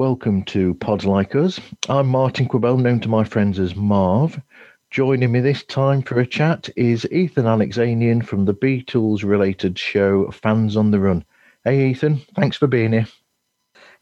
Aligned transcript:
Welcome 0.00 0.44
to 0.44 0.72
Pods 0.76 1.04
Like 1.04 1.34
Us. 1.34 1.60
I'm 1.90 2.08
Martin 2.08 2.48
Quibell, 2.48 2.80
known 2.80 3.00
to 3.00 3.08
my 3.10 3.22
friends 3.22 3.58
as 3.58 3.76
Marv. 3.76 4.40
Joining 4.90 5.30
me 5.30 5.40
this 5.40 5.62
time 5.62 6.00
for 6.00 6.18
a 6.18 6.26
chat 6.26 6.70
is 6.74 7.06
Ethan 7.12 7.44
Alexanian 7.44 8.24
from 8.24 8.46
the 8.46 8.54
Beatles 8.54 9.24
related 9.24 9.78
show 9.78 10.30
Fans 10.30 10.74
on 10.74 10.90
the 10.90 10.98
Run. 10.98 11.22
Hey 11.64 11.90
Ethan, 11.90 12.22
thanks 12.34 12.56
for 12.56 12.66
being 12.66 12.92
here. 12.92 13.08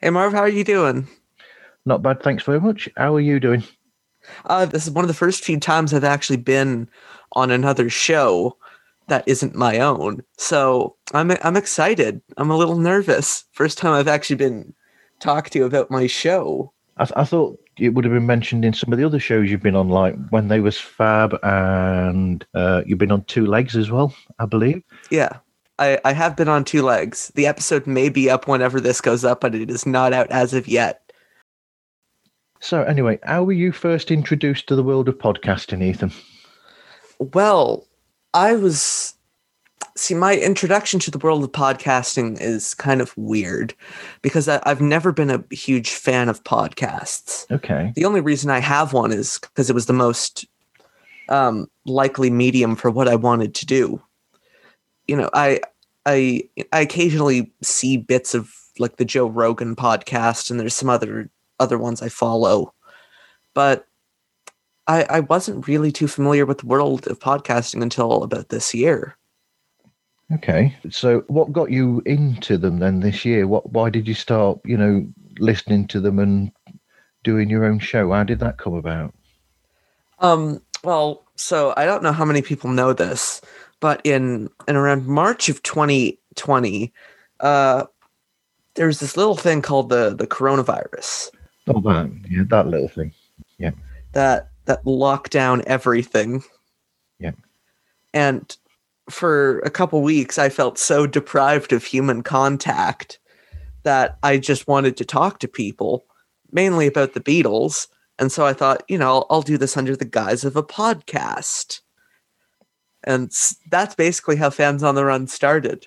Hey 0.01 0.11
Marv, 0.11 0.33
how 0.33 0.43
are 0.43 0.49
you 0.49 0.63
doing? 0.63 1.09
Not 1.85 2.01
bad, 2.01 2.23
thanks 2.23 2.45
very 2.45 2.61
much. 2.61 2.89
How 2.97 3.17
are 3.17 3.21
you 3.21 3.41
doing? 3.41 3.65
Uh, 4.47 4.67
this 4.67 4.87
is 4.87 4.93
one 4.93 5.05
of 5.05 5.09
the 5.09 5.15
first 5.15 5.43
few 5.43 5.59
times 5.59 5.93
I've 5.93 6.05
actually 6.05 6.37
been 6.37 6.89
on 7.33 7.51
another 7.51 7.91
show 7.91 8.57
that 9.09 9.25
isn't 9.27 9.57
my 9.57 9.81
own. 9.81 10.23
So 10.37 10.95
I'm 11.13 11.33
I'm 11.43 11.57
excited. 11.57 12.23
I'm 12.37 12.53
a 12.53 12.57
little 12.57 12.79
nervous. 12.79 13.47
First 13.51 13.79
time 13.79 13.95
I've 13.95 14.07
actually 14.07 14.37
been 14.37 14.75
talked 15.21 15.53
to 15.53 15.65
about 15.65 15.91
my 15.91 16.07
show. 16.07 16.73
I, 16.97 17.05
th- 17.05 17.17
I 17.17 17.25
thought 17.25 17.59
it 17.79 17.91
would 17.91 18.05
have 18.05 18.15
been 18.15 18.27
mentioned 18.27 18.65
in 18.65 18.73
some 18.73 18.93
of 18.93 18.99
the 18.99 19.05
other 19.05 19.21
shows 19.21 19.51
you've 19.51 19.63
been 19.63 19.77
on, 19.77 19.89
like 19.89 20.17
when 20.31 20.49
they 20.49 20.61
was 20.61 20.79
Fab, 20.79 21.39
and 21.43 22.45
uh, 22.55 22.83
you've 22.87 22.99
been 22.99 23.13
on 23.13 23.25
Two 23.25 23.47
Legs 23.47 23.77
as 23.77 23.91
well, 23.91 24.15
I 24.39 24.47
believe. 24.47 24.83
Yeah, 25.11 25.39
I, 25.79 26.01
I 26.05 26.13
have 26.13 26.37
been 26.37 26.49
on 26.49 26.65
Two 26.65 26.83
Legs. 26.83 27.31
The 27.35 27.47
episode 27.47 27.87
may 27.87 28.09
be 28.09 28.29
up 28.29 28.49
whenever 28.49 28.81
this 28.81 29.01
goes 29.01 29.25
up, 29.25 29.41
but 29.41 29.55
it 29.55 29.71
is 29.71 29.87
not 29.87 30.13
out 30.13 30.31
as 30.31 30.55
of 30.55 30.67
yet. 30.67 31.13
So, 32.61 32.83
anyway, 32.83 33.21
how 33.23 33.45
were 33.45 33.53
you 33.53 33.71
first 33.71 34.11
introduced 34.11 34.67
to 34.67 34.75
the 34.75 34.83
world 34.83 35.09
of 35.09 35.19
podcasting, 35.19 35.83
Ethan? 35.83 36.11
Well, 37.21 37.87
I 38.35 38.57
was 38.57 39.15
see 39.99 40.15
my 40.15 40.37
introduction 40.37 41.01
to 41.01 41.11
the 41.11 41.19
world 41.19 41.43
of 41.43 41.53
podcasting 41.53 42.41
is 42.41 42.75
kind 42.75 43.01
of 43.01 43.17
weird 43.17 43.75
because 44.23 44.49
I, 44.49 44.61
have 44.65 44.81
never 44.81 45.13
been 45.13 45.31
a 45.31 45.45
huge 45.51 45.91
fan 45.91 46.29
of 46.29 46.45
podcasts. 46.45 47.51
Okay. 47.51 47.93
The 47.97 48.05
only 48.05 48.21
reason 48.21 48.51
I 48.51 48.61
have 48.61 48.93
one 48.93 49.13
is 49.13 49.39
because 49.41 49.69
it 49.69 49.75
was 49.75 49.87
the 49.87 49.93
most 49.93 50.47
um, 51.29 51.69
likely 51.85 52.31
medium 52.31 52.77
for 52.77 52.91
what 52.91 53.09
I 53.09 53.17
wanted 53.17 53.55
to 53.57 53.67
do. 53.67 54.01
You 55.07 55.17
know, 55.17 55.31
I 55.35 55.61
I 56.07 56.43
I 56.73 56.81
occasionally 56.81 57.53
see 57.63 57.97
bits 57.97 58.35
of 58.35 58.53
like 58.79 58.97
the 58.97 59.05
Joe 59.05 59.27
Rogan 59.27 59.75
podcast, 59.75 60.51
and 60.51 60.61
there's 60.61 60.75
some 60.75 60.89
other 60.89 61.31
other 61.59 61.79
ones 61.79 62.03
I 62.03 62.09
follow, 62.09 62.73
but 63.55 63.87
I, 64.87 65.03
I 65.11 65.21
wasn't 65.21 65.69
really 65.69 65.93
too 65.93 66.09
familiar 66.09 66.47
with 66.47 66.59
the 66.59 66.67
world 66.67 67.07
of 67.09 67.19
podcasting 67.19 67.83
until 67.83 68.23
about 68.23 68.49
this 68.49 68.73
year. 68.73 69.18
Okay. 70.33 70.77
So 70.91 71.25
what 71.29 71.53
got 71.53 71.71
you 71.71 72.03
into 72.05 72.59
them 72.59 72.79
then 72.79 73.01
this 73.01 73.25
year? 73.25 73.47
What 73.47 73.73
why 73.73 73.89
did 73.91 74.07
you 74.07 74.15
start, 74.15 74.59
you 74.65 74.77
know, 74.77 75.07
listening 75.39 75.87
to 75.89 76.01
them 76.01 76.19
and 76.19 76.53
doing 77.25 77.49
your 77.49 77.65
own 77.65 77.79
show? 77.79 78.13
How 78.13 78.25
did 78.25 78.41
that 78.41 78.59
come 78.59 78.75
about? 78.75 79.15
Um 80.19 80.61
well, 80.85 81.25
so 81.37 81.73
I 81.77 81.87
don't 81.87 82.03
know 82.03 82.13
how 82.13 82.25
many 82.25 82.43
people 82.43 82.71
know 82.71 82.93
this, 82.93 83.41
but 83.81 84.01
in 84.05 84.51
in 84.67 84.77
around 84.77 85.07
March 85.07 85.49
of 85.49 85.63
2020, 85.63 86.93
uh 87.41 87.85
there's 88.75 89.01
this 89.01 89.17
little 89.17 89.37
thing 89.37 89.63
called 89.63 89.89
the 89.89 90.15
the 90.15 90.27
coronavirus. 90.27 91.31
Oh 91.69 91.81
that 91.81 92.11
yeah, 92.29 92.43
that 92.49 92.67
little 92.67 92.89
thing. 92.89 93.15
Yeah. 93.57 93.71
That 94.13 94.51
that 94.67 94.87
locked 94.87 95.33
down 95.33 95.63
everything. 95.67 96.45
Yeah. 97.19 97.33
And 98.13 98.55
for 99.11 99.61
a 99.61 99.71
couple 99.71 100.03
weeks, 100.03 100.39
I 100.39 100.49
felt 100.49 100.79
so 100.79 101.07
deprived 101.07 101.73
of 101.73 101.85
human 101.85 102.23
contact 102.23 103.19
that 103.83 104.19
I 104.23 104.39
just 104.39 104.69
wanted 104.69 104.97
to 104.99 105.05
talk 105.05 105.39
to 105.41 105.49
people, 105.49 106.05
mainly 106.53 106.87
about 106.87 107.15
the 107.15 107.21
Beatles. 107.21 107.89
And 108.19 108.33
so 108.33 108.45
I 108.45 108.53
thought, 108.53 108.83
you 108.89 108.99
know, 108.99 109.09
I'll, 109.09 109.27
I'll 109.31 109.43
do 109.43 109.59
this 109.59 109.77
under 109.77 109.97
the 109.97 110.05
guise 110.05 110.45
of 110.45 110.57
a 110.57 110.63
podcast. 110.63 111.81
And 113.05 113.33
that's 113.71 113.95
basically 113.95 114.37
how 114.37 114.51
Fans 114.51 114.83
on 114.83 114.95
the 114.95 115.05
Run 115.05 115.27
started. 115.27 115.87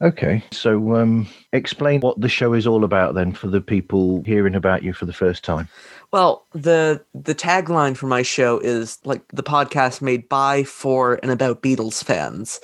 Okay, 0.00 0.44
so 0.52 0.94
um, 0.94 1.26
explain 1.52 2.00
what 2.00 2.20
the 2.20 2.28
show 2.28 2.52
is 2.52 2.68
all 2.68 2.84
about 2.84 3.16
then 3.16 3.32
for 3.32 3.48
the 3.48 3.60
people 3.60 4.22
hearing 4.22 4.54
about 4.54 4.84
you 4.84 4.92
for 4.92 5.06
the 5.06 5.12
first 5.12 5.42
time. 5.42 5.68
Well, 6.12 6.46
the 6.52 7.04
the 7.14 7.34
tagline 7.34 7.96
for 7.96 8.06
my 8.06 8.22
show 8.22 8.58
is 8.60 8.98
like 9.04 9.22
the 9.28 9.42
podcast 9.42 10.00
made 10.00 10.28
by, 10.28 10.64
for, 10.64 11.18
and 11.22 11.30
about 11.30 11.62
Beatles 11.62 12.02
fans. 12.02 12.60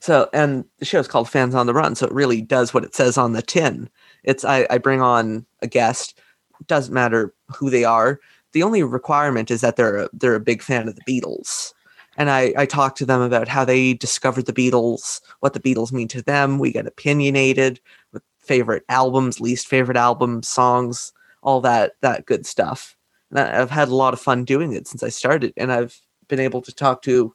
So, 0.00 0.28
and 0.32 0.64
the 0.78 0.84
show 0.84 1.00
is 1.00 1.08
called 1.08 1.28
Fans 1.28 1.54
on 1.54 1.66
the 1.66 1.74
Run, 1.74 1.94
so 1.94 2.06
it 2.06 2.12
really 2.12 2.40
does 2.42 2.72
what 2.72 2.84
it 2.84 2.94
says 2.94 3.18
on 3.18 3.32
the 3.32 3.42
tin. 3.42 3.90
It's 4.24 4.44
I, 4.44 4.66
I 4.70 4.78
bring 4.78 5.00
on 5.02 5.46
a 5.62 5.66
guest, 5.66 6.18
doesn't 6.66 6.94
matter 6.94 7.34
who 7.54 7.70
they 7.70 7.84
are. 7.84 8.20
The 8.52 8.62
only 8.62 8.82
requirement 8.82 9.50
is 9.50 9.60
that 9.62 9.76
they're 9.76 9.96
a, 9.96 10.08
they're 10.12 10.34
a 10.34 10.40
big 10.40 10.62
fan 10.62 10.88
of 10.88 10.96
the 10.96 11.02
Beatles 11.08 11.72
and 12.16 12.30
I, 12.30 12.52
I 12.56 12.66
talk 12.66 12.96
to 12.96 13.06
them 13.06 13.20
about 13.20 13.48
how 13.48 13.64
they 13.64 13.94
discovered 13.94 14.46
the 14.46 14.52
Beatles, 14.52 15.20
what 15.40 15.52
the 15.52 15.60
Beatles 15.60 15.92
mean 15.92 16.08
to 16.08 16.22
them. 16.22 16.58
We 16.58 16.72
get 16.72 16.86
opinionated 16.86 17.80
with 18.12 18.22
favorite 18.38 18.84
albums, 18.88 19.40
least 19.40 19.68
favorite 19.68 19.98
albums, 19.98 20.48
songs, 20.48 21.12
all 21.46 21.62
that 21.62 21.92
that 22.02 22.26
good 22.26 22.44
stuff. 22.44 22.94
And 23.30 23.40
I've 23.40 23.70
had 23.70 23.88
a 23.88 23.94
lot 23.94 24.12
of 24.12 24.20
fun 24.20 24.44
doing 24.44 24.72
it 24.72 24.86
since 24.86 25.02
I 25.02 25.08
started, 25.08 25.54
and 25.56 25.72
I've 25.72 25.98
been 26.28 26.40
able 26.40 26.60
to 26.62 26.74
talk 26.74 27.00
to 27.02 27.32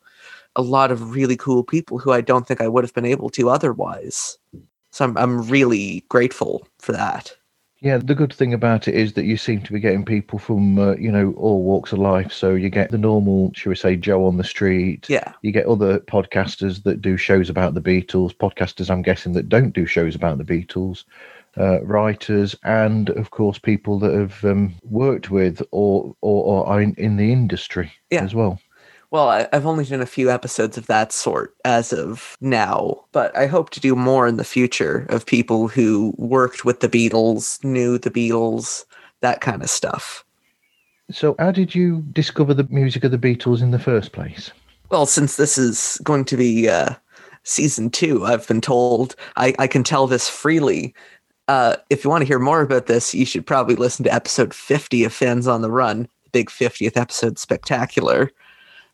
a 0.56 0.62
lot 0.62 0.92
of 0.92 1.16
really 1.16 1.38
cool 1.38 1.64
people 1.64 1.98
who 1.98 2.12
I 2.12 2.22
don't 2.22 2.46
think 2.46 2.62
I 2.62 2.68
would 2.68 2.84
have 2.84 2.94
been 2.94 3.06
able 3.06 3.30
to 3.32 3.50
otherwise. 3.50 4.38
So 4.92 5.06
I'm 5.06 5.18
I'm 5.18 5.50
really 5.50 6.06
grateful 6.10 6.68
for 6.80 6.92
that. 6.92 7.36
Yeah, 7.80 7.98
the 7.98 8.14
good 8.14 8.32
thing 8.32 8.54
about 8.54 8.88
it 8.88 8.94
is 8.94 9.14
that 9.14 9.26
you 9.26 9.38
seem 9.38 9.62
to 9.64 9.74
be 9.74 9.80
getting 9.80 10.06
people 10.06 10.38
from, 10.38 10.78
uh, 10.78 10.94
you 10.98 11.12
know, 11.12 11.34
all 11.36 11.64
walks 11.64 11.92
of 11.92 11.98
life. 11.98 12.32
So 12.32 12.54
you 12.54 12.70
get 12.70 12.92
the 12.92 12.98
normal, 13.00 13.52
shall 13.56 13.72
we 13.72 13.76
say, 13.76 13.96
Joe 13.96 14.28
on 14.28 14.38
the 14.38 14.44
street. 14.44 15.10
Yeah. 15.10 15.34
You 15.42 15.52
get 15.52 15.66
other 15.66 16.00
podcasters 16.02 16.84
that 16.84 17.02
do 17.02 17.18
shows 17.18 17.50
about 17.50 17.74
the 17.74 17.82
Beatles, 17.82 18.36
podcasters, 18.36 18.92
I'm 18.92 19.02
guessing, 19.02 19.34
that 19.34 19.50
don't 19.50 19.74
do 19.74 19.88
shows 19.88 20.14
about 20.14 20.38
the 20.38 20.44
Beatles, 20.44 21.06
uh, 21.58 21.82
writers, 21.84 22.56
and 22.64 23.10
of 23.12 23.32
course, 23.32 23.60
people 23.60 24.00
that 24.00 24.14
have 24.14 24.44
um, 24.46 24.74
worked 24.84 25.30
with 25.30 25.62
or, 25.72 26.16
or, 26.22 26.44
or 26.44 26.68
are 26.68 26.82
in, 26.82 26.94
in 26.96 27.18
the 27.18 27.32
industry 27.32 27.92
yeah. 28.10 28.24
as 28.24 28.34
well. 28.34 28.60
Well, 29.12 29.28
I, 29.28 29.48
have 29.52 29.66
only 29.66 29.84
done 29.84 30.02
a 30.02 30.06
few 30.06 30.32
episodes 30.32 30.78
of 30.78 30.88
that 30.88 31.12
sort 31.12 31.54
as 31.66 31.92
of 31.92 32.38
now, 32.40 33.04
but 33.12 33.36
I 33.36 33.46
hope 33.46 33.70
to 33.72 33.82
do 33.82 33.94
more 33.94 34.26
in 34.26 34.38
the 34.38 34.46
future 34.46 35.06
of 35.10 35.26
people 35.26 35.68
who 35.68 36.14
worked 36.18 36.64
with 36.64 36.80
the 36.80 36.88
Beatles, 36.88 37.62
knew 37.62 37.98
the 37.98 38.10
Beatles, 38.10 38.86
that 39.20 39.42
kind 39.42 39.62
of 39.62 39.70
stuff. 39.70 40.24
So, 41.12 41.36
how 41.40 41.52
did 41.52 41.76
you 41.76 42.06
discover 42.14 42.54
the 42.54 42.68
music 42.70 43.04
of 43.04 43.12
the 43.12 43.18
Beatles 43.18 43.62
in 43.62 43.72
the 43.72 43.80
first 43.80 44.14
place? 44.14 44.52
Well, 44.90 45.06
since 45.06 45.36
this 45.36 45.58
is 45.58 46.00
going 46.06 46.24
to 46.26 46.38
be 46.38 46.70
uh, 46.70 46.96
season 47.44 47.90
two, 47.90 48.26
I've 48.26 48.48
been 48.48 48.62
told 48.62 49.16
I, 49.36 49.54
I 49.60 49.68
can 49.68 49.84
tell 49.84 50.08
this 50.08 50.30
freely. 50.30 50.94
Uh, 51.52 51.76
if 51.90 52.04
you 52.04 52.10
want 52.10 52.22
to 52.22 52.28
hear 52.28 52.40
more 52.40 52.62
about 52.62 52.86
this, 52.86 53.14
you 53.14 53.26
should 53.26 53.46
probably 53.46 53.76
listen 53.76 54.06
to 54.06 54.14
episode 54.14 54.54
50 54.54 55.04
of 55.04 55.14
Fans 55.14 55.48
on 55.48 55.62
the 55.62 55.72
Run, 55.72 56.04
the 56.24 56.30
big 56.32 56.50
50th 56.50 56.96
episode 56.96 57.38
spectacular 57.38 58.32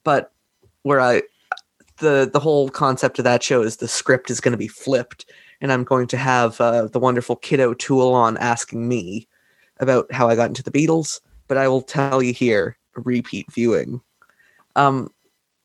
but 0.08 0.32
where 0.84 1.02
I 1.02 1.24
the 1.98 2.30
the 2.32 2.40
whole 2.40 2.70
concept 2.70 3.20
of 3.20 3.26
that 3.26 3.44
show 3.44 3.62
is 3.62 3.76
the 3.76 3.90
script 3.90 4.30
is 4.30 4.40
going 4.40 4.54
to 4.54 4.58
be 4.58 4.70
flipped, 4.70 5.26
and 5.60 5.70
I'm 5.70 5.84
going 5.84 6.08
to 6.08 6.18
have 6.18 6.62
uh, 6.62 6.88
the 6.88 6.98
wonderful 6.98 7.36
Kit 7.36 7.60
O'Toole 7.60 8.14
on 8.14 8.38
asking 8.38 8.88
me 8.88 9.28
about 9.82 10.10
how 10.14 10.30
I 10.30 10.36
got 10.38 10.48
into 10.48 10.64
the 10.64 10.72
Beatles. 10.72 11.20
But 11.50 11.58
I 11.58 11.68
will 11.68 11.82
tell 11.82 12.24
you 12.24 12.32
here, 12.32 12.78
repeat 12.96 13.52
viewing. 13.52 14.00
Um, 14.78 15.12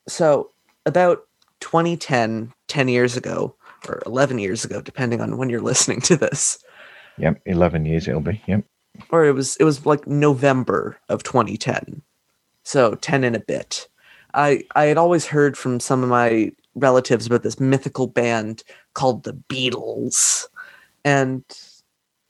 so 0.08 0.50
about 0.84 1.28
2010, 1.60 2.52
10 2.66 2.88
years 2.88 3.16
ago, 3.16 3.54
or 3.88 4.02
11 4.06 4.40
years 4.40 4.64
ago, 4.64 4.80
depending 4.80 5.20
on 5.20 5.36
when 5.36 5.50
you're 5.50 5.60
listening 5.60 6.00
to 6.00 6.16
this. 6.16 6.58
Yep, 7.19 7.41
11 7.47 7.87
years 7.87 8.09
it'll 8.09 8.20
be. 8.20 8.41
Yep. 8.47 8.64
Or 9.11 9.25
it 9.25 9.32
was 9.32 9.56
it 9.56 9.64
was 9.64 9.87
like 9.87 10.06
November 10.06 10.99
of 11.09 11.23
2010. 11.23 12.03
So 12.64 12.94
10 12.97 13.25
and 13.25 13.37
a 13.37 13.41
bit. 13.41 13.88
I 14.35 14.64
I 14.75 14.85
had 14.85 14.99
always 14.99 15.26
heard 15.26 15.56
from 15.56 15.81
some 15.81 16.03
of 16.03 16.09
my 16.09 16.53
relatives 16.75 17.26
about 17.26 17.43
this 17.43 17.61
mythical 17.61 18.06
band 18.06 18.62
called 18.94 19.25
the 19.25 19.35
Beatles, 19.35 20.47
and 21.05 21.44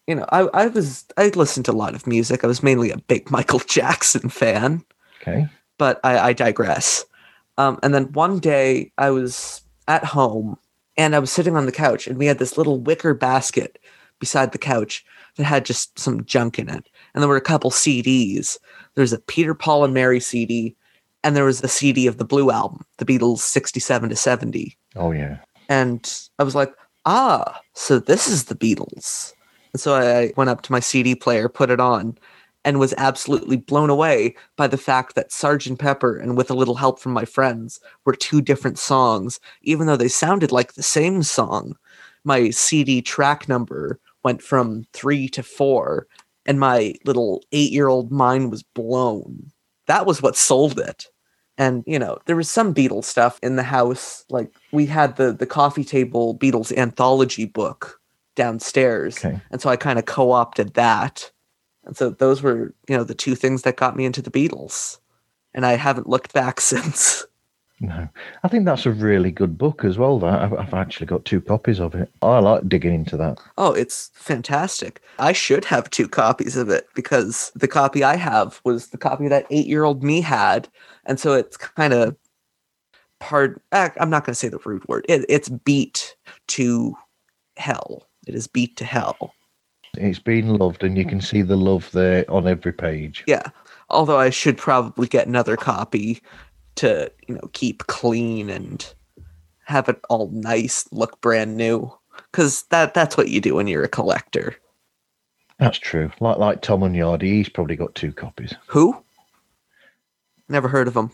you 0.07 0.15
know 0.15 0.27
I 0.31 0.41
I 0.55 0.67
was 0.67 1.05
I 1.17 1.29
listened 1.29 1.67
to 1.67 1.73
a 1.73 1.75
lot 1.75 1.95
of 1.95 2.07
music. 2.07 2.43
I 2.43 2.49
was 2.49 2.63
mainly 2.63 2.91
a 2.91 2.99
big 2.99 3.31
Michael 3.31 3.59
Jackson 3.67 4.29
fan. 4.29 4.85
Okay, 5.21 5.47
but 5.79 6.01
I, 6.05 6.19
I 6.19 6.33
digress. 6.33 7.05
Um, 7.59 7.79
and 7.83 7.95
then 7.95 8.13
one 8.13 8.39
day 8.39 8.91
I 8.99 9.11
was 9.11 9.63
at 9.87 10.05
home 10.05 10.57
and 10.97 11.15
I 11.15 11.19
was 11.19 11.31
sitting 11.31 11.57
on 11.57 11.67
the 11.67 11.73
couch, 11.73 12.07
and 12.07 12.19
we 12.19 12.27
had 12.27 12.39
this 12.39 12.57
little 12.57 12.81
wicker 12.81 13.15
basket 13.15 13.79
beside 14.23 14.53
the 14.53 14.59
couch 14.59 15.05
that 15.37 15.45
had 15.45 15.67
just 15.67 15.99
some 15.99 16.25
junk 16.25 16.59
in 16.59 16.71
it, 16.71 16.89
and 17.13 17.21
there 17.21 17.29
were 17.29 17.37
a 17.37 17.41
couple 17.43 17.71
CDs. 17.71 18.57
There's 18.95 19.13
a 19.13 19.19
Peter 19.19 19.55
Paul 19.55 19.85
and 19.85 19.93
Mary 19.93 20.21
CD 20.21 20.77
and 21.25 21.37
there 21.37 21.45
was 21.45 21.63
a 21.63 21.69
CD 21.69 22.07
of 22.07 22.19
the 22.19 22.25
Blue 22.25 22.51
album, 22.51 22.85
the 22.99 23.05
Beatles 23.05 23.39
67 23.39 24.09
to 24.09 24.17
70. 24.17 24.77
Oh 24.97 25.13
yeah. 25.13 25.39
And 25.69 26.13
I 26.39 26.43
was 26.43 26.55
like, 26.55 26.73
ah, 27.05 27.61
so 27.75 27.99
this 27.99 28.29
is 28.29 28.45
the 28.45 28.55
Beatles. 28.55 29.33
And 29.73 29.81
so 29.81 29.95
I 29.95 30.33
went 30.37 30.51
up 30.51 30.63
to 30.63 30.73
my 30.73 30.81
CD 30.81 31.15
player, 31.15 31.49
put 31.49 31.71
it 31.71 31.81
on, 31.81 32.19
and 32.65 32.79
was 32.79 32.95
absolutely 32.99 33.57
blown 33.57 33.91
away 33.91 34.37
by 34.57 34.67
the 34.67 34.79
fact 34.79 35.15
that 35.15 35.33
Sergeant 35.33 35.79
Pepper 35.79 36.17
and 36.17 36.37
With 36.37 36.51
a 36.51 36.55
Little 36.55 36.75
Help 36.75 37.01
from 37.01 37.13
My 37.13 37.25
Friends 37.25 37.81
were 38.05 38.15
two 38.15 38.41
different 38.41 38.79
songs, 38.79 39.41
even 39.63 39.87
though 39.87 39.97
they 39.97 40.09
sounded 40.09 40.53
like 40.53 40.75
the 40.75 40.83
same 40.83 41.23
song. 41.23 41.77
My 42.25 42.51
CD 42.51 43.03
track 43.03 43.49
number 43.49 43.99
went 44.25 44.43
from 44.43 44.85
three 44.93 45.29
to 45.31 45.43
four, 45.43 46.07
and 46.47 46.59
my 46.61 46.95
little 47.05 47.43
eight 47.53 47.73
year 47.73 47.89
old 47.89 48.11
mind 48.13 48.51
was 48.51 48.63
blown. 48.63 49.51
That 49.87 50.07
was 50.07 50.23
what 50.23 50.37
sold 50.37 50.79
it. 50.79 51.07
And 51.59 51.85
you 51.87 51.99
know, 51.99 52.19
there 52.27 52.37
was 52.37 52.49
some 52.49 52.75
Beatles 52.75 53.05
stuff 53.05 53.39
in 53.43 53.57
the 53.57 53.63
house. 53.63 54.25
Like 54.31 54.51
we 54.73 54.87
had 54.87 55.17
the 55.17 55.33
the 55.33 55.47
coffee 55.47 55.85
table 55.85 56.37
Beatles 56.39 56.77
anthology 56.77 57.45
book 57.45 58.01
downstairs, 58.35 59.19
Okay. 59.19 59.41
and 59.51 59.61
so 59.61 59.69
I 59.69 59.77
kind 59.77 59.99
of 59.99 60.07
co-opted 60.07 60.75
that. 60.75 61.31
And 61.85 61.97
so 61.97 62.11
those 62.11 62.43
were, 62.43 62.75
you 62.89 62.97
know, 62.97 63.05
the 63.05 63.15
two 63.15 63.35
things 63.35 63.63
that 63.63 63.77
got 63.77 63.97
me 63.97 64.05
into 64.05 64.23
the 64.23 64.31
Beatles. 64.31 64.99
And 65.53 65.67
I 65.67 65.73
haven't 65.73 66.09
looked 66.09 66.33
back 66.33 66.61
since. 66.73 67.27
No, 67.83 68.09
I 68.45 68.49
think 68.49 68.65
that's 68.65 68.87
a 68.87 68.93
really 68.93 69.33
good 69.33 69.59
book 69.59 69.85
as 69.85 69.99
well. 69.99 70.21
That 70.21 70.41
I've, 70.41 70.53
I've 70.55 70.73
actually 70.73 71.07
got 71.07 71.25
two 71.25 71.41
copies 71.41 71.81
of 71.81 71.97
it. 71.97 72.09
I 72.23 72.39
like 72.39 72.69
digging 72.69 72.95
into 72.95 73.17
that. 73.17 73.41
Oh, 73.59 73.73
it's 73.73 74.13
fantastic. 74.15 75.03
I 75.19 75.33
should 75.33 75.65
have 75.65 75.91
two 75.91 76.07
copies 76.07 76.57
of 76.57 76.69
it 76.69 76.87
because 76.95 77.51
the 77.57 77.67
copy 77.67 78.05
I 78.05 78.15
have 78.15 78.61
was 78.63 78.89
the 78.89 78.99
copy 78.99 79.27
that 79.27 79.47
eight 79.51 79.67
year 79.67 79.83
old 79.83 80.05
me 80.05 80.21
had. 80.21 80.69
And 81.07 81.19
so 81.19 81.33
it's 81.33 81.57
kind 81.57 81.93
of 81.93 82.15
part, 83.19 83.61
eh, 83.73 83.89
I'm 83.99 84.11
not 84.11 84.25
going 84.25 84.35
to 84.35 84.39
say 84.39 84.49
the 84.49 84.61
rude 84.65 84.87
word. 84.87 85.05
It, 85.09 85.27
it's 85.29 85.49
beat 85.49 86.15
to 86.49 86.95
hell. 87.57 88.07
It 88.29 88.37
is 88.37 88.47
beat 88.47 88.77
to 88.77 88.85
hell. 88.85 89.35
It's 89.97 90.21
been 90.21 90.55
loved, 90.55 90.85
and 90.85 90.97
you 90.97 91.05
can 91.05 91.21
see 91.21 91.43
the 91.43 91.57
love 91.57 91.91
there 91.91 92.25
on 92.31 92.47
every 92.47 92.73
page. 92.73 93.25
Yeah. 93.27 93.43
Although 93.91 94.19
I 94.19 94.31
should 94.31 94.57
probably 94.57 95.09
get 95.09 95.27
another 95.27 95.57
copy 95.57 96.23
to, 96.77 97.11
you 97.27 97.35
know, 97.35 97.51
keep 97.53 97.87
clean 97.87 98.51
and 98.51 98.95
have 99.65 99.89
it 99.89 100.01
all 100.09 100.29
nice, 100.31 100.91
look 100.93 101.21
brand 101.21 101.57
new. 101.57 101.93
Cause 102.33 102.65
that 102.71 102.95
that's 102.95 103.17
what 103.17 103.29
you 103.29 103.41
do 103.41 103.55
when 103.55 103.67
you're 103.67 103.85
a 103.85 103.89
collector. 103.89 104.57
That's 105.59 105.79
true. 105.79 106.11
Like 106.21 106.39
like 106.39 106.63
Tom 106.63 106.81
Hunyadi, 106.81 107.23
he's 107.23 107.49
probably 107.49 107.77
got 107.77 107.95
two 107.95 108.13
copies. 108.13 108.55
Who? 108.67 109.03
Never 110.49 110.69
heard 110.69 110.89
of 110.89 110.97
him. 110.97 111.11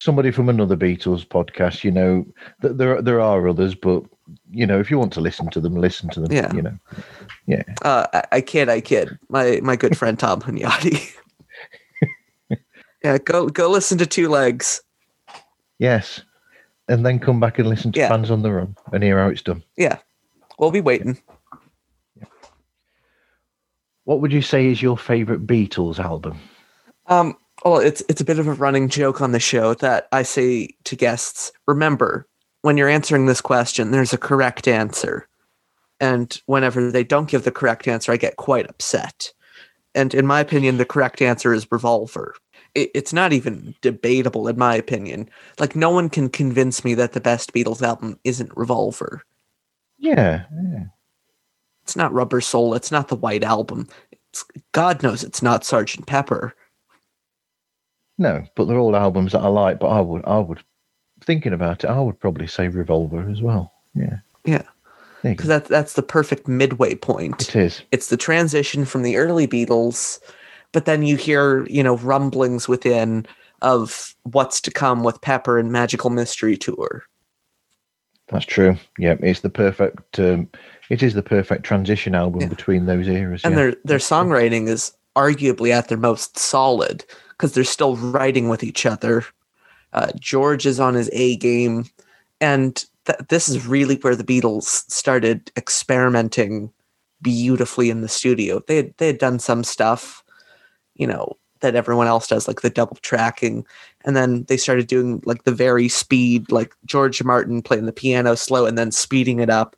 Somebody 0.00 0.30
from 0.30 0.48
another 0.48 0.76
Beatles 0.76 1.26
podcast, 1.26 1.84
you 1.84 1.90
know, 1.90 2.26
th- 2.62 2.76
there 2.76 3.02
there 3.02 3.20
are 3.20 3.48
others, 3.48 3.74
but 3.74 4.02
you 4.50 4.66
know, 4.66 4.80
if 4.80 4.90
you 4.90 4.98
want 4.98 5.12
to 5.14 5.20
listen 5.20 5.50
to 5.50 5.60
them, 5.60 5.74
listen 5.74 6.08
to 6.10 6.20
them. 6.20 6.32
Yeah. 6.32 6.52
You 6.54 6.62
know, 6.62 6.78
yeah. 7.46 7.62
Uh, 7.82 8.06
I, 8.12 8.24
I 8.32 8.40
kid, 8.40 8.68
I 8.68 8.80
kid. 8.80 9.18
My 9.28 9.60
my 9.62 9.76
good 9.76 9.96
friend 9.96 10.18
Tom 10.18 10.40
Hunyadi. 10.40 11.14
yeah, 13.04 13.18
go 13.18 13.48
go 13.48 13.70
listen 13.70 13.98
to 13.98 14.06
Two 14.06 14.28
Legs. 14.28 14.82
Yes. 15.78 16.22
And 16.88 17.04
then 17.04 17.18
come 17.18 17.40
back 17.40 17.58
and 17.58 17.68
listen 17.68 17.92
to 17.92 17.98
Yeah. 17.98 18.08
Fans 18.08 18.30
on 18.30 18.42
the 18.42 18.52
Run 18.52 18.76
and 18.92 19.02
hear 19.02 19.18
how 19.18 19.28
it's 19.28 19.42
done. 19.42 19.62
Yeah, 19.76 19.98
we'll 20.58 20.70
be 20.70 20.80
waiting. 20.80 21.18
What 24.04 24.20
would 24.20 24.32
you 24.32 24.42
say 24.42 24.66
is 24.66 24.82
your 24.82 24.98
favourite 24.98 25.46
Beatles 25.46 25.98
album? 25.98 26.38
Um, 27.06 27.36
well, 27.64 27.78
it's 27.78 28.02
it's 28.08 28.20
a 28.20 28.24
bit 28.24 28.38
of 28.38 28.46
a 28.46 28.52
running 28.52 28.88
joke 28.88 29.20
on 29.22 29.32
the 29.32 29.40
show 29.40 29.74
that 29.74 30.08
I 30.12 30.22
say 30.22 30.68
to 30.84 30.96
guests: 30.96 31.52
remember, 31.66 32.26
when 32.62 32.76
you're 32.76 32.88
answering 32.88 33.26
this 33.26 33.40
question, 33.40 33.90
there's 33.90 34.12
a 34.12 34.18
correct 34.18 34.68
answer, 34.68 35.26
and 36.00 36.38
whenever 36.46 36.90
they 36.90 37.04
don't 37.04 37.30
give 37.30 37.44
the 37.44 37.50
correct 37.50 37.88
answer, 37.88 38.12
I 38.12 38.18
get 38.18 38.36
quite 38.36 38.68
upset. 38.68 39.32
And 39.94 40.12
in 40.12 40.26
my 40.26 40.40
opinion, 40.40 40.76
the 40.76 40.84
correct 40.84 41.22
answer 41.22 41.54
is 41.54 41.70
Revolver. 41.70 42.34
It, 42.74 42.90
it's 42.94 43.12
not 43.12 43.32
even 43.32 43.74
debatable, 43.80 44.48
in 44.48 44.58
my 44.58 44.74
opinion. 44.74 45.28
Like 45.58 45.76
no 45.76 45.90
one 45.90 46.08
can 46.08 46.28
convince 46.28 46.84
me 46.84 46.94
that 46.94 47.12
the 47.12 47.20
best 47.20 47.52
Beatles 47.52 47.82
album 47.82 48.18
isn't 48.24 48.56
Revolver. 48.56 49.22
Yeah, 49.98 50.44
yeah. 50.70 50.84
It's 51.82 51.96
not 51.96 52.12
Rubber 52.12 52.40
Soul. 52.40 52.74
It's 52.74 52.90
not 52.90 53.08
the 53.08 53.16
White 53.16 53.44
Album. 53.44 53.88
It's, 54.12 54.44
God 54.72 55.02
knows 55.02 55.22
it's 55.22 55.42
not 55.42 55.64
Sergeant 55.64 56.06
Pepper. 56.06 56.54
No, 58.16 58.44
but 58.54 58.64
they're 58.66 58.78
all 58.78 58.96
albums 58.96 59.32
that 59.32 59.42
I 59.42 59.48
like. 59.48 59.80
But 59.80 59.88
I 59.88 60.00
would, 60.00 60.24
I 60.24 60.38
would, 60.38 60.62
thinking 61.22 61.52
about 61.52 61.84
it, 61.84 61.90
I 61.90 62.00
would 62.00 62.18
probably 62.18 62.46
say 62.46 62.68
Revolver 62.68 63.28
as 63.30 63.42
well. 63.42 63.72
Yeah, 63.94 64.18
Yeah. 64.44 64.62
Because 65.22 65.46
that's 65.46 65.68
that's 65.70 65.92
the 65.94 66.02
perfect 66.02 66.48
midway 66.48 66.94
point. 66.94 67.48
it 67.48 67.56
is. 67.56 67.80
It's 67.92 68.08
the 68.08 68.16
transition 68.18 68.84
from 68.84 69.02
the 69.02 69.16
early 69.16 69.46
Beatles, 69.46 70.18
but 70.74 70.84
then 70.84 71.02
you 71.04 71.16
hear, 71.16 71.64
you 71.70 71.82
know, 71.82 71.96
rumblings 71.98 72.68
within 72.68 73.24
of 73.62 74.14
what's 74.24 74.60
to 74.60 74.70
come 74.70 75.04
with 75.04 75.22
Pepper 75.22 75.58
and 75.58 75.72
Magical 75.72 76.10
Mystery 76.10 76.56
Tour. 76.58 77.04
That's 78.28 78.44
true. 78.44 78.76
Yeah, 78.98 79.16
it's 79.20 79.40
the 79.40 79.50
perfect. 79.50 80.18
Um, 80.18 80.48
it 80.90 81.02
is 81.02 81.14
the 81.14 81.22
perfect 81.22 81.64
transition 81.64 82.14
album 82.14 82.42
Yeah. 82.42 82.48
between 82.48 82.86
those 82.86 83.06
eras. 83.06 83.42
And 83.44 83.52
yeah. 83.52 83.56
their 83.56 83.76
their 83.84 83.98
songwriting 83.98 84.68
is 84.68 84.92
arguably 85.16 85.70
at 85.70 85.88
their 85.88 85.96
most 85.96 86.36
solid 86.38 87.04
because 87.30 87.54
they're 87.54 87.64
still 87.64 87.96
writing 87.96 88.48
with 88.48 88.64
each 88.64 88.84
other. 88.84 89.24
Uh, 89.92 90.10
George 90.18 90.66
is 90.66 90.80
on 90.80 90.94
his 90.94 91.08
A 91.12 91.36
game, 91.36 91.84
and 92.40 92.84
th- 93.06 93.20
this 93.28 93.48
is 93.48 93.66
really 93.66 93.96
where 93.96 94.16
the 94.16 94.24
Beatles 94.24 94.90
started 94.90 95.52
experimenting 95.56 96.72
beautifully 97.22 97.90
in 97.90 98.00
the 98.00 98.08
studio. 98.08 98.60
They 98.66 98.76
had, 98.76 98.94
they 98.98 99.06
had 99.06 99.18
done 99.18 99.38
some 99.38 99.62
stuff, 99.62 100.23
you 100.94 101.06
know, 101.06 101.36
that 101.60 101.74
everyone 101.74 102.06
else 102.06 102.26
does, 102.28 102.46
like 102.46 102.60
the 102.60 102.70
double 102.70 102.96
tracking, 103.02 103.64
and 104.04 104.14
then 104.16 104.44
they 104.48 104.56
started 104.56 104.86
doing 104.86 105.22
like 105.24 105.44
the 105.44 105.52
very 105.52 105.88
speed, 105.88 106.50
like 106.52 106.74
George 106.84 107.22
Martin 107.22 107.62
playing 107.62 107.86
the 107.86 107.92
piano 107.92 108.34
slow 108.36 108.66
and 108.66 108.76
then 108.76 108.90
speeding 108.90 109.40
it 109.40 109.50
up. 109.50 109.76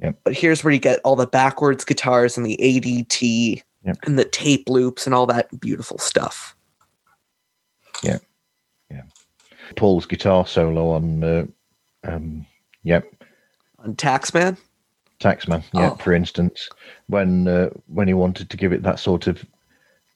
Yep. 0.00 0.18
But 0.24 0.34
here's 0.34 0.62
where 0.62 0.72
you 0.72 0.78
get 0.78 1.00
all 1.04 1.16
the 1.16 1.26
backwards 1.26 1.84
guitars 1.84 2.36
and 2.36 2.44
the 2.46 2.58
ADT 2.60 3.62
Yep. 3.84 3.98
and 4.02 4.18
the 4.18 4.24
tape 4.24 4.68
loops 4.68 5.06
and 5.06 5.14
all 5.14 5.26
that 5.26 5.48
beautiful 5.60 5.98
stuff. 5.98 6.54
Yeah. 8.02 8.18
Yeah. 8.90 9.02
Paul's 9.76 10.06
guitar 10.06 10.46
solo 10.46 10.90
on. 10.90 11.24
Uh, 11.24 11.46
um, 12.04 12.46
yep, 12.82 13.04
On 13.80 13.94
Taxman, 13.96 14.56
Taxman. 15.20 15.64
Yeah, 15.72 15.90
Oh. 15.92 15.94
for 15.96 16.12
instance, 16.12 16.68
when 17.08 17.48
uh, 17.48 17.70
when 17.86 18.06
he 18.06 18.14
wanted 18.14 18.48
to 18.50 18.56
give 18.56 18.72
it 18.72 18.82
that 18.82 19.00
sort 19.00 19.26
of 19.26 19.44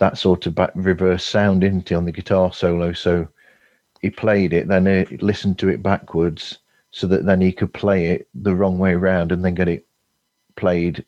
that 0.01 0.19
sort 0.19 0.47
of 0.47 0.55
back 0.55 0.73
reverse 0.75 1.25
sound 1.25 1.63
into 1.65 1.95
on 1.95 2.05
the 2.05 2.13
guitar 2.13 2.53
solo, 2.53 2.93
so 2.93 3.29
he 4.03 4.11
played 4.11 4.53
it, 4.53 4.69
then 4.69 4.87
he 5.09 5.17
listened 5.19 5.59
to 5.61 5.69
it 5.69 5.83
backwards, 5.83 6.59
so 6.91 7.07
that 7.07 7.25
then 7.27 7.41
he 7.41 7.53
could 7.53 7.73
play 7.73 8.07
it 8.09 8.29
the 8.35 8.55
wrong 8.55 8.79
way 8.79 8.93
around, 8.93 9.31
and 9.33 9.45
then 9.45 9.55
get 9.55 9.69
it 9.69 9.87
played, 10.57 11.05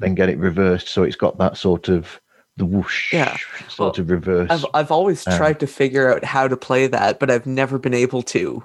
then 0.00 0.14
get 0.14 0.28
it 0.28 0.38
reversed, 0.38 0.88
so 0.88 1.02
it's 1.04 1.16
got 1.16 1.38
that 1.38 1.56
sort 1.56 1.88
of 1.88 2.20
the 2.56 2.64
whoosh 2.66 3.12
Yeah. 3.12 3.36
sort 3.68 3.98
Well, 3.98 4.04
of 4.04 4.10
reverse. 4.10 4.50
I've 4.50 4.66
I've 4.74 4.90
always 4.90 5.26
Uh, 5.26 5.36
tried 5.36 5.60
to 5.60 5.66
figure 5.66 6.12
out 6.12 6.24
how 6.24 6.48
to 6.48 6.56
play 6.56 6.86
that, 6.88 7.18
but 7.20 7.30
I've 7.30 7.46
never 7.46 7.78
been 7.78 7.94
able 7.94 8.22
to 8.22 8.64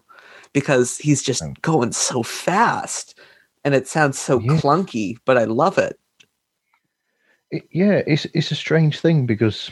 because 0.54 0.98
he's 0.98 1.22
just 1.24 1.44
Oh. 1.44 1.54
going 1.62 1.92
so 1.92 2.24
fast 2.24 3.20
and 3.64 3.76
it 3.76 3.88
sounds 3.88 4.20
so 4.20 4.40
Yeah. 4.40 4.58
clunky, 4.58 5.18
but 5.26 5.38
I 5.38 5.44
love 5.46 5.78
it. 5.78 6.00
It, 7.52 7.68
yeah, 7.72 8.02
it's 8.08 8.26
it's 8.34 8.52
a 8.52 8.56
strange 8.56 9.00
thing 9.00 9.26
because 9.26 9.70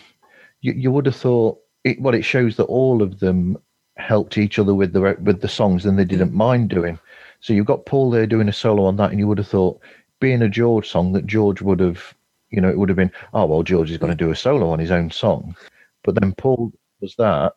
you, 0.62 0.74
you 0.74 0.92
would 0.92 1.06
have 1.06 1.16
thought 1.16 1.60
it. 1.84 2.02
Well, 2.02 2.14
it 2.14 2.24
shows 2.24 2.58
that 2.58 2.66
all 2.66 3.02
of 3.02 3.20
them 3.20 3.58
helped 3.98 4.38
each 4.38 4.60
other 4.60 4.76
with 4.76 4.94
the 4.94 5.18
with 5.22 5.42
the 5.42 5.48
songs, 5.48 5.86
and 5.86 5.98
they 5.98 6.06
mm. 6.06 6.10
didn't 6.10 6.34
mind 6.34 6.70
doing. 6.70 7.00
So 7.40 7.54
you've 7.54 7.66
got 7.66 7.86
Paul 7.86 8.12
there 8.12 8.28
doing 8.28 8.50
a 8.50 8.54
solo 8.54 8.84
on 8.84 8.98
that, 8.98 9.12
and 9.12 9.20
you 9.20 9.28
would 9.28 9.38
have 9.38 9.48
thought, 9.48 9.80
being 10.20 10.42
a 10.42 10.50
George 10.50 10.90
song, 10.90 11.14
that 11.14 11.26
George 11.26 11.62
would 11.62 11.80
have, 11.80 12.14
you 12.50 12.60
know, 12.60 12.70
it 12.70 12.78
would 12.78 12.90
have 12.90 12.98
been, 12.98 13.12
oh 13.34 13.46
well, 13.46 13.64
George 13.64 13.90
is 13.92 13.98
going 13.98 14.16
to 14.16 14.22
mm. 14.22 14.28
do 14.28 14.32
a 14.32 14.36
solo 14.36 14.70
on 14.70 14.80
his 14.80 14.92
own 14.92 15.10
song, 15.10 15.56
but 16.04 16.20
then 16.20 16.34
Paul 16.34 16.74
was 17.00 17.16
that. 17.16 17.54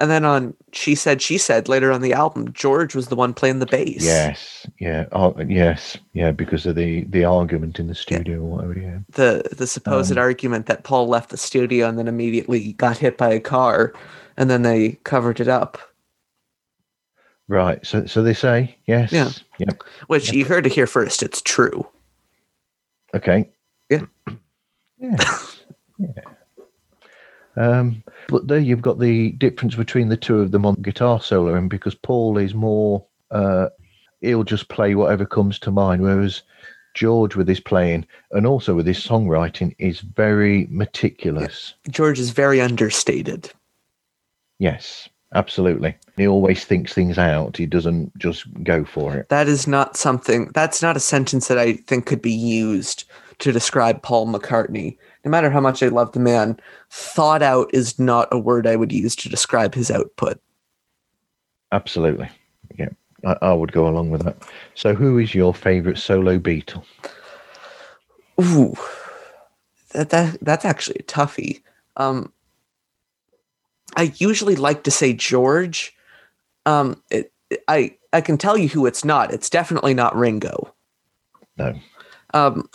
And 0.00 0.10
then 0.10 0.24
on 0.24 0.54
She 0.72 0.94
Said 0.96 1.22
She 1.22 1.38
Said 1.38 1.68
later 1.68 1.92
on 1.92 2.00
the 2.02 2.14
album, 2.14 2.52
George 2.54 2.94
was 2.96 3.08
the 3.08 3.16
one 3.16 3.34
playing 3.34 3.60
the 3.60 3.66
bass. 3.66 4.02
Yes, 4.02 4.66
yeah, 4.80 5.06
oh, 5.12 5.36
yes, 5.46 5.98
yeah, 6.14 6.32
because 6.32 6.66
of 6.66 6.76
the 6.76 7.04
the 7.04 7.24
argument 7.24 7.78
in 7.78 7.86
the 7.88 7.94
studio 7.94 8.38
or 8.40 8.56
whatever. 8.56 8.78
Yeah, 8.80 8.98
The 9.10 9.48
the 9.56 9.66
supposed 9.68 10.12
Um, 10.12 10.18
argument 10.18 10.66
that 10.66 10.84
Paul 10.84 11.08
left 11.08 11.30
the 11.30 11.36
studio 11.36 11.88
and 11.88 11.98
then 11.98 12.08
immediately 12.08 12.72
got 12.74 12.98
hit 12.98 13.18
by 13.18 13.30
a 13.30 13.40
car 13.40 13.92
and 14.38 14.50
then 14.50 14.62
they 14.62 14.92
covered 15.04 15.40
it 15.40 15.48
up. 15.48 15.78
right. 17.48 17.84
So 17.86 18.06
so 18.06 18.22
they 18.22 18.34
say 18.34 18.76
yes. 18.86 19.12
Yeah. 19.12 19.30
Yep. 19.58 19.82
Which 20.08 20.32
you 20.32 20.44
heard 20.46 20.66
it 20.66 20.72
here 20.72 20.86
first, 20.86 21.22
it's 21.22 21.42
true. 21.42 21.86
Okay. 23.14 23.50
Yeah. 23.90 24.02
Yeah. 24.98 25.16
yeah. 25.98 26.22
Um, 27.56 28.02
but 28.28 28.48
there 28.48 28.58
you've 28.58 28.82
got 28.82 29.00
the 29.00 29.32
difference 29.32 29.74
between 29.74 30.08
the 30.08 30.16
two 30.16 30.40
of 30.40 30.52
them 30.52 30.64
on 30.64 30.76
guitar 30.76 31.20
solo, 31.20 31.54
and 31.54 31.68
because 31.68 31.94
Paul 31.94 32.38
is 32.38 32.54
more, 32.54 33.04
uh, 33.30 33.68
he'll 34.20 34.44
just 34.44 34.68
play 34.68 34.94
whatever 34.94 35.26
comes 35.26 35.58
to 35.60 35.70
mind, 35.70 36.02
whereas 36.02 36.42
George 36.94 37.36
with 37.36 37.48
his 37.48 37.60
playing 37.60 38.06
and 38.32 38.46
also 38.46 38.74
with 38.74 38.86
his 38.86 38.98
songwriting 38.98 39.74
is 39.78 40.00
very 40.00 40.66
meticulous. 40.70 41.74
George 41.88 42.18
is 42.18 42.30
very 42.30 42.60
understated. 42.60 43.50
Yes, 44.58 45.08
absolutely. 45.34 45.96
He 46.16 46.26
always 46.26 46.64
thinks 46.64 46.92
things 46.92 47.16
out. 47.16 47.56
He 47.56 47.66
doesn't 47.66 48.16
just 48.18 48.44
go 48.64 48.84
for 48.84 49.16
it. 49.16 49.28
That 49.28 49.48
is 49.48 49.66
not 49.66 49.96
something, 49.96 50.50
that's 50.54 50.82
not 50.82 50.96
a 50.96 51.00
sentence 51.00 51.48
that 51.48 51.58
I 51.58 51.74
think 51.74 52.06
could 52.06 52.22
be 52.22 52.32
used 52.32 53.04
to 53.38 53.52
describe 53.52 54.02
Paul 54.02 54.26
McCartney. 54.26 54.98
No 55.24 55.30
matter 55.30 55.50
how 55.50 55.60
much 55.60 55.82
I 55.82 55.88
love 55.88 56.12
the 56.12 56.20
man, 56.20 56.58
thought 56.90 57.42
out 57.42 57.70
is 57.74 57.98
not 57.98 58.28
a 58.32 58.38
word 58.38 58.66
I 58.66 58.76
would 58.76 58.92
use 58.92 59.14
to 59.16 59.28
describe 59.28 59.74
his 59.74 59.90
output. 59.90 60.40
Absolutely. 61.72 62.28
Yeah, 62.78 62.88
I, 63.24 63.36
I 63.42 63.52
would 63.52 63.72
go 63.72 63.86
along 63.86 64.10
with 64.10 64.24
that. 64.24 64.36
So, 64.74 64.94
who 64.94 65.18
is 65.18 65.34
your 65.34 65.54
favorite 65.54 65.98
solo 65.98 66.38
Beatle? 66.38 66.84
Ooh, 68.40 68.74
that, 69.92 70.10
that 70.10 70.38
that's 70.40 70.64
actually 70.64 70.96
a 71.00 71.04
toughie. 71.04 71.62
Um, 71.96 72.32
I 73.96 74.12
usually 74.16 74.56
like 74.56 74.84
to 74.84 74.90
say 74.90 75.12
George. 75.12 75.94
Um, 76.64 77.02
it, 77.10 77.32
I 77.68 77.96
I 78.12 78.20
can 78.20 78.38
tell 78.38 78.56
you 78.56 78.68
who 78.68 78.86
it's 78.86 79.04
not. 79.04 79.32
It's 79.32 79.50
definitely 79.50 79.94
not 79.94 80.16
Ringo. 80.16 80.74
No. 81.58 81.78
Um, 82.32 82.68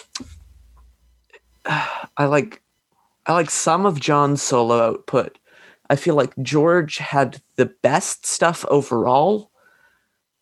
I 2.17 2.25
like 2.25 2.62
I 3.25 3.34
like 3.34 3.50
some 3.50 3.86
of 3.86 4.00
John's 4.00 4.41
solo 4.41 4.79
output. 4.79 5.38
I 5.89 5.95
feel 5.95 6.15
like 6.15 6.34
George 6.41 6.98
had 6.98 7.41
the 7.55 7.65
best 7.65 8.25
stuff 8.25 8.65
overall, 8.69 9.51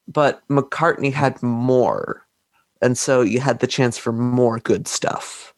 but 0.07 0.41
McCartney 0.49 1.11
had 1.11 1.41
more. 1.41 2.25
And 2.81 2.97
so 2.97 3.21
you 3.21 3.39
had 3.39 3.59
the 3.59 3.67
chance 3.67 3.97
for 3.97 4.11
more 4.11 4.59
good 4.59 4.87
stuff. 4.87 5.53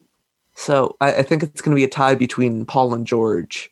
So 0.55 0.95
I, 1.01 1.15
I 1.15 1.23
think 1.23 1.43
it's 1.43 1.61
going 1.61 1.75
to 1.75 1.79
be 1.79 1.83
a 1.83 1.89
tie 1.89 2.15
between 2.15 2.65
Paul 2.65 2.93
and 2.93 3.05
George. 3.05 3.69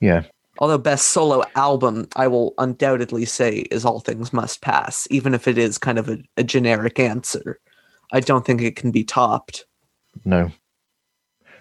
Yeah. 0.00 0.24
Although 0.58 0.78
best 0.78 1.08
solo 1.08 1.42
album, 1.56 2.08
I 2.14 2.28
will 2.28 2.54
undoubtedly 2.58 3.24
say 3.24 3.60
is 3.70 3.84
All 3.84 4.00
Things 4.00 4.32
Must 4.32 4.60
Pass, 4.60 5.08
even 5.10 5.34
if 5.34 5.48
it 5.48 5.58
is 5.58 5.78
kind 5.78 5.98
of 5.98 6.08
a, 6.08 6.18
a 6.36 6.44
generic 6.44 7.00
answer. 7.00 7.58
I 8.12 8.20
don't 8.20 8.46
think 8.46 8.62
it 8.62 8.76
can 8.76 8.92
be 8.92 9.02
topped. 9.02 9.64
No. 10.24 10.52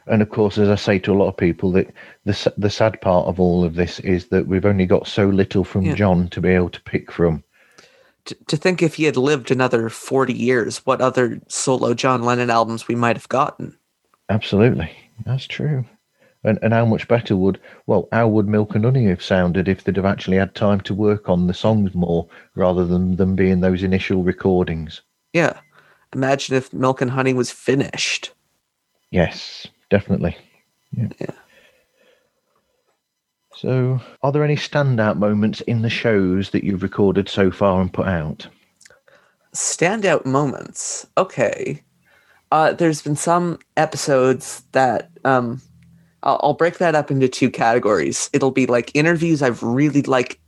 And 0.08 0.22
of 0.22 0.30
course, 0.30 0.58
as 0.58 0.70
I 0.70 0.76
say 0.76 1.00
to 1.00 1.14
a 1.14 1.16
lot 1.16 1.30
of 1.30 1.38
people, 1.38 1.72
that 1.74 1.94
the 2.26 2.54
the 2.58 2.70
sad 2.70 3.00
part 3.02 3.28
of 3.28 3.40
all 3.40 3.64
of 3.64 3.76
this 3.76 4.00
is 4.02 4.28
that 4.28 4.48
we've 4.48 4.66
only 4.66 4.86
got 4.86 5.08
so 5.08 5.28
little 5.28 5.64
from 5.64 5.84
Yeah. 5.84 5.96
John 5.96 6.28
to 6.30 6.42
be 6.42 6.50
able 6.50 6.70
to 6.70 6.82
pick 6.82 7.12
from. 7.12 7.44
To, 8.26 8.36
to 8.48 8.58
think 8.58 8.82
if 8.82 8.96
he 8.96 9.04
had 9.04 9.18
lived 9.18 9.52
another 9.52 9.90
40 9.90 10.34
years, 10.34 10.86
what 10.86 11.02
other 11.02 11.42
solo 11.48 11.94
John 11.94 12.24
Lennon 12.24 12.50
albums 12.50 12.88
we 12.88 12.96
might 12.96 13.18
have 13.18 13.28
gotten. 13.30 13.78
Absolutely, 14.30 14.92
that's 15.26 15.46
true. 15.46 15.86
And 16.46 16.60
and 16.62 16.74
how 16.74 16.86
much 16.86 17.08
better 17.08 17.38
would 17.38 17.60
well 17.88 18.10
how 18.12 18.28
would 18.28 18.48
Milk 18.48 18.76
and 18.76 18.84
Honey 18.84 19.06
have 19.06 19.24
sounded 19.24 19.68
if 19.70 19.84
they'd 19.84 19.96
have 19.96 20.06
actually 20.06 20.38
had 20.38 20.56
time 20.56 20.82
to 20.82 20.94
work 20.94 21.30
on 21.30 21.48
the 21.48 21.54
songs 21.54 21.94
more 21.94 22.28
rather 22.56 22.86
than 22.86 23.16
them 23.16 23.36
being 23.36 23.62
those 23.62 23.84
initial 23.84 24.24
recordings? 24.24 25.02
Yeah. 25.32 25.60
Imagine 26.14 26.56
if 26.56 26.72
Milk 26.74 27.02
and 27.02 27.12
Honey 27.12 27.34
was 27.34 27.50
finished. 27.52 28.32
Yes, 29.12 29.68
definitely. 29.94 30.36
Yeah. 30.98 31.10
Yeah. 31.20 31.36
So, 33.56 34.02
are 34.24 34.32
there 34.32 34.44
any 34.44 34.56
standout 34.56 35.18
moments 35.18 35.62
in 35.62 35.84
the 35.84 35.90
shows 35.90 36.50
that 36.50 36.64
you've 36.64 36.82
recorded 36.82 37.30
so 37.30 37.52
far 37.52 37.80
and 37.80 37.94
put 37.94 38.08
out? 38.08 38.48
Standout 39.54 40.26
moments. 40.26 41.06
Okay. 41.16 41.84
Uh, 42.52 42.74
there's 42.74 43.04
been 43.04 43.16
some 43.16 43.60
episodes 43.78 44.64
that 44.72 45.12
um, 45.26 45.62
I'll, 46.24 46.40
I'll 46.42 46.54
break 46.56 46.80
that 46.80 46.96
up 46.96 47.12
into 47.12 47.28
two 47.28 47.52
categories. 47.52 48.32
It'll 48.34 48.50
be 48.50 48.66
like 48.66 48.90
interviews 48.96 49.44
I've 49.44 49.62
really 49.62 50.02
like 50.02 50.40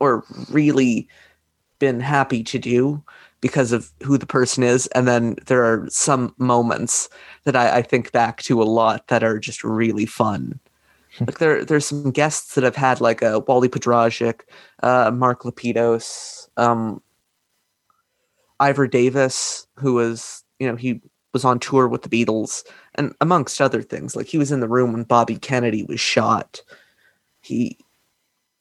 or 0.00 0.24
really 0.50 1.08
been 1.78 2.00
happy 2.00 2.42
to 2.42 2.58
do 2.58 3.00
because 3.40 3.72
of 3.72 3.92
who 4.02 4.18
the 4.18 4.26
person 4.26 4.62
is, 4.62 4.86
and 4.88 5.06
then 5.06 5.36
there 5.46 5.64
are 5.64 5.86
some 5.90 6.34
moments 6.38 7.08
that 7.44 7.54
I, 7.54 7.78
I 7.78 7.82
think 7.82 8.12
back 8.12 8.42
to 8.42 8.62
a 8.62 8.64
lot 8.64 9.08
that 9.08 9.22
are 9.22 9.38
just 9.38 9.62
really 9.62 10.06
fun. 10.06 10.58
like 11.20 11.38
there, 11.38 11.64
there's 11.64 11.86
some 11.86 12.10
guests 12.10 12.54
that 12.54 12.64
I've 12.64 12.76
had, 12.76 13.00
like 13.00 13.22
uh, 13.22 13.40
Wally 13.46 13.68
Podrazik, 13.68 14.40
uh, 14.82 15.10
Mark 15.12 15.42
Lapidos, 15.42 16.48
um, 16.56 17.00
Ivor 18.60 18.88
Davis, 18.88 19.66
who 19.76 19.94
was, 19.94 20.44
you 20.58 20.66
know, 20.66 20.76
he 20.76 21.00
was 21.32 21.44
on 21.44 21.60
tour 21.60 21.86
with 21.86 22.02
the 22.02 22.08
Beatles, 22.08 22.64
and 22.96 23.14
amongst 23.20 23.60
other 23.60 23.82
things, 23.82 24.16
like 24.16 24.26
he 24.26 24.38
was 24.38 24.50
in 24.50 24.60
the 24.60 24.68
room 24.68 24.92
when 24.92 25.04
Bobby 25.04 25.36
Kennedy 25.36 25.84
was 25.84 26.00
shot. 26.00 26.62
He 27.40 27.78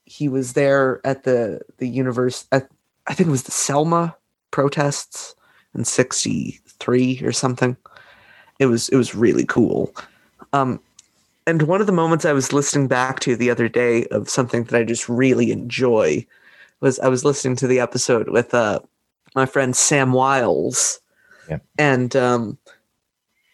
he 0.06 0.30
was 0.30 0.54
there 0.54 1.02
at 1.04 1.24
the 1.24 1.62
the 1.78 1.88
universe. 1.88 2.46
At, 2.52 2.70
I 3.08 3.14
think 3.14 3.28
it 3.28 3.32
was 3.32 3.44
the 3.44 3.52
Selma 3.52 4.16
protests 4.52 5.36
in 5.76 5.86
'63 5.86 7.22
or 7.24 7.32
something. 7.32 7.76
It 8.60 8.66
was 8.68 8.90
it 8.90 8.96
was 8.96 9.16
really 9.16 9.46
cool. 9.46 9.94
Um, 10.54 10.80
and 11.46 11.62
one 11.64 11.80
of 11.82 11.88
the 11.88 11.94
moments 11.94 12.26
I 12.26 12.34
was 12.34 12.52
listening 12.52 12.88
back 12.88 13.20
to 13.22 13.36
the 13.36 13.50
other 13.50 13.70
day 13.70 14.06
of 14.08 14.30
something 14.30 14.64
that 14.66 14.78
I 14.80 14.84
just 14.84 15.08
really 15.08 15.52
enjoy 15.52 16.26
was 16.82 17.00
I 17.00 17.08
was 17.08 17.24
listening 17.24 17.56
to 17.58 17.68
the 17.68 17.80
episode 17.80 18.30
with 18.30 18.54
uh, 18.54 18.80
my 19.36 19.46
friend 19.46 19.76
Sam 19.76 20.12
Wiles, 20.14 21.00
Yeah. 21.50 21.60
and 21.78 22.16
um, 22.16 22.58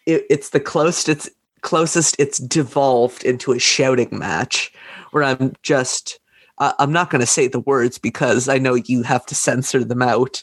it, 0.06 0.24
it's 0.28 0.50
the 0.50 0.60
closest 0.60 1.08
it's 1.08 1.30
closest 1.60 2.16
it's 2.18 2.38
devolved 2.38 3.24
into 3.24 3.52
a 3.52 3.58
shouting 3.58 4.08
match 4.12 4.72
where 5.12 5.24
I'm 5.24 5.54
just 5.62 6.18
uh, 6.58 6.72
I'm 6.78 6.92
not 6.92 7.10
going 7.10 7.20
to 7.20 7.26
say 7.26 7.46
the 7.48 7.60
words 7.60 7.98
because 7.98 8.48
I 8.48 8.58
know 8.58 8.74
you 8.74 9.02
have 9.02 9.24
to 9.26 9.34
censor 9.34 9.82
them 9.84 10.02
out, 10.02 10.42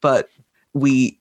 but 0.00 0.28
we 0.74 1.18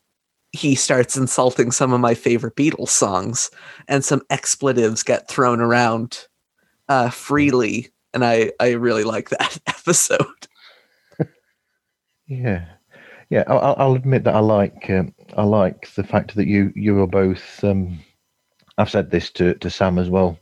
he 0.54 0.76
starts 0.76 1.18
insulting 1.18 1.72
some 1.72 1.94
of 1.94 2.00
my 2.00 2.14
favorite 2.14 2.56
Beatles 2.56 2.90
songs, 2.90 3.52
and 3.88 4.04
some 4.04 4.22
expletives 4.30 5.04
get 5.04 5.28
thrown 5.28 5.60
around 5.60 6.28
uh, 6.90 7.10
freely, 7.10 7.90
and 8.14 8.24
I 8.26 8.52
I 8.60 8.72
really 8.72 9.04
like 9.04 9.30
that 9.30 9.60
episode. 9.68 10.48
Yeah, 12.28 12.66
yeah. 13.30 13.44
I'll, 13.48 13.94
admit 13.94 14.26
that 14.26 14.36
I 14.36 14.40
like 14.40 14.90
um, 14.90 15.14
I 15.38 15.44
like 15.44 15.94
the 15.96 16.04
fact 16.04 16.36
that 16.36 16.48
you 16.48 16.74
you 16.76 17.02
are 17.02 17.08
both. 17.08 17.64
Um, 17.64 18.00
I've 18.78 18.90
said 18.90 19.12
this 19.12 19.32
to 19.32 19.54
to 19.56 19.70
Sam 19.70 19.98
as 19.98 20.10
well. 20.10 20.38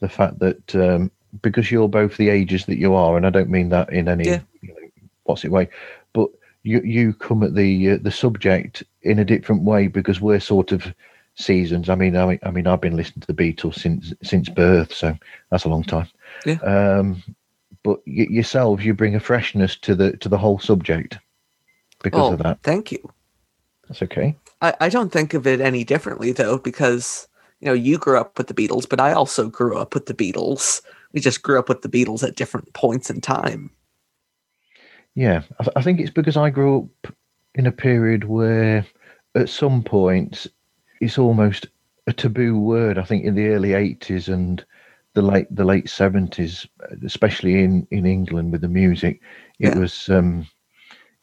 The 0.00 0.08
fact 0.08 0.38
that 0.40 0.74
um, 0.74 1.10
because 1.42 1.70
you're 1.70 1.88
both 1.88 2.16
the 2.16 2.28
ages 2.28 2.66
that 2.66 2.78
you 2.78 2.94
are, 2.94 3.16
and 3.16 3.26
I 3.26 3.30
don't 3.30 3.50
mean 3.50 3.70
that 3.70 3.92
in 3.92 4.08
any 4.08 4.24
Yeah. 4.24 4.40
you 4.62 4.68
know, 4.68 5.08
what's 5.24 5.44
it 5.44 5.50
way, 5.50 5.68
you 6.64 6.80
you 6.80 7.12
come 7.12 7.42
at 7.44 7.54
the 7.54 7.92
uh, 7.92 7.98
the 8.02 8.10
subject 8.10 8.82
in 9.02 9.18
a 9.20 9.24
different 9.24 9.62
way 9.62 9.86
because 9.86 10.20
we're 10.20 10.40
sort 10.40 10.72
of 10.72 10.92
seasons. 11.36 11.88
I 11.88 11.94
mean, 11.94 12.16
I 12.16 12.26
mean, 12.26 12.38
I 12.42 12.50
mean, 12.50 12.66
I've 12.66 12.80
been 12.80 12.96
listening 12.96 13.20
to 13.20 13.32
the 13.32 13.34
Beatles 13.34 13.74
since 13.78 14.12
since 14.22 14.48
birth, 14.48 14.92
so 14.92 15.16
that's 15.50 15.64
a 15.64 15.68
long 15.68 15.84
time. 15.84 16.08
Yeah. 16.44 16.54
Um, 16.62 17.22
but 17.82 17.98
y- 18.06 18.26
yourselves, 18.30 18.84
you 18.84 18.94
bring 18.94 19.14
a 19.14 19.20
freshness 19.20 19.76
to 19.76 19.94
the 19.94 20.16
to 20.16 20.28
the 20.28 20.38
whole 20.38 20.58
subject 20.58 21.18
because 22.02 22.30
Oh, 22.30 22.32
of 22.32 22.38
that. 22.40 22.58
thank 22.62 22.90
you. 22.90 23.12
That's 23.88 24.02
okay. 24.02 24.34
I, 24.62 24.74
I 24.80 24.88
don't 24.88 25.12
think 25.12 25.34
of 25.34 25.46
it 25.46 25.60
any 25.60 25.84
differently 25.84 26.32
though, 26.32 26.56
because 26.58 27.28
you 27.60 27.66
know 27.66 27.74
you 27.74 27.98
grew 27.98 28.18
up 28.18 28.38
with 28.38 28.46
the 28.46 28.54
Beatles, 28.54 28.88
but 28.88 29.00
I 29.00 29.12
also 29.12 29.48
grew 29.50 29.76
up 29.76 29.92
with 29.92 30.06
the 30.06 30.14
Beatles. 30.14 30.80
We 31.12 31.20
just 31.20 31.42
grew 31.42 31.58
up 31.58 31.68
with 31.68 31.82
the 31.82 31.88
Beatles 31.90 32.26
at 32.26 32.36
different 32.36 32.72
points 32.72 33.10
in 33.10 33.20
time. 33.20 33.70
Yeah, 35.14 35.42
I, 35.60 35.64
th- 35.64 35.76
I 35.76 35.82
think 35.82 36.00
it's 36.00 36.10
because 36.10 36.36
I 36.36 36.50
grew 36.50 36.88
up 37.04 37.14
in 37.54 37.66
a 37.66 37.72
period 37.72 38.24
where, 38.24 38.84
at 39.36 39.48
some 39.48 39.82
point, 39.82 40.46
it's 41.00 41.18
almost 41.18 41.66
a 42.06 42.12
taboo 42.12 42.58
word. 42.58 42.98
I 42.98 43.04
think 43.04 43.24
in 43.24 43.34
the 43.34 43.48
early 43.48 43.74
eighties 43.74 44.28
and 44.28 44.64
the 45.14 45.22
late 45.22 45.46
the 45.54 45.64
late 45.64 45.88
seventies, 45.88 46.66
especially 47.04 47.62
in 47.62 47.86
in 47.90 48.06
England 48.06 48.52
with 48.52 48.60
the 48.60 48.68
music, 48.68 49.20
it 49.60 49.68
Yeah. 49.68 49.78
was 49.78 50.08
um, 50.08 50.46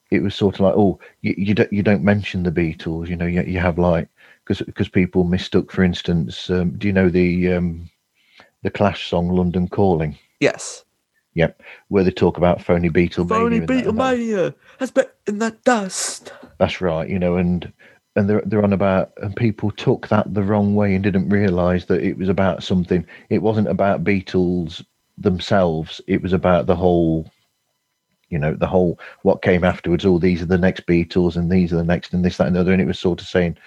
it 0.09 0.21
was 0.21 0.35
sort 0.35 0.55
of 0.55 0.61
like 0.61 0.73
oh 0.77 0.99
you, 1.21 1.35
you 1.37 1.53
don't 1.53 1.71
you 1.73 1.83
don't 1.83 2.03
mention 2.03 2.43
the 2.43 2.51
Beatles. 2.51 3.09
You 3.09 3.17
know 3.17 3.25
you, 3.25 3.41
you 3.43 3.59
have 3.59 3.77
like 3.77 4.07
because 4.43 4.61
because 4.65 4.87
people 4.87 5.25
mistook, 5.25 5.71
for 5.71 5.83
instance, 5.83 6.49
um, 6.49 6.77
do 6.77 6.87
you 6.87 6.93
know 6.93 7.09
the 7.09 7.51
um, 7.53 7.89
the 8.63 8.71
Clash 8.71 9.09
song 9.09 9.29
London 9.29 9.67
Calling? 9.67 10.17
Yes. 10.39 10.85
Yep, 11.33 11.61
where 11.87 12.03
they 12.03 12.11
talk 12.11 12.37
about 12.37 12.61
phony 12.61 12.89
Beatlemania. 12.89 13.29
Phony 13.29 13.59
that- 13.59 13.67
that. 13.67 13.85
Beatlemania 13.85 14.53
has 14.79 14.91
been 14.91 15.05
in 15.27 15.39
the 15.39 15.51
dust. 15.63 16.33
That's 16.57 16.81
right, 16.81 17.07
you 17.09 17.19
know, 17.19 17.37
and 17.37 17.71
and 18.15 18.29
they're 18.29 18.43
they're 18.45 18.63
on 18.63 18.73
about 18.73 19.11
and 19.21 19.35
people 19.35 19.71
took 19.71 20.09
that 20.09 20.33
the 20.33 20.43
wrong 20.43 20.75
way 20.75 20.93
and 20.93 21.03
didn't 21.03 21.29
realise 21.29 21.85
that 21.85 22.03
it 22.03 22.17
was 22.17 22.27
about 22.29 22.63
something. 22.63 23.05
It 23.29 23.41
wasn't 23.41 23.69
about 23.69 24.03
Beatles 24.03 24.83
themselves. 25.17 26.01
It 26.07 26.21
was 26.21 26.33
about 26.33 26.65
the 26.65 26.75
whole, 26.75 27.31
you 28.29 28.37
know, 28.37 28.53
the 28.53 28.67
whole 28.67 28.99
what 29.21 29.41
came 29.41 29.63
afterwards. 29.63 30.05
Oh, 30.05 30.19
these 30.19 30.41
are 30.41 30.47
the 30.47 30.57
next 30.57 30.85
Beatles, 30.85 31.37
and 31.37 31.49
these 31.49 31.71
are 31.71 31.77
the 31.77 31.83
next, 31.83 32.13
and 32.13 32.25
this, 32.25 32.37
that, 32.37 32.47
and 32.47 32.55
the 32.55 32.59
other. 32.59 32.73
And 32.73 32.81
it 32.81 32.87
was 32.87 32.99
sort 32.99 33.21
of 33.21 33.27
saying, 33.27 33.57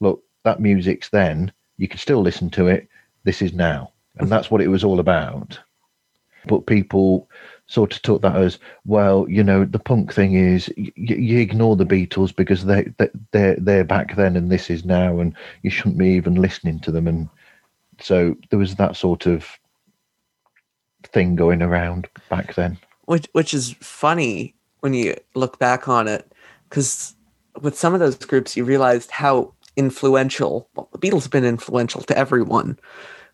look, 0.00 0.22
that 0.44 0.60
music's 0.60 1.10
then. 1.10 1.52
You 1.76 1.86
can 1.88 1.98
still 1.98 2.20
listen 2.20 2.50
to 2.50 2.66
it. 2.66 2.88
This 3.24 3.42
is 3.42 3.52
now, 3.52 3.92
and 4.16 4.28
that's 4.28 4.50
what 4.50 4.60
it 4.60 4.68
was 4.68 4.82
all 4.82 4.98
about. 4.98 5.58
But 6.46 6.66
people 6.66 7.28
sort 7.66 7.94
of 7.94 8.02
took 8.02 8.22
that 8.22 8.36
as 8.36 8.58
well. 8.84 9.26
You 9.28 9.44
know, 9.44 9.64
the 9.64 9.78
punk 9.78 10.12
thing 10.12 10.34
is 10.34 10.72
y- 10.76 10.92
you 10.96 11.38
ignore 11.38 11.76
the 11.76 11.86
Beatles 11.86 12.34
because 12.34 12.64
they 12.64 12.92
they 12.98 13.08
they're, 13.30 13.56
they're 13.56 13.84
back 13.84 14.16
then 14.16 14.36
and 14.36 14.50
this 14.50 14.70
is 14.70 14.84
now, 14.84 15.20
and 15.20 15.34
you 15.62 15.70
shouldn't 15.70 15.98
be 15.98 16.08
even 16.10 16.34
listening 16.34 16.80
to 16.80 16.90
them. 16.90 17.06
And 17.06 17.28
so 18.00 18.36
there 18.50 18.58
was 18.58 18.74
that 18.76 18.96
sort 18.96 19.26
of 19.26 19.46
thing 21.04 21.36
going 21.36 21.62
around 21.62 22.08
back 22.30 22.54
then. 22.54 22.78
which 23.06 23.26
which 23.32 23.52
is 23.54 23.72
funny 23.80 24.54
when 24.80 24.94
you 24.94 25.16
look 25.34 25.58
back 25.58 25.88
on 25.88 26.06
it 26.08 26.32
because 26.68 27.14
with 27.60 27.76
some 27.78 27.92
of 27.94 28.00
those 28.00 28.16
groups 28.16 28.56
you 28.56 28.64
realized 28.64 29.10
how 29.10 29.52
influential 29.76 30.68
well 30.74 30.88
the 30.92 30.98
beatles 30.98 31.22
have 31.22 31.30
been 31.32 31.44
influential 31.44 32.02
to 32.02 32.16
everyone 32.16 32.78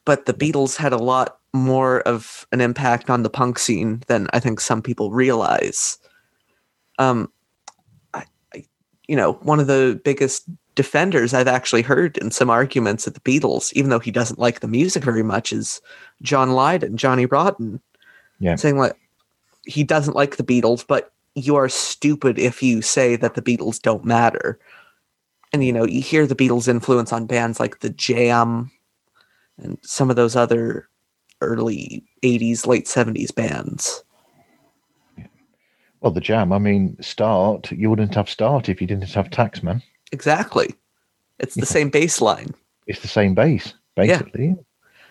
but 0.05 0.25
the 0.27 0.33
beatles 0.33 0.77
had 0.77 0.93
a 0.93 0.99
lot 0.99 1.38
more 1.53 2.01
of 2.01 2.47
an 2.53 2.61
impact 2.61 3.11
on 3.11 3.23
the 3.23 3.31
punk 3.31 3.59
scene 3.59 4.03
than 4.07 4.29
i 4.33 4.41
think 4.41 4.61
some 4.61 4.83
people 4.83 5.11
realize 5.11 5.99
um 6.99 7.31
I, 8.15 8.25
I 8.55 8.65
you 9.07 9.17
know 9.17 9.33
one 9.43 9.61
of 9.61 9.67
the 9.67 10.01
biggest 10.05 10.45
defenders 10.75 11.35
i've 11.35 11.49
actually 11.49 11.83
heard 11.83 12.19
in 12.19 12.31
some 12.31 12.51
arguments 12.51 13.07
of 13.07 13.15
the 13.15 13.21
beatles 13.21 13.73
even 13.73 13.91
though 13.91 13.99
he 13.99 14.11
doesn't 14.11 14.39
like 14.39 14.61
the 14.61 14.69
music 14.69 15.03
very 15.03 15.23
much 15.23 15.53
is 15.53 15.81
john 16.23 16.53
lydon 16.53 16.97
johnny 16.97 17.27
rotten 17.27 17.81
Yeah. 18.39 18.57
saying 18.57 18.77
like 18.79 18.97
he 19.69 19.85
doesn't 19.85 20.17
like 20.17 20.37
the 20.37 20.43
Beatles, 20.45 20.85
but 20.87 21.13
you 21.35 21.55
are 21.57 21.69
stupid 21.69 22.39
if 22.39 22.63
you 22.63 22.81
say 22.81 23.17
that 23.17 23.35
the 23.35 23.43
Beatles 23.43 23.81
don't 23.81 24.05
matter. 24.05 24.59
And 25.53 25.63
you 25.63 25.73
know, 25.75 25.85
you 25.85 26.01
hear 26.01 26.27
the 26.27 26.35
Beatles' 26.35 26.69
influence 26.69 27.13
on 27.13 27.27
bands 27.27 27.61
like 27.61 27.81
the 27.81 27.91
Jam 27.91 28.71
and 29.59 29.79
some 29.83 30.09
of 30.09 30.17
those 30.17 30.37
other 30.37 30.89
early 31.41 32.05
80s, 32.23 32.67
late 32.67 32.87
70s 32.87 33.35
bands. 33.35 34.03
Well, 36.01 36.13
the 36.13 36.21
Jam. 36.21 36.53
I 36.53 36.59
mean, 36.59 36.97
Start. 37.01 37.73
You 37.73 37.91
wouldn't 37.91 38.15
have 38.15 38.29
Start 38.31 38.69
if 38.69 38.81
you 38.81 38.87
didn't 38.87 39.13
have 39.13 39.31
Taxman. 39.31 39.83
Exactly. 40.13 40.75
It's 41.39 41.55
the 41.55 41.63
Yeah. 41.63 41.67
same 41.67 41.91
bass 41.91 42.21
line. 42.21 42.55
It's 42.87 43.01
the 43.01 43.09
same 43.09 43.35
bass, 43.35 43.75
basically. 43.97 44.57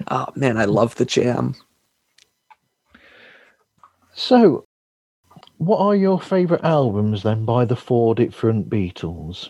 Oh 0.09 0.27
man, 0.35 0.57
I 0.57 0.65
love 0.65 0.95
the 0.95 1.05
Jam. 1.05 1.55
So, 4.13 4.65
what 5.57 5.79
are 5.79 5.95
your 5.95 6.19
favourite 6.19 6.63
albums 6.63 7.23
then 7.23 7.45
by 7.45 7.65
the 7.65 7.75
four 7.75 8.15
different 8.15 8.69
Beatles? 8.69 9.49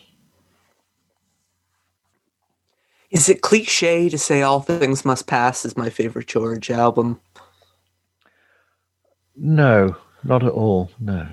Is 3.10 3.30
it 3.30 3.42
cliche 3.42 4.10
to 4.10 4.18
say 4.18 4.42
All 4.42 4.60
Things 4.60 5.06
Must 5.06 5.26
Pass 5.28 5.66
is 5.66 5.78
my 5.78 5.90
favorite 5.90 6.28
George 6.28 6.70
album? 6.70 7.20
No, 9.36 9.96
not 10.24 10.44
at 10.44 10.52
all. 10.52 10.92
No. 11.00 11.28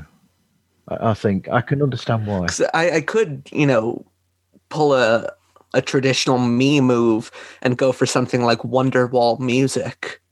I, 0.88 1.10
I 1.10 1.14
think 1.14 1.48
I 1.48 1.60
can 1.60 1.82
understand 1.82 2.26
why. 2.26 2.46
I, 2.72 2.90
I 2.96 3.00
could, 3.00 3.48
you 3.52 3.66
know, 3.66 4.04
pull 4.68 4.94
a 4.94 5.32
a 5.74 5.82
traditional 5.82 6.38
me 6.38 6.80
move 6.80 7.32
and 7.60 7.76
go 7.76 7.90
for 7.92 8.06
something 8.06 8.42
like 8.42 8.60
Wonderwall 8.60 9.40
music, 9.40 10.22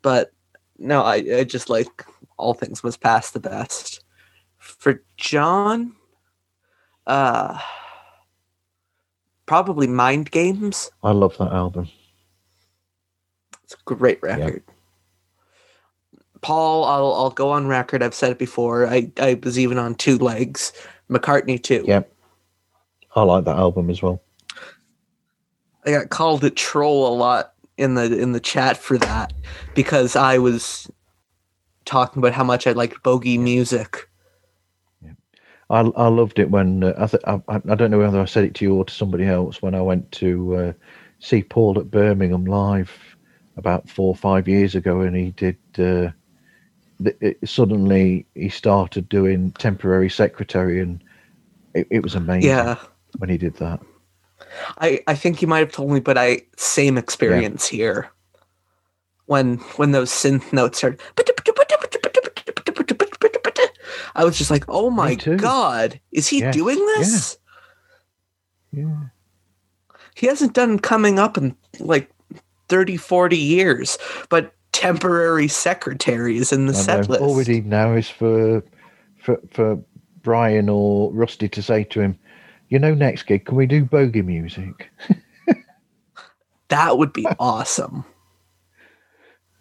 but 0.00 0.32
no, 0.78 1.02
I, 1.02 1.16
I 1.16 1.44
just 1.44 1.68
like 1.68 2.04
all 2.38 2.54
things 2.54 2.82
must 2.82 3.02
pass 3.02 3.30
the 3.30 3.40
best. 3.40 4.02
For 4.58 5.02
John, 5.18 5.94
uh, 7.06 7.58
probably 9.46 9.86
Mind 9.86 10.30
Games. 10.30 10.90
I 11.02 11.12
love 11.12 11.36
that 11.38 11.52
album. 11.52 11.88
It's 13.64 13.74
a 13.74 13.94
great 13.94 14.22
record. 14.22 14.62
Paul, 16.40 16.84
I'll 16.84 17.12
I'll 17.14 17.30
go 17.30 17.50
on 17.50 17.66
record. 17.66 18.02
I've 18.02 18.14
said 18.14 18.32
it 18.32 18.38
before. 18.38 18.86
I 18.86 19.10
I 19.18 19.40
was 19.42 19.58
even 19.58 19.78
on 19.78 19.94
two 19.94 20.18
legs. 20.18 20.72
McCartney 21.10 21.60
too. 21.60 21.84
Yep. 21.86 22.12
I 23.14 23.22
like 23.22 23.44
that 23.44 23.56
album 23.56 23.90
as 23.90 24.02
well. 24.02 24.22
I 25.84 25.90
got 25.90 26.10
called 26.10 26.44
a 26.44 26.50
troll 26.50 27.12
a 27.12 27.14
lot 27.14 27.54
in 27.76 27.94
the 27.94 28.18
in 28.18 28.32
the 28.32 28.40
chat 28.40 28.76
for 28.76 28.98
that 28.98 29.32
because 29.74 30.16
I 30.16 30.38
was 30.38 30.90
talking 31.84 32.20
about 32.20 32.32
how 32.32 32.44
much 32.44 32.66
I 32.66 32.72
liked 32.72 33.02
bogey 33.02 33.38
music. 33.38 34.08
I 35.70 35.80
I 35.80 36.08
loved 36.08 36.38
it 36.38 36.50
when 36.50 36.84
uh, 36.84 36.94
I, 36.98 37.06
th- 37.06 37.22
I 37.26 37.40
I 37.48 37.74
don't 37.74 37.90
know 37.90 37.98
whether 37.98 38.20
I 38.20 38.24
said 38.26 38.44
it 38.44 38.54
to 38.56 38.64
you 38.64 38.74
or 38.74 38.84
to 38.84 38.94
somebody 38.94 39.26
else 39.26 39.60
when 39.62 39.74
I 39.74 39.82
went 39.82 40.10
to 40.12 40.56
uh, 40.56 40.72
see 41.18 41.42
Paul 41.42 41.78
at 41.78 41.90
Birmingham 41.90 42.44
live 42.44 42.92
about 43.56 43.88
four 43.88 44.08
or 44.08 44.16
five 44.16 44.46
years 44.46 44.74
ago, 44.74 45.00
and 45.00 45.16
he 45.16 45.30
did. 45.32 45.56
Uh, 45.78 46.10
th- 47.02 47.16
it, 47.20 47.38
suddenly, 47.48 48.26
he 48.34 48.48
started 48.48 49.08
doing 49.08 49.52
temporary 49.52 50.10
secretary, 50.10 50.80
and 50.80 51.02
it, 51.74 51.86
it 51.90 52.02
was 52.02 52.14
amazing 52.14 52.48
Yeah, 52.50 52.76
when 53.18 53.30
he 53.30 53.38
did 53.38 53.56
that. 53.56 53.80
I 54.78 55.00
I 55.06 55.14
think 55.14 55.42
you 55.42 55.48
might 55.48 55.60
have 55.60 55.72
told 55.72 55.90
me, 55.90 56.00
but 56.00 56.16
I 56.18 56.42
same 56.56 56.96
experience 56.96 57.66
here. 57.66 58.10
When 59.26 59.58
when 59.76 59.90
those 59.90 60.10
synth 60.10 60.52
notes 60.52 60.78
started, 60.78 61.00
I 64.16 64.24
was 64.24 64.38
just 64.38 64.50
like, 64.50 64.64
"Oh 64.66 64.90
my 64.90 65.14
god, 65.14 66.00
is 66.10 66.26
he 66.26 66.40
Yes, 66.40 66.54
doing 66.54 66.78
this?" 66.78 67.38
Yeah. 68.72 69.04
he 70.14 70.26
hasn't 70.26 70.54
done 70.54 70.78
coming 70.78 71.18
up 71.18 71.38
in 71.38 71.56
like 71.78 72.10
30 72.68 72.96
40 72.96 73.36
years 73.38 73.96
but 74.28 74.52
temporary 74.72 75.48
secretaries 75.48 76.52
in 76.52 76.66
the 76.66 76.72
I 76.72 76.76
set 76.76 77.08
know. 77.08 77.12
list 77.12 77.22
All 77.22 77.34
we 77.34 77.44
need 77.44 77.66
now 77.66 77.94
is 77.94 78.08
for 78.08 78.64
for 79.18 79.40
for 79.50 79.78
Brian 80.22 80.68
or 80.68 81.12
Rusty 81.12 81.48
to 81.48 81.62
say 81.62 81.84
to 81.84 82.00
him, 82.00 82.18
"You 82.68 82.78
know, 82.78 82.94
next 82.94 83.24
gig, 83.24 83.44
can 83.44 83.56
we 83.56 83.66
do 83.66 83.84
bogey 83.84 84.22
music?" 84.22 84.90
that 86.68 86.98
would 86.98 87.12
be 87.12 87.26
awesome 87.38 88.04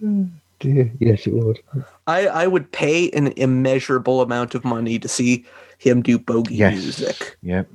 Dear, 0.60 0.92
yes, 1.00 1.28
it 1.28 1.34
would. 1.34 1.60
i 2.08 2.28
i 2.28 2.48
would 2.48 2.72
pay 2.72 3.10
an 3.12 3.28
immeasurable 3.38 4.22
amount 4.22 4.56
of 4.56 4.64
money 4.64 4.98
to 5.00 5.08
see 5.08 5.46
him 5.78 6.02
do 6.02 6.18
bogey 6.18 6.56
Yes. 6.56 6.74
music 6.74 7.38
Yep. 7.42 7.70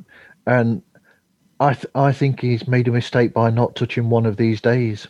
And 0.46 0.82
I 1.60 1.74
th- 1.74 1.86
I 1.94 2.12
think 2.12 2.40
he's 2.40 2.66
made 2.66 2.88
a 2.88 2.90
mistake 2.90 3.34
by 3.34 3.50
not 3.50 3.76
touching 3.76 4.08
one 4.08 4.24
of 4.26 4.36
these 4.36 4.60
days. 4.60 5.06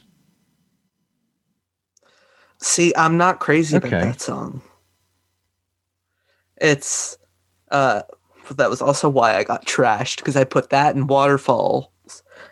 see 2.63 2.93
i'm 2.97 3.17
not 3.17 3.41
crazy 3.41 3.77
about 3.77 3.91
that 3.91 4.21
song 4.21 4.61
it's 6.61 7.17
uh 7.71 8.03
that 8.51 8.69
was 8.69 8.83
also 8.83 9.09
why 9.09 9.35
i 9.37 9.43
got 9.45 9.65
trashed 9.65 10.19
because 10.19 10.37
i 10.37 10.45
put 10.45 10.69
that 10.69 10.95
in 10.95 11.07
waterfalls 11.07 11.89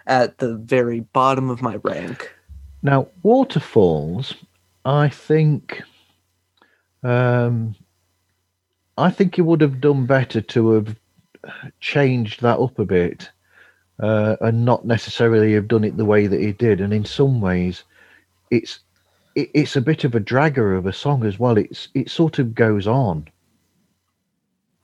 at 0.07 0.39
the 0.39 0.55
very 0.57 1.01
bottom 1.01 1.51
of 1.51 1.61
my 1.61 1.77
rank 1.83 2.33
Now, 2.83 3.09
waterfalls, 3.23 4.33
I 4.89 5.11
think, 5.11 5.83
um, 7.03 7.77
I 8.97 9.11
think 9.11 9.35
he 9.35 9.43
would 9.43 9.61
have 9.61 9.83
done 9.83 10.07
better 10.07 10.41
to 10.41 10.71
have 10.73 10.97
changed 11.79 12.41
that 12.41 12.59
up 12.59 12.79
a 12.79 12.87
bit, 12.87 13.31
uh, 14.01 14.37
and 14.41 14.65
not 14.65 14.87
necessarily 14.87 15.53
have 15.53 15.69
done 15.69 15.85
it 15.85 15.99
the 15.99 16.07
way 16.07 16.27
that 16.27 16.41
he 16.41 16.53
did. 16.53 16.81
And 16.81 16.95
in 16.95 17.05
some 17.05 17.43
ways, 17.43 17.85
it's 18.51 18.81
it, 19.35 19.51
it's 19.53 19.77
a 19.77 19.83
bit 19.83 20.05
of 20.05 20.15
a 20.15 20.21
dragger 20.21 20.79
of 20.79 20.87
a 20.87 20.93
song 20.95 21.23
as 21.27 21.39
well. 21.39 21.59
It's 21.59 21.89
it 21.95 22.09
sort 22.09 22.39
of 22.39 22.55
goes 22.55 22.87
on 22.87 23.29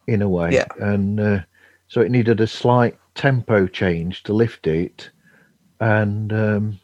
in 0.07 0.21
a 0.21 0.29
way, 0.29 0.53
Yeah. 0.53 0.67
and 0.81 1.19
uh, 1.19 1.41
so 1.89 2.03
it 2.03 2.11
needed 2.11 2.43
a 2.43 2.47
slight 2.47 2.99
tempo 3.15 3.67
change 3.67 4.23
to 4.25 4.35
lift 4.35 4.67
it, 4.67 5.09
and. 5.81 6.31
Um, 6.31 6.81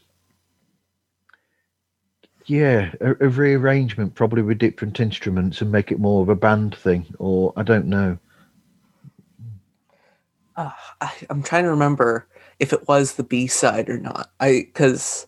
yeah, 2.47 2.93
a, 3.01 3.11
a 3.11 3.29
rearrangement 3.29 4.15
probably 4.15 4.43
with 4.43 4.59
different 4.59 5.01
instruments 5.01 5.61
and 5.61 5.71
make 5.71 5.93
it 5.93 5.99
more 5.99 6.23
of 6.23 6.29
a 6.29 6.35
band 6.35 6.75
thing, 6.75 7.07
or 7.19 7.53
I 7.57 7.63
don't 7.63 7.87
know. 7.87 8.19
uh, 10.57 10.71
I, 11.01 11.13
I'm 11.31 11.43
trying 11.43 11.65
to 11.65 11.71
remember 11.71 12.27
if 12.59 12.73
it 12.73 12.87
was 12.89 13.15
the 13.15 13.25
B 13.25 13.47
side 13.47 13.89
or 13.89 13.99
not. 13.99 14.31
I 14.41 14.65
because 14.67 15.27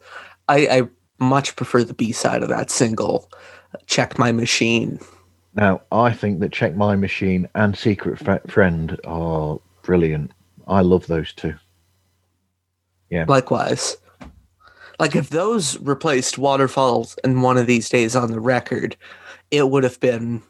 I, 0.48 0.66
I 0.68 0.82
much 1.18 1.56
prefer 1.56 1.84
the 1.84 1.94
B 1.94 2.12
side 2.12 2.42
of 2.42 2.48
that 2.48 2.70
single. 2.70 3.30
Check 3.86 4.18
my 4.18 4.32
machine. 4.32 5.00
Now, 5.54 5.82
I 5.92 6.12
think 6.12 6.40
that 6.40 6.52
Check 6.52 6.76
My 6.76 6.96
Machine 6.96 7.48
and 7.54 7.76
Secret 7.76 8.18
Fr- 8.18 8.48
Friend 8.48 8.98
are 9.04 9.58
brilliant. 9.82 10.32
I 10.66 10.80
love 10.80 11.06
those 11.06 11.32
two. 11.32 11.54
Yeah. 13.10 13.26
Likewise, 13.28 13.98
like 15.02 15.16
if 15.16 15.30
those 15.30 15.78
replaced 15.80 16.38
Waterfalls 16.38 17.18
in 17.24 17.42
one 17.42 17.58
of 17.58 17.66
these 17.66 17.88
days 17.88 18.14
on 18.14 18.30
the 18.30 18.38
record, 18.40 18.96
it 19.50 19.68
would 19.68 19.82
have 19.82 19.98
been 19.98 20.42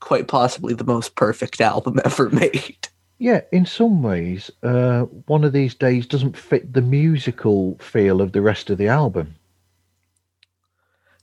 quite 0.00 0.28
possibly 0.28 0.72
the 0.72 0.82
most 0.84 1.14
perfect 1.14 1.60
album 1.60 2.00
ever 2.06 2.30
made. 2.30 2.88
Yeah, 3.18 3.42
in 3.52 3.66
some 3.66 4.02
ways, 4.02 4.50
uh, 4.62 5.02
one 5.26 5.44
of 5.44 5.52
these 5.52 5.74
days 5.74 6.06
doesn't 6.06 6.36
fit 6.38 6.72
the 6.72 6.80
musical 6.80 7.76
feel 7.80 8.22
of 8.22 8.32
the 8.32 8.40
rest 8.40 8.70
of 8.70 8.78
the 8.78 8.88
album. 8.88 9.34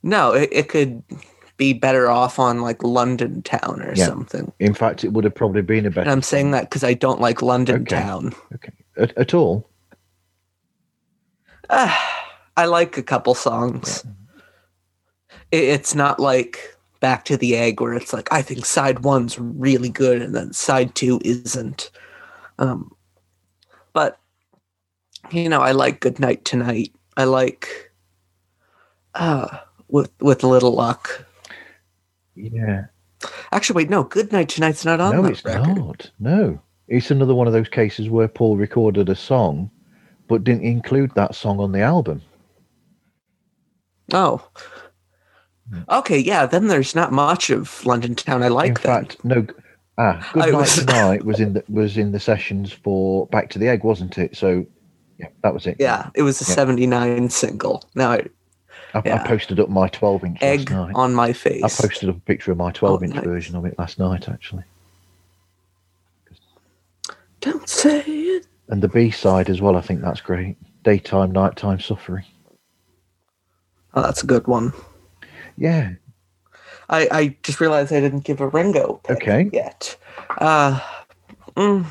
No, 0.03 0.33
it, 0.33 0.49
it 0.51 0.69
could 0.69 1.01
be 1.57 1.73
better 1.73 2.07
off 2.07 2.37
on 2.37 2.61
like 2.61 2.83
London 2.83 3.41
Town 3.41 3.81
or 3.81 3.95
Yeah. 3.95 4.05
something. 4.05 4.51
In 4.59 4.75
fact, 4.75 5.03
it 5.03 5.13
would 5.13 5.23
have 5.23 5.33
probably 5.33 5.63
been 5.63 5.87
a 5.87 5.89
better. 5.89 6.01
And 6.01 6.09
I'm 6.11 6.21
saying 6.21 6.51
that 6.51 6.69
because 6.69 6.83
I 6.83 6.93
don't 6.93 7.19
like 7.21 7.41
London 7.41 7.81
Okay. 7.81 7.95
Town. 7.95 8.33
Okay, 8.53 8.73
at, 8.97 9.17
at 9.17 9.33
all. 9.33 9.67
Ah, 11.71 12.24
I 12.57 12.65
like 12.65 12.97
a 12.97 13.03
couple 13.03 13.35
songs. 13.35 14.05
It, 15.51 15.63
it's 15.63 15.95
not 15.95 16.19
like 16.19 16.75
Back 16.99 17.25
to 17.25 17.37
the 17.37 17.55
Egg 17.55 17.81
where 17.81 17.93
it's 17.93 18.13
like 18.13 18.31
I 18.31 18.41
think 18.41 18.65
side 18.65 18.99
one's 19.03 19.37
really 19.37 19.89
good 19.89 20.21
and 20.21 20.33
then 20.33 20.53
side 20.53 20.95
two 20.95 21.19
isn't. 21.23 21.91
Um, 22.57 22.95
but 23.93 24.19
you 25.31 25.49
know, 25.49 25.61
I 25.61 25.71
like 25.71 25.99
Good 25.99 26.19
Night 26.19 26.45
Tonight. 26.45 26.93
I 27.17 27.25
like 27.25 27.91
uh 29.13 29.59
with 29.87 30.11
with 30.19 30.43
little 30.43 30.73
luck. 30.73 31.25
Yeah. 32.35 32.85
Actually, 33.51 33.77
wait, 33.77 33.89
no, 33.89 34.03
Good 34.03 34.31
Night 34.31 34.49
Tonight's 34.49 34.85
not 34.85 34.99
on 34.99 35.15
no, 35.15 35.25
it's 35.25 35.43
record. 35.43 35.77
not. 35.77 36.11
No, 36.19 36.61
it's 36.87 37.11
another 37.11 37.35
one 37.35 37.47
of 37.47 37.53
those 37.53 37.69
cases 37.69 38.09
where 38.09 38.27
Paul 38.27 38.57
recorded 38.57 39.09
a 39.09 39.15
song, 39.15 39.69
but 40.27 40.43
didn't 40.43 40.63
include 40.63 41.11
that 41.15 41.35
song 41.35 41.59
on 41.59 41.71
the 41.71 41.81
album. 41.81 42.21
Oh. 44.13 44.47
Okay, 45.89 46.19
yeah, 46.19 46.45
then 46.45 46.67
there's 46.67 46.93
not 46.95 47.11
much 47.11 47.49
of 47.49 47.83
London 47.85 48.13
Town 48.15 48.43
I 48.43 48.49
like 48.49 48.81
that. 48.81 48.85
in 48.85 48.93
then. 48.93 49.03
fact, 49.05 49.25
no. 49.25 49.47
Ah, 49.97 50.29
Good 50.33 50.39
Night 50.39 50.53
was- 50.53 50.75
Tonight 50.75 51.25
was 51.25 51.39
in 51.39 51.53
the 51.53 51.63
was 51.69 51.97
in 51.97 52.11
the 52.11 52.19
sessions 52.19 52.71
for 52.71 53.25
Back 53.27 53.49
to 53.51 53.59
the 53.59 53.67
Egg, 53.67 53.83
wasn't 53.83 54.17
it? 54.17 54.35
So, 54.35 54.65
yeah, 55.17 55.27
that 55.41 55.53
was 55.53 55.65
it. 55.65 55.77
Yeah, 55.79 56.09
it 56.15 56.21
was 56.21 56.41
a 56.41 56.45
Yeah. 56.49 56.55
79 56.55 57.29
single. 57.29 57.83
Now, 57.95 58.11
I- 58.11 58.27
I, 58.93 59.01
yeah. 59.05 59.21
I 59.23 59.27
posted 59.27 59.59
up 59.59 59.69
my 59.69 59.87
12 59.89 60.23
inch 60.23 60.37
egg 60.41 60.69
last 60.69 60.71
night. 60.71 60.95
on 60.95 61.13
my 61.15 61.33
face. 61.33 61.63
I 61.63 61.67
posted 61.87 62.07
up 62.09 62.15
a 62.17 62.19
picture 62.21 62.51
of 62.51 62.57
my 62.57 62.71
12 62.71 63.03
inch 63.03 63.15
nice. 63.15 63.23
version 63.25 63.55
of 63.55 63.65
it 63.65 63.77
last 63.79 63.97
night, 63.99 64.29
actually. 64.29 64.63
Don't 67.41 67.67
say 67.67 67.99
it. 68.01 68.47
And 68.69 68.81
the 68.81 68.87
B 68.87 69.11
side 69.11 69.49
as 69.49 69.61
well, 69.61 69.75
I 69.75 69.81
think 69.81 70.01
that's 70.01 70.21
great. 70.21 70.57
Daytime, 70.83 71.31
nighttime 71.31 71.79
suffering. 71.79 72.23
Oh, 73.95 74.01
that's 74.01 74.23
a 74.23 74.27
good 74.27 74.45
one. 74.47 74.73
Yeah. 75.57 75.93
I, 76.89 77.07
I 77.11 77.37
just 77.43 77.59
realized 77.59 77.91
I 77.93 77.99
didn't 78.01 78.25
give 78.25 78.41
a 78.41 78.47
Ringo 78.47 78.99
pick 79.03 79.17
Okay. 79.17 79.49
yet. 79.51 79.95
Uh, 80.37 80.79
mm, 81.55 81.85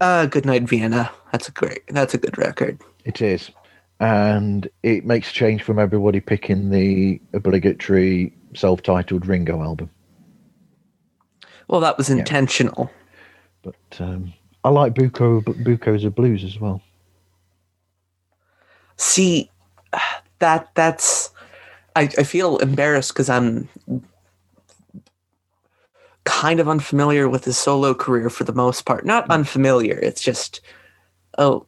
uh, 0.00 0.26
Good 0.26 0.46
Night 0.46 0.62
Vienna. 0.62 1.10
That's 1.32 1.48
a 1.48 1.52
great. 1.52 1.82
That's 1.88 2.14
a 2.14 2.18
good 2.18 2.38
record. 2.38 2.80
It 3.04 3.20
is. 3.20 3.50
And 4.00 4.68
it 4.82 5.04
makes 5.04 5.30
a 5.30 5.32
change 5.32 5.62
from 5.62 5.78
everybody 5.78 6.20
picking 6.20 6.70
the 6.70 7.20
obligatory 7.32 8.32
self 8.54 8.82
titled 8.82 9.26
Ringo 9.26 9.62
album. 9.62 9.90
Well, 11.68 11.80
that 11.80 11.96
was 11.98 12.08
Yeah. 12.08 12.16
intentional. 12.16 12.90
But 13.62 13.74
um, 13.98 14.32
I 14.64 14.68
like 14.70 14.94
Beaucoups, 14.94 15.44
Beaucoups 15.64 16.04
of 16.04 16.14
Blues 16.14 16.44
as 16.44 16.60
well. 16.60 16.82
See, 18.96 19.50
that 20.38 20.70
that's. 20.74 21.30
I, 21.96 22.02
I 22.18 22.24
feel 22.24 22.56
embarrassed 22.58 23.12
because 23.12 23.30
I'm 23.30 23.68
kind 26.24 26.58
of 26.58 26.68
unfamiliar 26.68 27.28
with 27.28 27.44
his 27.44 27.56
solo 27.56 27.94
career 27.94 28.30
for 28.30 28.44
the 28.44 28.52
most 28.52 28.84
part. 28.84 29.04
Not 29.06 29.30
unfamiliar. 29.30 29.98
It's 30.02 30.22
just, 30.22 30.60
oh, 31.38 31.66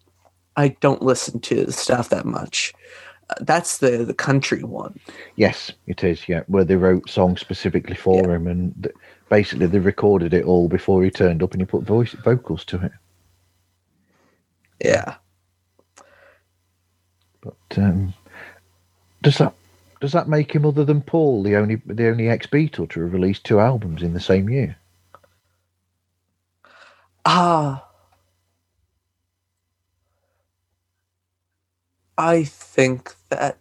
I 0.56 0.68
don't 0.80 1.02
listen 1.02 1.40
to 1.40 1.70
stuff 1.70 2.08
that 2.08 2.24
much. 2.24 2.72
Uh, 3.28 3.34
that's 3.40 3.78
the 3.78 4.04
the 4.04 4.14
country 4.14 4.62
one. 4.62 4.98
Yes, 5.34 5.72
it 5.86 6.04
is. 6.04 6.28
Yeah, 6.28 6.42
where 6.46 6.64
they 6.64 6.76
wrote 6.76 7.10
songs 7.10 7.40
specifically 7.40 7.96
for 7.96 8.34
him, 8.34 8.46
and 8.46 8.74
th- 8.82 8.94
basically 9.28 9.66
they 9.66 9.80
recorded 9.80 10.32
it 10.32 10.44
all 10.44 10.68
before 10.68 11.02
he 11.02 11.10
turned 11.10 11.42
up, 11.42 11.52
and 11.52 11.60
he 11.60 11.66
put 11.66 11.82
voice 11.82 12.12
vocals 12.12 12.64
to 12.66 12.84
it. 12.84 12.92
Yeah. 14.80 15.16
Um, 17.76 18.14
does 19.22 19.38
that 19.38 19.54
does 20.00 20.12
that 20.12 20.28
make 20.28 20.52
him, 20.54 20.66
other 20.66 20.84
than 20.84 21.00
Paul, 21.02 21.42
the 21.42 21.56
only 21.56 21.76
the 21.86 22.08
only 22.08 22.28
ex 22.28 22.46
Beatle 22.46 22.88
to 22.90 23.00
have 23.00 23.12
released 23.12 23.44
two 23.44 23.60
albums 23.60 24.02
in 24.02 24.12
the 24.12 24.20
same 24.20 24.48
year? 24.48 24.76
Ah. 27.24 27.82
I 32.18 32.44
think 32.44 33.14
that. 33.30 33.58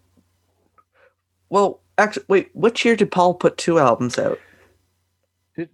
Well, 1.50 1.80
actually, 1.98 2.26
wait. 2.28 2.50
Which 2.54 2.86
year 2.86 2.96
did 2.96 3.12
Paul 3.12 3.34
put 3.34 3.58
two 3.58 3.80
albums 3.80 4.18
out? 4.18 4.40
Did- 5.56 5.70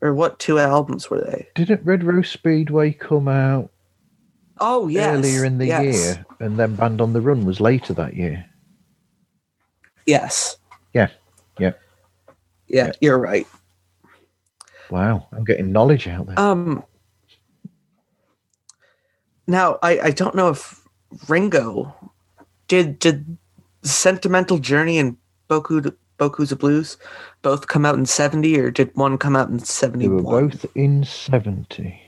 or 0.00 0.14
what 0.14 0.38
two 0.38 0.58
albums 0.58 1.10
were 1.10 1.20
they? 1.20 1.48
Didn't 1.54 1.84
Red 1.84 2.04
Rose 2.04 2.28
Speedway 2.28 2.92
come 2.92 3.28
out 3.28 3.70
Oh, 4.58 4.88
yes. 4.88 5.16
Earlier 5.16 5.44
in 5.44 5.58
the 5.58 5.66
yes. 5.66 5.84
year, 5.84 6.26
and 6.40 6.58
then 6.58 6.76
Band 6.76 7.00
on 7.00 7.12
the 7.12 7.20
Run 7.20 7.44
was 7.44 7.60
later 7.60 7.92
that 7.94 8.14
year. 8.14 8.44
Yes. 10.06 10.56
Yeah. 10.94 11.08
Yeah. 11.58 11.72
Yeah, 12.68 12.86
yeah. 12.86 12.92
you're 13.00 13.18
right. 13.18 13.46
Wow, 14.90 15.26
I'm 15.32 15.44
getting 15.44 15.72
knowledge 15.72 16.06
out 16.08 16.26
there. 16.26 16.38
Um 16.38 16.84
Now, 19.46 19.78
I 19.82 19.98
I 20.00 20.10
don't 20.10 20.34
know 20.34 20.48
if 20.50 20.82
Ringo 21.28 21.94
did 22.68 22.98
did 22.98 23.36
Sentimental 23.82 24.58
Journey 24.58 24.98
and 24.98 25.16
Beaucoups 25.48 25.94
Beaucoups 26.18 26.52
a 26.52 26.56
Blues 26.56 26.96
both 27.42 27.66
come 27.68 27.84
out 27.84 27.94
in 27.94 28.06
70 28.06 28.58
or 28.58 28.70
did 28.70 28.90
one 28.94 29.18
come 29.18 29.36
out 29.36 29.50
in 29.50 29.58
seventy? 29.58 30.06
They 30.06 30.14
were 30.14 30.22
both 30.22 30.64
in 30.74 31.04
70. 31.04 32.00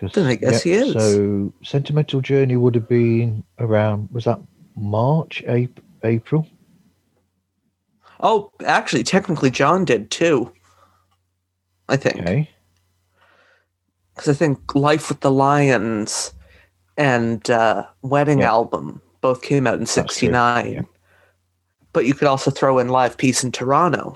Then 0.00 0.26
I 0.26 0.34
guess 0.34 0.62
he 0.62 0.72
is. 0.72 0.92
So, 0.92 1.52
Sentimental 1.62 2.20
Journey 2.20 2.56
would 2.56 2.74
have 2.74 2.88
been 2.88 3.42
around. 3.58 4.10
Was 4.12 4.24
that 4.24 4.38
March, 4.76 5.42
April? 6.04 6.46
Oh, 8.20 8.50
actually, 8.64 9.04
technically, 9.04 9.50
John 9.50 9.84
did 9.84 10.10
too. 10.10 10.52
I 11.88 11.96
think 11.96 12.16
Okay. 12.16 12.50
because 14.14 14.28
I 14.28 14.34
think 14.34 14.74
Life 14.74 15.08
with 15.08 15.20
the 15.20 15.30
Lions 15.30 16.32
and 16.96 17.48
uh, 17.50 17.86
Wedding 18.02 18.40
Yeah. 18.40 18.50
album 18.50 19.00
both 19.20 19.42
came 19.42 19.66
out 19.66 19.78
in 19.78 19.86
'69. 19.86 20.72
yeah. 20.72 20.82
But 21.92 22.04
you 22.06 22.12
could 22.14 22.28
also 22.28 22.50
throw 22.50 22.78
in 22.78 22.88
Live 22.88 23.16
Peace 23.16 23.42
in 23.44 23.52
Toronto. 23.52 24.14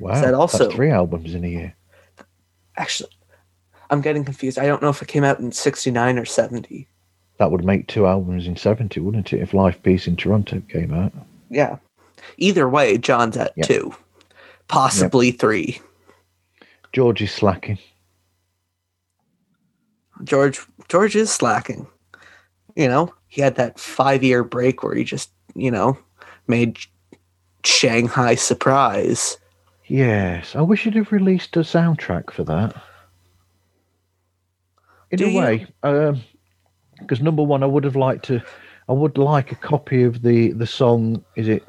Wow. 0.00 0.20
that 0.20 0.34
also- 0.34 0.58
That's 0.64 0.74
three 0.74 0.90
albums 0.90 1.34
in 1.34 1.44
a 1.44 1.48
year. 1.48 1.74
Actually, 2.76 3.10
I'm 3.92 4.00
getting 4.00 4.24
confused. 4.24 4.58
I 4.58 4.66
don't 4.66 4.82
know 4.82 4.88
if 4.88 5.02
it 5.02 5.08
came 5.08 5.22
out 5.22 5.38
in 5.38 5.52
'69 5.52 6.18
or 6.18 6.24
'70. 6.24 6.88
That 7.36 7.50
would 7.50 7.64
make 7.64 7.86
two 7.86 8.06
albums 8.06 8.46
in 8.46 8.56
70, 8.56 9.00
wouldn't 9.00 9.32
it? 9.32 9.40
If 9.40 9.52
Life 9.52 9.82
Peace 9.82 10.06
in 10.06 10.16
Toronto 10.16 10.62
came 10.68 10.94
out. 10.94 11.12
Yeah. 11.50 11.76
Either 12.38 12.68
way, 12.68 12.98
John's 12.98 13.36
at 13.36 13.52
two, 13.62 13.94
possibly 14.68 15.30
three. 15.32 15.80
George 16.92 17.20
is 17.20 17.32
slacking. 17.32 17.78
George 20.24 20.60
George 20.88 21.16
is 21.16 21.30
slacking. 21.30 21.86
You 22.76 22.88
know, 22.88 23.12
he 23.28 23.42
had 23.42 23.56
that 23.56 23.78
five 23.78 24.22
year 24.22 24.44
break 24.44 24.82
where 24.82 24.94
he 24.94 25.04
just, 25.04 25.30
you 25.54 25.70
know, 25.70 25.98
made 26.46 26.78
Shanghai 27.64 28.36
Surprise. 28.36 29.36
Yes. 29.86 30.56
I 30.56 30.62
wish 30.62 30.84
he'd 30.84 30.94
have 30.94 31.12
released 31.12 31.56
a 31.56 31.60
soundtrack 31.60 32.32
for 32.32 32.44
that. 32.44 32.74
In 35.12 35.18
Do 35.18 35.26
a 35.26 35.30
you? 35.30 35.38
way. 35.38 35.66
Because 36.98 37.20
number 37.20 37.42
one, 37.42 37.62
I 37.62 37.66
would 37.66 37.84
have 37.84 37.96
liked 37.96 38.24
to. 38.26 38.42
I 38.88 38.92
would 38.92 39.18
like 39.18 39.52
a 39.52 39.56
copy 39.56 40.02
of 40.02 40.22
the, 40.22 40.52
the 40.52 40.66
song. 40.66 41.24
Is 41.36 41.48
it 41.48 41.64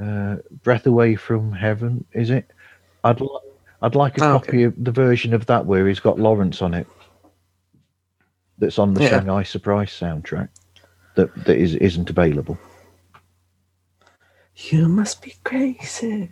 uh, 0.00 0.36
Breath 0.62 0.86
Away 0.86 1.16
from 1.16 1.52
Heaven? 1.52 2.04
Is 2.12 2.30
it? 2.30 2.50
I'd, 3.04 3.20
li- 3.20 3.40
I'd 3.82 3.94
like 3.96 4.18
a 4.18 4.22
Oh, 4.22 4.38
copy 4.40 4.62
of 4.64 4.74
the 4.82 4.92
version 4.92 5.34
of 5.34 5.46
that 5.46 5.66
where 5.66 5.88
he's 5.88 6.00
got 6.00 6.18
Lawrence 6.18 6.62
on 6.62 6.74
it. 6.74 6.86
That's 8.58 8.78
on 8.78 8.94
the 8.94 9.02
Yeah. 9.02 9.08
Shanghai 9.10 9.42
Surprise 9.42 9.90
soundtrack. 9.90 10.48
That 11.16 11.34
that 11.44 11.56
is 11.56 11.74
isn't 11.76 12.10
available. 12.10 12.58
You 14.56 14.88
must 14.88 15.22
be 15.22 15.34
crazy. 15.44 16.30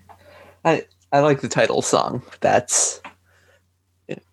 I 0.64 0.86
I 1.12 1.20
like 1.20 1.40
the 1.40 1.48
title 1.48 1.82
song. 1.82 2.22
That's 2.40 3.00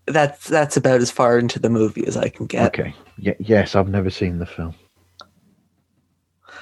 that's 0.09 0.47
that's 0.47 0.77
about 0.77 1.01
as 1.01 1.11
far 1.11 1.37
into 1.37 1.59
the 1.59 1.69
movie 1.69 2.05
as 2.05 2.17
I 2.17 2.29
can 2.29 2.45
get. 2.45 2.67
Okay. 2.67 2.93
Y- 3.23 3.35
yes, 3.39 3.75
I've 3.75 3.89
never 3.89 4.09
seen 4.09 4.39
the 4.39 4.45
film. 4.45 4.73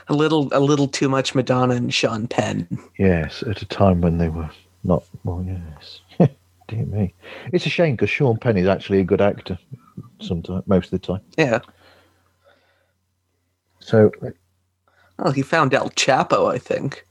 A 0.09 0.13
little 0.13 0.49
a 0.51 0.59
little 0.59 0.87
too 0.87 1.09
much 1.09 1.35
Madonna 1.35 1.75
and 1.75 1.93
Sean 1.93 2.27
Penn. 2.27 2.67
Yes, 2.97 3.43
at 3.43 3.61
a 3.61 3.65
time 3.65 4.01
when 4.01 4.17
they 4.17 4.29
were 4.29 4.49
not. 4.83 5.03
Well, 5.23 5.45
yes. 5.45 6.01
dear 6.67 6.85
me. 6.85 7.13
It's 7.51 7.65
a 7.65 7.69
shame 7.69 7.95
because 7.95 8.09
Sean 8.09 8.37
Penn 8.37 8.57
is 8.57 8.67
actually 8.67 8.99
a 8.99 9.03
good 9.03 9.21
actor. 9.21 9.57
Sometimes, 10.21 10.63
most 10.67 10.85
of 10.93 11.01
the 11.01 11.07
time. 11.07 11.21
Yeah. 11.37 11.59
So 13.79 14.11
Well, 15.17 15.31
he 15.33 15.41
found 15.41 15.73
El 15.73 15.89
Chapo, 15.91 16.51
I 16.53 16.57
think. 16.57 17.05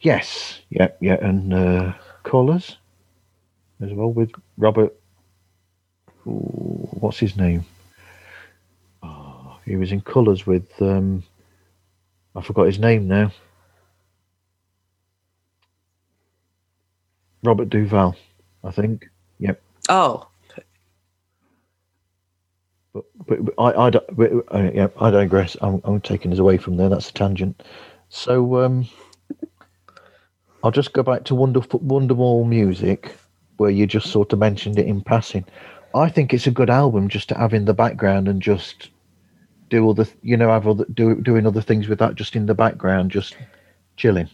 yes, 0.00 0.60
yeah, 0.70 0.88
yeah, 1.00 1.16
and 1.22 1.54
uh, 1.54 1.92
Colours 2.24 2.76
as 3.80 3.92
well 3.92 4.12
with 4.12 4.30
Robert. 4.58 4.94
Ooh, 6.28 6.88
what's 6.92 7.18
his 7.18 7.36
name? 7.36 7.64
Oh, 9.02 9.58
he 9.64 9.76
was 9.76 9.92
in 9.92 10.00
Colours 10.02 10.46
with. 10.46 10.70
Um, 10.82 11.24
I 12.36 12.42
forgot 12.42 12.66
his 12.66 12.78
name 12.78 13.08
now. 13.08 13.32
Robert 17.44 17.70
Duvall, 17.70 18.16
I 18.64 18.70
think. 18.70 19.08
Yep. 19.38 19.60
Oh, 19.88 20.28
But, 22.94 23.04
but, 23.26 23.44
but 23.44 23.54
I, 23.58 23.86
I 23.86 23.90
but, 23.90 24.32
uh, 24.54 24.70
yeah, 24.74 24.88
I 25.00 25.10
digress. 25.10 25.56
I'm, 25.62 25.80
I'm 25.84 26.00
taking 26.00 26.32
us 26.32 26.38
away 26.38 26.58
from 26.58 26.76
there. 26.76 26.88
That's 26.88 27.10
a 27.10 27.12
tangent. 27.12 27.62
So 28.08 28.64
um, 28.64 28.88
I'll 30.62 30.70
just 30.70 30.92
go 30.92 31.02
back 31.02 31.24
to 31.26 31.34
Wonderful 31.34 31.80
Wonderwall 31.80 32.46
music, 32.48 33.16
where 33.58 33.70
you 33.70 33.86
just 33.86 34.08
sort 34.08 34.32
of 34.32 34.38
mentioned 34.38 34.78
it 34.78 34.86
in 34.86 35.00
passing. 35.02 35.44
I 35.98 36.08
think 36.08 36.32
it's 36.32 36.46
a 36.46 36.50
good 36.52 36.70
album 36.70 37.08
just 37.08 37.28
to 37.30 37.34
have 37.36 37.54
in 37.54 37.64
the 37.64 37.74
background 37.74 38.28
and 38.28 38.40
just 38.40 38.90
do 39.68 39.88
other, 39.90 40.06
you 40.22 40.36
know, 40.36 40.48
have 40.50 40.66
other, 40.66 40.84
do, 40.94 41.14
doing 41.16 41.46
other 41.46 41.60
things 41.60 41.88
with 41.88 41.98
that 41.98 42.14
just 42.14 42.36
in 42.36 42.46
the 42.46 42.54
background, 42.54 43.10
just 43.10 43.36
chilling. 43.96 44.28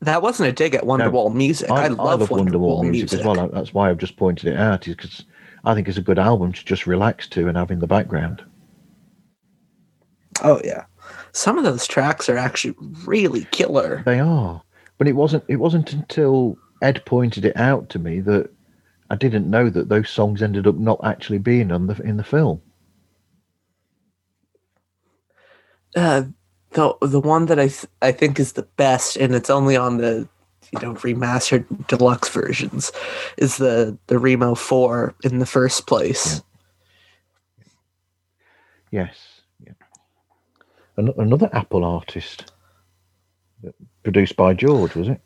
that 0.00 0.22
wasn't 0.22 0.48
a 0.48 0.52
dig 0.52 0.74
at 0.74 0.84
Wonderwall 0.84 1.34
music. 1.34 1.70
I, 1.70 1.88
love, 1.88 2.20
Wonderwall, 2.28 2.88
music. 2.88 3.18
as 3.18 3.24
well. 3.26 3.48
That's 3.48 3.72
why 3.74 3.90
I've 3.90 3.98
just 3.98 4.16
pointed 4.16 4.52
it 4.52 4.56
out, 4.58 4.86
is 4.86 4.94
because 4.94 5.24
I 5.64 5.74
think 5.74 5.88
it's 5.88 5.98
a 5.98 6.02
good 6.02 6.18
album 6.18 6.52
to 6.52 6.64
just 6.64 6.86
relax 6.86 7.26
to 7.28 7.48
and 7.48 7.56
have 7.56 7.70
in 7.70 7.80
the 7.80 7.86
background. 7.86 8.44
Oh 10.42 10.60
yeah, 10.64 10.84
some 11.32 11.58
of 11.58 11.64
those 11.64 11.86
tracks 11.86 12.28
are 12.28 12.36
actually 12.36 12.74
really 13.04 13.44
killer. 13.50 14.02
They 14.04 14.20
are, 14.20 14.62
but 14.98 15.08
it 15.08 15.16
wasn't. 15.16 15.44
It 15.48 15.56
wasn't 15.56 15.92
until 15.92 16.56
Ed 16.80 17.04
pointed 17.06 17.44
it 17.44 17.56
out 17.56 17.88
to 17.90 17.98
me 17.98 18.20
that 18.20 18.50
I 19.10 19.16
didn't 19.16 19.48
know 19.48 19.70
that 19.70 19.88
those 19.88 20.10
songs 20.10 20.42
ended 20.42 20.66
up 20.66 20.76
not 20.76 21.00
actually 21.02 21.38
being 21.38 21.72
on 21.72 21.86
the 21.86 22.00
in 22.02 22.16
the 22.16 22.24
film. 22.24 22.60
Uh, 25.96 26.24
the 26.72 26.94
the 27.00 27.20
one 27.20 27.46
that 27.46 27.58
I 27.58 27.68
th- 27.68 27.86
I 28.02 28.12
think 28.12 28.38
is 28.38 28.52
the 28.52 28.68
best, 28.76 29.16
and 29.16 29.34
it's 29.34 29.50
only 29.50 29.76
on 29.76 29.96
the 29.96 30.28
you 30.72 30.80
know 30.82 30.94
remastered 30.94 31.64
deluxe 31.88 32.28
versions, 32.28 32.92
is 33.38 33.56
the 33.56 33.96
the 34.08 34.18
Remo 34.18 34.54
Four 34.54 35.14
in 35.24 35.38
the 35.38 35.46
first 35.46 35.86
place. 35.86 36.42
Yes, 38.90 39.16
yeah. 39.64 39.72
An- 40.98 41.14
another 41.16 41.48
Apple 41.52 41.84
artist, 41.84 42.52
produced 44.02 44.36
by 44.36 44.52
George, 44.54 44.94
was 44.94 45.08
it? 45.08 45.20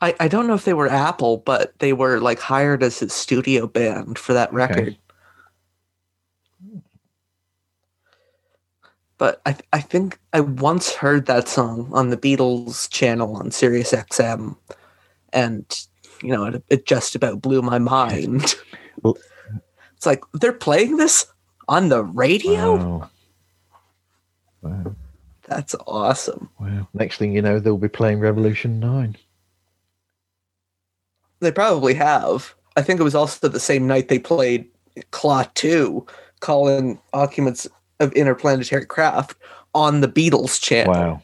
I, 0.00 0.14
I 0.20 0.28
don't 0.28 0.46
know 0.46 0.54
if 0.54 0.64
they 0.64 0.74
were 0.74 0.88
Apple, 0.88 1.38
but 1.38 1.78
they 1.80 1.92
were 1.92 2.20
like 2.20 2.38
hired 2.38 2.82
as 2.82 2.98
his 2.98 3.12
studio 3.12 3.66
band 3.66 4.18
for 4.18 4.32
that 4.32 4.52
record. 4.52 4.96
But 9.18 9.40
I 9.46 9.56
I 9.72 9.80
think 9.80 10.18
I 10.32 10.40
once 10.40 10.92
heard 10.94 11.26
that 11.26 11.48
song 11.48 11.88
on 11.92 12.10
the 12.10 12.16
Beatles 12.16 12.90
channel 12.90 13.36
on 13.36 13.50
Sirius 13.50 13.92
XM, 13.92 14.56
and 15.32 15.64
you 16.22 16.30
know 16.32 16.44
it, 16.46 16.64
it 16.68 16.86
just 16.86 17.14
about 17.14 17.40
blew 17.40 17.62
my 17.62 17.78
mind. 17.78 18.54
Well- 19.02 19.18
it's 19.96 20.06
like 20.06 20.22
they're 20.32 20.52
playing 20.52 20.98
this 20.98 21.26
on 21.68 21.88
the 21.88 22.04
radio. 22.04 22.76
Wow. 22.76 23.10
Wow. 24.62 24.96
That's 25.48 25.74
awesome. 25.86 26.48
Wow. 26.60 26.88
Next 26.94 27.18
thing 27.18 27.32
you 27.34 27.42
know, 27.42 27.58
they'll 27.58 27.76
be 27.76 27.88
playing 27.88 28.20
Revolution 28.20 28.80
Nine. 28.80 29.16
They 31.44 31.52
probably 31.52 31.94
have. 31.94 32.54
I 32.76 32.82
think 32.82 32.98
it 32.98 33.04
was 33.04 33.14
also 33.14 33.48
the 33.48 33.60
same 33.60 33.86
night 33.86 34.08
they 34.08 34.18
played 34.18 34.66
Claw 35.10 35.44
2, 35.54 36.04
calling 36.40 36.98
Occupants 37.12 37.68
of 38.00 38.12
Interplanetary 38.14 38.86
Craft 38.86 39.36
on 39.74 40.00
the 40.00 40.08
Beatles 40.08 40.60
channel. 40.60 40.92
Wow. 40.92 41.22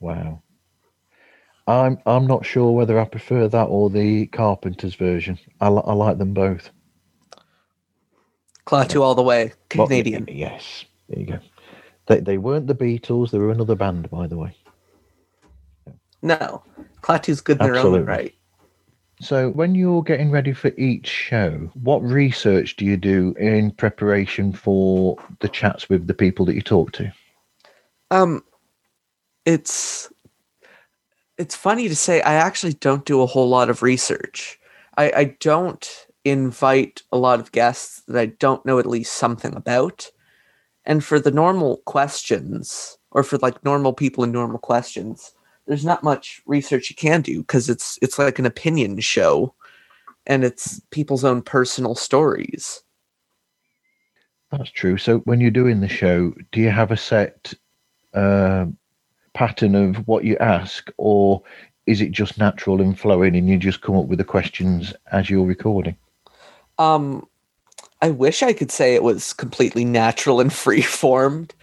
Wow. 0.00 0.42
I'm 1.66 1.98
I'm 2.06 2.26
not 2.26 2.46
sure 2.46 2.70
whether 2.70 3.00
I 3.00 3.04
prefer 3.06 3.48
that 3.48 3.64
or 3.64 3.90
the 3.90 4.26
Carpenters 4.26 4.94
version. 4.94 5.38
I, 5.60 5.66
I 5.66 5.94
like 5.94 6.18
them 6.18 6.32
both. 6.32 6.70
Klaatu 8.66 9.00
all 9.00 9.14
the 9.14 9.22
way, 9.22 9.52
Canadian. 9.68 10.28
yes. 10.30 10.84
There 11.08 11.18
you 11.18 11.26
go. 11.26 11.38
They 12.06 12.20
they 12.20 12.38
weren't 12.38 12.68
the 12.68 12.74
Beatles. 12.74 13.30
They 13.30 13.38
were 13.38 13.50
another 13.50 13.74
band, 13.74 14.10
by 14.10 14.26
the 14.28 14.36
way. 14.36 14.56
No, 16.22 16.62
Klaatu's 17.02 17.40
good 17.40 17.60
in 17.60 17.66
their 17.66 17.74
own 17.74 17.78
Absolutely. 17.78 18.06
right. 18.06 18.34
So 19.20 19.50
when 19.50 19.74
you're 19.74 20.02
getting 20.02 20.30
ready 20.30 20.52
for 20.52 20.72
each 20.76 21.06
show, 21.06 21.70
what 21.74 22.02
research 22.02 22.76
do 22.76 22.84
you 22.84 22.98
do 22.98 23.34
in 23.38 23.70
preparation 23.70 24.52
for 24.52 25.16
the 25.40 25.48
chats 25.48 25.88
with 25.88 26.06
the 26.06 26.14
people 26.14 26.44
that 26.46 26.54
you 26.54 26.60
talk 26.60 26.92
to? 26.92 27.10
Um, 28.10 28.44
it's 29.46 30.12
it's 31.38 31.54
funny 31.54 31.88
to 31.88 31.96
say. 31.96 32.20
I 32.20 32.34
actually 32.34 32.74
don't 32.74 33.06
do 33.06 33.22
a 33.22 33.26
whole 33.26 33.48
lot 33.48 33.70
of 33.70 33.82
research. 33.82 34.58
I, 34.98 35.12
I 35.16 35.24
don't 35.40 36.06
invite 36.24 37.02
a 37.12 37.16
lot 37.16 37.40
of 37.40 37.52
guests 37.52 38.02
that 38.08 38.18
I 38.18 38.26
don't 38.26 38.64
know 38.66 38.78
at 38.78 38.86
least 38.86 39.14
something 39.14 39.54
about. 39.54 40.10
And 40.84 41.02
for 41.02 41.18
the 41.18 41.30
normal 41.30 41.78
questions, 41.78 42.98
or 43.10 43.22
for 43.22 43.38
like 43.38 43.64
normal 43.64 43.92
people 43.92 44.24
and 44.24 44.32
normal 44.32 44.58
questions, 44.58 45.32
there's 45.66 45.84
not 45.84 46.02
much 46.02 46.42
research 46.46 46.90
you 46.90 46.96
can 46.96 47.22
do 47.22 47.40
because 47.40 47.68
it's 47.68 47.98
it's 48.02 48.18
like 48.18 48.38
an 48.38 48.46
opinion 48.46 49.00
show, 49.00 49.54
and 50.26 50.44
it's 50.44 50.80
people's 50.90 51.24
own 51.24 51.42
personal 51.42 51.94
stories. 51.94 52.82
That's 54.50 54.70
true. 54.70 54.96
So 54.96 55.18
when 55.20 55.40
you're 55.40 55.50
doing 55.50 55.80
the 55.80 55.88
show, 55.88 56.32
do 56.52 56.60
you 56.60 56.70
have 56.70 56.92
a 56.92 56.96
set 56.96 57.52
uh, 58.14 58.66
pattern 59.34 59.74
of 59.74 60.06
what 60.06 60.24
you 60.24 60.36
ask, 60.38 60.90
or 60.96 61.42
is 61.86 62.00
it 62.00 62.12
just 62.12 62.38
natural 62.38 62.80
and 62.80 62.98
flowing, 62.98 63.36
and 63.36 63.48
you 63.48 63.58
just 63.58 63.80
come 63.80 63.96
up 63.96 64.06
with 64.06 64.18
the 64.18 64.24
questions 64.24 64.94
as 65.10 65.28
you're 65.28 65.44
recording? 65.44 65.96
Um, 66.78 67.26
I 68.02 68.10
wish 68.10 68.42
I 68.42 68.52
could 68.52 68.70
say 68.70 68.94
it 68.94 69.02
was 69.02 69.32
completely 69.32 69.84
natural 69.84 70.40
and 70.40 70.52
free 70.52 70.82
formed, 70.82 71.54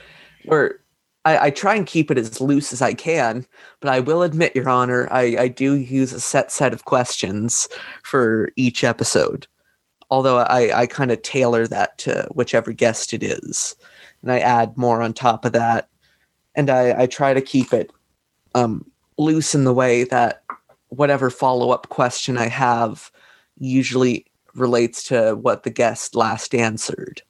or 0.48 0.80
I, 1.26 1.48
I 1.48 1.50
try 1.52 1.76
and 1.76 1.86
keep 1.86 2.12
it 2.12 2.18
as 2.18 2.42
loose 2.42 2.74
as 2.74 2.82
I 2.82 2.94
can. 2.94 3.46
But 3.80 3.92
I 3.92 4.00
will 4.00 4.24
admit, 4.24 4.56
Your 4.56 4.70
Honor, 4.70 5.08
I, 5.12 5.36
I 5.40 5.48
do 5.48 5.74
use 5.76 6.14
a 6.14 6.20
set 6.20 6.52
set 6.52 6.74
of 6.74 6.86
questions 6.86 7.68
for 8.04 8.50
each 8.56 8.84
episode. 8.84 9.48
Although 10.10 10.40
I, 10.40 10.82
I 10.82 10.86
kind 10.86 11.12
of 11.12 11.22
tailor 11.22 11.66
that 11.68 11.98
to 12.00 12.28
whichever 12.34 12.72
guest 12.72 13.14
it 13.14 13.24
is, 13.24 13.76
and 14.22 14.32
I 14.32 14.40
add 14.40 14.78
more 14.78 15.02
on 15.02 15.14
top 15.14 15.44
of 15.46 15.54
that, 15.54 15.90
and 16.56 16.70
I, 16.70 17.04
I 17.04 17.06
try 17.08 17.34
to 17.34 17.42
keep 17.42 17.74
it 17.74 17.92
um, 18.54 18.86
loose 19.18 19.56
in 19.56 19.64
the 19.64 19.74
way 19.74 20.04
that 20.04 20.44
whatever 20.90 21.32
follow 21.32 21.72
up 21.72 21.90
question 21.90 22.38
I 22.38 22.48
have 22.48 23.12
usually 23.58 24.26
relates 24.54 25.04
to 25.06 25.34
what 25.34 25.64
the 25.64 25.72
guest 25.72 26.16
last 26.16 26.54
answered. 26.54 27.24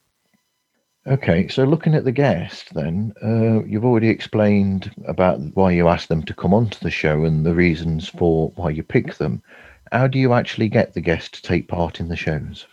Okay, 1.06 1.50
so 1.50 1.66
looking 1.66 1.96
at 1.96 2.06
the 2.06 2.14
guest, 2.14 2.74
then 2.74 3.14
uh, 3.22 3.64
you've 3.66 3.84
already 3.84 4.08
explained 4.08 4.94
about 5.06 5.40
why 5.54 5.72
you 5.72 5.90
asked 5.90 6.08
them 6.08 6.24
to 6.24 6.34
come 6.34 6.54
onto 6.54 6.80
the 6.80 6.92
show 6.92 7.26
and 7.26 7.46
the 7.46 7.54
reasons 7.54 8.08
for 8.08 8.52
why 8.56 8.70
you 8.70 8.84
pick 8.84 9.16
them. 9.16 9.42
How 9.92 10.08
do 10.08 10.18
you 10.18 10.32
actually 10.32 10.70
get 10.70 10.94
the 10.94 11.02
guest 11.02 11.34
to 11.34 11.42
take 11.42 11.68
part 11.68 12.00
in 12.00 12.08
the 12.08 12.16
shows? 12.16 12.66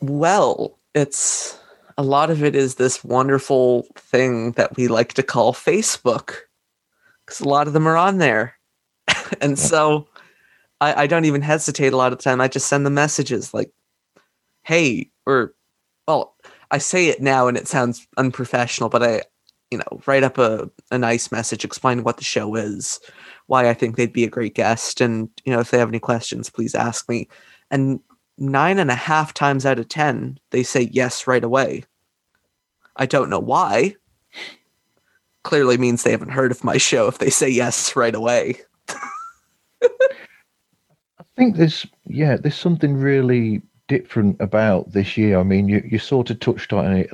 Well, 0.00 0.78
it's 0.94 1.58
a 1.98 2.04
lot 2.04 2.30
of 2.30 2.44
it 2.44 2.54
is 2.54 2.76
this 2.76 3.02
wonderful 3.02 3.88
thing 3.96 4.52
that 4.52 4.76
we 4.76 4.86
like 4.86 5.14
to 5.14 5.22
call 5.24 5.52
Facebook 5.52 6.36
because 7.24 7.40
a 7.40 7.48
lot 7.48 7.66
of 7.66 7.72
them 7.72 7.88
are 7.88 7.96
on 7.96 8.18
there. 8.18 8.56
and 9.40 9.58
so 9.58 10.06
I, 10.80 11.02
I 11.02 11.06
don't 11.08 11.24
even 11.24 11.42
hesitate 11.42 11.92
a 11.92 11.96
lot 11.96 12.12
of 12.12 12.18
the 12.18 12.24
time. 12.24 12.40
I 12.40 12.46
just 12.46 12.68
send 12.68 12.86
them 12.86 12.94
messages 12.94 13.52
like, 13.52 13.72
hey, 14.62 15.10
or, 15.26 15.54
well, 16.06 16.35
I 16.70 16.78
say 16.78 17.08
it 17.08 17.20
now 17.20 17.48
and 17.48 17.56
it 17.56 17.68
sounds 17.68 18.06
unprofessional, 18.16 18.88
but 18.88 19.02
I, 19.02 19.22
you 19.70 19.78
know, 19.78 20.00
write 20.06 20.22
up 20.22 20.38
a, 20.38 20.70
a 20.90 20.98
nice 20.98 21.30
message 21.32 21.64
explaining 21.64 22.04
what 22.04 22.16
the 22.18 22.24
show 22.24 22.54
is, 22.54 23.00
why 23.46 23.68
I 23.68 23.74
think 23.74 23.96
they'd 23.96 24.12
be 24.12 24.24
a 24.24 24.30
great 24.30 24.54
guest. 24.54 25.00
And, 25.00 25.28
you 25.44 25.52
know, 25.52 25.60
if 25.60 25.70
they 25.70 25.78
have 25.78 25.88
any 25.88 26.00
questions, 26.00 26.50
please 26.50 26.74
ask 26.74 27.08
me. 27.08 27.28
And 27.70 28.00
nine 28.38 28.78
and 28.78 28.90
a 28.90 28.94
half 28.94 29.34
times 29.34 29.66
out 29.66 29.78
of 29.78 29.88
10, 29.88 30.38
they 30.50 30.62
say 30.62 30.88
yes 30.92 31.26
right 31.26 31.44
away. 31.44 31.84
I 32.96 33.06
don't 33.06 33.30
know 33.30 33.40
why. 33.40 33.96
Clearly 35.44 35.78
means 35.78 36.02
they 36.02 36.10
haven't 36.10 36.30
heard 36.30 36.50
of 36.50 36.64
my 36.64 36.76
show 36.76 37.06
if 37.06 37.18
they 37.18 37.30
say 37.30 37.48
yes 37.48 37.94
right 37.94 38.14
away. 38.14 38.60
I 39.82 39.88
think 41.36 41.56
there's 41.56 41.86
yeah, 42.06 42.36
there's 42.36 42.56
something 42.56 42.96
really 42.96 43.62
different 43.88 44.40
about 44.40 44.92
this 44.92 45.16
year. 45.16 45.38
I 45.38 45.42
mean, 45.42 45.68
you 45.68 45.82
you 45.88 45.98
sort 45.98 46.30
of 46.30 46.40
touched 46.40 46.72
on 46.72 46.92
it 46.92 47.10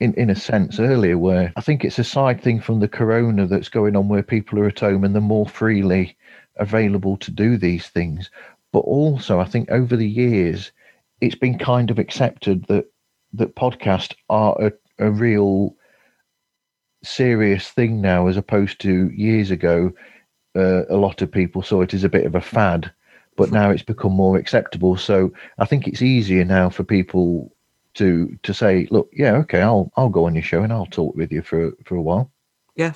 in 0.00 0.14
in 0.14 0.30
a 0.30 0.36
sense 0.36 0.78
earlier, 0.78 1.18
where 1.18 1.52
I 1.56 1.60
think 1.60 1.84
it's 1.84 1.98
a 1.98 2.04
side 2.04 2.40
thing 2.40 2.60
from 2.60 2.80
the 2.80 2.88
corona 2.88 3.46
that's 3.46 3.68
going 3.68 3.96
on, 3.96 4.08
where 4.08 4.22
people 4.22 4.58
are 4.58 4.66
at 4.66 4.80
home 4.80 5.04
and 5.04 5.14
they're 5.14 5.22
more 5.22 5.46
freely 5.48 6.16
available 6.56 7.16
to 7.18 7.30
do 7.30 7.56
these 7.56 7.88
things. 7.88 8.30
But 8.72 8.80
also, 8.80 9.40
I 9.40 9.44
think 9.44 9.70
over 9.70 9.96
the 9.96 10.08
years, 10.08 10.72
it's 11.20 11.34
been 11.34 11.58
kind 11.58 11.90
of 11.90 11.98
accepted 11.98 12.64
that 12.66 12.86
that 13.34 13.56
podcasts 13.56 14.14
are 14.28 14.56
a, 14.60 14.72
a 14.98 15.10
real 15.10 15.74
serious 17.04 17.68
thing 17.68 18.00
now, 18.00 18.26
as 18.28 18.36
opposed 18.36 18.80
to 18.80 19.10
years 19.10 19.50
ago. 19.50 19.92
Uh, 20.54 20.84
a 20.90 20.96
lot 20.96 21.22
of 21.22 21.32
people 21.32 21.62
saw 21.62 21.80
it 21.80 21.94
as 21.94 22.04
a 22.04 22.10
bit 22.10 22.26
of 22.26 22.34
a 22.34 22.40
fad, 22.40 22.92
but 23.36 23.50
now 23.50 23.70
it's 23.70 23.82
become 23.82 24.12
more 24.12 24.36
acceptable. 24.36 24.96
So 24.96 25.32
I 25.58 25.64
think 25.64 25.88
it's 25.88 26.02
easier 26.02 26.44
now 26.44 26.70
for 26.70 26.84
people 26.84 27.52
to 27.94 28.36
to 28.42 28.54
say, 28.54 28.88
look, 28.90 29.10
yeah, 29.12 29.32
okay, 29.36 29.62
I'll 29.62 29.90
I'll 29.96 30.08
go 30.08 30.26
on 30.26 30.34
your 30.34 30.42
show 30.42 30.62
and 30.62 30.72
I'll 30.72 30.86
talk 30.86 31.14
with 31.14 31.32
you 31.32 31.42
for 31.42 31.72
for 31.84 31.96
a 31.96 32.02
while. 32.02 32.30
Yeah, 32.76 32.94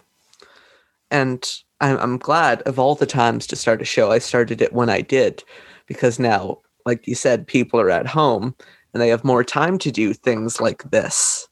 and 1.10 1.44
I'm 1.80 1.98
I'm 1.98 2.18
glad 2.18 2.62
of 2.62 2.78
all 2.78 2.94
the 2.94 3.06
times 3.06 3.46
to 3.48 3.56
start 3.56 3.82
a 3.82 3.84
show. 3.84 4.10
I 4.10 4.18
started 4.18 4.62
it 4.62 4.72
when 4.72 4.90
I 4.90 5.00
did, 5.00 5.44
because 5.86 6.18
now, 6.18 6.60
like 6.84 7.06
you 7.06 7.14
said, 7.14 7.46
people 7.46 7.80
are 7.80 7.90
at 7.90 8.06
home 8.06 8.54
and 8.92 9.02
they 9.02 9.08
have 9.08 9.24
more 9.24 9.44
time 9.44 9.78
to 9.78 9.90
do 9.90 10.14
things 10.14 10.60
like 10.60 10.90
this. 10.90 11.48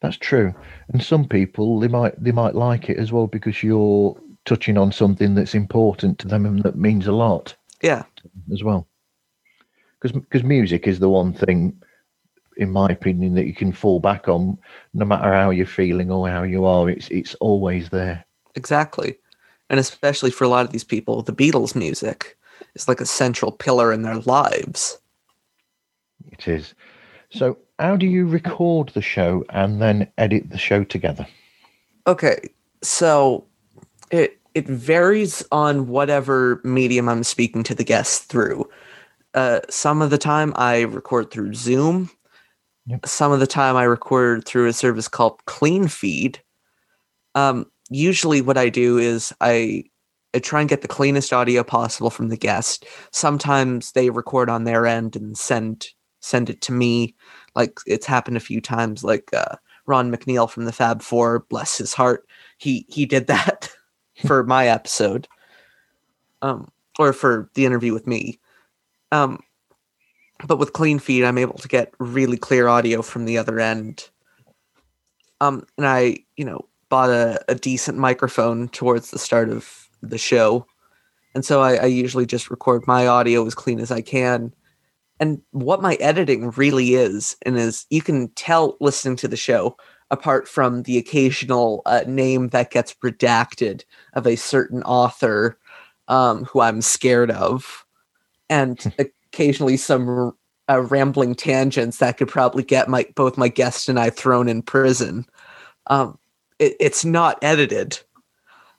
That's 0.00 0.16
true, 0.16 0.54
and 0.92 1.02
some 1.02 1.26
people 1.26 1.80
they 1.80 1.88
might 1.88 2.22
they 2.22 2.32
might 2.32 2.54
like 2.54 2.88
it 2.90 2.98
as 2.98 3.10
well 3.10 3.26
because 3.26 3.62
you're 3.62 4.16
touching 4.44 4.76
on 4.76 4.92
something 4.92 5.34
that's 5.34 5.54
important 5.54 6.18
to 6.18 6.28
them 6.28 6.46
and 6.46 6.62
that 6.62 6.76
means 6.76 7.06
a 7.06 7.12
lot. 7.12 7.54
Yeah, 7.82 8.04
as 8.52 8.62
well. 8.62 8.86
Because 10.00 10.12
because 10.12 10.42
music 10.42 10.86
is 10.86 10.98
the 10.98 11.08
one 11.08 11.32
thing, 11.32 11.80
in 12.56 12.70
my 12.70 12.88
opinion, 12.88 13.34
that 13.34 13.46
you 13.46 13.54
can 13.54 13.72
fall 13.72 14.00
back 14.00 14.28
on, 14.28 14.58
no 14.92 15.04
matter 15.04 15.32
how 15.32 15.50
you're 15.50 15.66
feeling 15.66 16.10
or 16.10 16.28
how 16.28 16.42
you 16.42 16.64
are. 16.64 16.88
It's 16.90 17.08
it's 17.08 17.34
always 17.36 17.88
there. 17.88 18.24
Exactly, 18.54 19.18
and 19.70 19.80
especially 19.80 20.30
for 20.30 20.44
a 20.44 20.48
lot 20.48 20.64
of 20.64 20.72
these 20.72 20.84
people, 20.84 21.22
the 21.22 21.32
Beatles' 21.32 21.74
music 21.74 22.38
is 22.74 22.88
like 22.88 23.00
a 23.00 23.06
central 23.06 23.52
pillar 23.52 23.92
in 23.92 24.02
their 24.02 24.18
lives. 24.20 24.98
It 26.30 26.48
is. 26.48 26.74
So, 27.30 27.58
how 27.78 27.96
do 27.96 28.06
you 28.06 28.26
record 28.26 28.90
the 28.90 29.02
show 29.02 29.44
and 29.50 29.80
then 29.80 30.08
edit 30.18 30.50
the 30.50 30.58
show 30.58 30.84
together? 30.84 31.26
Okay, 32.06 32.38
so 32.82 33.44
it 34.14 34.40
it 34.54 34.66
varies 34.68 35.44
on 35.50 35.88
whatever 35.88 36.60
medium 36.64 37.08
I'm 37.08 37.24
speaking 37.24 37.64
to 37.64 37.74
the 37.74 37.84
guests 37.84 38.20
through. 38.20 38.68
Uh, 39.34 39.60
some 39.68 40.00
of 40.00 40.10
the 40.10 40.18
time 40.18 40.52
I 40.56 40.82
record 40.82 41.30
through 41.30 41.54
Zoom. 41.54 42.08
Yep. 42.86 43.06
Some 43.06 43.32
of 43.32 43.40
the 43.40 43.46
time 43.46 43.76
I 43.76 43.82
record 43.82 44.44
through 44.44 44.68
a 44.68 44.72
service 44.72 45.08
called 45.08 45.44
Clean 45.46 45.88
Feed. 45.88 46.38
Um, 47.34 47.66
usually, 47.90 48.42
what 48.42 48.56
I 48.56 48.68
do 48.68 48.96
is 48.98 49.32
I, 49.40 49.84
I 50.34 50.38
try 50.38 50.60
and 50.60 50.68
get 50.68 50.82
the 50.82 50.88
cleanest 50.88 51.32
audio 51.32 51.64
possible 51.64 52.10
from 52.10 52.28
the 52.28 52.36
guest. 52.36 52.86
Sometimes 53.10 53.92
they 53.92 54.10
record 54.10 54.48
on 54.48 54.64
their 54.64 54.86
end 54.86 55.16
and 55.16 55.36
send 55.36 55.88
send 56.20 56.48
it 56.48 56.60
to 56.62 56.72
me. 56.72 57.14
Like 57.56 57.78
it's 57.86 58.06
happened 58.06 58.36
a 58.36 58.40
few 58.40 58.60
times. 58.60 59.02
Like 59.02 59.30
uh, 59.32 59.56
Ron 59.86 60.12
McNeil 60.12 60.48
from 60.48 60.64
the 60.64 60.72
Fab 60.72 61.02
Four, 61.02 61.40
bless 61.50 61.78
his 61.78 61.92
heart, 61.92 62.24
he 62.58 62.86
he 62.88 63.06
did 63.06 63.26
that 63.28 63.53
for 64.26 64.44
my 64.44 64.68
episode, 64.68 65.28
um, 66.42 66.70
or 66.98 67.12
for 67.12 67.50
the 67.54 67.66
interview 67.66 67.92
with 67.92 68.06
me. 68.06 68.38
Um, 69.12 69.40
but 70.46 70.58
with 70.58 70.72
clean 70.72 70.98
feed, 70.98 71.24
I'm 71.24 71.38
able 71.38 71.58
to 71.58 71.68
get 71.68 71.94
really 71.98 72.36
clear 72.36 72.68
audio 72.68 73.02
from 73.02 73.24
the 73.24 73.38
other 73.38 73.60
end. 73.60 74.08
Um, 75.40 75.66
and 75.78 75.86
I, 75.86 76.18
you 76.36 76.44
know, 76.44 76.66
bought 76.88 77.10
a, 77.10 77.40
a 77.48 77.54
decent 77.54 77.98
microphone 77.98 78.68
towards 78.68 79.10
the 79.10 79.18
start 79.18 79.48
of 79.48 79.88
the 80.02 80.18
show. 80.18 80.66
And 81.34 81.44
so 81.44 81.60
I, 81.60 81.74
I 81.74 81.86
usually 81.86 82.26
just 82.26 82.50
record 82.50 82.86
my 82.86 83.06
audio 83.06 83.46
as 83.46 83.54
clean 83.54 83.80
as 83.80 83.90
I 83.90 84.00
can. 84.00 84.54
And 85.20 85.40
what 85.52 85.82
my 85.82 85.94
editing 85.94 86.50
really 86.50 86.94
is, 86.94 87.36
and 87.42 87.56
is 87.56 87.86
you 87.90 88.02
can 88.02 88.28
tell 88.30 88.76
listening 88.80 89.16
to 89.16 89.28
the 89.28 89.36
show, 89.36 89.76
apart 90.14 90.48
from 90.48 90.84
the 90.84 90.96
occasional 90.96 91.82
uh, 91.84 92.04
name 92.06 92.48
that 92.48 92.70
gets 92.70 92.94
redacted 93.04 93.84
of 94.14 94.26
a 94.26 94.36
certain 94.36 94.82
author 94.84 95.58
um, 96.08 96.44
who 96.44 96.60
I'm 96.60 96.80
scared 96.80 97.30
of, 97.30 97.84
and 98.48 98.94
occasionally 99.32 99.76
some 99.76 100.32
uh, 100.70 100.80
rambling 100.82 101.34
tangents 101.34 101.98
that 101.98 102.16
could 102.16 102.28
probably 102.28 102.62
get 102.62 102.88
my 102.88 103.06
both 103.16 103.36
my 103.36 103.48
guest 103.48 103.88
and 103.88 103.98
I 103.98 104.08
thrown 104.08 104.48
in 104.48 104.62
prison. 104.62 105.26
Um, 105.88 106.18
it, 106.58 106.76
it's 106.78 107.04
not 107.04 107.42
edited, 107.42 107.98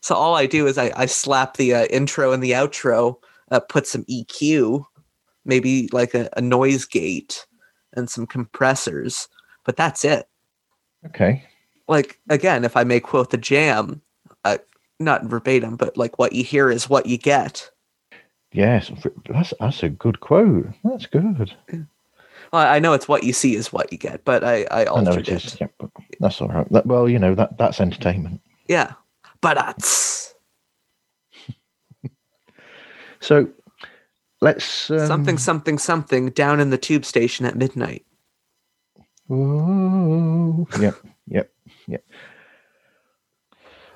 so 0.01 0.15
all 0.15 0.35
I 0.35 0.45
do 0.45 0.67
is 0.67 0.77
I, 0.77 0.91
I 0.95 1.05
slap 1.05 1.57
the 1.57 1.73
uh, 1.75 1.85
intro 1.85 2.31
and 2.31 2.41
the 2.41 2.51
outro, 2.51 3.17
uh, 3.51 3.59
put 3.59 3.87
some 3.87 4.05
EQ, 4.05 4.85
maybe 5.43 5.89
like 5.91 6.13
a, 6.13 6.29
a 6.37 6.41
noise 6.41 6.85
gate 6.85 7.45
and 7.93 8.09
some 8.09 8.25
compressors, 8.25 9.27
but 9.65 9.75
that's 9.75 10.05
it 10.05 10.27
Okay. 11.07 11.43
like 11.87 12.19
again, 12.29 12.63
if 12.65 12.75
I 12.75 12.83
may 12.83 12.99
quote 12.99 13.29
the 13.29 13.37
Jam, 13.37 14.01
uh, 14.43 14.57
not 14.99 15.25
verbatim, 15.25 15.75
but 15.75 15.97
like 15.97 16.17
what 16.17 16.33
you 16.33 16.43
hear 16.43 16.69
is 16.69 16.89
what 16.89 17.05
you 17.05 17.17
get. 17.17 17.69
Yes, 18.51 18.91
that's 19.29 19.53
that's 19.59 19.83
a 19.83 19.89
good 19.89 20.19
quote. 20.21 20.67
That's 20.83 21.05
good. 21.07 21.53
Well, 22.53 22.65
I 22.65 22.79
know 22.79 22.93
it's 22.93 23.07
what 23.07 23.23
you 23.23 23.33
see 23.33 23.55
is 23.55 23.73
what 23.73 23.91
you 23.91 23.97
get, 23.97 24.23
but 24.23 24.43
I 24.43 24.63
I 24.71 24.81
I 24.81 24.83
know 24.85 24.91
altered 24.91 25.27
it 25.27 25.29
it. 25.29 25.45
is. 25.45 25.57
Yeah, 25.59 25.67
that's 26.19 26.41
all 26.41 26.47
right. 26.47 26.69
That, 26.71 26.85
well, 26.85 27.09
you 27.09 27.19
know 27.19 27.35
that 27.35 27.57
that's 27.57 27.81
entertainment. 27.81 28.41
Yeah, 28.67 28.93
but 29.41 29.55
that's 29.55 30.33
So 33.19 33.49
let's 34.41 34.89
um, 34.89 35.05
something 35.07 35.37
something 35.37 35.77
something 35.77 36.29
down 36.29 36.59
in 36.59 36.69
the 36.69 36.77
tube 36.77 37.03
station 37.05 37.45
at 37.45 37.55
midnight. 37.55 38.05
Whoa. 39.27 40.67
Yep, 40.79 40.95
yep, 41.27 41.51
yep. 41.87 42.05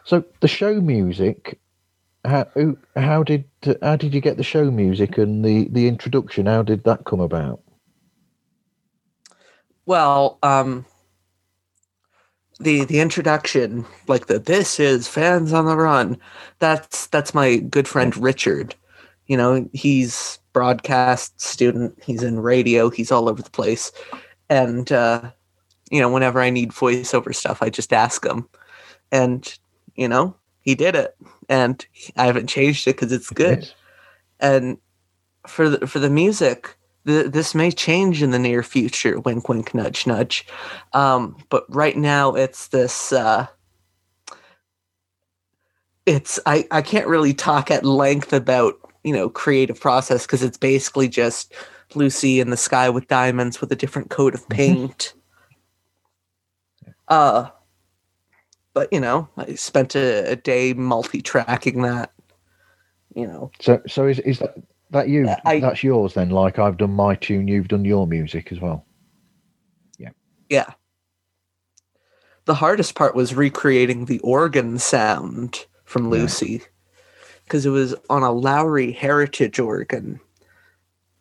So 0.03 0.23
the 0.39 0.47
show 0.47 0.81
music, 0.81 1.59
how 2.25 2.47
how 2.95 3.23
did 3.23 3.45
how 3.81 3.95
did 3.95 4.13
you 4.13 4.21
get 4.21 4.37
the 4.37 4.43
show 4.43 4.71
music 4.71 5.17
and 5.17 5.45
the 5.45 5.67
the 5.69 5.87
introduction? 5.87 6.47
How 6.47 6.63
did 6.63 6.83
that 6.85 7.05
come 7.05 7.19
about? 7.19 7.61
Well, 9.85 10.39
um, 10.43 10.85
the 12.59 12.85
the 12.85 12.99
introduction, 12.99 13.85
like 14.07 14.27
the 14.27 14.39
this 14.39 14.79
is 14.79 15.07
fans 15.07 15.53
on 15.53 15.65
the 15.65 15.77
run. 15.77 16.17
That's 16.59 17.07
that's 17.07 17.33
my 17.33 17.57
good 17.57 17.87
friend 17.87 18.15
Richard. 18.17 18.75
You 19.27 19.37
know, 19.37 19.69
he's 19.73 20.39
broadcast 20.53 21.39
student. 21.39 21.97
He's 22.03 22.23
in 22.23 22.39
radio. 22.39 22.89
He's 22.89 23.11
all 23.11 23.29
over 23.29 23.41
the 23.41 23.49
place, 23.51 23.91
and 24.49 24.91
uh, 24.91 25.31
you 25.91 25.99
know, 25.99 26.09
whenever 26.09 26.41
I 26.41 26.49
need 26.49 26.71
voiceover 26.71 27.33
stuff, 27.33 27.61
I 27.61 27.69
just 27.69 27.93
ask 27.93 28.25
him, 28.25 28.47
and 29.11 29.57
you 29.95 30.07
know, 30.07 30.35
he 30.61 30.75
did 30.75 30.95
it, 30.95 31.15
and 31.47 31.85
I 32.17 32.25
haven't 32.25 32.47
changed 32.47 32.87
it 32.87 32.95
because 32.95 33.11
it's 33.11 33.29
good. 33.29 33.59
Yes. 33.63 33.73
and 34.39 34.77
for 35.47 35.69
the 35.69 35.87
for 35.87 35.99
the 35.99 36.09
music 36.09 36.75
th- 37.05 37.31
this 37.31 37.55
may 37.55 37.71
change 37.71 38.21
in 38.21 38.31
the 38.31 38.39
near 38.39 38.63
future 38.63 39.19
wink 39.19 39.49
wink 39.49 39.73
nudge 39.73 40.05
nudge. 40.05 40.45
Um 40.93 41.37
but 41.49 41.63
right 41.73 41.97
now 41.97 42.33
it's 42.33 42.67
this 42.67 43.11
uh 43.11 43.47
it's 46.05 46.39
i 46.45 46.67
i 46.71 46.81
can't 46.81 47.07
really 47.07 47.33
talk 47.33 47.71
at 47.71 47.85
length 47.85 48.33
about 48.33 48.75
you 49.03 49.13
know 49.13 49.29
creative 49.29 49.79
process 49.79 50.25
because 50.25 50.43
it's 50.43 50.57
basically 50.57 51.07
just 51.07 51.53
lucy 51.95 52.39
in 52.39 52.49
the 52.49 52.57
sky 52.57 52.89
with 52.89 53.07
diamonds 53.07 53.59
with 53.61 53.71
a 53.71 53.75
different 53.75 54.09
coat 54.09 54.33
of 54.33 54.45
Mhm. 54.47 54.55
paint 54.55 55.13
uh 57.07 57.49
but 58.73 58.91
you 58.93 58.99
know 58.99 59.27
i 59.37 59.53
spent 59.55 59.95
a, 59.95 60.31
a 60.31 60.35
day 60.35 60.73
multi-tracking 60.73 61.81
that 61.81 62.11
you 63.15 63.25
know 63.27 63.51
So 63.59 63.81
so 63.87 64.07
is 64.07 64.19
is 64.19 64.39
that 64.39 64.55
that 64.91 65.07
you? 65.07 65.27
Uh, 65.27 65.35
I- 65.45 65.59
That's 65.59 65.83
yours 65.83 66.15
then. 66.15 66.31
Like 66.31 66.57
I've 66.57 66.77
done 66.77 66.93
my 66.93 67.13
tune, 67.13 67.47
you've 67.47 67.67
done 67.67 67.85
your 67.85 68.07
music 68.07 68.51
as 68.51 68.59
well. 68.59 68.87
Yeah. 69.99 70.09
Yeah. 70.49 70.71
The 72.45 72.55
hardest 72.55 72.95
part 72.95 73.13
was 73.13 73.35
recreating 73.35 74.05
the 74.05 74.17
organ 74.21 74.79
sound 74.79 75.67
from 75.85 76.09
Lucy 76.09 76.63
because 77.43 77.67
it 77.67 77.69
was 77.69 77.93
on 78.09 78.23
a 78.23 78.29
Lowrey 78.33 78.95
Heritage 78.95 79.59
organ, 79.59 80.19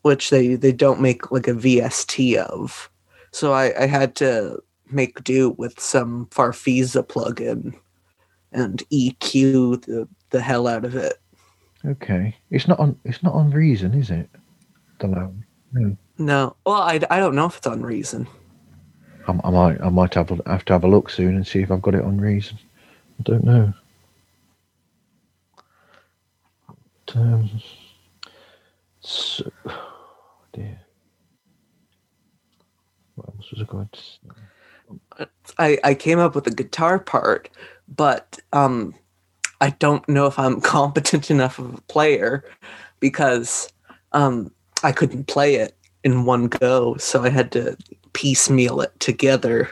which 0.03 0.31
they, 0.31 0.55
they 0.55 0.73
don't 0.73 1.01
make 1.01 1.31
like 1.31 1.49
a 1.49 1.55
VST 1.55 2.37
of. 2.37 2.91
So 3.31 3.53
I, 3.53 3.83
I 3.83 3.87
had 3.87 4.15
to 4.17 4.63
make 4.91 5.23
do 5.25 5.51
with 5.51 5.79
some 5.79 6.27
Farfisa 6.27 7.07
plugin 7.07 7.75
and 8.53 8.83
EQ 8.91 9.85
the, 9.85 10.09
the 10.31 10.41
hell 10.41 10.67
out 10.67 10.85
of 10.85 10.95
it. 10.95 11.15
Okay, 11.87 12.35
it's 12.51 12.67
not 12.67 12.81
on. 12.81 12.99
It's 13.05 13.23
not 13.23 13.35
on 13.35 13.51
Reason, 13.51 13.95
is 13.95 14.11
it? 14.11 14.29
No. 15.03 15.33
No, 16.19 16.57
well, 16.67 16.83
I, 16.83 16.99
I 17.11 17.21
don't 17.21 17.37
know 17.37 17.47
if 17.47 17.59
it's 17.59 17.67
on 17.67 17.83
Reason. 17.83 18.27
I, 19.29 19.39
I 19.45 19.51
might. 19.51 19.81
I 19.81 19.89
might 19.89 20.15
have, 20.15 20.31
have 20.47 20.65
to 20.65 20.73
have 20.73 20.85
a 20.85 20.89
look 20.89 21.09
soon 21.09 21.37
and 21.37 21.47
see 21.47 21.61
if 21.61 21.71
I've 21.71 21.83
got 21.83 21.95
it 21.95 22.05
on 22.05 22.21
Reason. 22.21 22.59
I 23.21 23.23
don't 23.23 23.45
know. 23.45 23.73
But, 27.07 27.17
um, 27.17 27.51
so, 29.01 29.51
dear. 30.59 30.81
What 33.15 33.29
else 33.35 33.51
was 33.51 33.61
I 33.61 33.65
going 33.65 33.89
to 33.93 34.01
say? 34.01 35.27
I, 35.59 35.79
I 35.85 35.95
came 35.95 36.19
up 36.19 36.35
with 36.35 36.47
a 36.47 36.55
guitar 36.55 36.99
part, 36.99 37.49
but 37.89 38.39
um, 38.53 38.95
I 39.61 39.71
don't 39.71 40.09
know 40.09 40.27
if 40.27 40.39
I'm 40.39 40.61
competent 40.77 41.31
enough 41.31 41.59
of 41.59 41.75
a 41.75 41.81
player 41.83 42.45
because 43.01 43.73
um, 44.13 44.53
I 44.83 44.93
couldn't 44.93 45.27
play 45.27 45.57
it 45.57 45.77
in 46.05 46.25
one 46.25 46.49
go, 46.49 46.97
so 46.97 47.23
I 47.23 47.29
had 47.29 47.53
to 47.53 47.77
piecemeal 48.13 48.81
it 48.81 48.99
together 49.01 49.71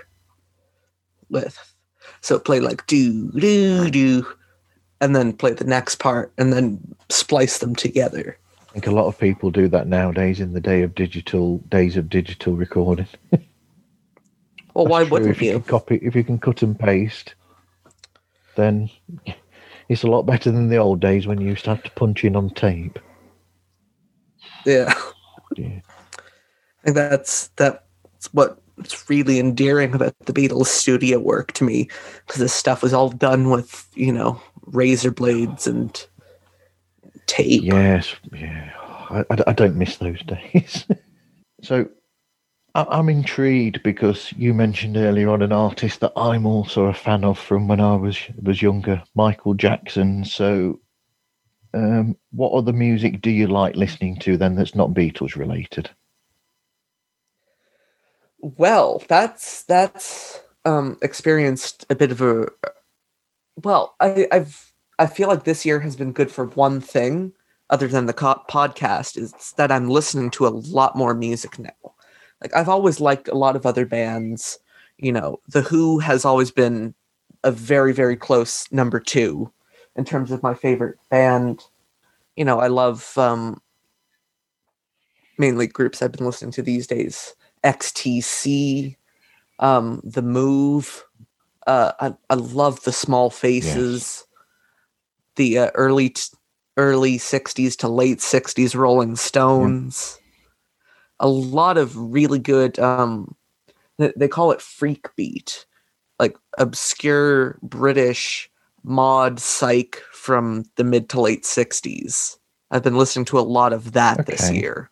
with. 1.31 1.59
So 2.21 2.39
play 2.39 2.61
like 2.61 2.87
do 2.87 3.31
do 3.33 3.91
do, 3.91 4.27
and 5.01 5.15
then 5.15 5.33
play 5.33 5.53
the 5.53 5.65
next 5.65 5.97
part, 5.97 6.33
and 6.39 6.53
then 6.53 6.81
splice 7.09 7.59
them 7.59 7.77
together. 7.77 8.39
I 8.77 8.79
think 8.79 8.89
a 8.89 8.95
lot 8.95 9.07
of 9.07 9.19
people 9.19 9.51
do 9.51 9.69
that 9.69 9.87
nowadays 9.87 10.39
in 10.39 10.53
the 10.53 10.61
day 10.61 10.83
of 10.83 10.95
digital 10.95 11.59
days 11.71 11.97
of 11.97 12.11
digital 12.11 12.55
recording. 12.55 13.09
Well, 14.75 14.89
why 14.89 15.05
true. 15.05 15.13
wouldn't 15.13 15.31
if 15.31 15.41
you? 15.41 15.53
you? 15.53 15.61
Copy 15.61 15.99
if 16.03 16.15
you 16.15 16.23
can 16.23 16.39
cut 16.39 16.61
and 16.61 16.79
paste, 16.79 17.35
then 18.57 18.91
it's 19.89 20.03
a 20.03 20.07
lot 20.07 20.25
better 20.25 20.51
than 20.51 20.69
the 20.69 20.77
old 20.77 21.01
days 21.01 21.27
when 21.27 21.41
you 21.41 21.49
used 21.49 21.65
to 21.65 21.71
have 21.71 21.83
to 21.85 21.91
punch 21.93 22.25
in 22.25 22.37
on 22.37 22.51
tape. 22.51 22.99
Yeah. 24.67 24.93
Yeah. 25.57 25.81
I 26.19 26.85
think 26.85 26.97
that's 26.97 27.49
that's 27.57 28.29
what's 28.33 29.09
really 29.09 29.39
endearing 29.39 29.95
about 29.95 30.15
the 30.27 30.35
Beatles 30.35 30.67
studio 30.67 31.21
work 31.21 31.53
to 31.53 31.65
me, 31.65 31.89
because 32.27 32.41
this 32.41 32.53
stuff 32.53 32.83
was 32.83 32.93
all 32.93 33.09
done 33.09 33.49
with 33.49 33.89
you 33.95 34.13
know 34.13 34.43
razor 34.67 35.13
blades 35.13 35.67
and 35.67 36.07
tape. 37.27 37.63
Yes, 37.63 38.15
yeah. 38.33 38.71
I, 39.11 39.25
I, 39.31 39.37
I 39.49 39.53
don't 39.53 39.77
miss 39.77 39.97
those 39.97 40.23
days. 40.23 40.87
so 41.63 41.89
I, 42.75 42.87
I'm 42.91 43.09
intrigued 43.09 43.83
because 43.83 44.33
you 44.37 44.55
mentioned 44.55 44.97
earlier 44.97 45.31
on 45.31 45.43
an 45.43 45.53
artist 45.53 46.01
that 46.01 46.13
I'm 46.17 46.47
also 46.47 46.87
a 46.87 46.95
fan 46.95 47.25
of 47.25 47.39
from 47.39 47.69
when 47.69 47.81
I 47.81 47.97
was 47.97 48.19
was 48.43 48.63
younger, 48.63 49.03
Michael 49.15 49.55
Jackson. 49.55 50.25
So, 50.25 50.81
um, 51.75 52.17
what 52.31 52.53
other 52.53 52.73
music 52.73 53.21
do 53.21 53.31
you 53.31 53.47
like 53.47 53.77
listening 53.77 54.19
to 54.21 54.37
then 54.37 54.55
that's 54.55 54.75
not 54.75 54.91
Beatles 54.91 55.37
related? 55.37 55.91
Well, 58.41 59.03
that's 59.09 59.63
that's 59.65 60.41
um, 60.65 60.99
experienced 61.03 61.87
a 61.91 61.95
bit 61.95 62.13
of 62.13 62.21
a. 62.21 62.49
Well, 63.63 63.95
I, 64.01 64.29
I've 64.31 64.73
I 64.99 65.07
feel 65.07 65.29
like 65.29 65.45
this 65.45 65.67
year 65.67 65.81
has 65.81 65.97
been 65.97 66.13
good 66.13 66.31
for 66.31 66.47
one 66.47 66.81
thing, 66.81 67.33
other 67.71 67.89
than 67.89 68.07
the 68.07 68.13
co- 68.13 68.43
podcast, 68.49 69.17
is 69.19 69.33
that 69.57 69.71
I'm 69.73 69.89
listening 69.89 70.31
to 70.33 70.47
a 70.47 70.49
lot 70.49 70.97
more 70.97 71.15
music 71.15 71.59
now. 71.59 71.95
Like 72.43 72.55
I've 72.55 72.69
always 72.69 73.01
liked 73.01 73.29
a 73.29 73.35
lot 73.35 73.57
of 73.57 73.67
other 73.67 73.87
bands. 73.87 74.59
You 74.99 75.13
know, 75.13 75.41
The 75.49 75.63
Who 75.63 75.99
has 75.99 76.25
always 76.25 76.51
been 76.51 76.95
a 77.45 77.51
very 77.51 77.93
very 77.93 78.17
close 78.17 78.71
number 78.73 78.99
two 78.99 79.53
in 79.95 80.05
terms 80.05 80.31
of 80.31 80.43
my 80.43 80.55
favorite 80.55 80.99
band. 81.11 81.65
You 82.37 82.45
know, 82.45 82.61
I 82.61 82.69
love 82.69 83.17
um, 83.19 83.61
mainly 85.39 85.67
groups 85.67 86.03
I've 86.03 86.13
been 86.13 86.27
listening 86.27 86.53
to 86.53 86.63
these 86.63 86.87
days. 86.87 87.35
XTC, 87.65 88.97
um, 89.59 90.01
The 90.05 90.23
Move. 90.23 91.05
Uh, 91.67 91.93
I, 91.99 92.15
I 92.31 92.35
love 92.35 92.83
the 92.85 92.93
Small 92.93 93.29
Faces, 93.29 94.26
the 95.37 95.59
uh, 95.59 95.71
early 95.75 96.11
t- 96.11 96.37
early 96.77 97.19
'60s 97.19 97.77
to 97.79 97.89
late 97.89 98.19
'60s 98.19 98.75
Rolling 98.75 99.17
Stones. 99.17 100.19
A 101.21 101.29
lot 101.29 101.79
of 101.79 101.97
really 101.97 102.39
good. 102.39 102.79
Um, 102.79 103.35
th- 103.99 104.15
they 104.17 104.29
call 104.29 104.53
it 104.53 104.61
freak 104.61 105.09
beat, 105.17 105.67
like 106.19 106.37
obscure 106.59 107.59
British 107.63 108.51
mod 108.83 109.41
psych 109.41 110.03
from 110.13 110.65
the 110.77 110.85
mid 110.85 111.09
to 111.11 111.21
late 111.21 111.45
'60s. 111.45 112.37
I've 112.71 112.83
been 112.83 112.99
listening 112.99 113.27
to 113.27 113.39
a 113.39 113.41
lot 113.41 113.73
of 113.73 113.93
that 113.93 114.27
this 114.27 114.51
year 114.51 114.91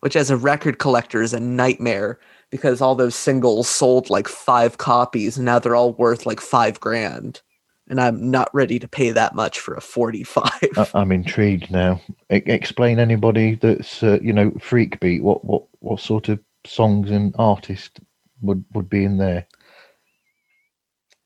which 0.00 0.16
as 0.16 0.30
a 0.30 0.36
record 0.36 0.78
collector 0.78 1.20
is 1.20 1.32
a 1.32 1.40
nightmare 1.40 2.18
because 2.50 2.80
all 2.80 2.94
those 2.94 3.14
singles 3.14 3.68
sold 3.68 4.08
like 4.10 4.28
five 4.28 4.78
copies 4.78 5.36
and 5.36 5.44
now 5.44 5.58
they're 5.58 5.76
all 5.76 5.94
worth 5.94 6.26
like 6.26 6.40
five 6.40 6.78
grand 6.78 7.42
and 7.88 8.00
i'm 8.00 8.30
not 8.30 8.48
ready 8.54 8.78
to 8.78 8.88
pay 8.88 9.10
that 9.10 9.34
much 9.34 9.58
for 9.60 9.74
a 9.74 9.80
45 9.80 10.50
I, 10.76 10.86
I'm 10.94 11.12
intrigued 11.12 11.70
now. 11.70 12.00
E- 12.30 12.42
explain 12.46 12.98
anybody 12.98 13.54
that's 13.56 14.02
uh, 14.02 14.18
you 14.22 14.32
know 14.32 14.52
freak 14.60 15.00
beat. 15.00 15.22
What 15.22 15.44
what 15.44 15.64
what 15.80 16.00
sort 16.00 16.28
of 16.28 16.38
songs 16.66 17.10
and 17.10 17.34
artist 17.38 18.00
would 18.42 18.64
would 18.74 18.88
be 18.88 19.04
in 19.04 19.18
there? 19.18 19.46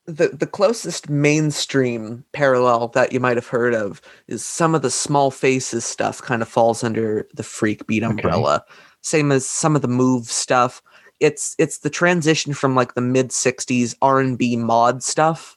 the, 0.07 0.29
the 0.29 0.47
closest 0.47 1.09
mainstream 1.09 2.25
parallel 2.33 2.89
that 2.89 3.13
you 3.13 3.21
might 3.21 3.37
have 3.37 3.47
heard 3.47 3.75
of 3.75 4.01
is 4.27 4.45
some 4.45 4.75
of 4.75 4.83
the 4.83 4.91
small 4.91 5.31
faces 5.31 5.85
stuff 5.85 6.21
kind 6.21 6.43
of 6.43 6.49
falls 6.49 6.83
under 6.83 7.29
the 7.35 7.43
freak 7.43 7.87
beat 7.87 8.03
Okay. 8.03 8.13
umbrella 8.13 8.65
same 9.03 9.31
as 9.31 9.47
some 9.47 9.77
of 9.77 9.83
the 9.83 9.89
move 9.89 10.27
stuff 10.27 10.83
it's 11.21 11.55
it's 11.59 11.79
the 11.79 11.91
transition 11.91 12.53
from 12.55 12.75
like 12.75 12.95
the 12.95 13.01
mid 13.01 13.29
60s 13.29 13.95
r&b 14.03 14.57
mod 14.57 15.03
stuff 15.03 15.57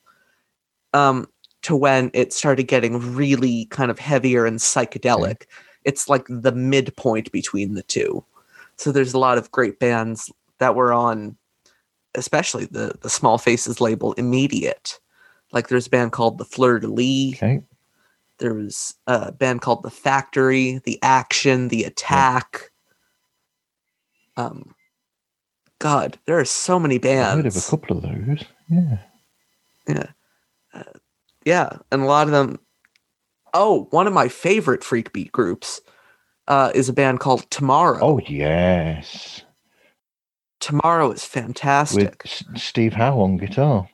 um 0.93 1.27
to 1.63 1.75
when 1.75 2.11
it 2.13 2.33
started 2.33 2.63
getting 2.63 3.15
really 3.15 3.65
kind 3.65 3.89
of 3.89 3.97
heavier 3.97 4.45
and 4.45 4.59
psychedelic. 4.59 5.43
It's 5.85 6.07
like 6.07 6.25
the 6.29 6.51
midpoint 6.51 7.31
between 7.31 7.73
the 7.73 7.83
two. 7.83 8.23
So 8.75 8.91
there's 8.91 9.13
a 9.13 9.19
lot 9.19 9.37
of 9.37 9.51
great 9.51 9.79
bands 9.79 10.31
that 10.59 10.75
were 10.75 10.93
on 10.93 11.37
especially 12.15 12.65
the 12.65 12.93
the 13.01 13.09
small 13.09 13.37
faces 13.37 13.81
label 13.81 14.13
immediate. 14.13 14.99
Like 15.51 15.67
there's 15.67 15.87
a 15.87 15.89
band 15.89 16.11
called 16.11 16.37
the 16.37 16.45
Fleur 16.45 16.79
de 16.79 16.87
Lys. 16.87 17.35
Okay, 17.35 17.63
there 18.39 18.53
was 18.53 18.95
a 19.07 19.31
band 19.31 19.61
called 19.61 19.83
the 19.83 19.89
factory 19.89 20.79
the 20.85 20.99
action 21.01 21.69
the 21.69 21.83
attack. 21.83 22.71
Um 24.37 24.75
god 25.79 26.17
there 26.25 26.39
are 26.39 26.45
so 26.45 26.79
many 26.79 26.97
bands. 26.97 27.33
I 27.33 27.35
heard 27.37 27.45
of 27.45 27.57
a 27.57 27.61
couple 27.61 27.97
of 27.97 28.03
those. 28.03 28.45
Yeah. 28.69 28.97
yeah 29.87 30.07
Uh, 30.73 30.83
yeah 31.45 31.77
and 31.91 32.01
a 32.01 32.05
lot 32.05 32.27
of 32.27 32.31
them 32.31 32.59
oh 33.53 33.87
one 33.91 34.07
of 34.07 34.13
my 34.13 34.27
favorite 34.27 34.83
freak 34.83 35.13
beat 35.13 35.31
groups 35.31 35.81
uh 36.47 36.71
is 36.73 36.89
a 36.89 36.93
band 36.93 37.19
called 37.19 37.49
tomorrow 37.51 37.99
Oh 38.01 38.19
yes, 38.25 39.43
tomorrow 40.59 41.07
is 41.11 41.21
with 41.23 41.25
fantastic 41.25 42.21
S- 42.25 42.43
Steve 42.55 42.93
Howe 42.93 43.19
on 43.19 43.37
guitar. 43.37 43.87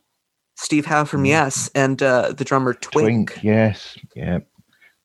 steve 0.55 0.85
howe 0.85 1.05
from 1.05 1.23
Mm. 1.23 1.27
yes 1.27 1.69
and 1.75 2.01
uh 2.03 2.31
the 2.33 2.43
drummer 2.45 2.73
twink, 2.73 3.31
Twink, 3.33 3.43
yes, 3.43 3.97
yeah, 4.15 4.39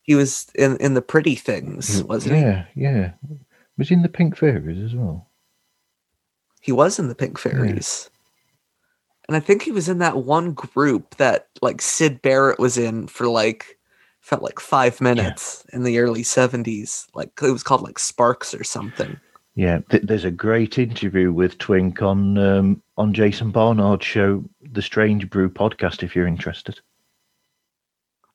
he 0.03 0.14
was 0.14 0.47
in 0.55 0.77
in 0.79 0.95
the 0.95 1.03
pretty 1.03 1.35
things 1.35 2.03
wasn't 2.05 2.37
he 2.37 2.41
yeah, 2.43 2.64
yeah. 2.75 3.12
Was 3.77 3.91
in 3.91 4.03
the 4.03 4.09
Pink 4.09 4.37
Fairies 4.37 4.81
as 4.81 4.95
well? 4.95 5.29
He 6.61 6.70
was 6.70 6.99
in 7.01 7.09
the 7.09 7.14
Pink 7.16 7.39
Fairies. 7.39 8.09
And 9.29 9.37
I 9.37 9.41
think 9.41 9.62
he 9.62 9.72
was 9.72 9.89
in 9.89 9.99
that 9.99 10.18
one 10.18 10.53
group 10.53 11.16
that 11.16 11.49
like 11.62 11.81
Syd 11.81 12.20
Barrett 12.22 12.59
was 12.59 12.77
in 12.77 13.07
for 13.07 13.27
like 13.27 13.79
felt 14.20 14.43
like 14.43 14.61
five 14.61 15.01
minutes 15.01 15.64
in 15.72 15.83
the 15.83 15.99
early 15.99 16.22
seventies. 16.22 17.07
Like 17.14 17.31
it 17.43 17.51
was 17.51 17.62
called 17.62 17.83
like 17.83 17.99
Sparks 17.99 18.55
or 18.55 18.64
something. 18.64 19.18
Yeah, 19.55 19.81
th- 19.91 20.03
there's 20.03 20.25
a 20.25 20.31
great 20.31 20.79
interview 20.79 21.33
with 21.33 21.59
Twink 21.59 22.03
on 22.03 22.37
um, 22.39 22.83
on 22.97 23.14
Jason 23.14 23.51
Barnard's 23.51 24.05
show, 24.05 24.45
the 24.61 24.83
Strange 24.83 25.31
Brew 25.31 25.49
podcast. 25.49 26.03
If 26.03 26.16
you're 26.16 26.27
interested, 26.27 26.81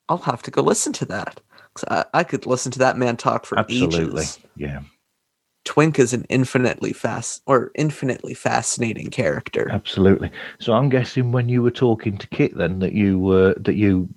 I'll 0.07 0.17
have 0.17 0.41
to 0.43 0.51
go 0.51 0.61
listen 0.61 0.93
to 0.93 1.05
that. 1.05 1.41
I, 1.87 2.05
I 2.13 2.23
could 2.23 2.45
listen 2.45 2.71
to 2.73 2.79
that 2.79 2.97
man 2.97 3.17
talk 3.17 3.45
for 3.45 3.59
absolutely, 3.59 4.23
ages. 4.23 4.39
yeah, 4.55 4.81
Twink 5.70 5.99
is 5.99 6.13
an 6.13 6.26
infinitely 6.30 6.93
fast 6.93 7.43
or 7.45 7.70
infinitely 7.76 8.34
fascinating 8.34 9.11
character. 9.11 9.70
absolutely. 9.72 10.32
So 10.57 10.74
I'm 10.74 10.89
guessing 10.89 11.32
when 11.32 11.47
you 11.47 11.61
were 11.61 11.70
talking 11.70 12.17
to 12.17 12.26
Kit, 12.30 12.57
then 12.57 12.80
that 12.80 12.93
you 12.93 13.20
were 13.20 13.53
that 13.59 13.76
you 13.76 14.09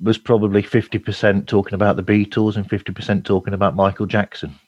was 0.00 0.16
probably 0.16 0.62
fifty 0.62 0.98
percent 0.98 1.48
talking 1.48 1.74
about 1.74 1.96
the 1.96 2.02
Beatles 2.02 2.56
and 2.56 2.66
fifty 2.66 2.94
percent 2.94 3.26
talking 3.26 3.52
about 3.52 3.76
Michael 3.76 4.06
Jackson. 4.06 4.58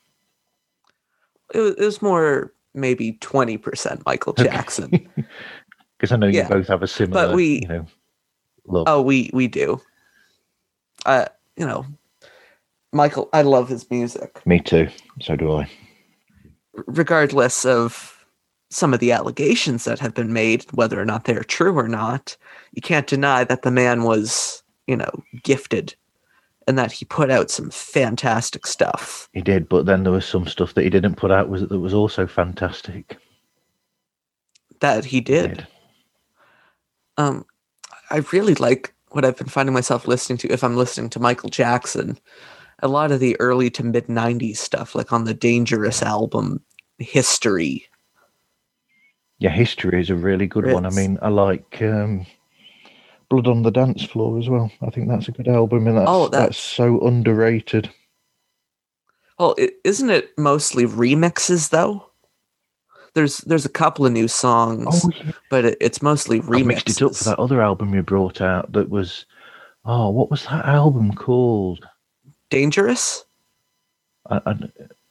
It 1.54 1.60
was, 1.60 1.74
it 1.76 1.84
was 1.84 2.02
more 2.02 2.52
maybe 2.74 3.12
twenty 3.12 3.56
percent 3.56 4.02
Michael 4.04 4.32
Okay. 4.32 4.44
Jackson. 4.44 5.08
Because 5.96 6.12
I 6.12 6.16
know 6.16 6.26
Yeah, 6.26 6.42
you 6.42 6.48
both 6.56 6.68
have 6.68 6.82
a 6.82 6.86
similar, 6.86 7.28
but 7.28 7.34
we- 7.36 7.60
you 7.62 7.68
know, 7.68 7.86
love. 8.66 8.84
Oh, 8.86 9.00
we 9.00 9.30
we 9.32 9.48
do. 9.48 9.80
Uh, 11.06 11.24
you 11.56 11.66
know, 11.66 11.86
Michael, 12.92 13.28
I 13.32 13.42
love 13.42 13.68
his 13.68 13.88
music, 13.90 14.44
Me 14.46 14.60
too. 14.60 14.88
So 15.20 15.36
do 15.36 15.52
I. 15.52 15.70
regardless 16.86 17.64
of 17.64 18.20
some 18.70 18.94
of 18.94 19.00
the 19.00 19.12
allegations 19.12 19.84
that 19.84 19.98
have 19.98 20.14
been 20.14 20.32
made, 20.32 20.64
whether 20.72 21.00
or 21.00 21.04
not 21.04 21.24
they're 21.24 21.42
true 21.42 21.76
or 21.76 21.88
not. 21.88 22.36
You 22.72 22.82
can't 22.82 23.06
deny 23.06 23.44
that 23.44 23.62
the 23.62 23.70
man 23.70 24.04
was, 24.04 24.62
you 24.86 24.96
know, 24.96 25.10
gifted 25.42 25.94
and 26.66 26.78
that 26.78 26.92
he 26.92 27.04
put 27.04 27.30
out 27.30 27.50
some 27.50 27.70
fantastic 27.70 28.66
stuff. 28.66 29.28
He 29.32 29.40
did, 29.40 29.68
but 29.68 29.86
then 29.86 30.04
there 30.04 30.12
was 30.12 30.24
some 30.24 30.46
stuff 30.46 30.74
that 30.74 30.84
he 30.84 30.90
didn't 30.90 31.16
put 31.16 31.32
out 31.32 31.48
was 31.48 31.62
that 31.66 31.80
was 31.80 31.94
also 31.94 32.26
fantastic. 32.26 33.18
That 34.78 35.04
he 35.04 35.16
He 35.16 35.20
did. 35.20 35.66
Um, 37.16 37.44
I 38.10 38.18
really 38.32 38.54
like 38.54 38.94
what 39.08 39.24
I've 39.24 39.36
been 39.36 39.48
finding 39.48 39.74
myself 39.74 40.06
listening 40.06 40.38
to 40.38 40.52
if 40.52 40.62
I'm 40.62 40.76
listening 40.76 41.10
to 41.10 41.20
Michael 41.20 41.50
Jackson. 41.50 42.18
A 42.82 42.88
lot 42.88 43.12
of 43.12 43.20
the 43.20 43.38
early 43.40 43.70
to 43.70 43.84
mid 43.84 44.06
90s 44.06 44.56
stuff, 44.56 44.94
like 44.94 45.12
on 45.12 45.24
the 45.24 45.34
Dangerous 45.34 46.02
album, 46.02 46.60
History. 46.98 47.86
Yeah, 49.38 49.50
history 49.50 50.00
is 50.00 50.10
a 50.10 50.14
really 50.14 50.46
good 50.46 50.70
one. 50.70 50.84
I 50.84 50.90
mean, 50.90 51.18
I 51.22 51.28
like 51.28 51.80
um, 51.80 52.26
Blood 53.30 53.46
on 53.46 53.62
the 53.62 53.70
Dance 53.70 54.04
Floor 54.04 54.38
as 54.38 54.48
well. 54.50 54.70
I 54.82 54.90
think 54.90 55.08
that's 55.08 55.28
a 55.28 55.32
good 55.32 55.48
album, 55.48 55.86
and 55.86 55.96
that's 55.96 56.10
Oh, 56.10 56.28
that- 56.28 56.38
that's 56.38 56.58
so 56.58 57.00
underrated. 57.00 57.90
Well, 59.38 59.54
i- 59.58 59.72
isn't 59.84 60.10
it 60.10 60.36
mostly 60.36 60.84
remixes 60.84 61.70
though? 61.70 62.06
There's 63.14 63.38
there's 63.38 63.64
a 63.64 63.70
couple 63.70 64.04
of 64.06 64.12
new 64.12 64.28
songs, 64.28 65.02
Oh, 65.04 65.10
yeah. 65.16 65.32
but 65.50 65.64
it, 65.64 65.78
it's 65.80 66.02
mostly 66.02 66.38
I 66.40 66.42
remixes. 66.42 66.66
mixed 66.66 67.00
it 67.00 67.04
up 67.04 67.14
for 67.16 67.24
that 67.24 67.38
other 67.38 67.62
album 67.62 67.94
you 67.94 68.02
brought 68.02 68.40
out. 68.42 68.70
That 68.72 68.90
was, 68.90 69.24
oh, 69.86 70.10
what 70.10 70.30
was 70.30 70.44
that 70.44 70.66
album 70.66 71.12
called? 71.14 71.86
Dangerous? 72.50 73.24
I, 74.28 74.40
I, 74.46 74.54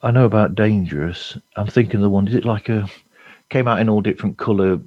I 0.01 0.11
know 0.11 0.25
about 0.25 0.55
Dangerous. 0.55 1.37
I'm 1.55 1.67
thinking 1.67 2.01
the 2.01 2.09
one. 2.09 2.27
Is 2.27 2.35
it 2.35 2.45
like 2.45 2.69
a 2.69 2.87
came 3.49 3.67
out 3.67 3.79
in 3.79 3.89
all 3.89 4.01
different 4.01 4.37
color, 4.37 4.79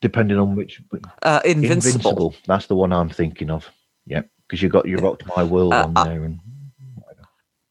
depending 0.00 0.38
on 0.38 0.56
which. 0.56 0.82
Uh, 1.22 1.40
Invincible. 1.44 2.34
That's 2.46 2.66
the 2.66 2.74
one 2.74 2.92
I'm 2.92 3.08
thinking 3.08 3.50
of. 3.50 3.68
Yeah, 4.06 4.22
because 4.46 4.60
you 4.62 4.68
got 4.68 4.86
you 4.88 4.96
rocked 4.98 5.24
my 5.36 5.44
world 5.44 5.72
Uh, 5.72 5.84
on 5.84 5.96
uh, 5.96 6.04
there, 6.04 6.24
and 6.24 6.40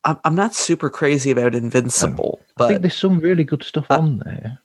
I'm, 0.06 0.20
I'm 0.24 0.36
not 0.36 0.56
super 0.56 0.90
crazy 0.90 1.32
about 1.32 1.54
Invincible, 1.56 2.40
I 2.42 2.46
but 2.58 2.68
think 2.70 2.82
there's 2.82 2.98
some 2.98 3.20
really 3.20 3.44
good 3.44 3.64
stuff 3.64 3.86
uh, 3.90 3.98
on 4.00 4.20
there 4.20 4.60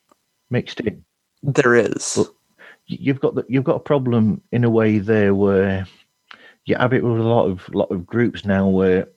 mixed 0.51 0.81
in. 0.81 1.05
there 1.43 1.75
is. 1.75 2.15
But- 2.17 2.33
You've 2.91 3.21
got 3.21 3.35
the, 3.35 3.45
you've 3.51 3.65
got 3.65 3.77
a 3.77 3.81
problem 3.81 4.41
in 4.51 4.65
a 4.65 4.71
way 4.71 4.97
there 4.99 5.35
where 5.35 5.87
you 6.69 6.77
have 6.77 6.93
it 6.93 7.03
with 7.03 7.19
a 7.19 7.23
lot 7.23 7.47
of 7.47 7.69
lot 7.75 7.91
of 7.91 8.07
groups 8.07 8.45
now 8.45 8.69
where 8.69 9.09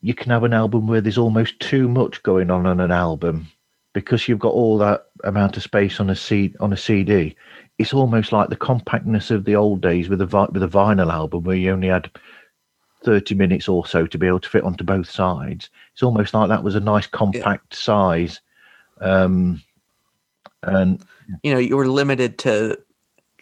you 0.00 0.12
can 0.12 0.30
have 0.30 0.44
an 0.44 0.52
album 0.52 0.86
where 0.86 1.00
there's 1.00 1.18
almost 1.18 1.58
too 1.60 1.88
much 1.88 2.22
going 2.22 2.50
on 2.50 2.66
on 2.66 2.80
an 2.80 2.90
album 2.90 3.46
because 3.92 4.28
you've 4.28 4.40
got 4.40 4.52
all 4.52 4.76
that 4.76 5.06
amount 5.22 5.56
of 5.56 5.62
space 5.62 6.00
on 6.00 6.10
a 6.10 6.16
C, 6.16 6.52
on 6.58 6.72
a 6.72 6.76
CD. 6.76 7.36
It's 7.78 7.94
almost 7.94 8.32
like 8.32 8.50
the 8.50 8.56
compactness 8.56 9.30
of 9.30 9.44
the 9.44 9.54
old 9.54 9.80
days 9.80 10.08
with 10.08 10.20
a 10.20 10.48
with 10.52 10.62
a 10.62 10.68
vinyl 10.68 11.12
album 11.12 11.44
where 11.44 11.56
you 11.56 11.70
only 11.70 11.88
had 11.88 12.10
30 13.04 13.34
minutes 13.34 13.68
or 13.68 13.86
so 13.86 14.06
to 14.06 14.18
be 14.18 14.26
able 14.26 14.40
to 14.40 14.48
fit 14.48 14.64
onto 14.64 14.82
both 14.82 15.08
sides. 15.08 15.70
It's 15.92 16.02
almost 16.02 16.34
like 16.34 16.48
that 16.48 16.64
was 16.64 16.74
a 16.74 16.80
nice 16.80 17.06
compact 17.06 17.74
size. 17.74 18.40
Um, 19.00 19.62
and 20.62 21.04
you 21.42 21.52
know, 21.52 21.60
you 21.60 21.76
were 21.76 21.88
limited 21.88 22.38
to, 22.38 22.78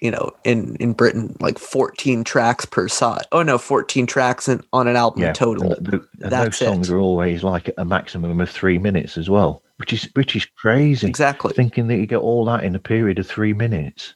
you 0.02 0.10
know, 0.10 0.32
in 0.42 0.74
in 0.76 0.92
Britain, 0.92 1.34
like 1.38 1.58
14 1.58 2.24
tracks 2.24 2.64
per 2.66 2.88
side. 2.88 3.24
Oh 3.30 3.44
no, 3.44 3.56
14 3.56 4.04
tracks 4.04 4.48
in, 4.48 4.60
on 4.72 4.88
an 4.88 4.96
album 4.96 5.22
yeah, 5.22 5.32
total. 5.32 5.72
and, 5.72 5.86
the- 5.86 6.08
and 6.20 6.32
those 6.32 6.56
songs 6.56 6.90
it. 6.90 6.94
are 6.94 6.98
always 6.98 7.44
like 7.44 7.70
a 7.78 7.84
maximum 7.84 8.40
of 8.40 8.50
three 8.50 8.78
minutes 8.78 9.16
as 9.16 9.30
well, 9.30 9.62
which 9.76 9.92
is 9.92 10.10
which 10.14 10.34
is 10.34 10.44
crazy. 10.44 11.06
Exactly. 11.06 11.52
Thinking 11.54 11.86
that 11.86 11.98
you 11.98 12.06
get 12.06 12.16
all 12.18 12.44
that 12.46 12.64
in 12.64 12.74
a 12.74 12.80
period 12.80 13.20
of 13.20 13.28
three 13.28 13.52
minutes. 13.52 14.14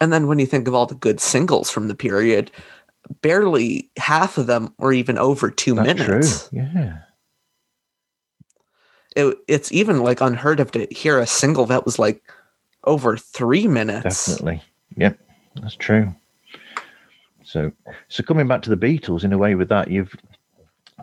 And 0.00 0.10
then 0.10 0.26
when 0.26 0.38
you 0.38 0.46
think 0.46 0.66
of 0.66 0.74
all 0.74 0.86
the 0.86 0.94
good 0.94 1.20
singles 1.20 1.70
from 1.70 1.88
the 1.88 1.94
period, 1.94 2.50
barely 3.20 3.90
half 3.98 4.38
of 4.38 4.46
them 4.46 4.74
were 4.78 4.94
even 4.94 5.18
over 5.18 5.50
two 5.50 5.74
That's 5.74 5.98
minutes. 5.98 6.48
true. 6.48 6.60
Yeah. 6.60 6.98
It, 9.16 9.36
it's 9.48 9.70
even 9.70 10.02
like 10.02 10.22
unheard 10.22 10.60
of 10.60 10.72
to 10.72 10.86
hear 10.90 11.20
a 11.20 11.26
single 11.26 11.66
that 11.66 11.84
was 11.84 11.98
like 11.98 12.22
over 12.84 13.16
three 13.16 13.66
minutes. 13.66 14.26
Definitely. 14.26 14.62
Yep, 14.96 15.18
that's 15.60 15.76
true. 15.76 16.14
So, 17.44 17.72
so 18.08 18.22
coming 18.22 18.48
back 18.48 18.62
to 18.62 18.70
the 18.70 18.76
Beatles 18.76 19.24
in 19.24 19.32
a 19.32 19.38
way 19.38 19.54
with 19.54 19.68
that, 19.68 19.90
you've 19.90 20.14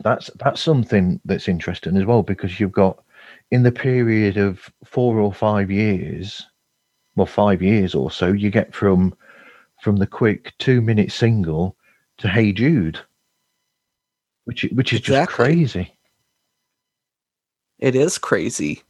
that's 0.04 0.30
that's 0.40 0.62
something 0.62 1.20
that's 1.26 1.48
interesting 1.48 1.98
as 1.98 2.06
well 2.06 2.24
because 2.24 2.60
you've 2.60 2.72
got 2.72 3.04
in 3.52 3.64
the 3.64 3.72
period 3.72 4.38
of 4.38 4.72
four 4.86 5.20
or 5.20 5.34
five 5.34 5.70
years, 5.70 6.46
well, 7.16 7.26
five 7.26 7.62
years 7.62 7.94
or 7.94 8.10
so, 8.10 8.32
you 8.32 8.50
get 8.50 8.74
from 8.74 9.14
from 9.82 9.98
the 9.98 10.08
quick 10.08 10.54
two 10.58 10.82
minute 10.82 11.12
single 11.12 11.76
to 12.18 12.28
Hey 12.28 12.52
Jude, 12.52 13.00
which 14.46 14.64
which 14.74 14.94
is 14.94 15.02
just 15.02 15.30
crazy. 15.30 15.94
It 17.80 17.96
is 17.96 18.18
crazy. 18.18 18.84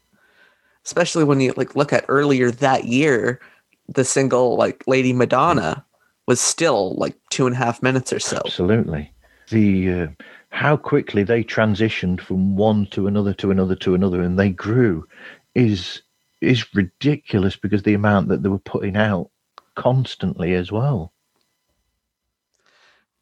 Especially 0.85 1.23
when 1.23 1.39
you 1.41 1.53
like 1.57 1.75
look 1.75 1.93
at 1.93 2.05
earlier 2.07 2.51
that 2.51 2.85
year, 2.85 3.39
the 3.87 4.03
single 4.03 4.55
like 4.55 4.83
Lady 4.87 5.13
Madonna 5.13 5.85
was 6.27 6.39
still 6.39 6.95
like 6.95 7.15
two 7.29 7.45
and 7.45 7.55
a 7.55 7.59
half 7.59 7.83
minutes 7.83 8.11
or 8.11 8.19
so. 8.19 8.41
Absolutely. 8.45 9.11
The 9.49 9.91
uh, 9.91 10.07
how 10.49 10.77
quickly 10.77 11.23
they 11.23 11.43
transitioned 11.43 12.21
from 12.21 12.55
one 12.55 12.85
to 12.87 13.07
another 13.07 13.33
to 13.35 13.51
another 13.51 13.75
to 13.75 13.95
another, 13.95 14.21
and 14.21 14.39
they 14.39 14.49
grew, 14.49 15.07
is 15.55 16.01
is 16.41 16.73
ridiculous 16.73 17.55
because 17.55 17.83
the 17.83 17.93
amount 17.93 18.29
that 18.29 18.43
they 18.43 18.49
were 18.49 18.59
putting 18.59 18.97
out 18.97 19.29
constantly 19.75 20.53
as 20.53 20.71
well. 20.71 21.13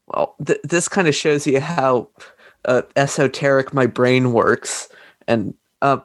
Well, 0.07 0.35
th- 0.43 0.61
this 0.63 0.87
kind 0.87 1.07
of 1.07 1.15
shows 1.15 1.45
you 1.45 1.59
how 1.59 2.09
uh, 2.65 2.81
esoteric 2.95 3.73
my 3.73 3.85
brain 3.85 4.33
works. 4.33 4.89
And 5.27 5.53
uh, 5.81 5.99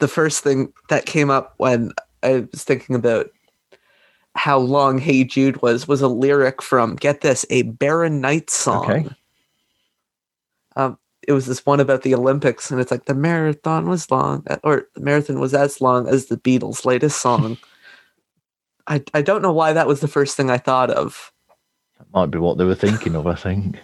the 0.00 0.08
first 0.08 0.42
thing 0.42 0.72
that 0.88 1.06
came 1.06 1.30
up 1.30 1.54
when 1.58 1.92
I 2.22 2.46
was 2.50 2.64
thinking 2.64 2.96
about 2.96 3.30
how 4.34 4.58
long 4.58 4.98
Hey 4.98 5.24
Jude 5.24 5.60
was 5.62 5.86
was 5.88 6.02
a 6.02 6.08
lyric 6.08 6.62
from 6.62 6.96
get 6.96 7.20
this 7.20 7.44
a 7.50 7.62
Barron 7.62 8.20
Knight 8.20 8.50
song. 8.50 8.90
Okay. 8.90 9.08
Um, 10.76 10.98
it 11.26 11.32
was 11.32 11.46
this 11.46 11.66
one 11.66 11.80
about 11.80 12.02
the 12.02 12.14
Olympics, 12.14 12.70
and 12.70 12.80
it's 12.80 12.90
like 12.90 13.04
the 13.04 13.14
marathon 13.14 13.88
was 13.88 14.10
long, 14.10 14.44
uh, 14.48 14.56
or 14.64 14.88
the 14.94 15.00
marathon 15.00 15.38
was 15.40 15.54
as 15.54 15.80
long 15.80 16.08
as 16.08 16.26
the 16.26 16.36
Beatles' 16.36 16.84
latest 16.84 17.20
song. 17.20 17.58
I 18.86 19.02
I 19.14 19.22
don't 19.22 19.42
know 19.42 19.52
why 19.52 19.72
that 19.72 19.86
was 19.86 20.00
the 20.00 20.08
first 20.08 20.36
thing 20.36 20.50
I 20.50 20.58
thought 20.58 20.90
of. 20.90 21.32
That 21.98 22.06
might 22.12 22.30
be 22.30 22.38
what 22.38 22.58
they 22.58 22.64
were 22.64 22.74
thinking 22.74 23.14
of. 23.14 23.26
I 23.26 23.34
think. 23.34 23.78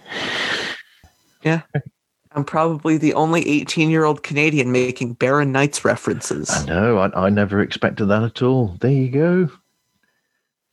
I'm 2.37 2.45
probably 2.45 2.97
the 2.99 3.15
only 3.15 3.47
18 3.49 3.89
year 3.89 4.03
old 4.05 4.21
Canadian 4.21 4.71
making 4.71 5.13
Barron 5.13 5.51
Knights 5.51 5.83
references. 5.83 6.51
I 6.51 6.65
know. 6.65 6.99
I, 6.99 7.25
I 7.25 7.29
never 7.29 7.61
expected 7.61 8.05
that 8.05 8.21
at 8.21 8.43
all. 8.43 8.77
There 8.79 8.91
you 8.91 9.09
go. 9.09 9.49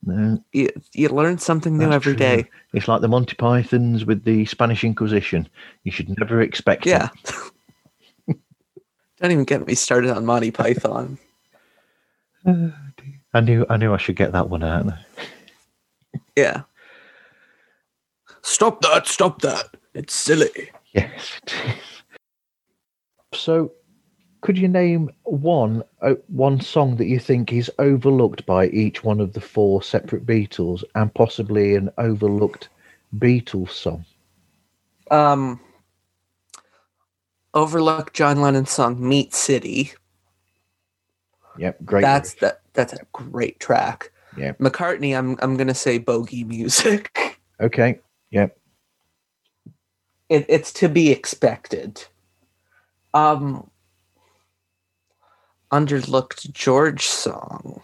No, 0.05 0.45
You, 0.53 0.69
you 0.93 1.09
learn 1.09 1.39
something 1.39 1.79
new 1.79 1.87
that's 1.87 1.95
every 1.95 2.13
true. 2.13 2.19
day. 2.19 2.51
It's 2.75 2.87
like 2.87 3.01
the 3.01 3.09
Monty 3.09 3.35
Pythons 3.37 4.05
with 4.05 4.25
the 4.25 4.45
Spanish 4.45 4.85
Inquisition. 4.85 5.49
You 5.85 5.91
should 5.91 6.11
never 6.19 6.43
expect 6.43 6.85
Yeah. 6.85 7.09
Don't 8.29 9.31
even 9.33 9.45
get 9.45 9.67
me 9.67 9.75
started 9.75 10.11
on 10.11 10.27
Monty 10.27 10.51
Python. 10.51 11.17
I 12.47 13.41
knew. 13.41 13.65
I 13.71 13.79
knew 13.79 13.95
I 13.95 13.97
should 13.97 14.17
get 14.17 14.33
that 14.33 14.51
one 14.51 14.63
out. 14.63 14.85
Yeah. 16.37 16.65
Stop 18.43 18.83
that! 18.83 19.07
Stop 19.07 19.41
that! 19.41 19.75
It's 19.95 20.13
silly. 20.13 20.71
Yes. 20.95 21.41
it 21.43 21.55
is. 21.67 22.03
So, 23.39 23.73
could 24.41 24.57
you 24.57 24.69
name 24.69 25.11
one 25.25 25.83
uh, 26.01 26.15
one 26.29 26.61
song 26.61 26.97
that 26.97 27.07
you 27.07 27.19
think 27.19 27.53
is 27.53 27.71
overlooked 27.79 28.47
by 28.47 28.69
each 28.69 29.03
one 29.03 29.21
of 29.21 29.33
the 29.33 29.41
four 29.41 29.83
separate 29.83 30.25
Beatles, 30.25 30.85
and 30.95 31.13
possibly 31.15 31.75
an 31.75 31.91
overlooked 31.99 32.69
Beatles 33.19 33.71
song? 33.71 34.05
Um, 35.11 35.61
overlook 37.55 38.13
John 38.13 38.41
Lennon's 38.41 38.71
song 38.71 39.07
"Meat 39.07 39.35
City." 39.35 39.93
Yep, 41.59 41.85
great. 41.85 42.03
That's 42.03 42.35
that. 42.35 42.61
That's 42.75 42.93
a 42.93 43.05
great 43.13 43.59
track. 43.61 44.13
Yeah. 44.37 44.53
McCartney, 44.55 45.17
I'm 45.17 45.37
I'm 45.41 45.57
gonna 45.57 45.75
say 45.75 45.99
bogey 45.99 46.45
music. 46.45 47.19
Okay. 47.61 48.01
Yep. 48.33 48.59
It, 50.35 50.47
it's 50.49 50.73
to 50.75 50.89
be 50.89 51.11
expected. 51.13 52.05
Um, 53.15 53.71
underlooked 55.73 56.53
George 56.53 57.07
song. 57.07 57.83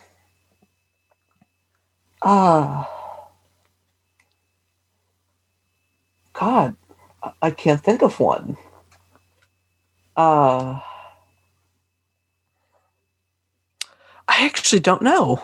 Ah, 2.22 2.90
God, 6.34 6.76
I- 7.22 7.32
can't 7.52 7.82
think 7.82 8.02
of 8.02 8.20
one. 8.20 8.56
Uh, 10.16 10.80
I 14.28 14.46
actually 14.46 14.80
don't 14.80 15.02
know. 15.02 15.42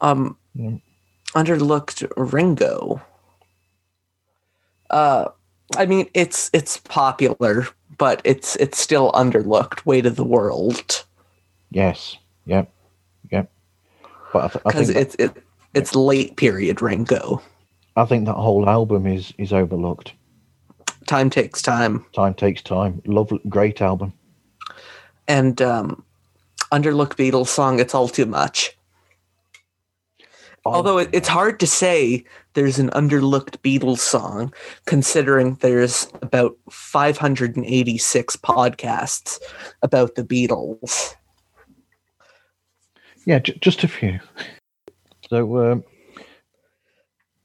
Um, 0.00 0.38
Yeah. 0.54 0.78
underlooked 1.34 2.10
Ringo. 2.16 3.02
Uh, 4.90 5.28
I 5.76 5.86
mean, 5.86 6.08
it's 6.14 6.50
it's 6.52 6.78
popular, 6.78 7.66
but 7.98 8.20
it's 8.24 8.56
it's 8.56 8.78
still 8.78 9.12
underlooked. 9.12 9.86
Weight 9.86 10.06
of 10.06 10.16
the 10.16 10.24
World 10.24 11.04
Yes. 11.70 12.16
Yep. 12.46 12.68
Yep. 13.30 13.50
But 14.32 14.44
I, 14.44 14.48
th- 14.48 14.62
I 14.66 14.68
because 14.68 14.90
it's 14.90 15.14
it, 15.20 15.30
it's 15.74 15.94
late 15.94 16.36
period 16.36 16.82
Ringo. 16.82 17.40
I 17.96 18.04
think 18.04 18.26
that 18.26 18.34
whole 18.34 18.68
album 18.68 19.06
is 19.06 19.32
is 19.38 19.52
overlooked. 19.52 20.12
Time 21.06 21.30
takes 21.30 21.62
time, 21.62 22.04
Time 22.12 22.34
takes 22.34 22.62
time. 22.62 23.02
Love, 23.06 23.32
great 23.48 23.80
album. 23.80 24.12
and 25.28 25.60
um, 25.62 26.04
underlooked 26.72 27.16
Beatles 27.16 27.48
song. 27.48 27.80
It's 27.80 27.94
all 27.94 28.08
too 28.08 28.26
much. 28.26 28.76
Oh, 30.66 30.74
Although 30.74 30.98
it, 30.98 31.08
it's 31.12 31.28
hard 31.28 31.58
to 31.60 31.66
say 31.66 32.22
there's 32.52 32.78
an 32.78 32.90
underlooked 32.90 33.56
Beatles 33.58 34.00
song, 34.00 34.52
considering 34.84 35.54
there's 35.56 36.06
about 36.20 36.54
586 36.70 38.36
podcasts 38.36 39.38
about 39.82 40.16
the 40.16 40.24
Beatles. 40.24 41.14
Yeah, 43.24 43.38
j- 43.38 43.58
just 43.62 43.84
a 43.84 43.88
few. 43.88 44.20
So, 45.30 45.72
um, 45.72 45.84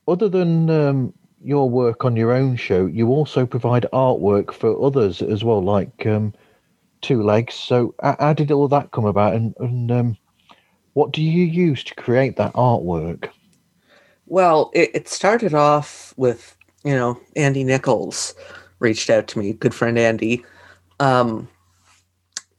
other 0.09 0.27
than 0.27 0.69
um, 0.69 1.13
your 1.41 1.69
work 1.69 2.03
on 2.03 2.17
your 2.17 2.33
own 2.33 2.57
show, 2.57 2.85
you 2.85 3.07
also 3.07 3.45
provide 3.45 3.85
artwork 3.93 4.51
for 4.51 4.83
others 4.83 5.21
as 5.21 5.41
well, 5.41 5.63
like 5.63 6.05
um, 6.05 6.33
Two 7.01 7.23
Legs. 7.23 7.53
So, 7.53 7.95
how 8.01 8.33
did 8.33 8.51
all 8.51 8.67
that 8.67 8.91
come 8.91 9.05
about, 9.05 9.35
and, 9.35 9.55
and 9.59 9.91
um, 9.91 10.17
what 10.95 11.11
do 11.11 11.21
you 11.21 11.43
use 11.45 11.83
to 11.83 11.95
create 11.95 12.37
that 12.37 12.53
artwork? 12.53 13.29
Well, 14.25 14.71
it, 14.73 14.91
it 14.93 15.07
started 15.07 15.53
off 15.53 16.13
with, 16.17 16.57
you 16.83 16.95
know, 16.95 17.19
Andy 17.35 17.63
Nichols 17.63 18.33
reached 18.79 19.09
out 19.09 19.27
to 19.27 19.39
me, 19.39 19.53
good 19.53 19.75
friend 19.75 19.99
Andy. 19.99 20.43
Um, 20.99 21.47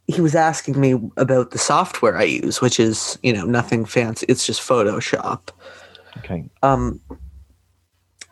he 0.07 0.21
was 0.21 0.35
asking 0.35 0.81
me 0.81 0.93
about 1.17 1.51
the 1.51 1.59
software 1.59 2.17
I 2.17 2.25
use, 2.25 2.61
which 2.61 2.79
is, 2.79 3.19
you 3.23 3.33
know, 3.33 3.45
nothing 3.45 3.85
fancy. 3.85 4.27
It's 4.29 4.47
just 4.47 4.61
Photoshop. 4.61 5.49
Okay, 6.19 6.49
um 6.63 7.01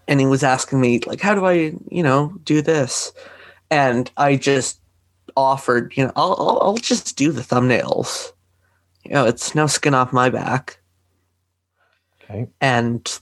and 0.09 0.21
he 0.21 0.27
was 0.27 0.43
asking 0.43 0.81
me 0.81 1.01
like 1.01 1.21
how 1.21 1.35
do 1.35 1.45
i 1.45 1.73
you 1.91 2.03
know 2.03 2.33
do 2.45 2.63
this 2.63 3.13
and 3.71 4.11
i 4.17 4.37
just 4.37 4.81
offered 5.37 5.93
you 5.97 6.05
know 6.05 6.13
i'll 6.17 6.37
i'll, 6.39 6.59
I'll 6.63 6.77
just 6.77 7.17
do 7.17 7.33
the 7.33 7.43
thumbnails 7.43 8.33
you 9.05 9.13
know 9.13 9.27
it's 9.27 9.55
no 9.55 9.67
skin 9.67 9.95
off 9.95 10.13
my 10.13 10.29
back 10.29 10.81
okay, 12.23 12.49
and 12.61 13.21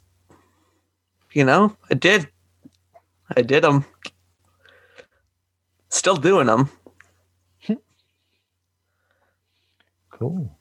you 1.33 1.45
know 1.45 1.77
i 1.91 1.95
did 1.95 2.29
i 3.37 3.43
did 3.43 3.65
them 3.65 3.85
still 5.89 6.17
doing 6.17 6.47
them 6.47 6.71
cool. 10.11 10.59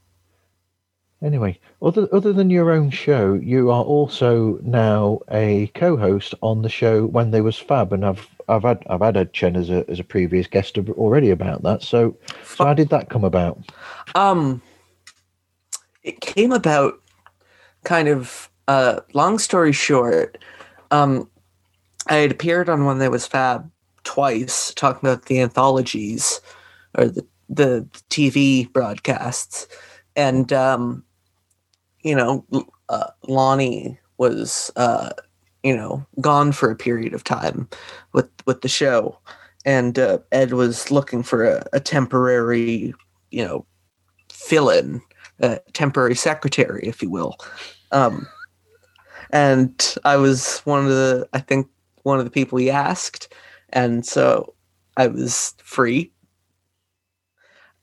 Anyway, 1.24 1.60
other 1.84 2.08
other 2.12 2.34
than 2.34 2.50
your 2.50 2.72
own 2.72 2.90
show, 2.90 3.36
you 3.36 3.70
are 3.70 3.84
also 3.84 4.58
now 4.64 5.20
a 5.30 5.68
co-host 5.76 6.34
on 6.42 6.64
the 6.64 6.70
show 6.70 7.06
when 7.06 7.30
they 7.30 7.42
was 7.42 7.58
Fab, 7.60 7.94
and 7.94 8.04
I've 8.04 8.28
I've 8.48 8.64
had 8.64 8.84
I've 8.90 9.02
had 9.02 9.18
Ed 9.18 9.32
Chen 9.32 9.56
as 9.56 9.70
a 9.70 9.88
as 9.88 10.00
a 10.00 10.04
previous 10.04 10.48
guest 10.48 10.80
already 10.80 11.30
about 11.30 11.62
that. 11.62 11.84
So, 11.84 12.18
so 12.44 12.66
how 12.66 12.74
did 12.74 12.90
that 12.90 13.10
come 13.10 13.24
about? 13.24 13.60
Um, 14.16 14.64
it 16.04 16.22
came 16.22 16.52
about 16.52 17.00
kind 17.84 18.08
of 18.08 18.50
uh, 18.68 19.02
long 19.14 19.40
story 19.40 19.72
short. 19.72 20.38
Um, 20.92 21.30
I 22.08 22.16
had 22.16 22.32
appeared 22.32 22.70
on 22.70 22.86
When 22.86 23.00
They 23.00 23.10
Was 23.10 23.28
Fab 23.28 23.70
twice, 24.04 24.74
talking 24.74 25.08
about 25.08 25.26
the 25.26 25.42
anthologies 25.42 26.42
or 26.98 27.08
the 27.08 27.26
the 27.50 27.86
TV 28.10 28.72
broadcasts, 28.72 29.68
and 30.16 30.54
um, 30.54 31.04
you 32.02 32.16
know, 32.16 32.46
uh, 32.90 33.08
Lonnie 33.28 34.00
was 34.18 34.72
uh, 34.78 35.10
you 35.64 35.76
know 35.76 36.06
gone 36.20 36.52
for 36.52 36.72
a 36.72 36.76
period 36.76 37.14
of 37.14 37.24
time 37.24 37.68
with 38.14 38.30
with 38.46 38.62
the 38.62 38.70
show, 38.70 39.18
and 39.66 40.00
uh, 40.00 40.20
Ed 40.32 40.54
was 40.54 40.92
looking 40.92 41.24
for 41.24 41.44
a, 41.44 41.66
a 41.74 41.80
temporary, 41.80 42.94
you 43.32 43.46
know, 43.46 43.66
fill-in, 44.30 45.02
a 45.42 45.60
temporary 45.74 46.16
secretary, 46.16 46.84
if 46.84 47.02
you 47.02 47.10
will. 47.10 47.36
Um, 47.92 48.28
and 49.32 49.96
I 50.06 50.18
was 50.18 50.60
one 50.60 50.84
of 50.84 50.90
the, 50.90 51.28
I 51.34 51.40
think, 51.40 51.68
one 52.04 52.20
of 52.20 52.26
the 52.26 52.32
people 52.32 52.58
he 52.58 52.70
asked, 52.70 53.34
and 53.70 54.06
so 54.06 54.54
I 54.98 55.08
was 55.08 55.54
free. 55.64 56.12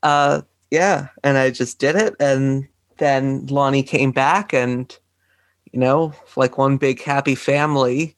Uh, 0.03 0.43
yeah, 0.71 1.09
and 1.25 1.39
I 1.39 1.51
just 1.51 1.79
did 1.79 1.97
it, 1.97 2.15
and 2.21 2.67
then 2.99 3.47
Lonnie 3.47 3.83
came 3.83 4.13
back, 4.13 4.53
and 4.53 4.97
you 5.73 5.79
know, 5.79 6.13
like 6.37 6.59
one 6.59 6.77
big 6.77 7.03
happy 7.03 7.35
family, 7.35 8.17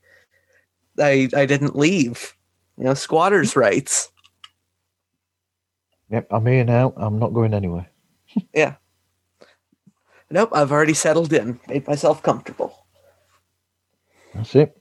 I 0.99 1.28
I 1.36 1.47
didn't 1.47 1.76
leave. 1.76 2.34
You 2.76 2.84
know, 2.84 2.95
squatters' 2.95 3.57
rights. 3.57 4.11
Yep, 6.11 6.28
I'm 6.30 6.47
here 6.47 6.64
now. 6.64 6.93
I'm 6.97 7.18
not 7.18 7.34
going 7.34 7.55
anywhere. 7.55 7.88
Nope, 10.31 10.51
I've 10.53 10.70
already 10.72 10.95
settled 10.95 11.33
in, 11.33 11.59
made 11.68 11.87
myself 11.89 12.22
comfortable. 12.22 12.85
That's 14.35 14.55
it. 14.55 14.76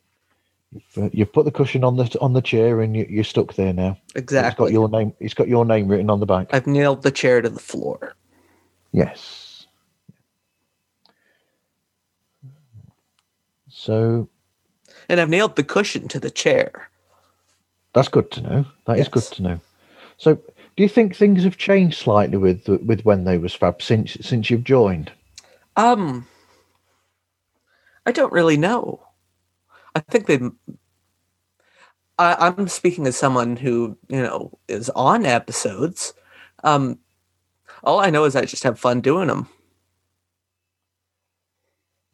You've, 0.71 1.13
you've 1.13 1.33
put 1.33 1.45
the 1.45 1.51
cushion 1.51 1.83
on 1.83 1.97
the 1.97 2.15
on 2.21 2.33
the 2.33 2.41
chair, 2.41 2.81
and 2.81 2.95
you, 2.95 3.07
you're 3.09 3.23
stuck 3.23 3.55
there 3.55 3.73
now. 3.73 3.97
Exactly. 4.15 4.47
It's 4.49 4.57
got 4.59 4.71
your 4.71 4.89
name. 4.89 5.13
It's 5.19 5.33
got 5.33 5.47
your 5.47 5.65
name 5.65 5.87
written 5.87 6.09
on 6.11 6.19
the 6.19 6.27
back. 6.27 6.49
I've 6.53 6.67
nailed 6.67 7.01
the 7.01 7.09
chair 7.11 7.41
to 7.41 7.49
the 7.49 7.59
floor. 7.59 8.13
Yes. 8.91 9.65
So 13.69 14.27
And 15.07 15.19
I've 15.19 15.29
nailed 15.29 15.55
the 15.55 15.63
cushion 15.63 16.07
to 16.09 16.19
the 16.19 16.29
chair. 16.29 16.89
that's 17.93 18.07
good 18.09 18.29
to 18.31 18.41
know. 18.41 18.65
That 18.85 18.99
is 18.99 19.07
good 19.07 19.23
to 19.23 19.41
know. 19.41 19.59
So, 20.17 20.35
do 20.35 20.83
you 20.83 20.89
think 20.89 21.15
things 21.15 21.43
have 21.43 21.57
changed 21.57 21.97
slightly 21.97 22.37
with 22.37 22.67
with 22.67 23.01
when 23.01 23.23
they 23.23 23.39
was 23.39 23.55
fab 23.55 23.81
since 23.81 24.17
since 24.21 24.49
you've 24.51 24.63
joined? 24.65 25.11
Um, 25.79 26.27
I 28.05 28.11
don't 28.11 28.33
really 28.33 28.57
know. 28.57 29.01
I 29.95 30.01
think 30.01 30.25
they. 30.25 30.39
I, 32.17 32.53
I'm 32.57 32.67
speaking 32.67 33.07
as 33.07 33.15
someone 33.15 33.55
who 33.55 33.97
you 34.09 34.21
know 34.21 34.59
is 34.67 34.89
on 34.89 35.25
episodes. 35.25 36.13
Um, 36.65 36.99
all 37.81 38.01
I 38.01 38.09
know 38.09 38.25
is 38.25 38.35
I 38.35 38.43
just 38.43 38.63
have 38.63 38.77
fun 38.77 38.99
doing 38.99 39.29
them. 39.29 39.47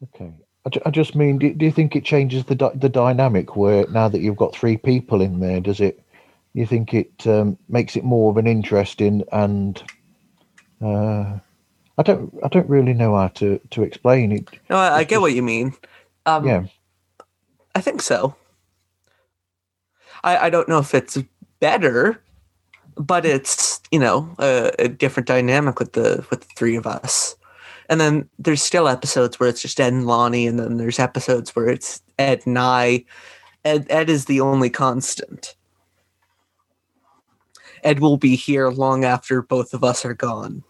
Okay. 0.04 0.32
I, 0.64 0.68
ju- 0.70 0.82
I 0.86 0.90
just 0.90 1.16
mean, 1.16 1.38
do, 1.38 1.52
do 1.52 1.64
you 1.64 1.72
think 1.72 1.96
it 1.96 2.04
changes 2.04 2.44
the 2.44 2.54
dy- 2.54 2.76
the 2.76 2.88
dynamic 2.88 3.56
where 3.56 3.88
now 3.88 4.08
that 4.08 4.20
you've 4.20 4.36
got 4.36 4.54
three 4.54 4.76
people 4.76 5.20
in 5.20 5.40
there, 5.40 5.60
does 5.60 5.80
it? 5.80 6.00
You 6.54 6.66
think 6.66 6.94
it 6.94 7.26
um, 7.26 7.58
makes 7.68 7.96
it 7.96 8.04
more 8.04 8.30
of 8.30 8.36
an 8.36 8.46
interesting 8.46 9.24
and 9.32 9.82
uh, 10.84 11.38
I 11.98 12.02
don't 12.02 12.32
I 12.44 12.48
don't 12.48 12.68
really 12.68 12.92
know 12.92 13.16
how 13.16 13.28
to 13.28 13.58
to 13.70 13.82
explain 13.82 14.32
it. 14.32 14.48
No, 14.68 14.76
I, 14.76 14.98
I 14.98 15.04
get 15.04 15.20
what 15.20 15.34
you 15.34 15.42
mean. 15.42 15.74
Um, 16.26 16.46
Yeah. 16.46 16.66
I 17.74 17.80
think 17.80 18.02
so. 18.02 18.34
I, 20.24 20.46
I 20.46 20.50
don't 20.50 20.68
know 20.68 20.78
if 20.78 20.94
it's 20.94 21.18
better, 21.60 22.22
but 22.96 23.24
it's 23.24 23.80
you 23.90 23.98
know 23.98 24.34
a, 24.38 24.72
a 24.78 24.88
different 24.88 25.26
dynamic 25.26 25.78
with 25.78 25.92
the 25.92 26.26
with 26.30 26.40
the 26.40 26.54
three 26.56 26.76
of 26.76 26.86
us. 26.86 27.36
And 27.88 28.00
then 28.00 28.28
there's 28.38 28.62
still 28.62 28.88
episodes 28.88 29.38
where 29.38 29.48
it's 29.48 29.62
just 29.62 29.80
Ed 29.80 29.92
and 29.92 30.06
Lonnie, 30.06 30.46
and 30.46 30.58
then 30.58 30.76
there's 30.76 30.98
episodes 30.98 31.54
where 31.54 31.68
it's 31.68 32.02
Ed 32.18 32.42
and 32.44 32.58
I. 32.58 33.04
Ed 33.64 33.86
Ed 33.90 34.10
is 34.10 34.24
the 34.24 34.40
only 34.40 34.70
constant. 34.70 35.54
Ed 37.84 38.00
will 38.00 38.16
be 38.16 38.34
here 38.34 38.68
long 38.70 39.04
after 39.04 39.42
both 39.42 39.72
of 39.72 39.84
us 39.84 40.04
are 40.04 40.14
gone. 40.14 40.64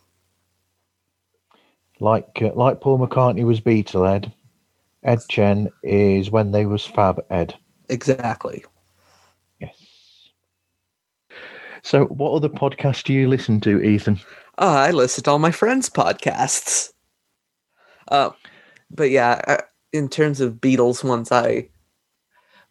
Like 2.01 2.42
uh, 2.42 2.53
like 2.55 2.80
Paul 2.80 2.99
McCartney 2.99 3.44
was 3.44 3.61
Beatle 3.61 4.09
Ed, 4.09 4.32
Ed 5.03 5.20
Chen 5.28 5.70
is 5.82 6.30
when 6.30 6.53
they 6.53 6.66
was 6.66 6.84
Fab 6.84 7.24
Ed. 7.30 7.55
Exactly. 7.88 8.64
Yes. 9.61 9.76
So, 11.82 12.07
what 12.07 12.32
other 12.32 12.49
podcast 12.49 13.05
do 13.05 13.12
you 13.12 13.28
listen 13.28 13.61
to, 13.61 13.80
Ethan? 13.80 14.20
Oh, 14.59 14.68
I 14.68 14.90
listen 14.90 15.22
to 15.24 15.30
all 15.30 15.38
my 15.38 15.53
friends' 15.53 15.88
podcasts. 15.88 16.92
Uh, 18.09 18.30
but 18.90 19.11
yeah, 19.11 19.40
uh, 19.47 19.62
in 19.92 20.09
terms 20.09 20.40
of 20.40 20.55
Beatles 20.55 21.05
once 21.05 21.32
I 21.32 21.68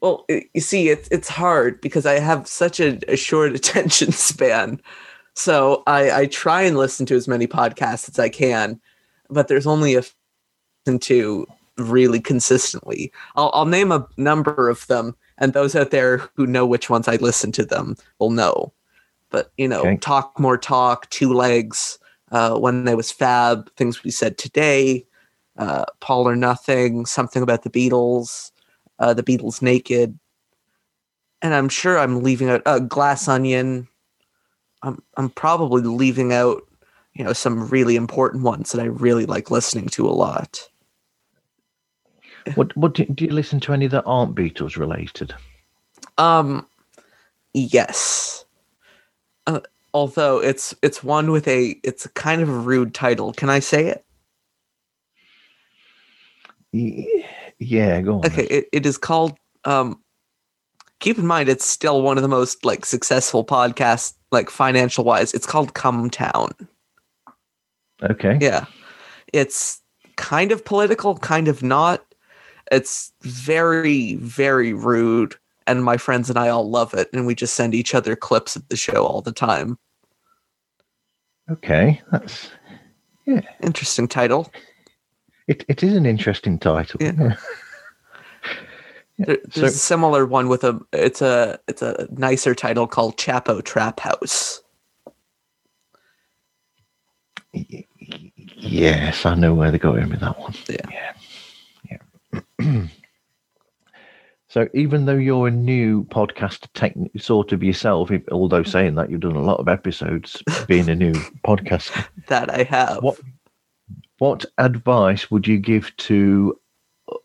Well, 0.01 0.25
you 0.29 0.61
see, 0.61 0.89
it's 0.89 1.07
it's 1.09 1.29
hard 1.29 1.81
because 1.81 2.05
I 2.05 2.19
have 2.19 2.47
such 2.47 2.79
a, 2.79 2.99
a 3.11 3.15
short 3.15 3.55
attention 3.55 4.11
span. 4.11 4.81
So 5.33 5.83
I, 5.87 6.11
I 6.21 6.25
try 6.27 6.61
and 6.61 6.77
listen 6.77 7.05
to 7.07 7.15
as 7.15 7.27
many 7.27 7.47
podcasts 7.47 8.09
as 8.09 8.19
I 8.19 8.29
can, 8.29 8.79
but 9.29 9.47
there's 9.47 9.67
only 9.67 9.95
a 9.95 10.03
listen 10.85 10.99
to 10.99 11.47
really 11.77 12.19
consistently. 12.19 13.11
I'll, 13.35 13.51
I'll 13.53 13.65
name 13.65 13.91
a 13.91 14.07
number 14.17 14.69
of 14.69 14.85
them, 14.87 15.15
and 15.37 15.53
those 15.53 15.75
out 15.75 15.91
there 15.91 16.29
who 16.35 16.47
know 16.47 16.65
which 16.65 16.89
ones 16.89 17.07
I 17.07 17.15
listen 17.17 17.51
to 17.53 17.65
them 17.65 17.95
will 18.19 18.29
know. 18.31 18.71
But 19.29 19.51
you 19.57 19.67
know, 19.67 19.81
Okay. 19.81 19.97
talk 19.97 20.39
more 20.39 20.57
talk, 20.57 21.09
two 21.09 21.33
legs. 21.33 21.99
Uh, 22.31 22.57
when 22.57 22.85
there 22.85 22.97
was 22.97 23.11
Fab, 23.11 23.69
things 23.75 24.03
we 24.03 24.11
said 24.11 24.37
today, 24.37 25.05
uh, 25.57 25.85
Paul 25.99 26.27
or 26.27 26.35
Nothing, 26.35 27.05
something 27.05 27.43
about 27.43 27.63
the 27.63 27.69
Beatles, 27.69 28.51
uh, 28.99 29.13
the 29.13 29.23
Beatles 29.23 29.61
naked, 29.61 30.17
and 31.41 31.53
I'm 31.53 31.69
sure 31.69 31.99
I'm 31.99 32.23
leaving 32.23 32.49
out 32.49 32.61
uh, 32.65 32.79
Glass 32.79 33.27
Onion. 33.27 33.87
I'm 34.81 35.01
I'm 35.17 35.29
probably 35.29 35.81
leaving 35.81 36.33
out 36.33 36.63
you 37.15 37.23
know 37.23 37.33
some 37.33 37.67
really 37.69 37.95
important 37.95 38.43
ones 38.43 38.71
that 38.71 38.81
I 38.81 38.85
really 38.85 39.25
like 39.25 39.49
listening 39.49 39.87
to 39.89 40.07
a 40.07 40.11
lot. 40.11 40.69
What 42.53 42.75
what 42.77 42.93
do, 42.93 43.05
do 43.05 43.25
you 43.25 43.31
listen 43.31 43.59
to 43.61 43.73
any 43.73 43.87
that 43.87 44.03
aren't 44.05 44.35
Beatles 44.35 44.77
related? 44.77 45.33
Um, 46.17 46.67
yes. 47.53 48.45
Uh, 49.47 49.61
although 49.93 50.39
it's 50.39 50.75
it's 50.83 51.03
one 51.03 51.31
with 51.31 51.47
a 51.47 51.79
it's 51.83 52.05
a 52.05 52.09
kind 52.09 52.41
of 52.41 52.49
a 52.49 52.59
rude 52.59 52.93
title. 52.93 53.33
Can 53.33 53.49
I 53.49 53.59
say 53.59 53.87
it? 53.87 54.05
Yeah, 57.57 58.01
go 58.01 58.15
on. 58.15 58.25
Okay, 58.25 58.43
it, 58.43 58.65
it 58.73 58.85
is 58.85 58.97
called. 58.97 59.37
Um, 59.63 60.01
keep 60.99 61.17
in 61.17 61.25
mind, 61.25 61.47
it's 61.47 61.65
still 61.65 62.01
one 62.01 62.17
of 62.17 62.21
the 62.21 62.27
most 62.27 62.65
like 62.65 62.85
successful 62.85 63.45
podcasts, 63.45 64.13
like 64.31 64.49
financial 64.49 65.05
wise. 65.05 65.33
It's 65.33 65.47
called 65.47 65.73
Cum 65.73 66.09
Town. 66.09 66.51
Okay. 68.03 68.37
Yeah, 68.41 68.65
it's 69.33 69.81
kind 70.17 70.51
of 70.51 70.63
political, 70.65 71.15
kind 71.17 71.47
of 71.47 71.63
not. 71.63 72.03
It's 72.71 73.11
very 73.21 74.15
very 74.15 74.73
rude, 74.73 75.35
and 75.67 75.83
my 75.83 75.97
friends 75.97 76.29
and 76.29 76.37
I 76.39 76.49
all 76.49 76.69
love 76.69 76.93
it, 76.93 77.09
and 77.13 77.25
we 77.25 77.35
just 77.35 77.55
send 77.55 77.73
each 77.75 77.93
other 77.95 78.15
clips 78.15 78.55
of 78.55 78.67
the 78.69 78.75
show 78.75 79.05
all 79.05 79.21
the 79.21 79.31
time. 79.31 79.77
Okay. 81.49 82.01
That's 82.11 82.49
yeah. 83.25 83.41
Interesting 83.61 84.07
title. 84.07 84.51
it. 85.47 85.63
It 85.67 85.83
is 85.83 85.93
an 85.93 86.05
interesting 86.05 86.57
title. 86.59 86.99
Yeah. 86.99 87.11
Yeah. 87.17 87.35
Yeah, 89.17 89.25
There, 89.27 89.37
so- 89.51 89.61
there's 89.61 89.75
a 89.75 89.77
similar 89.77 90.25
one 90.25 90.49
with 90.49 90.63
a 90.63 90.79
it's 90.91 91.21
a 91.21 91.59
it's 91.67 91.81
a 91.81 92.07
nicer 92.11 92.55
title 92.55 92.87
called 92.87 93.17
Chapo 93.17 93.63
Trap 93.63 93.99
House. 93.99 94.61
Yes, 98.57 99.25
I 99.25 99.35
know 99.35 99.53
where 99.53 99.71
they 99.71 99.77
got 99.79 99.93
going 99.95 100.09
with 100.09 100.19
that 100.21 100.39
one. 100.39 100.53
Yeah. 100.69 101.11
Yeah. 101.89 102.01
Yeah. 102.59 102.81
so 104.47 104.67
even 104.73 105.05
though 105.05 105.15
you're 105.15 105.47
a 105.47 105.51
new 105.51 106.03
podcast 106.05 106.67
tech 106.73 106.95
sort 107.17 107.51
of 107.51 107.63
yourself, 107.63 108.11
if, 108.11 108.21
although 108.31 108.63
saying 108.63 108.95
that 108.95 109.09
you've 109.09 109.21
done 109.21 109.35
a 109.35 109.41
lot 109.43 109.59
of 109.59 109.67
episodes 109.67 110.41
being 110.67 110.89
a 110.89 110.95
new 110.95 111.13
podcaster, 111.45 112.05
That 112.27 112.53
I 112.53 112.63
have. 112.63 113.01
What- 113.03 113.19
what 114.17 114.45
advice 114.57 115.29
would 115.29 115.45
you 115.45 115.57
give 115.59 115.93
to 115.97 116.57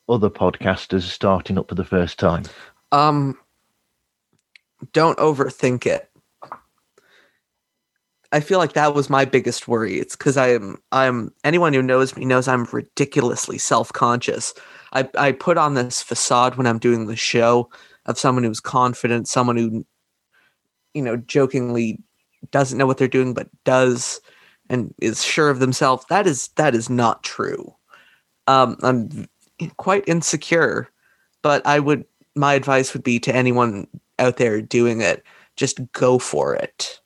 other 0.08 0.28
podcasters 0.28 1.02
starting 1.02 1.56
up 1.56 1.68
for 1.68 1.76
the 1.76 1.84
first 1.84 2.18
time? 2.18 2.42
Um, 2.90 3.38
don't 4.92 5.16
overthink 5.18 5.86
it. 5.86 6.09
I 8.32 8.40
feel 8.40 8.58
like 8.58 8.74
that 8.74 8.94
was 8.94 9.10
my 9.10 9.24
biggest 9.24 9.66
worry. 9.66 9.98
It's 9.98 10.16
because 10.16 10.36
I'm 10.36 10.76
I'm 10.92 11.32
anyone 11.44 11.72
who 11.72 11.82
knows 11.82 12.16
me 12.16 12.24
knows 12.24 12.46
I'm 12.48 12.64
ridiculously 12.72 13.58
self 13.58 13.92
conscious. 13.92 14.54
I 14.92 15.08
I 15.18 15.32
put 15.32 15.58
on 15.58 15.74
this 15.74 16.02
facade 16.02 16.56
when 16.56 16.66
I'm 16.66 16.78
doing 16.78 17.06
the 17.06 17.16
show 17.16 17.70
of 18.06 18.18
someone 18.18 18.44
who's 18.44 18.60
confident, 18.60 19.28
someone 19.28 19.56
who, 19.56 19.84
you 20.94 21.02
know, 21.02 21.16
jokingly 21.16 21.98
doesn't 22.52 22.78
know 22.78 22.86
what 22.86 22.98
they're 22.98 23.08
doing 23.08 23.34
but 23.34 23.48
does 23.64 24.20
and 24.68 24.94
is 25.00 25.22
sure 25.24 25.50
of 25.50 25.58
themselves. 25.58 26.04
That 26.08 26.26
is 26.26 26.48
that 26.56 26.74
is 26.74 26.88
not 26.88 27.22
true. 27.24 27.74
Um, 28.46 28.76
I'm 28.82 29.28
quite 29.76 30.04
insecure, 30.08 30.88
but 31.42 31.66
I 31.66 31.80
would 31.80 32.04
my 32.36 32.54
advice 32.54 32.94
would 32.94 33.02
be 33.02 33.18
to 33.20 33.34
anyone 33.34 33.86
out 34.18 34.36
there 34.36 34.62
doing 34.62 35.00
it 35.00 35.24
just 35.56 35.80
go 35.92 36.18
for 36.18 36.54
it. 36.54 36.99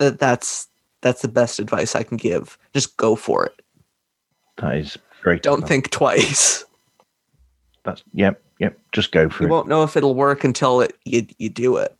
That 0.00 0.18
that's 0.18 0.66
that's 1.02 1.22
the 1.22 1.28
best 1.28 1.58
advice 1.60 1.94
i 1.94 2.02
can 2.02 2.16
give 2.16 2.58
just 2.74 2.96
go 2.96 3.14
for 3.14 3.46
it 3.46 3.62
That 4.58 4.76
is 4.76 4.98
great. 5.22 5.42
don't 5.42 5.58
advice. 5.58 5.68
think 5.68 5.90
twice 5.90 6.64
that's 7.84 8.02
yep, 8.12 8.42
yep. 8.58 8.78
Just 8.92 9.10
go 9.10 9.30
for 9.30 9.44
you 9.44 9.46
it. 9.46 9.48
You 9.48 9.52
won't 9.54 9.68
know 9.68 9.82
if 9.84 9.96
it'll 9.96 10.14
work 10.14 10.44
until 10.44 10.82
it 10.82 10.94
you, 11.06 11.26
you 11.38 11.48
do 11.48 11.76
it 11.78 11.96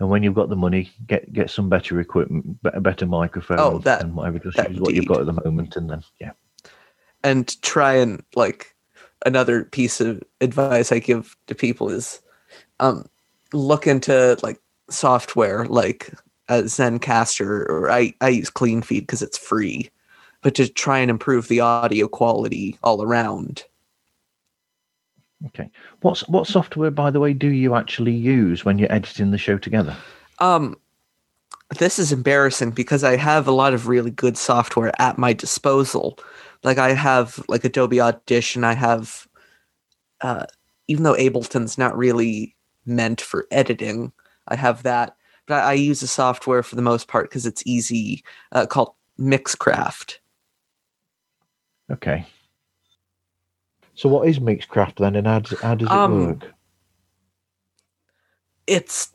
And 0.00 0.08
when 0.10 0.22
you've 0.24 0.34
got 0.34 0.48
the 0.48 0.56
money, 0.56 0.90
get 1.06 1.32
get 1.32 1.50
some 1.50 1.68
better 1.68 2.00
equipment, 2.00 2.58
a 2.64 2.80
better 2.80 3.06
microphone, 3.06 3.58
Oh, 3.60 3.78
that- 3.80 4.02
and 4.02 4.14
whatever. 4.16 4.38
Just 4.40 4.58
use 4.68 4.80
what 4.80 4.94
you've 4.94 5.06
got 5.06 5.20
at 5.20 5.26
the 5.26 5.32
moment, 5.44 5.76
and 5.76 5.88
then 5.90 6.02
yeah, 6.20 6.32
and 7.22 7.60
try 7.62 7.94
and 7.94 8.22
like 8.34 8.74
another 9.26 9.64
piece 9.64 10.00
of 10.00 10.22
advice 10.40 10.92
i 10.92 10.98
give 11.00 11.36
to 11.48 11.54
people 11.54 11.88
is 11.90 12.20
um 12.78 13.04
look 13.52 13.84
into 13.88 14.36
like 14.44 14.60
software 14.90 15.64
like 15.66 16.12
uh, 16.48 16.62
Zencastr 16.62 17.68
or 17.68 17.90
i 17.90 18.12
i 18.20 18.28
use 18.28 18.50
clean 18.50 18.82
feed 18.82 19.00
because 19.00 19.22
it's 19.22 19.38
free 19.38 19.90
but 20.42 20.54
to 20.54 20.68
try 20.68 20.98
and 20.98 21.10
improve 21.10 21.48
the 21.48 21.60
audio 21.60 22.08
quality 22.08 22.78
all 22.82 23.02
around 23.02 23.64
okay. 25.46 25.70
What's 26.00 26.26
what 26.28 26.46
software, 26.46 26.90
by 26.90 27.10
the 27.10 27.20
way, 27.20 27.32
do 27.32 27.48
you 27.48 27.74
actually 27.74 28.12
use 28.12 28.64
when 28.64 28.78
you're 28.78 28.92
editing 28.92 29.30
the 29.30 29.38
show 29.38 29.58
together? 29.58 29.96
Um, 30.38 30.76
this 31.78 31.98
is 31.98 32.12
embarrassing 32.12 32.70
because 32.70 33.04
I 33.04 33.16
have 33.16 33.46
a 33.46 33.52
lot 33.52 33.74
of 33.74 33.88
really 33.88 34.10
good 34.10 34.36
software 34.36 34.92
at 35.00 35.18
my 35.18 35.32
disposal. 35.32 36.18
Like 36.62 36.78
I 36.78 36.92
have 36.92 37.42
like 37.48 37.64
Adobe 37.64 38.00
Audition. 38.00 38.64
I 38.64 38.74
have, 38.74 39.28
uh, 40.20 40.46
even 40.86 41.04
though 41.04 41.14
Ableton's 41.14 41.78
not 41.78 41.96
really 41.96 42.56
meant 42.86 43.20
for 43.20 43.46
editing, 43.50 44.12
I 44.48 44.56
have 44.56 44.82
that. 44.84 45.14
But 45.48 45.64
I, 45.64 45.70
I 45.70 45.72
use 45.72 46.02
a 46.02 46.06
software 46.06 46.62
for 46.62 46.76
the 46.76 46.82
most 46.82 47.08
part 47.08 47.28
because 47.28 47.46
it's 47.46 47.62
easy, 47.66 48.22
uh, 48.52 48.66
called 48.66 48.92
Mixcraft. 49.18 50.18
Okay. 51.90 52.26
So 53.94 54.08
what 54.08 54.28
is 54.28 54.38
Mixcraft 54.38 54.96
then, 54.96 55.16
and 55.16 55.26
how 55.26 55.40
does, 55.40 55.58
how 55.60 55.74
does 55.74 55.88
it 55.88 55.92
Um, 55.92 56.26
work? 56.28 56.54
It's 58.68 59.10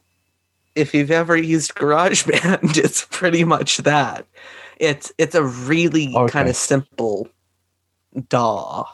if 0.76 0.94
you've 0.96 1.12
ever 1.12 1.38
used 1.38 1.76
GarageBand, 1.76 2.78
it's 2.84 3.06
pretty 3.12 3.44
much 3.44 3.78
that. 3.78 4.26
It's 4.78 5.14
it's 5.20 5.36
a 5.36 5.44
really 5.44 6.14
Okay. 6.16 6.32
kind 6.32 6.50
of 6.50 6.56
simple 6.56 7.30
DAW. 8.30 8.86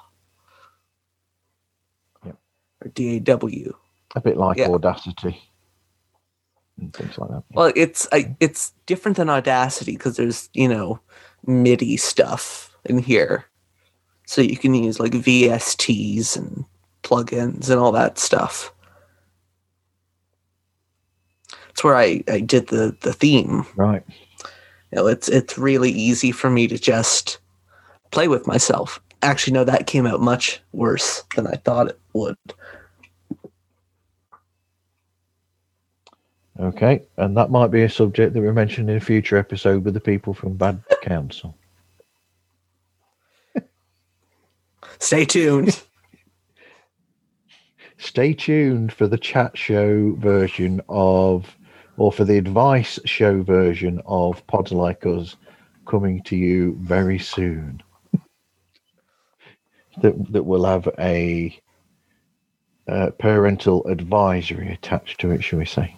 Yep. 2.26 2.38
Or 2.84 2.88
DAW. 2.90 3.72
A 4.16 4.22
bit 4.22 4.36
like 4.38 4.58
yeah. 4.58 4.68
Audacity 4.68 5.42
and 6.80 6.94
things 6.94 7.18
like 7.18 7.30
that. 7.30 7.44
Well, 7.54 7.72
it's 7.76 8.08
I, 8.12 8.36
it's 8.40 8.74
different 8.86 9.18
than 9.18 9.30
Audacity 9.30 9.94
because 9.94 10.18
there's 10.18 10.50
you 10.54 10.68
know 10.68 11.00
MIDI 11.46 11.98
stuff 11.98 12.76
in 12.86 13.00
here, 13.00 13.46
so 14.26 14.42
you 14.42 14.58
can 14.58 14.74
use 14.74 15.00
like 15.00 15.12
VSTs 15.14 16.38
and 16.38 16.66
plugins 17.04 17.70
and 17.70 17.80
all 17.80 17.92
that 17.92 18.18
stuff. 18.20 18.74
That's 21.68 21.84
where 21.84 21.96
I 21.96 22.24
I 22.28 22.40
did 22.40 22.68
the 22.68 22.96
the 23.02 23.14
theme. 23.14 23.66
Right. 23.76 24.04
You 24.92 24.96
know, 24.96 25.08
it's 25.08 25.30
it's 25.30 25.58
really 25.58 25.92
easy 25.92 26.32
for 26.32 26.50
me 26.50 26.68
to 26.68 26.78
just 26.78 27.40
play 28.12 28.28
with 28.28 28.48
myself. 28.48 29.00
Actually, 29.22 29.54
no, 29.54 29.64
that 29.64 29.88
came 29.88 30.06
out 30.08 30.22
much 30.22 30.62
worse 30.72 31.24
than 31.36 31.46
I 31.46 31.56
thought 31.56 31.90
it 31.90 32.00
would. 32.14 32.38
Okay, 36.60 37.03
and 37.16 37.38
that 37.38 37.51
might 37.51 37.72
be 37.72 37.84
a 37.84 37.89
subject 37.89 38.34
that 38.34 38.41
we 38.41 38.51
mention 38.51 38.89
in 38.89 38.97
a 38.97 38.99
future 38.99 39.38
episode 39.38 39.86
with 39.86 39.93
the 39.93 40.01
people 40.01 40.34
from 40.34 40.55
Bad 40.55 40.84
Council. 41.01 41.55
Stay 44.99 45.24
tuned. 45.24 45.82
Stay 47.97 48.34
tuned 48.34 48.91
for 48.91 49.07
the 49.07 49.18
chat 49.18 49.57
show 49.57 50.14
version 50.16 50.82
of, 50.89 51.57
or 51.97 52.12
for 52.12 52.26
the 52.26 52.38
advice 52.38 52.99
show 53.05 53.41
version 53.41 54.01
of 54.05 54.45
Pods 54.47 54.74
Like 54.74 55.05
Us 55.05 55.38
coming 55.86 56.22
to 56.24 56.36
you 56.36 56.78
very 56.82 57.20
soon. 57.20 57.82
that 60.01 60.34
that 60.34 60.43
will 60.43 60.66
have 60.66 60.89
a 60.99 61.57
uh, 62.89 63.12
parental 63.18 63.88
advisory 63.88 64.74
attached 64.74 65.22
to 65.22 65.32
it, 65.32 65.41
shall 65.41 65.60
we 65.60 65.66
say? 65.66 65.95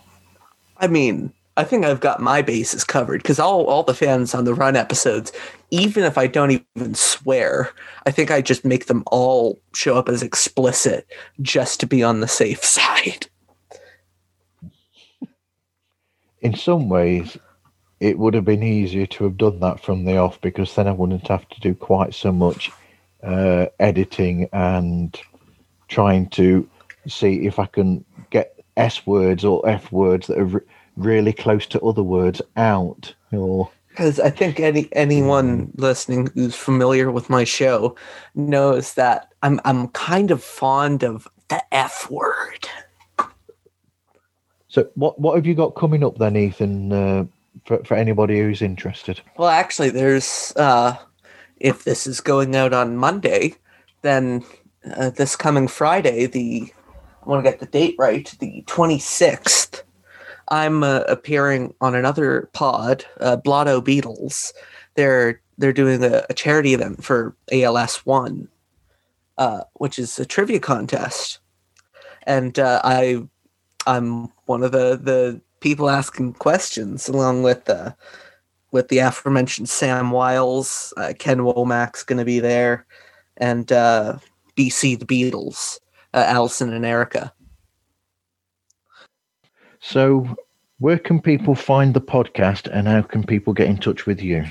I 0.82 0.88
mean, 0.88 1.32
I 1.58 1.64
think 1.64 1.86
I've 1.86 2.00
got 2.00 2.20
my 2.20 2.42
bases 2.42 2.84
covered 2.84 3.22
because 3.22 3.40
all 3.40 3.66
all 3.66 3.84
the 3.84 3.94
fans 3.94 4.34
on 4.34 4.46
the 4.46 4.54
run 4.54 4.76
episodes, 4.76 5.32
even 5.70 6.04
if 6.04 6.18
I 6.18 6.26
don't 6.28 6.66
even 6.78 6.96
swear, 6.96 7.70
I 8.06 8.12
think 8.12 8.32
I 8.32 8.42
just 8.42 8.66
make 8.66 8.88
them 8.88 9.04
all 9.08 9.60
show 9.74 9.96
up 9.96 10.10
as 10.10 10.24
explicit 10.24 11.06
just 11.42 11.80
to 11.82 11.86
be 11.86 12.02
on 12.04 12.20
the 12.20 12.28
safe 12.28 12.64
side. 12.78 13.28
In 16.42 16.56
some 16.56 16.90
ways, 16.90 17.38
it 18.00 18.18
would 18.18 18.34
have 18.34 18.46
been 18.46 18.64
easier 18.64 19.06
to 19.06 19.26
have 19.26 19.38
done 19.38 19.60
that 19.60 19.84
from 19.84 20.06
the 20.06 20.18
off 20.18 20.42
because 20.42 20.74
then 20.74 20.88
I 20.88 20.92
wouldn't 20.92 21.28
have 21.28 21.48
to 21.50 21.60
do 21.60 21.76
quite 21.76 22.16
so 22.16 22.32
much 22.32 22.72
uh, 23.22 23.68
editing 23.80 24.50
and 24.52 25.20
trying 25.88 26.28
to 26.30 26.68
see 27.08 27.46
if 27.46 27.60
I 27.60 27.68
can 27.68 28.04
get 28.32 28.61
S 28.82 29.06
words 29.06 29.46
or 29.46 29.68
F 29.68 29.92
words 29.92 30.28
that 30.28 30.38
are 30.38 30.46
re- 30.46 30.62
really 30.98 31.34
close 31.34 31.66
to 31.68 31.82
other 31.82 32.04
words 32.04 32.42
out. 32.58 33.14
Or 33.32 33.70
because 33.90 34.20
I 34.20 34.30
think 34.30 34.60
any 34.60 34.90
anyone 34.94 35.72
listening 35.76 36.30
who's 36.34 36.56
familiar 36.56 37.12
with 37.12 37.30
my 37.30 37.44
show 37.44 37.96
knows 38.36 38.94
that 38.96 39.32
I'm 39.44 39.60
I'm 39.66 39.90
kind 39.90 40.32
of 40.32 40.44
fond 40.44 41.04
of 41.04 41.28
the 41.50 41.62
F 41.74 42.10
word. 42.10 42.68
so, 44.68 44.90
what 44.96 45.20
what 45.20 45.36
have 45.36 45.46
you 45.46 45.54
got 45.54 45.76
coming 45.76 46.04
up 46.04 46.18
then, 46.18 46.36
Ethan? 46.36 46.92
Uh, 46.92 47.26
for 47.66 47.84
for 47.84 47.96
anybody 47.96 48.40
who's 48.40 48.62
interested. 48.62 49.22
Well, 49.38 49.50
actually, 49.50 49.90
there's 49.90 50.54
uh, 50.56 50.96
if 51.60 51.84
this 51.84 52.08
is 52.08 52.22
going 52.22 52.56
out 52.56 52.74
on 52.74 52.98
Monday, 52.98 53.56
then 54.02 54.44
uh, 54.96 55.12
this 55.12 55.36
coming 55.36 55.68
Friday, 55.68 56.26
the 56.26 56.72
I 57.22 57.30
want 57.30 57.44
to 57.44 57.50
get 57.50 57.60
the 57.60 57.66
date 57.68 57.96
right, 57.98 58.34
the 58.40 58.64
26th. 58.68 59.84
I'm 60.50 60.84
uh, 60.84 61.02
appearing 61.08 61.74
on 61.80 61.96
another 61.96 62.50
pod, 62.54 63.06
uh, 63.20 63.38
Blotto 63.38 63.82
Beatles. 63.82 64.52
They're 64.96 65.40
they're 65.58 65.72
doing 65.72 66.04
a, 66.04 66.26
a 66.30 66.34
charity 66.34 66.74
event 66.74 67.04
for 67.04 67.36
ALS 67.52 67.98
One, 67.98 68.48
uh, 69.38 69.62
which 69.74 70.00
is 70.00 70.20
a 70.20 70.26
trivia 70.26 70.60
contest, 70.60 71.40
and 72.24 72.58
uh, 72.60 72.82
I 72.84 73.24
I'm 73.88 74.28
one 74.46 74.64
of 74.64 74.72
the 74.74 75.00
the 75.02 75.40
people 75.62 75.90
asking 75.90 76.34
questions 76.34 77.08
along 77.08 77.44
with 77.44 77.70
uh, 77.70 77.94
with 78.72 78.90
the 78.90 79.00
aforementioned 79.00 79.70
Sam 79.70 80.12
Wiles, 80.12 80.94
uh, 80.98 81.14
Ken 81.18 81.40
Womack's 81.40 82.04
going 82.04 82.20
to 82.20 82.26
be 82.26 82.40
there, 82.40 82.86
and 83.38 83.72
uh, 83.72 84.18
BC 84.58 85.00
the 85.00 85.06
Beatles, 85.06 85.80
uh, 86.14 86.26
Allison 86.28 86.74
and 86.74 86.86
Erica. 86.86 87.34
So, 89.80 90.36
where 90.80 91.00
can 91.00 91.22
people 91.22 91.56
find 91.56 91.94
the 91.94 92.02
podcast, 92.02 92.70
and 92.72 92.88
how 92.88 93.02
can 93.02 93.24
people 93.24 93.54
get 93.54 93.68
in 93.68 93.78
touch 93.78 94.06
with 94.06 94.22
you? 94.22 94.46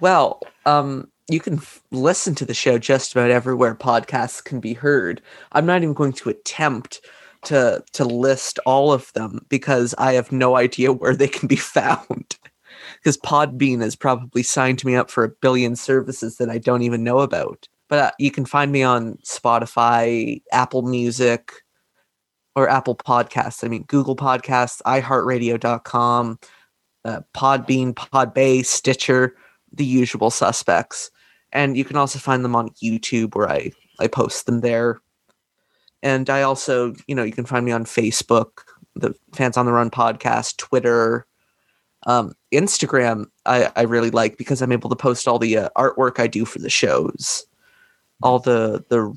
Well, 0.00 0.40
um, 0.66 1.10
you 1.28 1.40
can 1.40 1.54
f- 1.54 1.82
listen 1.90 2.34
to 2.36 2.44
the 2.44 2.54
show 2.54 2.78
just 2.78 3.12
about 3.12 3.30
everywhere 3.30 3.74
podcasts 3.74 4.42
can 4.42 4.60
be 4.60 4.74
heard. 4.74 5.20
I'm 5.52 5.66
not 5.66 5.82
even 5.82 5.94
going 5.94 6.12
to 6.14 6.30
attempt 6.30 7.00
to 7.44 7.82
to 7.92 8.04
list 8.04 8.58
all 8.66 8.92
of 8.92 9.12
them 9.14 9.44
because 9.48 9.94
I 9.98 10.12
have 10.14 10.30
no 10.32 10.56
idea 10.56 10.92
where 10.92 11.16
they 11.16 11.28
can 11.28 11.48
be 11.48 11.56
found. 11.56 12.36
Because 12.98 13.16
Podbean 13.18 13.80
has 13.80 13.94
probably 13.94 14.42
signed 14.42 14.84
me 14.84 14.96
up 14.96 15.10
for 15.10 15.24
a 15.24 15.28
billion 15.28 15.76
services 15.76 16.38
that 16.38 16.50
I 16.50 16.58
don't 16.58 16.82
even 16.82 17.04
know 17.04 17.18
about. 17.18 17.68
But 17.92 17.98
uh, 17.98 18.10
you 18.18 18.30
can 18.30 18.46
find 18.46 18.72
me 18.72 18.82
on 18.82 19.18
Spotify, 19.18 20.40
Apple 20.50 20.80
Music, 20.80 21.52
or 22.56 22.66
Apple 22.66 22.96
Podcasts. 22.96 23.62
I 23.62 23.68
mean, 23.68 23.82
Google 23.82 24.16
Podcasts, 24.16 24.80
iHeartRadio.com, 24.86 26.38
uh, 27.04 27.20
Podbean, 27.34 27.92
Podbay, 27.92 28.64
Stitcher, 28.64 29.36
the 29.74 29.84
usual 29.84 30.30
suspects. 30.30 31.10
And 31.52 31.76
you 31.76 31.84
can 31.84 31.96
also 31.96 32.18
find 32.18 32.42
them 32.42 32.56
on 32.56 32.70
YouTube 32.82 33.34
where 33.34 33.50
I, 33.50 33.72
I 34.00 34.06
post 34.06 34.46
them 34.46 34.62
there. 34.62 35.02
And 36.02 36.30
I 36.30 36.40
also, 36.40 36.94
you 37.06 37.14
know, 37.14 37.24
you 37.24 37.32
can 37.32 37.44
find 37.44 37.66
me 37.66 37.72
on 37.72 37.84
Facebook, 37.84 38.62
the 38.94 39.14
Fans 39.34 39.58
on 39.58 39.66
the 39.66 39.72
Run 39.72 39.90
podcast, 39.90 40.56
Twitter, 40.56 41.26
um, 42.06 42.32
Instagram. 42.54 43.26
I, 43.44 43.70
I 43.76 43.82
really 43.82 44.08
like 44.08 44.38
because 44.38 44.62
I'm 44.62 44.72
able 44.72 44.88
to 44.88 44.96
post 44.96 45.28
all 45.28 45.38
the 45.38 45.58
uh, 45.58 45.68
artwork 45.76 46.18
I 46.18 46.26
do 46.26 46.46
for 46.46 46.58
the 46.58 46.70
shows, 46.70 47.44
all 48.22 48.38
the 48.38 48.84
the 48.88 49.14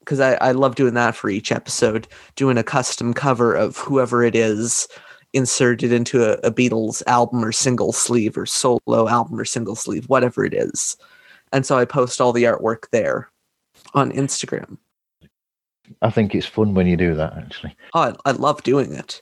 because 0.00 0.20
I, 0.20 0.34
I 0.34 0.52
love 0.52 0.74
doing 0.74 0.94
that 0.94 1.16
for 1.16 1.30
each 1.30 1.50
episode, 1.50 2.06
doing 2.36 2.58
a 2.58 2.62
custom 2.62 3.14
cover 3.14 3.54
of 3.54 3.78
whoever 3.78 4.22
it 4.22 4.34
is 4.34 4.86
inserted 5.32 5.92
into 5.92 6.22
a, 6.24 6.34
a 6.46 6.52
Beatles 6.52 7.02
album 7.06 7.42
or 7.44 7.52
single 7.52 7.92
sleeve 7.92 8.36
or 8.36 8.44
solo 8.46 9.08
album 9.08 9.40
or 9.40 9.44
single 9.46 9.74
sleeve, 9.74 10.04
whatever 10.08 10.44
it 10.44 10.52
is. 10.54 10.96
And 11.52 11.64
so 11.64 11.78
I 11.78 11.84
post 11.86 12.20
all 12.20 12.32
the 12.32 12.42
artwork 12.44 12.90
there 12.92 13.30
on 13.94 14.12
Instagram. 14.12 14.76
I 16.02 16.10
think 16.10 16.34
it's 16.34 16.46
fun 16.46 16.74
when 16.74 16.86
you 16.86 16.96
do 16.96 17.14
that. 17.14 17.36
Actually, 17.38 17.74
Oh, 17.94 18.00
I, 18.00 18.14
I 18.26 18.32
love 18.32 18.62
doing 18.62 18.92
it. 18.92 19.20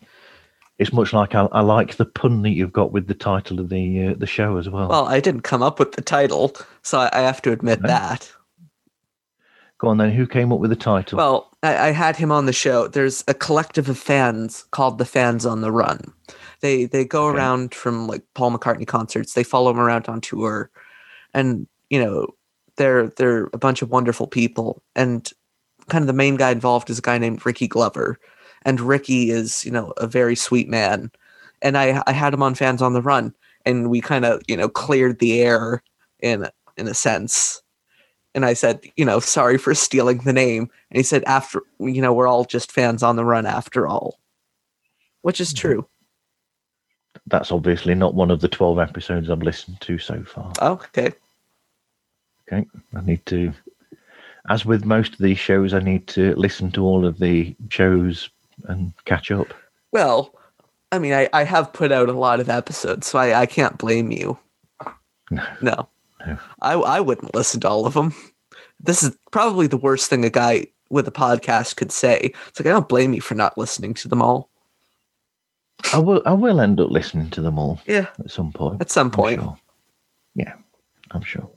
it's 0.78 0.92
much 0.92 1.12
like 1.12 1.34
I, 1.34 1.46
I 1.52 1.60
like 1.60 1.96
the 1.96 2.04
pun 2.06 2.42
that 2.42 2.50
you've 2.50 2.72
got 2.72 2.92
with 2.92 3.06
the 3.06 3.14
title 3.14 3.60
of 3.60 3.68
the 3.68 4.08
uh, 4.08 4.14
the 4.18 4.26
show 4.26 4.56
as 4.58 4.68
well. 4.68 4.88
Well, 4.88 5.06
I 5.06 5.20
didn't 5.20 5.42
come 5.42 5.62
up 5.62 5.78
with 5.78 5.92
the 5.92 6.02
title, 6.02 6.54
so 6.82 6.98
I, 6.98 7.10
I 7.12 7.20
have 7.20 7.40
to 7.42 7.52
admit 7.52 7.80
No. 7.82 7.88
that. 7.88 8.32
Go 9.82 9.88
on 9.88 9.98
then. 9.98 10.12
Who 10.12 10.28
came 10.28 10.52
up 10.52 10.60
with 10.60 10.70
the 10.70 10.76
title? 10.76 11.16
Well, 11.18 11.50
I, 11.64 11.88
I 11.88 11.90
had 11.90 12.16
him 12.16 12.30
on 12.30 12.46
the 12.46 12.52
show. 12.52 12.86
There's 12.86 13.24
a 13.26 13.34
collective 13.34 13.88
of 13.88 13.98
fans 13.98 14.64
called 14.70 14.98
the 14.98 15.04
Fans 15.04 15.44
on 15.44 15.60
the 15.60 15.72
Run. 15.72 16.00
They 16.60 16.84
they 16.84 17.04
go 17.04 17.26
Okay. 17.28 17.36
around 17.36 17.74
from 17.74 18.06
like 18.06 18.22
Paul 18.34 18.52
McCartney 18.52 18.86
concerts. 18.86 19.34
They 19.34 19.42
follow 19.42 19.72
him 19.72 19.80
around 19.80 20.08
on 20.08 20.20
tour, 20.20 20.70
and 21.34 21.66
you 21.90 22.02
know 22.02 22.28
they're 22.76 23.08
they're 23.08 23.46
a 23.52 23.58
bunch 23.58 23.82
of 23.82 23.90
wonderful 23.90 24.28
people. 24.28 24.82
And 24.94 25.28
kind 25.88 26.02
of 26.02 26.06
the 26.06 26.12
main 26.12 26.36
guy 26.36 26.52
involved 26.52 26.88
is 26.88 27.00
a 27.00 27.02
guy 27.02 27.18
named 27.18 27.44
Ricky 27.44 27.66
Glover, 27.66 28.20
and 28.64 28.80
Ricky 28.80 29.30
is 29.30 29.64
you 29.64 29.72
know 29.72 29.92
a 29.96 30.06
very 30.06 30.36
sweet 30.36 30.68
man. 30.68 31.10
And 31.60 31.76
I 31.76 32.04
I 32.06 32.12
had 32.12 32.34
him 32.34 32.42
on 32.44 32.54
Fans 32.54 32.82
on 32.82 32.92
the 32.92 33.02
Run, 33.02 33.34
and 33.66 33.90
we 33.90 34.00
kind 34.00 34.24
of 34.24 34.42
you 34.46 34.56
know 34.56 34.68
cleared 34.68 35.18
the 35.18 35.40
air 35.42 35.82
in 36.20 36.48
in 36.76 36.86
a 36.86 36.94
sense 36.94 37.61
and 38.34 38.44
I 38.44 38.54
said, 38.54 38.80
you 38.96 39.04
know, 39.04 39.20
sorry 39.20 39.58
for 39.58 39.74
stealing 39.74 40.18
the 40.18 40.32
name. 40.32 40.70
And 40.90 40.96
he 40.96 41.02
said, 41.02 41.22
after, 41.24 41.62
you 41.78 42.00
know, 42.00 42.12
we're 42.12 42.28
all 42.28 42.44
just 42.44 42.72
fans 42.72 43.02
on 43.02 43.16
the 43.16 43.24
run 43.24 43.46
after 43.46 43.86
all, 43.86 44.18
which 45.22 45.40
is 45.40 45.52
mm-hmm. 45.52 45.68
true. 45.68 45.86
That's 47.26 47.52
obviously 47.52 47.94
not 47.94 48.14
one 48.14 48.30
of 48.30 48.40
the 48.40 48.48
twelve 48.48 48.78
episodes 48.78 49.30
I've 49.30 49.42
listened 49.42 49.80
to 49.82 49.98
so 49.98 50.24
far. 50.24 50.52
Okay. 50.60 51.12
Okay, 52.50 52.66
I 52.94 53.00
need 53.02 53.24
to, 53.26 53.52
as 54.48 54.64
with 54.64 54.84
most 54.84 55.12
of 55.12 55.18
these 55.18 55.38
shows, 55.38 55.72
I 55.72 55.78
need 55.78 56.08
to 56.08 56.34
listen 56.34 56.72
to 56.72 56.84
all 56.84 57.06
of 57.06 57.18
the 57.18 57.54
shows 57.68 58.28
and 58.64 58.92
catch 59.04 59.30
up. 59.30 59.54
Well, 59.92 60.34
I 60.90 60.98
mean, 60.98 61.12
I, 61.12 61.28
I 61.32 61.44
have 61.44 61.72
put 61.72 61.92
out 61.92 62.08
a 62.08 62.12
lot 62.12 62.40
of 62.40 62.48
episodes, 62.48 63.06
so 63.06 63.18
I, 63.18 63.42
I 63.42 63.46
can't 63.46 63.78
blame 63.78 64.10
you. 64.10 64.38
No. 65.30 65.42
No. 65.62 65.88
I, 66.60 66.72
I 66.74 67.00
wouldn't 67.00 67.34
listen 67.34 67.60
to 67.60 67.68
all 67.68 67.86
of 67.86 67.94
them. 67.94 68.14
This 68.80 69.02
is 69.02 69.16
probably 69.30 69.66
the 69.66 69.76
worst 69.76 70.08
thing 70.10 70.24
a 70.24 70.30
guy 70.30 70.66
with 70.90 71.06
a 71.08 71.12
podcast 71.12 71.76
could 71.76 71.92
say. 71.92 72.32
It's 72.48 72.58
like, 72.60 72.66
I 72.66 72.70
don't 72.70 72.88
blame 72.88 73.12
you 73.14 73.20
for 73.20 73.34
not 73.34 73.56
listening 73.56 73.94
to 73.94 74.08
them 74.08 74.20
all. 74.22 74.50
I 75.92 75.98
will. 75.98 76.22
I 76.26 76.32
will 76.32 76.60
end 76.60 76.80
up 76.80 76.90
listening 76.90 77.30
to 77.30 77.40
them 77.40 77.58
all 77.58 77.80
Yeah, 77.86 78.06
at 78.20 78.30
some 78.30 78.52
point. 78.52 78.80
at 78.80 78.90
some 78.90 79.06
I'm 79.08 79.10
point. 79.10 79.40
sure. 79.40 79.56
Yeah, 80.34 80.54
I'm 81.10 81.22
sure. 81.22 81.48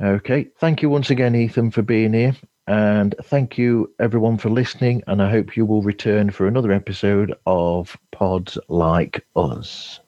Okay. 0.00 0.48
Thank 0.58 0.80
you 0.82 0.88
once 0.88 1.10
again, 1.10 1.34
Ethan, 1.34 1.70
for 1.70 1.82
being 1.82 2.12
here. 2.14 2.34
And 2.66 3.14
thank 3.24 3.56
you, 3.58 3.92
everyone, 4.00 4.38
for 4.38 4.50
listening. 4.50 5.02
And 5.06 5.22
I 5.22 5.30
hope 5.30 5.56
you 5.56 5.64
will 5.66 5.82
return 5.82 6.30
for 6.30 6.46
another 6.46 6.72
episode 6.72 7.34
of 7.46 7.96
Pods 8.10 8.58
Like 8.68 9.24
Us. 9.36 10.00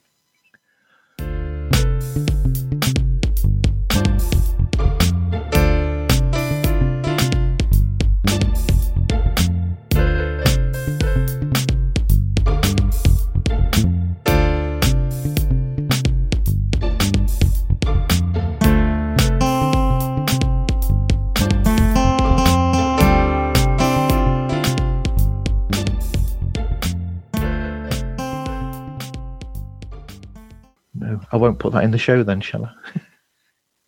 Won't 31.39 31.59
put 31.59 31.73
that 31.73 31.85
in 31.85 31.91
the 31.91 31.99
show 31.99 32.23
then, 32.23 32.41
shall 32.41 32.65
I? 32.65 32.73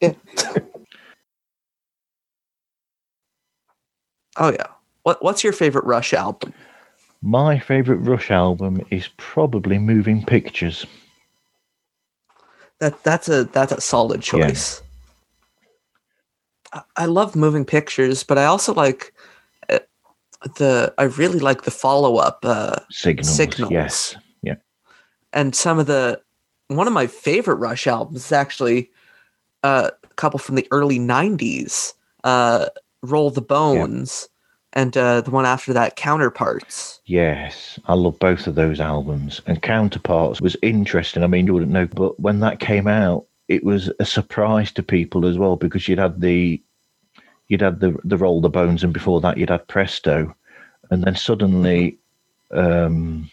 Yeah. 0.00 0.14
oh, 4.38 4.50
yeah. 4.50 4.66
What 5.02 5.22
What's 5.22 5.44
your 5.44 5.52
favorite 5.52 5.84
Rush 5.84 6.14
album? 6.14 6.54
My 7.20 7.58
favorite 7.58 7.98
Rush 7.98 8.30
album 8.30 8.80
is 8.88 9.08
probably 9.18 9.78
Moving 9.78 10.24
Pictures. 10.24 10.86
That 12.78 13.02
that's 13.04 13.28
a 13.28 13.44
that's 13.44 13.72
a 13.72 13.80
solid 13.82 14.22
choice. 14.22 14.80
I, 16.72 16.82
I 16.96 17.04
love 17.04 17.36
moving 17.36 17.66
pictures, 17.66 18.22
but 18.22 18.38
I 18.38 18.46
also 18.46 18.72
like 18.72 19.12
uh, 19.68 19.80
the. 20.56 20.94
I 20.96 21.04
really 21.04 21.40
like 21.40 21.62
the 21.62 21.70
follow 21.70 22.16
up. 22.16 22.38
Uh, 22.42 22.76
Signals. 22.90 23.34
Signals. 23.36 23.70
Yes. 23.70 24.16
Yeah. 24.42 24.54
and 25.34 25.54
some 25.54 25.78
of 25.78 25.86
the 25.86 26.22
one 26.76 26.86
of 26.86 26.92
my 26.92 27.06
favorite 27.06 27.56
Rush 27.56 27.86
albums 27.86 28.26
is 28.26 28.32
actually 28.32 28.90
uh, 29.62 29.90
a 30.02 30.14
couple 30.14 30.38
from 30.38 30.54
the 30.54 30.68
early 30.70 30.98
'90s, 30.98 31.94
uh, 32.24 32.66
"Roll 33.02 33.30
the 33.30 33.42
Bones," 33.42 34.28
and 34.72 34.96
uh, 34.96 35.20
the 35.20 35.30
one 35.30 35.46
after 35.46 35.72
that, 35.72 35.96
"Counterparts." 35.96 37.00
Yes, 37.06 37.78
I 37.86 37.94
love 37.94 38.18
both 38.18 38.46
of 38.46 38.54
those 38.54 38.80
albums. 38.80 39.40
And 39.46 39.62
Counterparts 39.62 40.40
was 40.40 40.56
interesting. 40.62 41.24
I 41.24 41.26
mean, 41.26 41.46
you 41.46 41.54
wouldn't 41.54 41.72
know, 41.72 41.86
but 41.86 42.18
when 42.20 42.40
that 42.40 42.60
came 42.60 42.86
out, 42.86 43.26
it 43.48 43.64
was 43.64 43.90
a 43.98 44.04
surprise 44.04 44.70
to 44.72 44.82
people 44.82 45.26
as 45.26 45.36
well 45.36 45.56
because 45.56 45.88
you'd 45.88 45.98
had 45.98 46.20
the 46.20 46.62
you'd 47.48 47.62
had 47.62 47.80
the 47.80 47.98
the 48.04 48.16
Roll 48.16 48.40
the 48.40 48.48
Bones, 48.48 48.84
and 48.84 48.92
before 48.92 49.20
that 49.20 49.38
you'd 49.38 49.50
had 49.50 49.66
Presto, 49.66 50.34
and 50.90 51.02
then 51.02 51.16
suddenly 51.16 51.98
um, 52.52 53.28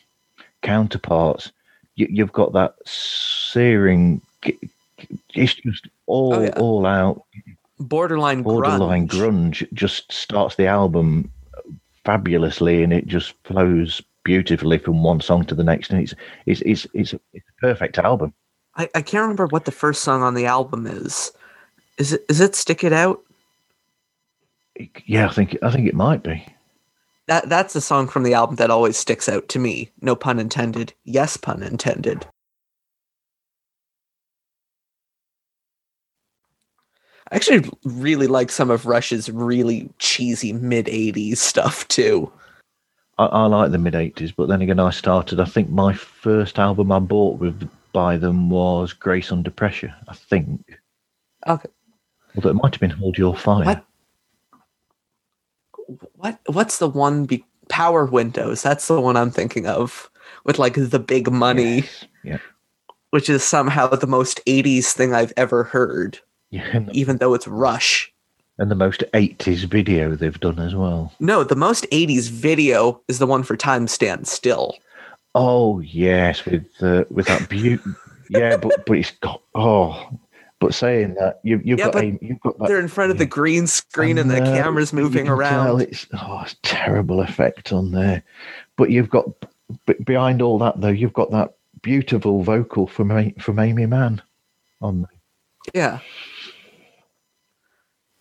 Counterparts, 0.64 1.52
you, 1.98 2.08
you've 2.10 2.32
got 2.32 2.54
that 2.54 2.76
searing. 2.86 4.22
It's 5.34 5.54
just 5.56 5.88
all 6.06 6.34
Oh, 6.36 6.42
yeah. 6.42 6.54
all 6.58 6.86
out 6.86 7.24
Borderline, 7.80 8.42
borderline 8.42 9.08
grunge. 9.08 9.58
grunge 9.68 9.74
just 9.74 10.12
starts 10.12 10.56
the 10.56 10.66
album 10.66 11.30
fabulously 12.04 12.82
and 12.82 12.92
it 12.94 13.06
just 13.06 13.34
flows 13.44 14.02
beautifully 14.24 14.78
from 14.78 15.04
one 15.04 15.22
song 15.22 15.46
to 15.46 15.54
the 15.56 15.64
next 15.64 15.92
and 15.92 16.02
it's 16.02 16.14
it's 16.46 16.62
it's 16.62 16.88
it's, 16.94 17.14
it's 17.34 17.46
a 17.48 17.62
perfect 17.62 17.98
album 18.00 18.34
I, 18.76 18.90
I 18.96 19.02
can't 19.02 19.22
remember 19.22 19.46
what 19.48 19.66
the 19.66 19.72
first 19.72 20.02
song 20.04 20.22
on 20.24 20.34
the 20.36 20.46
album 20.46 20.86
is. 20.88 21.32
Is 21.98 22.14
it 22.14 22.26
is 22.30 22.40
it 22.42 22.56
"Stick 22.56 22.84
It 22.84 22.94
Out"? 22.94 23.22
yeah 25.06 25.28
i 25.28 25.32
think 25.34 25.58
i 25.64 25.72
think 25.72 25.88
it 25.88 25.96
might 25.96 26.24
be 26.24 26.46
That 27.28 27.50
that's 27.50 27.76
a 27.76 27.82
song 27.82 28.08
from 28.08 28.24
the 28.24 28.34
album 28.34 28.56
that 28.56 28.72
always 28.72 28.98
sticks 28.98 29.28
out 29.28 29.50
to 29.50 29.60
me. 29.60 29.92
No 30.02 30.16
pun 30.16 30.40
intended. 30.40 30.94
Yes, 31.04 31.36
pun 31.36 31.62
intended. 31.62 32.26
I 37.30 37.36
actually 37.36 37.70
really 37.84 38.28
like 38.28 38.50
some 38.50 38.72
of 38.72 38.86
Rush's 38.86 39.30
really 39.30 39.90
cheesy 40.00 40.54
mid 40.54 40.86
'80s 40.86 41.38
stuff 41.38 41.86
too. 41.90 42.32
I, 43.18 43.26
I 43.26 43.46
like 43.48 43.72
the 43.72 43.78
mid 43.78 43.94
80s 43.94 44.34
but 44.36 44.48
then 44.48 44.62
again 44.62 44.80
i 44.80 44.92
started 44.92 45.40
i 45.40 45.46
think 45.46 45.70
my 45.70 45.94
first 45.94 46.60
album 46.60 46.92
i 46.92 47.00
bought 47.00 47.40
with 47.40 47.68
by 47.92 48.18
them 48.18 48.50
was 48.50 48.94
grace 48.94 49.32
under 49.32 49.50
pressure 49.50 49.94
i 50.08 50.14
think 50.14 50.80
Okay, 51.48 51.70
although 52.36 52.50
it 52.50 52.56
might 52.62 52.74
have 52.74 52.82
been 52.82 52.90
hold 52.90 53.18
your 53.18 53.36
fire 53.36 53.66
What? 53.66 53.87
What 56.16 56.40
what's 56.48 56.80
the 56.80 56.90
one? 56.90 57.26
Be- 57.26 57.46
Power 57.70 58.06
Windows. 58.06 58.62
That's 58.64 58.88
the 58.88 59.00
one 59.02 59.18
I'm 59.18 59.32
thinking 59.32 59.68
of 59.68 60.10
with 60.46 60.58
like 60.60 60.76
the 60.76 61.00
big 61.00 61.32
money, 61.32 61.76
Yes. 61.78 62.06
yeah 62.24 62.38
which 63.12 63.30
is 63.30 63.44
somehow 63.44 63.88
the 63.88 64.08
most 64.08 64.42
'80s 64.46 64.92
thing 64.94 65.14
I've 65.14 65.34
ever 65.38 65.64
heard, 65.64 66.20
yeah 66.50 66.80
even 66.92 67.18
though 67.18 67.34
it's 67.34 67.48
Rush. 67.48 68.12
and 68.60 68.72
the 68.72 68.76
most 68.76 69.04
80s 69.14 69.66
video 69.66 70.16
they've 70.16 70.40
done 70.40 70.60
as 70.60 70.74
well 70.76 71.14
No, 71.20 71.44
the 71.44 71.56
most 71.56 71.86
80s 71.92 72.30
video 72.30 73.02
is 73.08 73.20
the 73.20 73.28
one 73.28 73.44
for 73.44 73.56
Time 73.58 73.88
Stand 73.88 74.28
Still. 74.28 74.76
Oh 75.36 75.80
yes, 75.82 76.44
with 76.46 76.66
uh, 76.82 77.04
with 77.10 77.28
that 77.28 77.48
beauty. 77.50 77.84
yeah, 78.30 78.58
but 78.58 78.86
but 78.86 78.98
it's 78.98 79.12
got 79.22 79.42
oh. 79.56 80.10
But 80.60 80.74
saying 80.74 81.14
that 81.20 81.40
you 81.44 81.62
you've 81.64 81.78
Yeah, 81.80 81.86
got 81.86 81.94
but 81.94 82.04
a, 82.04 82.18
you've 82.22 82.40
got 82.40 82.58
that. 82.58 82.68
They're 82.68 82.80
in 82.80 82.88
front 82.88 83.12
of 83.12 83.18
the 83.20 83.26
green 83.28 83.68
screen 83.68 84.18
and 84.18 84.30
the 84.32 84.38
And, 84.38 84.48
uh, 84.48 84.54
camera's 84.64 84.92
moving 84.92 85.26
can 85.26 85.38
tell 85.38 85.40
around. 85.40 85.82
It's 85.82 86.08
oh, 86.14 86.42
it's 86.44 86.56
terrible 86.64 87.22
effect 87.22 87.72
on 87.72 87.92
there. 87.92 88.24
But 88.76 88.90
you've 88.90 89.10
got 89.10 89.26
behind 90.06 90.42
all 90.42 90.58
that 90.60 90.82
though, 90.82 90.88
you've 90.88 91.14
got 91.14 91.30
that 91.32 91.54
beautiful 91.84 92.42
vocal 92.42 92.88
from 92.88 93.32
from 93.40 93.60
Aimee 93.60 93.86
Mann 93.86 94.22
on 94.82 95.02
there. 95.02 95.10
Yeah. 95.74 96.00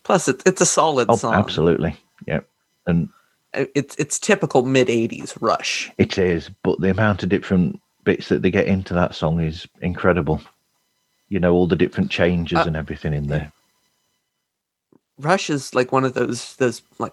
Plus, 0.05 0.29
it's 0.29 0.43
it's 0.47 0.61
a 0.61 0.67
solid 0.67 1.07
Oh, 1.11 1.17
song. 1.17 1.35
absolutely, 1.35 1.97
yeah. 2.27 2.41
And 2.87 3.09
It's 3.55 3.97
it's 3.97 4.19
typical 4.19 4.63
mid 4.63 4.89
80s 4.89 5.37
Rush. 5.41 5.91
it 5.99 6.19
is, 6.19 6.51
but 6.63 6.81
the 6.81 6.91
amount 6.91 7.23
of 7.23 7.29
different 7.29 7.81
bits 8.05 8.29
that 8.29 8.43
they 8.43 8.51
get 8.51 8.67
into 8.69 8.95
that 8.95 9.15
song 9.15 9.41
is 9.41 9.67
incredible. 9.81 10.41
You 11.29 11.41
know, 11.41 11.53
all 11.55 11.67
the 11.67 11.77
different 11.77 12.11
changes 12.11 12.59
Uh, 12.59 12.65
and 12.67 12.77
everything 12.77 13.13
in 13.13 13.27
there. 13.27 13.53
Rush 15.19 15.51
is 15.51 15.75
like 15.75 15.93
one 15.93 16.05
of 16.05 16.15
those 16.15 16.57
those 16.57 16.83
like 16.99 17.13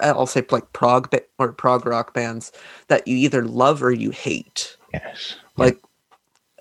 I'll 0.00 0.26
say 0.26 0.44
like 0.50 0.72
prog 0.72 1.10
ba- 1.10 1.22
or 1.38 1.52
prog 1.52 1.86
rock 1.86 2.12
bands 2.12 2.52
that 2.88 3.06
you 3.06 3.16
either 3.16 3.44
love 3.44 3.82
or 3.82 3.92
you 3.92 4.10
hate. 4.10 4.76
Yes. 4.92 5.36
Like 5.56 5.78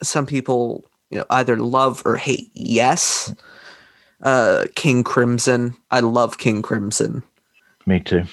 some 0.03 0.25
people, 0.25 0.85
you 1.09 1.17
know, 1.17 1.25
either 1.31 1.57
love 1.57 2.03
or 2.05 2.15
hate. 2.17 2.51
Yes. 2.53 3.33
Uh 4.21 4.65
King 4.75 5.03
Crimson. 5.03 5.75
I 5.91 6.01
love 6.01 6.37
King 6.37 6.61
Crimson. 6.61 7.23
Me 7.85 7.99
too. 7.99 8.23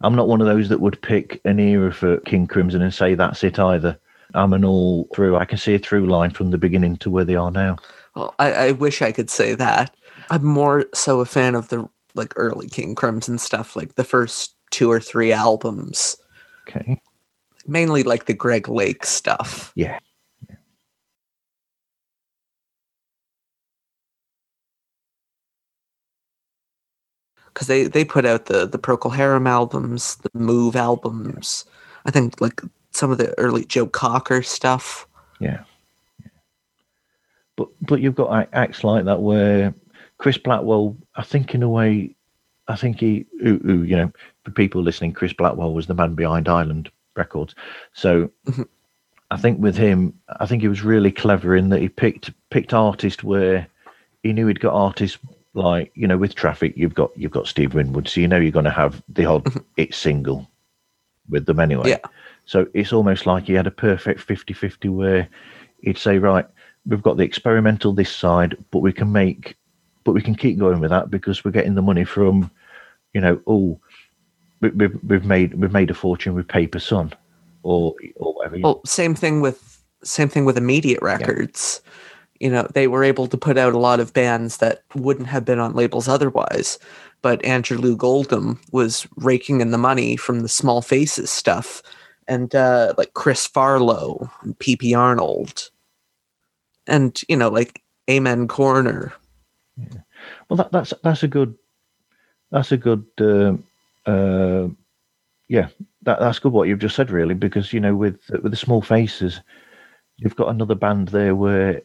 I'm 0.00 0.14
not 0.14 0.28
one 0.28 0.40
of 0.40 0.46
those 0.46 0.68
that 0.68 0.80
would 0.80 1.00
pick 1.02 1.40
an 1.44 1.58
era 1.58 1.92
for 1.92 2.18
King 2.18 2.46
Crimson 2.46 2.82
and 2.82 2.92
say 2.94 3.14
that's 3.14 3.42
it 3.42 3.58
either. 3.58 3.98
I'm 4.34 4.52
an 4.52 4.64
all 4.64 5.08
through. 5.14 5.36
I 5.36 5.44
can 5.44 5.58
see 5.58 5.74
a 5.74 5.78
through 5.78 6.06
line 6.06 6.30
from 6.30 6.50
the 6.50 6.58
beginning 6.58 6.96
to 6.98 7.10
where 7.10 7.24
they 7.24 7.34
are 7.34 7.50
now. 7.50 7.76
Well, 8.14 8.34
I, 8.38 8.52
I 8.52 8.72
wish 8.72 9.00
I 9.00 9.12
could 9.12 9.30
say 9.30 9.54
that. 9.54 9.94
I'm 10.30 10.44
more 10.44 10.86
so 10.94 11.20
a 11.20 11.24
fan 11.24 11.54
of 11.54 11.68
the 11.68 11.88
like 12.14 12.32
early 12.36 12.68
King 12.68 12.94
Crimson 12.94 13.38
stuff, 13.38 13.76
like 13.76 13.94
the 13.94 14.04
first 14.04 14.54
two 14.70 14.90
or 14.90 15.00
three 15.00 15.32
albums. 15.32 16.16
Okay. 16.68 17.00
Mainly 17.66 18.02
like 18.02 18.26
the 18.26 18.34
Greg 18.34 18.68
Lake 18.68 19.06
stuff. 19.06 19.72
Yeah. 19.74 19.98
Because 27.46 27.66
they, 27.66 27.84
they 27.84 28.04
put 28.04 28.24
out 28.24 28.46
the 28.46 28.66
the 28.66 28.78
Procol 28.78 29.14
Harum 29.14 29.46
albums, 29.46 30.16
the 30.16 30.30
Move 30.34 30.76
albums. 30.76 31.64
I 32.04 32.10
think 32.10 32.40
like 32.40 32.62
some 32.90 33.10
of 33.10 33.18
the 33.18 33.38
early 33.38 33.64
Joe 33.64 33.86
Cocker 33.86 34.42
stuff. 34.42 35.06
Yeah. 35.40 35.62
But 37.56 37.68
but 37.82 38.00
you've 38.00 38.14
got 38.14 38.48
acts 38.52 38.84
like 38.84 39.04
that 39.04 39.22
where 39.22 39.74
Chris 40.18 40.38
Blackwell. 40.38 40.96
I 41.16 41.22
think 41.22 41.54
in 41.54 41.62
a 41.62 41.68
way, 41.68 42.14
I 42.68 42.76
think 42.76 43.00
he. 43.00 43.26
Who, 43.42 43.58
who, 43.58 43.82
you 43.82 43.96
know, 43.96 44.12
for 44.44 44.50
people 44.50 44.82
listening, 44.82 45.12
Chris 45.12 45.32
Blackwell 45.32 45.74
was 45.74 45.86
the 45.86 45.94
man 45.94 46.14
behind 46.14 46.48
Island 46.48 46.90
Records. 47.16 47.54
So. 47.92 48.30
Mhm. 48.46 48.68
I 49.30 49.36
think 49.36 49.60
with 49.60 49.76
him, 49.76 50.18
I 50.40 50.46
think 50.46 50.62
he 50.62 50.68
was 50.68 50.82
really 50.82 51.12
clever 51.12 51.54
in 51.54 51.68
that 51.68 51.82
he 51.82 51.90
picked 51.90 52.30
picked 52.48 52.72
artists 52.72 53.22
where 53.22 53.66
he 54.22 54.32
knew 54.32 54.46
he'd 54.46 54.60
got 54.60 54.72
artists 54.72 55.18
like 55.54 55.90
you 55.94 56.06
know 56.06 56.16
with 56.16 56.34
Traffic, 56.34 56.74
you've 56.76 56.94
got 56.94 57.10
you've 57.16 57.32
got 57.32 57.46
Steve 57.46 57.74
Winwood, 57.74 58.08
so 58.08 58.20
you 58.20 58.28
know 58.28 58.38
you're 58.38 58.50
going 58.50 58.64
to 58.64 58.70
have 58.70 59.02
the 59.08 59.26
odd 59.26 59.46
it 59.76 59.94
single 59.94 60.48
with 61.28 61.46
them 61.46 61.60
anyway. 61.60 61.90
Yeah. 61.90 61.98
So 62.48 62.66
it's 62.72 62.94
almost 62.94 63.26
like 63.26 63.44
he 63.44 63.52
had 63.52 63.66
a 63.66 63.70
perfect 63.70 64.26
50-50 64.26 64.90
where 64.90 65.28
he'd 65.82 65.98
say, 65.98 66.16
right, 66.16 66.46
we've 66.86 67.02
got 67.02 67.18
the 67.18 67.22
experimental 67.22 67.92
this 67.92 68.10
side, 68.10 68.56
but 68.70 68.78
we 68.78 68.90
can 68.90 69.12
make, 69.12 69.58
but 70.04 70.12
we 70.12 70.22
can 70.22 70.34
keep 70.34 70.58
going 70.58 70.80
with 70.80 70.88
that 70.88 71.10
because 71.10 71.44
we're 71.44 71.50
getting 71.50 71.74
the 71.74 71.82
money 71.82 72.04
from, 72.04 72.50
you 73.12 73.20
know, 73.20 73.38
oh, 73.46 73.78
we, 74.62 74.70
we've 74.70 74.98
we've 75.06 75.24
made 75.26 75.52
we've 75.56 75.74
made 75.74 75.90
a 75.90 75.94
fortune 75.94 76.34
with 76.34 76.48
Paper 76.48 76.80
Sun, 76.80 77.12
or 77.64 77.94
or 78.16 78.32
whatever. 78.32 78.56
Well, 78.62 78.80
same 78.86 79.14
thing 79.14 79.42
with 79.42 79.82
same 80.02 80.30
thing 80.30 80.46
with 80.46 80.56
Immediate 80.56 81.02
Records. 81.02 81.82
You 82.40 82.48
know, 82.48 82.66
they 82.72 82.88
were 82.88 83.04
able 83.04 83.26
to 83.26 83.36
put 83.36 83.58
out 83.58 83.74
a 83.74 83.78
lot 83.78 84.00
of 84.00 84.14
bands 84.14 84.56
that 84.56 84.84
wouldn't 84.94 85.28
have 85.28 85.44
been 85.44 85.58
on 85.58 85.74
labels 85.74 86.08
otherwise. 86.08 86.78
But 87.20 87.44
Andrew 87.44 87.76
Loog 87.76 88.02
Oldham 88.02 88.58
was 88.72 89.06
raking 89.16 89.60
in 89.60 89.70
the 89.70 89.76
money 89.76 90.16
from 90.16 90.40
the 90.40 90.48
Small 90.48 90.80
Faces 90.80 91.30
stuff, 91.30 91.82
and 92.28 92.54
uh, 92.54 92.94
like 92.96 93.14
Chris 93.14 93.48
Farlowe 93.48 94.30
P.P. 94.58 94.94
Arnold, 94.94 95.70
and 96.86 97.20
you 97.28 97.36
know, 97.36 97.48
like 97.48 97.82
Amen 98.08 98.46
Corner. 98.46 99.12
Well, 100.48 100.58
that, 100.58 100.72
that's 100.72 100.92
that's 101.02 101.22
a 101.22 101.28
good, 101.28 101.54
that's 102.50 102.72
a 102.72 102.76
good, 102.76 103.04
um 103.18 103.64
uh, 104.06 104.68
yeah, 105.48 105.68
that 106.02 106.20
that's 106.20 106.38
good 106.38 106.52
what 106.52 106.68
you've 106.68 106.78
just 106.78 106.96
said 106.96 107.10
really 107.10 107.34
because 107.34 107.72
you 107.72 107.80
know 107.80 107.94
with 107.94 108.20
with 108.42 108.52
the 108.52 108.56
small 108.56 108.82
faces, 108.82 109.40
you've 110.18 110.36
got 110.36 110.48
another 110.48 110.74
band 110.74 111.08
there 111.08 111.34
where 111.34 111.82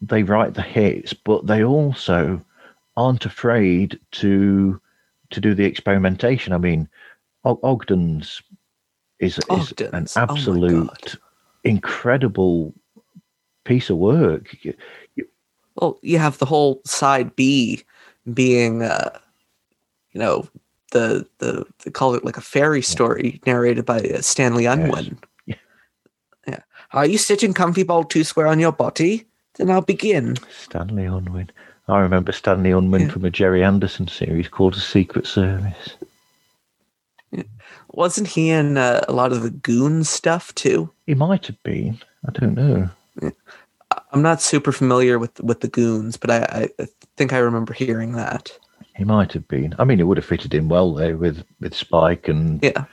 they 0.00 0.22
write 0.22 0.54
the 0.54 0.62
hits, 0.62 1.12
but 1.12 1.46
they 1.46 1.64
also 1.64 2.40
aren't 2.96 3.26
afraid 3.26 3.98
to 4.12 4.80
to 5.30 5.40
do 5.40 5.54
the 5.54 5.64
experimentation. 5.64 6.52
I 6.52 6.58
mean, 6.58 6.88
Og- 7.44 7.60
Ogden's 7.62 8.42
is, 9.20 9.38
is 9.50 9.72
an 9.92 10.06
oh 10.16 10.20
absolute 10.20 11.16
incredible 11.64 12.74
piece 13.64 13.90
of 13.90 13.96
work. 13.98 14.56
You- 14.62 14.74
Well, 15.76 15.98
you 16.02 16.18
have 16.18 16.38
the 16.38 16.46
whole 16.46 16.80
side 16.84 17.34
B 17.36 17.82
being, 18.34 18.82
uh, 18.82 19.18
you 20.12 20.20
know, 20.20 20.48
the 20.92 21.26
the 21.38 21.64
they 21.84 21.90
call 21.90 22.14
it 22.14 22.24
like 22.24 22.36
a 22.38 22.40
fairy 22.42 22.82
story 22.82 23.40
narrated 23.46 23.84
by 23.84 23.98
uh, 24.00 24.20
Stanley 24.22 24.66
Unwin. 24.66 25.18
Yeah. 25.46 25.54
Yeah. 26.46 26.60
Are 26.92 27.06
you 27.06 27.18
sitting 27.18 27.52
comfy, 27.54 27.82
ball 27.84 28.04
two 28.04 28.24
square 28.24 28.46
on 28.46 28.58
your 28.58 28.72
body? 28.72 29.24
Then 29.56 29.70
I'll 29.70 29.82
begin. 29.82 30.36
Stanley 30.50 31.04
Unwin. 31.04 31.50
I 31.88 31.98
remember 32.00 32.32
Stanley 32.32 32.70
Unwin 32.70 33.02
Yeah. 33.02 33.08
from 33.10 33.24
a 33.24 33.30
Gerry 33.30 33.62
Anderson 33.64 34.08
series 34.08 34.48
called 34.48 34.74
The 34.74 34.80
Secret 34.80 35.26
Service. 35.26 35.96
Wasn't 37.98 38.28
he 38.28 38.50
in 38.50 38.78
uh, 38.78 39.04
a 39.08 39.12
lot 39.12 39.32
of 39.32 39.42
the 39.42 39.50
Goon 39.50 40.04
stuff 40.04 40.54
too? 40.54 40.88
He 41.04 41.14
might 41.14 41.46
have 41.48 41.60
been. 41.64 41.98
I 42.24 42.30
don't 42.30 42.54
know. 42.54 42.88
I'm 44.12 44.22
not 44.22 44.40
super 44.40 44.70
familiar 44.70 45.18
with 45.18 45.40
with 45.40 45.62
the 45.62 45.68
Goons, 45.68 46.16
but 46.16 46.30
I, 46.30 46.68
I 46.78 46.86
think 47.16 47.32
I 47.32 47.38
remember 47.38 47.72
hearing 47.72 48.12
that. 48.12 48.56
He 48.94 49.02
might 49.02 49.32
have 49.32 49.48
been. 49.48 49.74
I 49.80 49.84
mean, 49.84 49.98
it 49.98 50.04
would 50.04 50.16
have 50.16 50.24
fitted 50.24 50.54
in 50.54 50.68
well 50.68 50.94
there 50.94 51.16
with, 51.16 51.44
with 51.58 51.74
Spike 51.74 52.28
and 52.28 52.62
Yeah. 52.62 52.84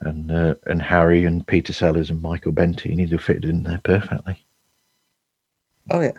and 0.00 0.30
uh, 0.32 0.54
and 0.64 0.80
Harry 0.80 1.26
and 1.26 1.46
Peter 1.46 1.74
Sellers 1.74 2.08
and 2.08 2.22
Michael 2.22 2.52
Bentine. 2.52 3.00
He'd 3.00 3.12
have 3.12 3.22
fitted 3.22 3.44
in 3.44 3.64
there 3.64 3.80
perfectly. 3.84 4.42
Oh 5.90 6.00
yeah. 6.00 6.12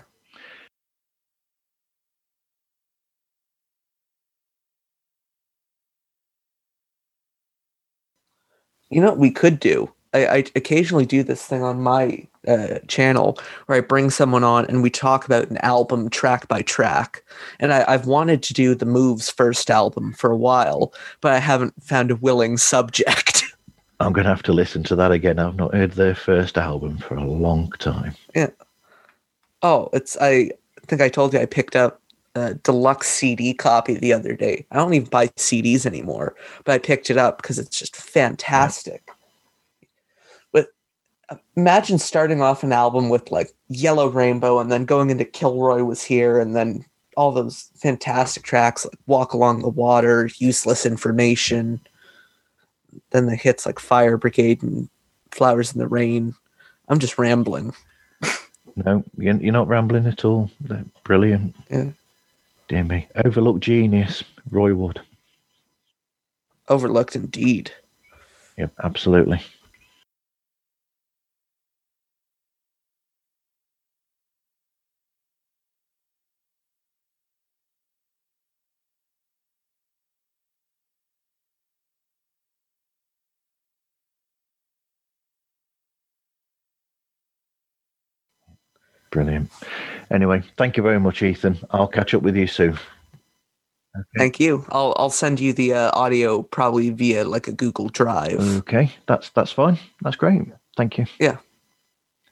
You 8.94 9.02
know 9.02 9.10
what 9.10 9.18
we 9.18 9.32
could 9.32 9.60
do? 9.60 9.91
I, 10.14 10.28
I 10.28 10.38
occasionally 10.56 11.06
do 11.06 11.24
this 11.24 11.46
thing 11.46 11.64
on 11.64 11.82
my 11.82 12.26
uh, 12.48 12.80
channel 12.88 13.38
where 13.66 13.78
I 13.78 13.82
bring 13.82 14.10
someone 14.10 14.44
on 14.44 14.66
and 14.66 14.84
we 14.84 14.89
talk 14.89 15.26
about 15.26 15.50
an 15.50 15.58
album 15.58 16.10
track 16.10 16.48
by 16.48 16.62
track. 16.62 17.24
And 17.60 17.74
I, 17.74 17.86
I've 17.88 18.06
wanted 18.06 18.44
to 18.44 18.54
do 18.54 18.76
the 18.76 18.86
Moves 18.86 19.30
first 19.30 19.70
album 19.70 20.14
for 20.14 20.32
a 20.32 20.38
while, 20.38 20.94
but 21.22 21.34
I 21.34 21.39
haven't 21.39 21.82
found 21.82 22.12
a 22.12 22.16
willing 22.16 22.58
subject. 22.58 23.44
I'm 24.00 24.14
going 24.14 24.26
to 24.26 24.30
have 24.30 24.44
to 24.44 24.54
listen 24.54 24.84
to 24.84 24.96
that 24.98 25.12
again. 25.12 25.39
I've 25.39 25.56
not 25.56 25.74
heard 25.74 25.94
their 25.94 26.16
first 26.16 26.58
album 26.58 26.98
for 26.98 27.16
a 27.16 27.24
long 27.24 27.72
time. 27.80 28.16
Yeah. 28.36 28.50
Oh, 29.62 29.89
it's 29.94 30.18
I 30.20 30.52
think 30.88 31.02
I 31.02 31.08
told 31.08 31.34
you 31.34 31.39
I 31.39 31.46
picked 31.46 31.76
up 31.76 32.02
a 32.36 32.56
deluxe 32.56 33.08
CD 33.08 33.54
copy 33.54 33.96
the 33.96 34.14
other 34.14 34.36
day. 34.36 34.66
I 34.72 34.78
don't 34.78 34.94
even 34.94 35.10
buy 35.10 35.28
CDs 35.28 35.86
anymore, 35.86 36.36
but 36.64 36.74
I 36.74 36.78
picked 36.80 37.10
it 37.10 37.18
up 37.18 37.42
because 37.42 37.60
it's 37.60 37.78
just 37.78 37.96
fantastic. 37.96 39.10
But 40.52 40.68
uh, 41.30 41.36
imagine 41.56 42.00
starting 42.00 42.42
off 42.42 42.64
an 42.64 42.74
album 42.74 43.10
with 43.10 43.32
like 43.32 43.52
Yellow 43.70 44.08
Rainbow 44.08 44.60
and 44.60 44.72
then 44.72 44.86
going 44.86 45.10
into 45.10 45.26
Kilroy 45.26 45.84
was 45.84 46.04
here 46.04 46.40
and 46.40 46.56
then 46.56 46.86
all 47.16 47.32
those 47.32 47.70
fantastic 47.76 48.44
tracks 48.44 48.86
like 48.86 48.98
Walk 49.06 49.34
Along 49.34 49.62
the 49.62 49.70
Water, 49.70 50.30
Useless 50.38 50.86
Information, 50.86 51.80
then 53.12 53.28
the 53.28 53.36
hits 53.36 53.66
like 53.66 53.78
Fire 53.80 54.18
Brigade 54.18 54.64
and 54.64 54.90
Flowers 55.32 55.72
in 55.72 55.80
the 55.80 55.88
Rain. 55.88 56.34
I'm 56.90 57.00
just 57.00 57.18
rambling. 57.20 57.74
No, 58.76 59.04
you're 59.18 59.36
you're 59.36 59.54
not 59.54 59.68
rambling 59.68 60.08
at 60.08 60.26
all. 60.26 60.50
They're 60.60 60.86
brilliant. 61.04 61.56
Yeah. 61.70 61.92
Dear 62.74 62.86
me. 62.86 63.08
Overlooked 63.24 63.62
genius, 63.62 64.24
Roy 64.50 64.74
Wood. 64.74 65.00
Overlooked 66.68 67.16
indeed. 67.16 67.72
Yep, 68.58 68.72
absolutely. 68.84 69.44
Brilliant. 89.14 89.52
Anyway, 90.10 90.41
thank 90.57 90.76
you 90.76 90.81
very 90.81 90.99
much, 90.99 91.22
Ethan. 91.22 91.60
I'll 91.69 91.88
catch 91.88 92.15
up 92.15 92.23
with 92.23 92.35
you 92.35 92.48
soon. 92.48 92.80
Thank 94.18 94.40
you. 94.40 94.65
I'll 94.69 94.95
I'll 94.98 95.11
send 95.11 95.40
you 95.40 95.53
the 95.53 95.76
uh, 95.76 95.91
audio 95.94 96.41
probably 96.41 96.90
via 96.90 97.23
like 97.23 97.48
a 97.48 97.52
Google 97.52 97.90
Drive. 97.90 98.40
Okay, 98.40 98.91
that's 99.06 99.30
that's 99.30 99.52
fine. 99.52 99.77
That's 100.02 100.15
great. 100.15 100.41
Thank 100.76 100.98
you. 100.98 101.06
Yeah. 101.19 101.38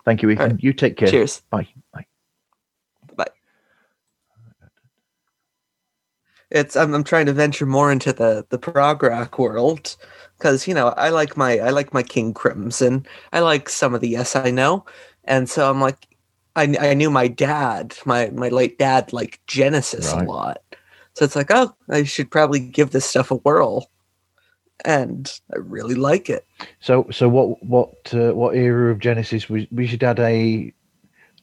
Thank 0.05 0.23
you, 0.23 0.31
Ethan. 0.31 0.53
right. 0.53 0.63
You 0.63 0.73
take 0.73 0.97
care. 0.97 1.07
Cheers. 1.07 1.43
Bye. 1.51 1.67
Bye. 1.93 2.07
Bye. 3.15 3.27
It's 6.49 6.75
I'm 6.75 6.95
I'm 6.95 7.03
trying 7.03 7.27
to 7.27 7.33
venture 7.33 7.67
more 7.67 7.91
into 7.91 8.11
the 8.11 8.43
the 8.49 8.57
prog 8.57 9.03
rock 9.03 9.37
world 9.37 9.95
because 10.39 10.67
you 10.67 10.73
know 10.73 10.87
I 10.97 11.09
like 11.09 11.37
my 11.37 11.59
I 11.59 11.69
like 11.69 11.93
my 11.93 12.01
King 12.01 12.33
Crimson. 12.33 13.05
I 13.33 13.41
like 13.41 13.69
some 13.69 13.93
of 13.93 14.01
the 14.01 14.09
Yes 14.09 14.35
I 14.35 14.49
Know, 14.49 14.83
and 15.25 15.47
so 15.47 15.69
I'm 15.69 15.79
like 15.79 16.07
I 16.55 16.75
I 16.79 16.93
knew 16.93 17.09
my 17.09 17.27
dad 17.27 17.95
my 18.05 18.29
my 18.31 18.49
late 18.49 18.77
dad 18.77 19.13
liked 19.13 19.45
Genesis 19.47 20.11
Right. 20.13 20.25
a 20.25 20.29
lot, 20.29 20.61
so 21.13 21.25
it's 21.25 21.35
like 21.35 21.51
oh 21.51 21.73
I 21.89 22.03
should 22.03 22.29
probably 22.31 22.59
give 22.59 22.91
this 22.91 23.05
stuff 23.05 23.31
a 23.31 23.35
whirl, 23.35 23.89
and 24.85 25.31
I 25.53 25.57
really 25.57 25.95
like 25.95 26.29
it. 26.29 26.45
So, 26.79 27.07
so 27.11 27.29
what, 27.29 27.63
what, 27.63 28.13
uh, 28.13 28.33
what 28.33 28.55
era 28.55 28.91
of 28.91 28.99
Genesis 28.99 29.49
was? 29.49 29.65
Was 29.71 29.91
your 29.91 29.97
dad 29.97 30.19
a 30.19 30.73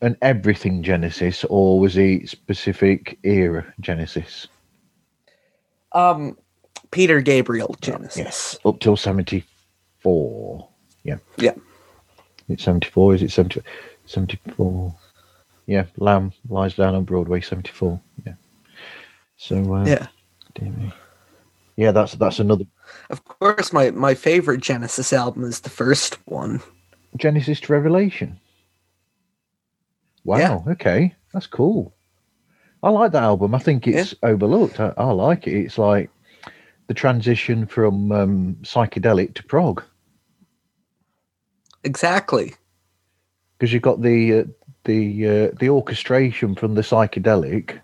an 0.00 0.16
everything 0.22 0.82
Genesis, 0.82 1.44
or 1.44 1.80
was 1.80 1.94
he 1.94 2.26
specific 2.26 3.18
era 3.24 3.64
Genesis? 3.80 4.46
Um, 5.92 6.36
Peter 6.90 7.20
Gabriel 7.20 7.74
Genesis. 7.80 8.16
Yes, 8.16 8.58
Up 8.64 8.80
till 8.80 8.96
seventy 8.96 9.44
four. 10.00 10.68
Yeah. 11.02 11.16
Yeah. 11.38 11.54
It's 12.48 12.64
seventy 12.64 12.88
four. 12.90 13.14
Is 13.14 13.22
it 13.22 13.30
70, 13.30 13.60
74? 13.60 13.72
Yeah. 15.66 15.84
Lamb 15.96 16.32
lies 16.48 16.74
down 16.74 16.94
on 16.94 17.04
Broadway. 17.04 17.40
Seventy 17.40 17.72
four. 17.72 18.00
Yeah. 18.26 18.34
So. 19.36 19.74
Uh, 19.74 19.84
Yeah. 19.84 20.06
dear 20.54 20.70
me. 20.70 20.92
Yeah, 21.76 21.92
that's 21.92 22.14
that's 22.14 22.40
another 22.40 22.64
Of 23.08 23.24
course, 23.24 23.72
my, 23.72 23.92
my 23.92 24.14
favorite 24.14 24.60
Genesis 24.60 25.12
album 25.12 25.44
is 25.44 25.60
the 25.60 25.70
first 25.70 26.18
one. 26.26 26.60
Genesis 27.16 27.60
to 27.60 27.72
Revelation. 27.72 28.40
Wow. 30.24 30.64
Okay, 30.66 31.14
that's 31.32 31.46
cool. 31.46 31.94
I 32.82 32.90
like 32.90 33.12
that 33.12 33.22
album. 33.22 33.54
I 33.54 33.58
think 33.58 33.86
it's 33.86 34.14
overlooked. 34.24 34.80
I, 34.80 34.92
I 34.96 35.04
like 35.12 35.46
it. 35.46 35.52
It's 35.52 35.78
like 35.78 36.10
the 36.88 36.94
transition 36.94 37.66
from 37.66 38.10
um, 38.12 38.56
psychedelic 38.62 39.34
to 39.34 39.44
prog 39.44 39.82
Exactly. 41.84 42.54
Because 43.58 43.72
you've 43.72 43.82
got 43.82 44.02
the 44.02 44.40
uh, 44.40 44.44
the 44.84 45.28
uh, 45.28 45.50
the 45.58 45.68
orchestration 45.68 46.54
from 46.54 46.74
the 46.74 46.82
psychedelic, 46.82 47.80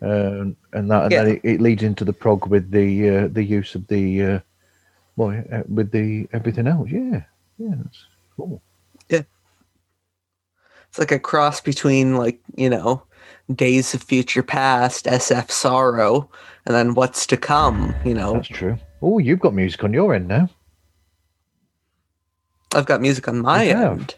um, 0.00 0.56
and 0.72 0.90
that 0.90 1.04
and 1.04 1.12
then 1.12 1.28
it, 1.28 1.40
it 1.42 1.60
leads 1.60 1.82
into 1.82 2.04
the 2.04 2.12
prog 2.12 2.46
with 2.46 2.70
the 2.70 3.10
uh, 3.10 3.28
the 3.28 3.42
use 3.42 3.74
of 3.74 3.86
the 3.88 4.22
uh, 4.22 4.40
well 5.16 5.42
uh, 5.52 5.62
with 5.68 5.90
the 5.90 6.28
everything 6.32 6.66
else. 6.66 6.88
Yeah, 6.90 7.22
yeah, 7.58 7.74
that's 7.82 8.04
cool. 8.36 8.62
Yeah, 9.08 9.22
it's 10.96 10.98
like 10.98 11.12
a 11.12 11.18
cross 11.18 11.60
between, 11.60 12.16
like, 12.16 12.40
you 12.54 12.70
know, 12.70 13.02
Days 13.54 13.92
of 13.92 14.02
Future 14.02 14.42
Passed, 14.42 15.04
SF 15.04 15.50
Sorrow, 15.50 16.30
and 16.64 16.74
then 16.74 16.94
What's 16.94 17.26
to 17.26 17.36
Come. 17.36 17.94
You 18.02 18.14
know, 18.14 18.32
That's 18.32 18.48
true. 18.48 18.78
Oh, 19.02 19.18
you've 19.18 19.40
got 19.40 19.52
music 19.52 19.84
on 19.84 19.92
your 19.92 20.14
end 20.14 20.28
now. 20.28 20.48
I've 22.74 22.86
got 22.86 23.02
music 23.02 23.28
on 23.28 23.40
my 23.42 23.66
end. 23.66 24.14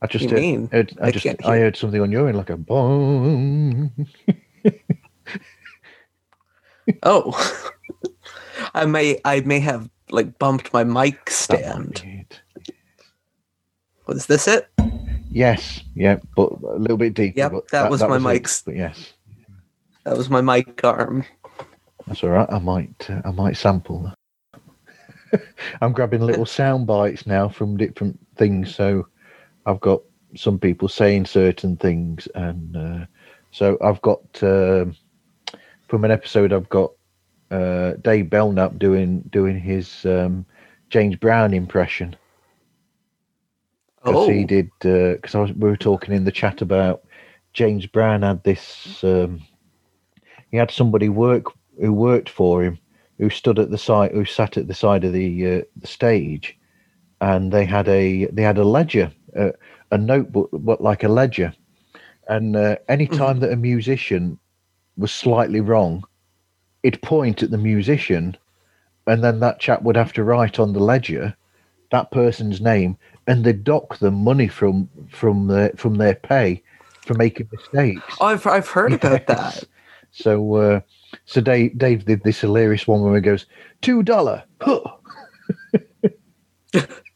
I 0.00 0.06
just 0.06 0.24
you 0.26 0.30
mean? 0.36 0.68
heard- 0.70 0.96
I 1.02 1.08
I 1.08 1.10
just 1.10 1.26
I 1.44 1.58
heard 1.58 1.76
something 1.76 2.00
on 2.00 2.12
your 2.12 2.28
end 2.28 2.36
like 2.38 2.50
a 2.50 2.56
boom. 2.56 3.92
Oh. 7.02 7.64
I 8.74 8.86
may 8.86 9.20
I 9.24 9.40
may 9.40 9.60
have 9.60 9.88
like 10.10 10.38
bumped 10.38 10.72
my 10.72 10.84
mic 10.84 11.30
stand. 11.30 12.02
Was 14.06 14.26
this 14.26 14.48
it? 14.48 14.68
Yes, 15.30 15.82
yeah, 15.94 16.18
but 16.34 16.50
a 16.62 16.78
little 16.78 16.96
bit 16.96 17.12
deeper. 17.14 17.38
Yep, 17.38 17.52
but 17.52 17.68
that 17.68 17.90
was 17.90 18.00
my 18.02 18.16
it. 18.16 18.20
mic's- 18.20 18.62
But 18.62 18.76
yes, 18.76 19.12
That 20.04 20.16
was 20.16 20.30
my 20.30 20.40
mic 20.40 20.82
arm. 20.82 21.24
that's 22.06 22.22
all 22.24 22.30
right. 22.30 22.48
I 22.50 22.58
might 22.58 23.10
uh, 23.10 23.20
I 23.24 23.30
might 23.32 23.56
sample. 23.56 24.10
I'm 25.82 25.92
grabbing 25.92 26.22
little 26.22 26.46
sound 26.60 26.86
bites 26.86 27.26
now 27.26 27.48
from 27.50 27.76
different 27.76 28.18
things. 28.36 28.74
So 28.74 29.06
I've 29.68 29.80
got 29.80 30.02
some 30.36 30.58
people 30.58 30.88
saying 30.88 31.26
certain 31.26 31.76
things, 31.76 32.28
and 32.34 32.76
uh, 32.76 33.06
So 33.52 33.78
I've 33.82 34.02
got 34.02 34.22
um 34.42 34.96
from 35.88 36.04
an 36.04 36.10
episode 36.10 36.52
I've 36.52 36.68
got 36.68 36.92
uh, 37.50 37.94
Dave 38.02 38.30
Belknap 38.30 38.78
doing 38.78 39.22
doing 39.30 39.58
his 39.58 40.04
um, 40.06 40.46
James 40.90 41.16
Brown 41.16 41.54
impression. 41.54 42.16
Because 44.04 44.26
Oh, 44.26 44.28
he 44.28 44.44
did 44.44 44.70
because 44.80 45.34
I 45.34 45.42
we 45.44 45.68
were 45.70 45.76
talking 45.76 46.14
in 46.14 46.24
the 46.24 46.32
chat 46.32 46.62
about 46.62 47.02
James 47.54 47.86
Brown 47.86 48.22
had 48.22 48.44
this 48.44 49.04
um, 49.04 49.42
he 50.50 50.56
had 50.56 50.70
somebody 50.70 51.08
work 51.08 51.46
who 51.80 51.92
worked 51.92 52.28
for 52.30 52.64
him 52.64 52.78
who 53.18 53.30
stood 53.30 53.58
at 53.58 53.70
the 53.70 53.78
side 53.78 54.12
who 54.12 54.24
sat 54.24 54.56
at 54.56 54.68
the 54.68 54.74
side 54.74 55.04
of 55.04 55.12
the 55.12 55.46
uh, 55.46 55.62
the 55.76 55.86
stage 55.86 56.58
and 57.20 57.52
they 57.52 57.64
had 57.64 57.88
a 57.88 58.26
they 58.26 58.42
had 58.42 58.58
a 58.58 58.64
ledger 58.64 59.12
a 59.34 59.98
notebook 59.98 60.48
but 60.52 60.80
like 60.80 61.04
a 61.04 61.08
ledger 61.08 61.52
and 62.28 62.56
uh, 62.56 62.76
any 62.88 63.06
time 63.06 63.40
that 63.40 63.52
a 63.52 63.56
musician 63.56 64.38
was 64.96 65.12
slightly 65.12 65.60
wrong 65.60 66.04
it'd 66.82 67.00
point 67.02 67.42
at 67.42 67.50
the 67.50 67.58
musician 67.58 68.36
and 69.06 69.24
then 69.24 69.40
that 69.40 69.58
chap 69.60 69.82
would 69.82 69.96
have 69.96 70.12
to 70.12 70.24
write 70.24 70.58
on 70.58 70.72
the 70.72 70.80
ledger 70.80 71.34
that 71.90 72.10
person's 72.10 72.60
name 72.60 72.96
and 73.26 73.44
they 73.44 73.52
dock 73.52 73.98
them 73.98 74.14
money 74.14 74.48
from 74.48 74.88
from 75.10 75.46
their 75.46 75.70
from 75.76 75.96
their 75.96 76.14
pay 76.14 76.62
for 77.06 77.14
making 77.14 77.48
mistakes 77.52 78.16
Oh, 78.20 78.26
I've 78.26 78.46
I've 78.46 78.68
heard 78.68 78.92
about 78.92 79.26
that. 79.28 79.64
so 80.10 80.54
uh 80.54 80.80
so 81.24 81.40
dave 81.40 81.78
dave 81.78 82.04
did 82.04 82.22
this 82.22 82.40
hilarious 82.40 82.86
one 82.86 83.02
where 83.02 83.14
he 83.14 83.20
goes 83.22 83.46
two 83.80 84.02
dollar 84.02 84.42
huh. 84.60 84.80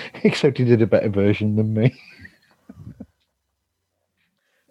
except 0.24 0.58
he 0.58 0.64
did 0.64 0.82
a 0.82 0.86
better 0.86 1.08
version 1.08 1.56
than 1.56 1.72
me 1.74 1.94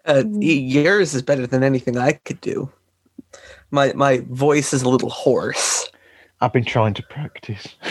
Uh, 0.04 0.24
yours 0.40 1.14
is 1.14 1.20
better 1.20 1.46
than 1.46 1.62
anything 1.62 1.98
I 1.98 2.12
could 2.12 2.40
do. 2.40 2.72
My 3.70 3.92
my 3.92 4.20
voice 4.30 4.72
is 4.72 4.82
a 4.82 4.88
little 4.88 5.10
hoarse. 5.10 5.90
i've 6.40 6.52
been 6.52 6.64
trying 6.64 6.94
to 6.94 7.02
practice 7.02 7.76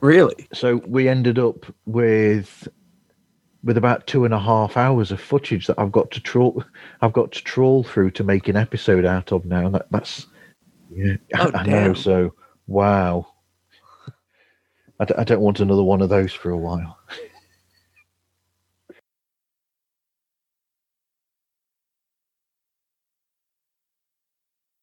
Really? 0.00 0.48
so 0.52 0.76
we 0.86 1.08
ended 1.08 1.38
up 1.38 1.66
with 1.86 2.66
with 3.64 3.76
about 3.76 4.06
two 4.08 4.24
and 4.24 4.34
a 4.34 4.40
half 4.40 4.76
hours 4.76 5.12
of 5.12 5.20
footage 5.20 5.68
that 5.68 5.78
I've 5.78 5.92
got 5.92 6.10
to 6.12 6.20
trawl 6.20 6.64
I've 7.02 7.12
got 7.12 7.30
to 7.32 7.44
trawl 7.44 7.84
through 7.84 8.10
to 8.12 8.24
make 8.24 8.48
an 8.48 8.56
episode 8.56 9.04
out 9.04 9.30
of 9.32 9.44
now. 9.44 9.68
That 9.68 9.86
that's 9.90 10.26
yeah, 10.94 11.16
Oh, 11.38 11.50
I, 11.54 11.66
know. 11.66 11.94
So 11.94 12.34
wow, 12.66 13.26
I, 15.00 15.04
d- 15.06 15.14
I 15.18 15.24
don't 15.24 15.40
want 15.42 15.60
another 15.60 15.82
one 15.84 16.02
of 16.02 16.08
those 16.10 16.32
for 16.32 16.50
a 16.50 16.58
while. 16.58 16.98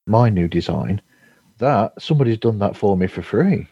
My 0.08 0.30
new 0.30 0.48
design, 0.48 1.02
that 1.60 2.02
somebody's 2.02 2.40
done 2.40 2.60
that 2.60 2.76
for 2.78 2.98
me 2.98 3.08
for 3.08 3.22
free. 3.22 3.68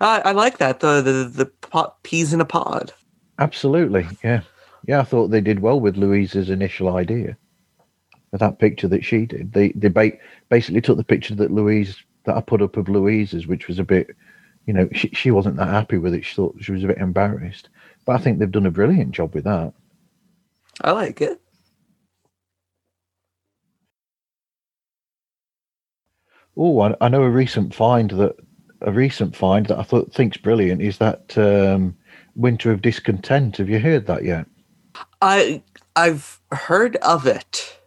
I, 0.00 0.20
I 0.26 0.32
like 0.32 0.58
that. 0.58 0.80
The 0.80 1.02
the 1.02 1.30
the 1.32 1.46
pot, 1.46 2.02
peas 2.02 2.32
in 2.32 2.40
a 2.40 2.44
pod. 2.46 2.92
Absolutely, 3.38 4.06
yeah, 4.24 4.42
yeah. 4.86 5.00
I 5.00 5.04
thought 5.04 5.28
they 5.28 5.40
did 5.40 5.60
well 5.60 5.80
with 5.80 5.96
Louise's 5.96 6.50
initial 6.50 6.96
idea. 6.96 7.36
That 8.32 8.60
picture 8.60 8.86
that 8.88 9.04
she 9.04 9.26
did, 9.26 9.52
they 9.52 9.70
they 9.70 9.88
ba- 9.88 10.18
basically 10.50 10.80
took 10.80 10.96
the 10.96 11.04
picture 11.04 11.34
that 11.34 11.50
Louise 11.50 11.96
that 12.24 12.36
I 12.36 12.40
put 12.40 12.62
up 12.62 12.76
of 12.76 12.88
Louise's, 12.88 13.46
which 13.46 13.66
was 13.66 13.78
a 13.80 13.84
bit, 13.84 14.14
you 14.66 14.72
know, 14.72 14.88
she 14.92 15.08
she 15.08 15.30
wasn't 15.32 15.56
that 15.56 15.66
happy 15.68 15.98
with 15.98 16.14
it. 16.14 16.24
She 16.24 16.36
thought 16.36 16.56
she 16.60 16.70
was 16.72 16.84
a 16.84 16.88
bit 16.88 16.98
embarrassed. 16.98 17.68
But 18.04 18.14
I 18.14 18.18
think 18.18 18.38
they've 18.38 18.50
done 18.50 18.66
a 18.66 18.70
brilliant 18.70 19.12
job 19.12 19.34
with 19.34 19.44
that. 19.44 19.72
I 20.82 20.92
like 20.92 21.20
it. 21.20 21.40
Oh, 26.56 26.80
I, 26.80 26.94
I 27.00 27.08
know 27.08 27.22
a 27.22 27.30
recent 27.30 27.74
find 27.74 28.10
that 28.12 28.36
a 28.82 28.92
recent 28.92 29.34
find 29.36 29.66
that 29.66 29.78
I 29.78 29.82
thought 29.82 30.12
thinks 30.12 30.36
brilliant 30.36 30.82
is 30.82 30.98
that 30.98 31.36
um, 31.36 31.96
Winter 32.36 32.70
of 32.70 32.82
Discontent. 32.82 33.56
Have 33.56 33.68
you 33.68 33.80
heard 33.80 34.06
that 34.06 34.24
yet? 34.24 34.46
I 35.20 35.62
I've 35.96 36.40
heard 36.52 36.96
of 36.96 37.26
it. 37.26 37.79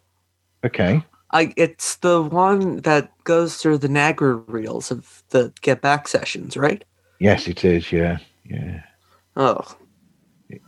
Okay. 0.64 1.04
I 1.32 1.54
it's 1.58 1.98
the 1.98 2.22
one 2.22 2.78
that 2.82 3.12
goes 3.24 3.58
through 3.58 3.80
the 3.80 3.88
Nagra 3.88 4.44
reels 4.48 4.92
of 4.92 5.24
the 5.30 5.52
Get 5.62 5.82
Back 5.82 6.08
sessions, 6.08 6.56
right? 6.56 6.84
Yes, 7.20 7.48
it 7.48 7.66
is. 7.66 7.92
Yeah, 7.92 8.18
yeah. 8.46 8.84
Oh, 9.36 9.62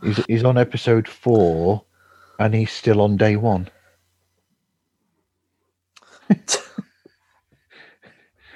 He's, 0.02 0.24
he's 0.26 0.44
on 0.44 0.58
episode 0.58 1.06
four, 1.06 1.84
and 2.38 2.54
he's 2.54 2.72
still 2.72 3.00
on 3.00 3.16
day 3.16 3.36
one. 3.36 3.68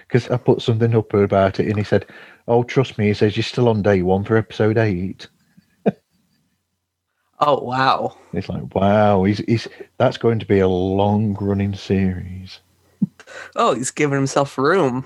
Because 0.09 0.29
I 0.29 0.39
put 0.39 0.61
something 0.61 0.93
up 0.97 1.15
about 1.15 1.61
it, 1.61 1.69
and 1.69 1.79
he 1.79 1.85
said, 1.85 2.05
"Oh, 2.49 2.65
trust 2.65 2.99
me," 2.99 3.07
he 3.07 3.15
says, 3.15 3.37
"You're 3.37 3.45
still 3.45 3.69
on 3.69 3.81
day 3.81 4.03
one 4.03 4.25
for 4.25 4.37
episode 4.37 4.77
eight. 4.77 5.29
Oh 7.41 7.61
wow. 7.63 8.17
It's 8.33 8.49
like, 8.49 8.75
wow, 8.75 9.25
he's 9.25 9.39
he's 9.39 9.69
that's 9.99 10.17
going 10.19 10.39
to 10.39 10.47
be 10.47 10.61
a 10.61 10.69
long 10.69 11.35
running 11.41 11.75
series. 11.75 12.61
Oh, 13.57 13.75
he's 13.75 13.91
giving 13.91 14.17
himself 14.17 14.57
room. 14.59 15.05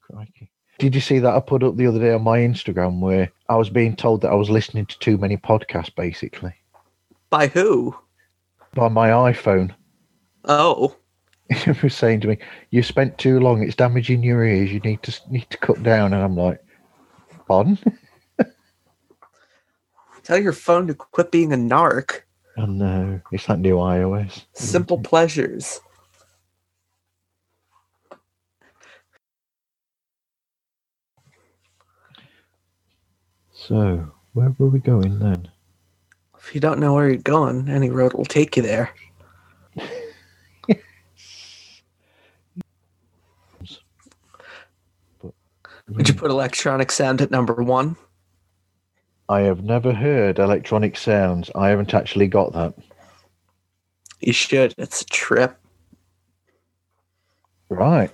Crikey. 0.00 0.50
Did 0.78 0.94
you 0.94 1.00
see 1.00 1.18
that 1.20 1.34
I 1.34 1.40
put 1.40 1.62
up 1.62 1.76
the 1.76 1.86
other 1.86 2.00
day 2.00 2.12
on 2.12 2.22
my 2.22 2.38
Instagram 2.38 3.00
where 3.00 3.30
I 3.48 3.56
was 3.56 3.70
being 3.70 3.94
told 3.94 4.22
that 4.22 4.30
I 4.30 4.34
was 4.34 4.50
listening 4.50 4.86
to 4.86 4.98
too 4.98 5.16
many 5.16 5.36
podcasts, 5.36 5.94
basically 5.94 6.54
By 7.30 7.46
who? 7.48 7.94
by 8.74 8.88
my 8.88 9.08
iPhone. 9.10 9.74
Oh, 10.44 10.96
Was 11.82 11.94
saying 11.94 12.20
to 12.20 12.28
me, 12.28 12.38
"You 12.70 12.82
spent 12.82 13.18
too 13.18 13.40
long. 13.40 13.62
It's 13.62 13.76
damaging 13.76 14.22
your 14.22 14.44
ears. 14.44 14.72
You 14.72 14.80
need 14.80 15.02
to 15.02 15.20
need 15.30 15.48
to 15.50 15.58
cut 15.58 15.82
down." 15.82 16.12
And 16.12 16.22
I'm 16.22 16.36
like, 16.36 16.62
"Pardon?" 17.46 17.78
tell 20.22 20.38
your 20.38 20.52
phone 20.52 20.86
to 20.86 20.94
quit 20.94 21.30
being 21.30 21.52
a 21.52 21.56
narc. 21.56 22.20
Oh 22.56 22.66
no, 22.66 23.20
it's 23.30 23.46
that 23.46 23.58
new 23.58 23.76
iOS. 23.76 24.44
Simple 24.52 24.98
pleasures. 25.02 25.80
So, 33.52 34.12
where 34.32 34.54
were 34.58 34.68
we 34.68 34.80
going 34.80 35.18
then? 35.18 35.48
If 36.36 36.54
you 36.54 36.60
don't 36.60 36.80
know 36.80 36.94
where 36.94 37.08
you're 37.08 37.18
going, 37.18 37.68
any 37.68 37.90
road 37.90 38.12
will 38.12 38.24
take 38.24 38.56
you 38.56 38.62
there. 38.62 38.92
Would 45.96 46.08
you 46.08 46.14
put 46.14 46.30
electronic 46.30 46.90
sound 46.90 47.20
at 47.20 47.30
number 47.30 47.54
one? 47.54 47.96
I 49.28 49.40
have 49.40 49.62
never 49.62 49.92
heard 49.92 50.38
electronic 50.38 50.96
sounds. 50.96 51.50
I 51.54 51.68
haven't 51.68 51.94
actually 51.94 52.28
got 52.28 52.52
that. 52.52 52.74
You 54.20 54.32
should. 54.32 54.74
It's 54.78 55.02
a 55.02 55.06
trip. 55.06 55.58
Right. 57.68 58.10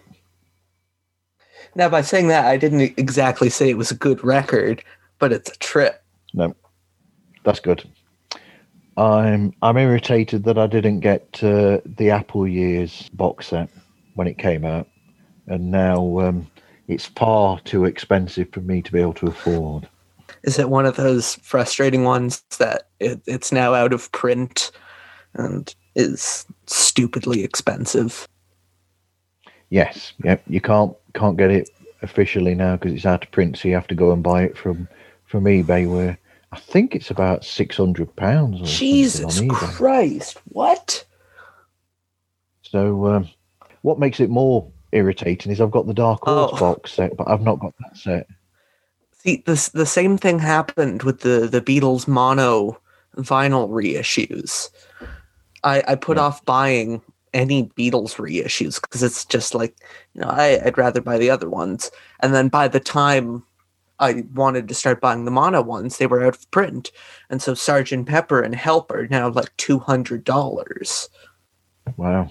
Now, 1.74 1.88
by 1.88 2.02
saying 2.02 2.28
that, 2.28 2.46
I 2.46 2.56
didn't 2.56 2.98
exactly 2.98 3.50
say 3.50 3.68
it 3.68 3.76
was 3.76 3.90
a 3.90 3.96
good 3.96 4.24
record, 4.24 4.82
but 5.18 5.32
it's 5.32 5.50
a 5.50 5.58
trip. 5.58 6.02
No, 6.34 6.54
that's 7.44 7.60
good. 7.60 7.88
I'm 8.96 9.52
I'm 9.62 9.76
irritated 9.76 10.44
that 10.44 10.58
I 10.58 10.66
didn't 10.66 11.00
get 11.00 11.42
uh, 11.42 11.80
the 11.84 12.10
Apple 12.10 12.48
Years 12.48 13.08
box 13.12 13.48
set 13.48 13.70
when 14.14 14.26
it 14.26 14.38
came 14.38 14.64
out, 14.64 14.88
and 15.46 15.70
now 15.70 16.18
um, 16.20 16.50
it's 16.88 17.06
far 17.06 17.60
too 17.60 17.84
expensive 17.84 18.48
for 18.50 18.60
me 18.60 18.82
to 18.82 18.90
be 18.90 19.00
able 19.00 19.14
to 19.14 19.28
afford. 19.28 19.88
Is 20.42 20.58
it 20.58 20.70
one 20.70 20.86
of 20.86 20.96
those 20.96 21.36
frustrating 21.36 22.04
ones 22.04 22.42
that 22.58 22.88
it, 22.98 23.20
it's 23.26 23.52
now 23.52 23.74
out 23.74 23.92
of 23.92 24.10
print 24.12 24.70
and 25.34 25.74
is 25.94 26.46
stupidly 26.66 27.44
expensive? 27.44 28.26
Yes, 29.70 30.14
yep. 30.24 30.42
You 30.48 30.60
can't 30.60 30.96
can't 31.14 31.36
get 31.36 31.50
it 31.50 31.68
officially 32.00 32.54
now 32.54 32.76
because 32.76 32.92
it's 32.92 33.04
out 33.04 33.24
of 33.24 33.30
print, 33.30 33.58
so 33.58 33.68
you 33.68 33.74
have 33.74 33.88
to 33.88 33.94
go 33.94 34.12
and 34.12 34.22
buy 34.22 34.44
it 34.44 34.56
from 34.56 34.88
from 35.26 35.44
eBay. 35.44 35.90
Where 35.90 36.18
I 36.52 36.58
think 36.58 36.94
it's 36.94 37.10
about 37.10 37.44
six 37.44 37.76
hundred 37.76 38.14
pounds 38.16 38.78
Jesus. 38.78 39.42
Christ! 39.50 40.40
What? 40.46 41.04
So, 42.62 43.06
um, 43.06 43.28
what 43.82 43.98
makes 43.98 44.20
it 44.20 44.30
more 44.30 44.70
irritating 44.92 45.52
is 45.52 45.60
I've 45.60 45.70
got 45.70 45.86
the 45.86 45.94
Dark 45.94 46.22
Horse 46.24 46.50
Oh. 46.54 46.58
box 46.74 46.92
set, 46.92 47.16
but 47.16 47.28
I've 47.28 47.42
not 47.42 47.60
got 47.60 47.74
that 47.80 47.96
set. 47.96 48.26
See, 49.12 49.42
this 49.46 49.68
the 49.70 49.86
same 49.86 50.16
thing 50.16 50.38
happened 50.38 51.02
with 51.02 51.20
the 51.20 51.48
the 51.50 51.60
Beatles 51.60 52.06
mono 52.08 52.80
vinyl 53.16 53.68
reissues. 53.68 54.70
I, 55.64 55.82
I 55.88 55.94
put 55.96 56.16
Yeah. 56.16 56.24
off 56.24 56.44
buying 56.44 57.02
any 57.34 57.64
Beatles 57.76 58.14
reissues 58.16 58.80
because 58.80 59.02
it's 59.02 59.24
just 59.24 59.54
like, 59.54 59.76
you 60.14 60.20
know, 60.22 60.28
I, 60.28 60.60
I'd 60.64 60.78
rather 60.78 61.00
buy 61.00 61.18
the 61.18 61.30
other 61.30 61.48
ones. 61.48 61.90
And 62.20 62.32
then 62.32 62.48
by 62.48 62.68
the 62.68 62.80
time 62.80 63.42
I 63.98 64.22
wanted 64.34 64.68
to 64.68 64.74
start 64.74 65.00
buying 65.00 65.24
the 65.24 65.30
mono 65.32 65.60
ones, 65.62 65.98
they 65.98 66.06
were 66.06 66.22
out 66.24 66.36
of 66.36 66.50
print. 66.52 66.92
And 67.28 67.42
so 67.42 67.52
Sergeant 67.54 68.06
Pepper 68.06 68.40
and 68.40 68.54
Help 68.54 68.90
are 68.92 69.08
now 69.08 69.28
like 69.28 69.54
$200. 69.56 71.08
Wow. 71.96 72.30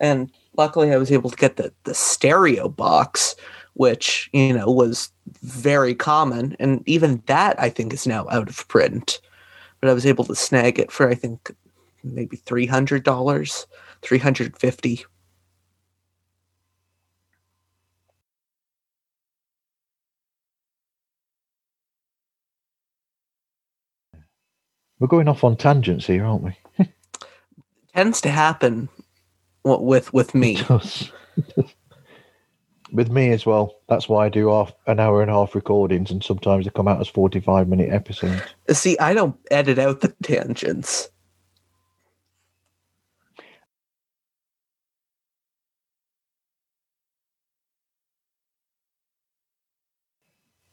And 0.00 0.32
luckily 0.56 0.92
I 0.92 0.96
was 0.96 1.12
able 1.12 1.30
to 1.30 1.36
get 1.36 1.56
the, 1.56 1.72
the 1.84 1.94
stereo 1.94 2.68
box, 2.68 3.34
which, 3.74 4.30
you 4.32 4.52
know, 4.52 4.70
was 4.70 5.10
very 5.42 5.94
common. 5.94 6.56
And 6.58 6.82
even 6.86 7.22
that 7.26 7.60
I 7.60 7.70
think 7.70 7.92
is 7.92 8.06
now 8.06 8.26
out 8.30 8.48
of 8.48 8.66
print. 8.68 9.20
But 9.80 9.90
I 9.90 9.94
was 9.94 10.06
able 10.06 10.24
to 10.24 10.34
snag 10.34 10.78
it 10.78 10.90
for 10.90 11.08
I 11.08 11.14
think 11.14 11.54
maybe 12.02 12.36
$300, 12.36 13.66
350 14.02 15.04
We're 25.00 25.08
going 25.08 25.28
off 25.28 25.44
on 25.44 25.56
tangents 25.56 26.06
here, 26.06 26.24
aren't 26.24 26.44
we? 26.44 26.56
tends 27.94 28.20
to 28.22 28.30
happen 28.30 28.88
with 29.64 30.12
with 30.12 30.34
me. 30.34 30.60
With 32.92 33.10
me 33.10 33.32
as 33.32 33.44
well. 33.44 33.74
That's 33.88 34.08
why 34.08 34.26
I 34.26 34.28
do 34.28 34.50
half 34.50 34.72
an 34.86 35.00
hour 35.00 35.20
and 35.20 35.30
a 35.30 35.34
half 35.34 35.54
recordings, 35.56 36.12
and 36.12 36.22
sometimes 36.22 36.64
they 36.64 36.70
come 36.70 36.86
out 36.86 37.00
as 37.00 37.08
forty-five 37.08 37.66
minute 37.66 37.92
episodes. 37.92 38.42
See, 38.70 38.96
I 38.98 39.14
don't 39.14 39.36
edit 39.50 39.80
out 39.80 40.00
the 40.00 40.14
tangents. 40.22 41.08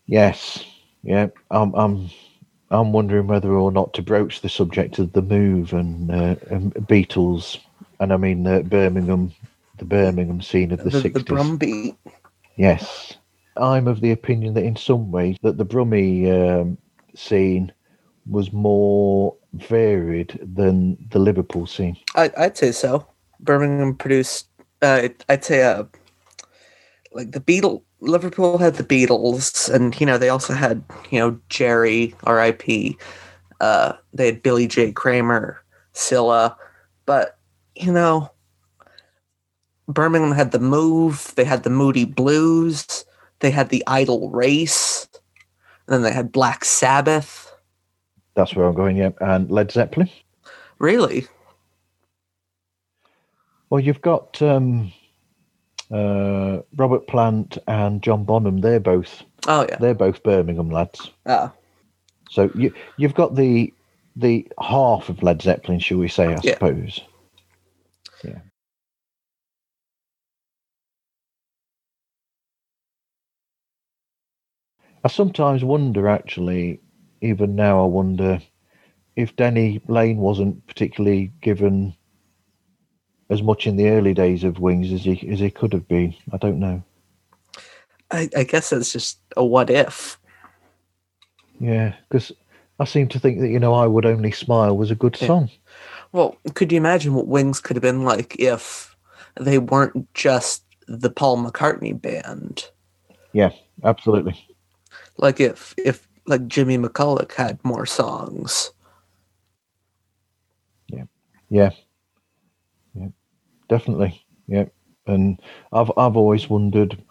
Yes, 0.05 0.65
yeah. 1.03 1.27
I'm, 1.51 1.73
I'm, 1.73 2.09
I'm 2.69 2.91
wondering 2.91 3.27
whether 3.27 3.53
or 3.53 3.72
not 3.72 3.93
to 3.93 4.01
broach 4.01 4.41
the 4.41 4.49
subject 4.49 4.99
of 4.99 5.13
the 5.13 5.22
move 5.22 5.72
and, 5.72 6.11
uh, 6.11 6.35
and 6.49 6.73
Beatles, 6.73 7.57
and 8.02 8.11
I 8.11 8.18
mean 8.18 8.45
uh, 8.45 8.61
Birmingham, 8.64 9.32
the 9.78 9.86
Birmingham 9.86 10.41
scene 10.41 10.72
of 10.72 10.80
the 10.80 10.86
The, 10.86 10.90
the 10.90 11.02
sixties. 11.02 11.23
Brumbeat. 11.23 11.95
Yes, 12.57 13.14
I'm 13.56 13.88
of 13.88 14.02
the 14.02 14.11
opinion 14.11 14.56
that 14.56 14.65
in 14.65 14.76
some 14.76 15.11
ways 15.11 15.38
that 15.44 15.57
the 15.57 15.65
Brummy 15.65 16.30
um, 16.30 16.78
scene 17.15 17.72
was 18.30 18.52
more 18.52 19.36
varied 19.53 20.40
than 20.41 20.98
the 21.11 21.19
Liverpool 21.19 21.68
scene. 21.68 21.95
I, 22.15 22.32
I'd 22.38 22.57
say 22.57 22.72
so. 22.72 23.07
Birmingham 23.40 23.95
produced. 23.95 24.48
Uh, 24.82 25.10
I'd 25.30 25.45
say 25.45 25.64
uh, 25.64 25.84
like 27.14 27.32
the 27.32 27.40
Beatles. 27.40 27.84
Liverpool 28.03 28.57
had 28.57 28.76
the 28.76 28.84
Beatles, 28.84 29.72
and 29.72 29.99
you 30.02 30.07
know 30.07 30.18
they 30.18 30.30
also 30.30 30.53
had 30.53 30.84
you 31.11 31.19
know 31.19 31.40
Gerry, 31.49 32.15
R.I.P. 32.23 32.98
Uh, 33.60 33.94
they 34.11 34.26
had 34.26 34.41
Billy 34.41 34.68
J. 34.68 34.91
Kramer, 34.91 35.61
Cilla, 35.94 36.56
but 37.06 37.38
you 37.82 37.91
know 37.91 38.32
Birmingham 39.88 40.32
had 40.32 40.52
the 40.52 40.60
Move. 40.60 41.34
They 41.36 41.44
had 41.44 41.64
the 41.64 41.70
Moody 41.70 42.06
Blues. 42.06 43.06
They 43.40 43.52
had 43.52 43.70
the 43.70 43.84
Idle 43.88 44.30
Race. 44.30 45.08
And 45.88 45.95
then 45.95 46.02
they 46.03 46.14
had 46.14 46.32
Black 46.32 46.64
Sabbath. 46.64 47.53
That's 48.36 48.56
where 48.56 48.66
I'm 48.68 48.76
going. 48.76 48.98
Yeah, 48.98 49.10
and 49.20 49.52
Led 49.52 49.72
Zeppelin. 49.72 50.10
Really? 50.80 51.28
Well, 53.70 53.82
you've 53.82 54.02
got 54.02 54.41
um, 54.41 54.94
uh, 55.91 56.60
Robert 56.76 57.08
Plant 57.08 57.58
and 57.68 58.02
John 58.02 58.24
Bonham. 58.24 58.62
They're 58.62 58.80
both 58.80 59.24
Oh 59.48 59.66
yeah. 59.68 59.78
they're 59.80 59.95
both 59.95 60.24
Birmingham 60.24 60.70
lads. 60.70 61.12
Ah, 61.26 61.52
So 62.30 62.49
you 62.56 62.74
you've 62.98 63.16
got 63.16 63.36
the 63.36 63.74
the 64.16 64.48
half 64.62 65.10
of 65.10 65.24
Led 65.24 65.41
Zeppelin, 65.41 65.80
shall 65.80 65.98
we 65.98 66.08
say? 66.08 66.34
I 66.34 66.41
Yeah. 66.44 66.53
suppose. 66.53 67.02
Yeah. 68.23 68.39
I 75.03 75.07
sometimes 75.07 75.64
wonder, 75.64 76.07
actually, 76.07 76.80
even 77.22 77.56
now, 77.56 77.81
I 77.84 77.85
wonder 77.88 78.39
if 79.15 79.35
Denny 79.35 79.81
Laine 79.88 80.18
wasn't 80.18 80.65
particularly 80.68 81.31
given 81.41 81.95
as 83.30 83.41
much 83.41 83.65
in 83.65 83.77
the 83.77 83.89
early 83.89 84.14
days 84.14 84.43
of 84.43 84.60
Wings 84.60 84.91
as 84.91 85.03
he 85.03 85.27
as 85.31 85.39
he 85.39 85.49
could 85.49 85.73
have 85.73 85.88
been. 85.88 86.14
I 86.31 86.38
don't 86.38 86.60
know. 86.60 86.84
I, 88.11 88.30
I 88.35 88.43
guess 88.43 88.69
that's 88.69 88.91
just 88.91 89.19
a 89.38 89.43
what 89.43 89.69
if. 89.69 90.19
Yeah, 91.60 91.95
because 92.10 92.31
I 92.80 92.85
seem 92.85 93.07
to 93.10 93.19
think 93.19 93.39
that 93.39 93.49
you 93.49 93.60
know, 93.60 93.73
I 93.73 93.88
would 93.88 94.06
only 94.06 94.31
smile 94.31 94.76
was 94.77 94.91
a 94.91 94.95
good 94.95 95.18
Yeah. 95.19 95.27
song. 95.27 95.49
Well, 96.12 96.38
could 96.56 96.72
you 96.72 96.78
imagine 96.78 97.14
what 97.14 97.28
Wings 97.28 97.60
could 97.60 97.76
have 97.76 97.82
been 97.82 98.04
like 98.04 98.36
if 98.40 98.96
they 99.40 99.58
weren't 99.58 100.14
just 100.14 100.64
the 100.88 101.10
Paul 101.10 101.38
McCartney 101.38 102.00
band? 102.00 102.70
Yeah, 103.34 103.52
absolutely. 103.84 104.48
Like 105.18 105.40
if 105.40 105.74
if 105.78 106.08
like 106.26 106.48
Jimmy 106.48 106.78
McCulloch 106.78 107.34
had 107.34 107.64
more 107.64 107.86
songs. 107.86 108.72
Yeah. 110.88 111.04
Yeah. 111.50 111.72
Yeah. 112.94 113.08
Definitely. 113.70 114.26
Yeah. 114.48 114.66
And 115.08 115.42
I've 115.72 115.92
I've 115.98 116.18
always 116.18 116.50
wondered 116.50 117.02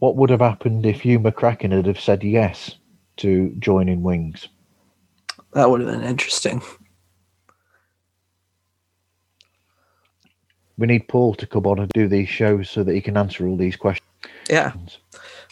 what 0.00 0.16
would 0.16 0.30
have 0.30 0.40
happened 0.40 0.84
if 0.84 1.00
Hugh 1.00 1.20
McCracken 1.20 1.72
had 1.72 1.86
have 1.86 2.00
said 2.00 2.22
yes 2.24 2.74
to 3.18 3.54
joining 3.58 4.02
Wings. 4.02 4.48
That 5.52 5.70
would 5.70 5.80
have 5.80 5.90
been 5.90 6.04
interesting. 6.04 6.60
We 10.78 10.86
need 10.86 11.08
Paul 11.08 11.34
to 11.34 11.46
come 11.46 11.66
on 11.66 11.80
and 11.80 11.90
do 11.92 12.08
these 12.08 12.28
shows 12.28 12.70
so 12.70 12.84
that 12.84 12.94
he 12.94 13.00
can 13.00 13.16
answer 13.16 13.46
all 13.46 13.56
these 13.56 13.76
questions. 13.76 14.06
Yeah. 14.48 14.72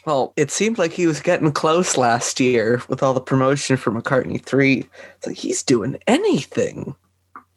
Well, 0.07 0.33
it 0.37 0.53
seemed 0.53 0.79
like 0.79 0.93
he 0.93 1.09
was 1.09 1.21
getting 1.21 1.51
close 1.51 1.97
last 1.97 2.39
year 2.39 2.81
with 2.89 3.03
all 3.03 3.13
the 3.13 3.21
promotion 3.21 3.77
for 3.77 3.91
McCartney 3.91 4.41
3. 4.41 4.87
It's 5.17 5.27
like 5.27 5.37
he's 5.37 5.65
doing 5.65 5.99
anything. 6.07 6.95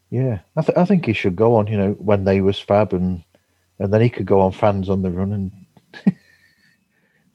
Yeah, 0.09 0.39
I, 0.57 0.61
th- 0.63 0.77
I 0.77 0.85
think 0.85 1.05
he 1.05 1.13
should 1.13 1.35
go 1.35 1.55
on. 1.55 1.67
You 1.67 1.77
know, 1.77 1.91
when 1.93 2.23
they 2.23 2.41
was 2.41 2.59
fab, 2.59 2.93
and 2.93 3.23
and 3.77 3.93
then 3.93 4.01
he 4.01 4.09
could 4.09 4.25
go 4.25 4.41
on 4.41 4.51
fans 4.51 4.89
on 4.89 5.03
the 5.03 5.11
run, 5.11 5.31
and 5.31 5.51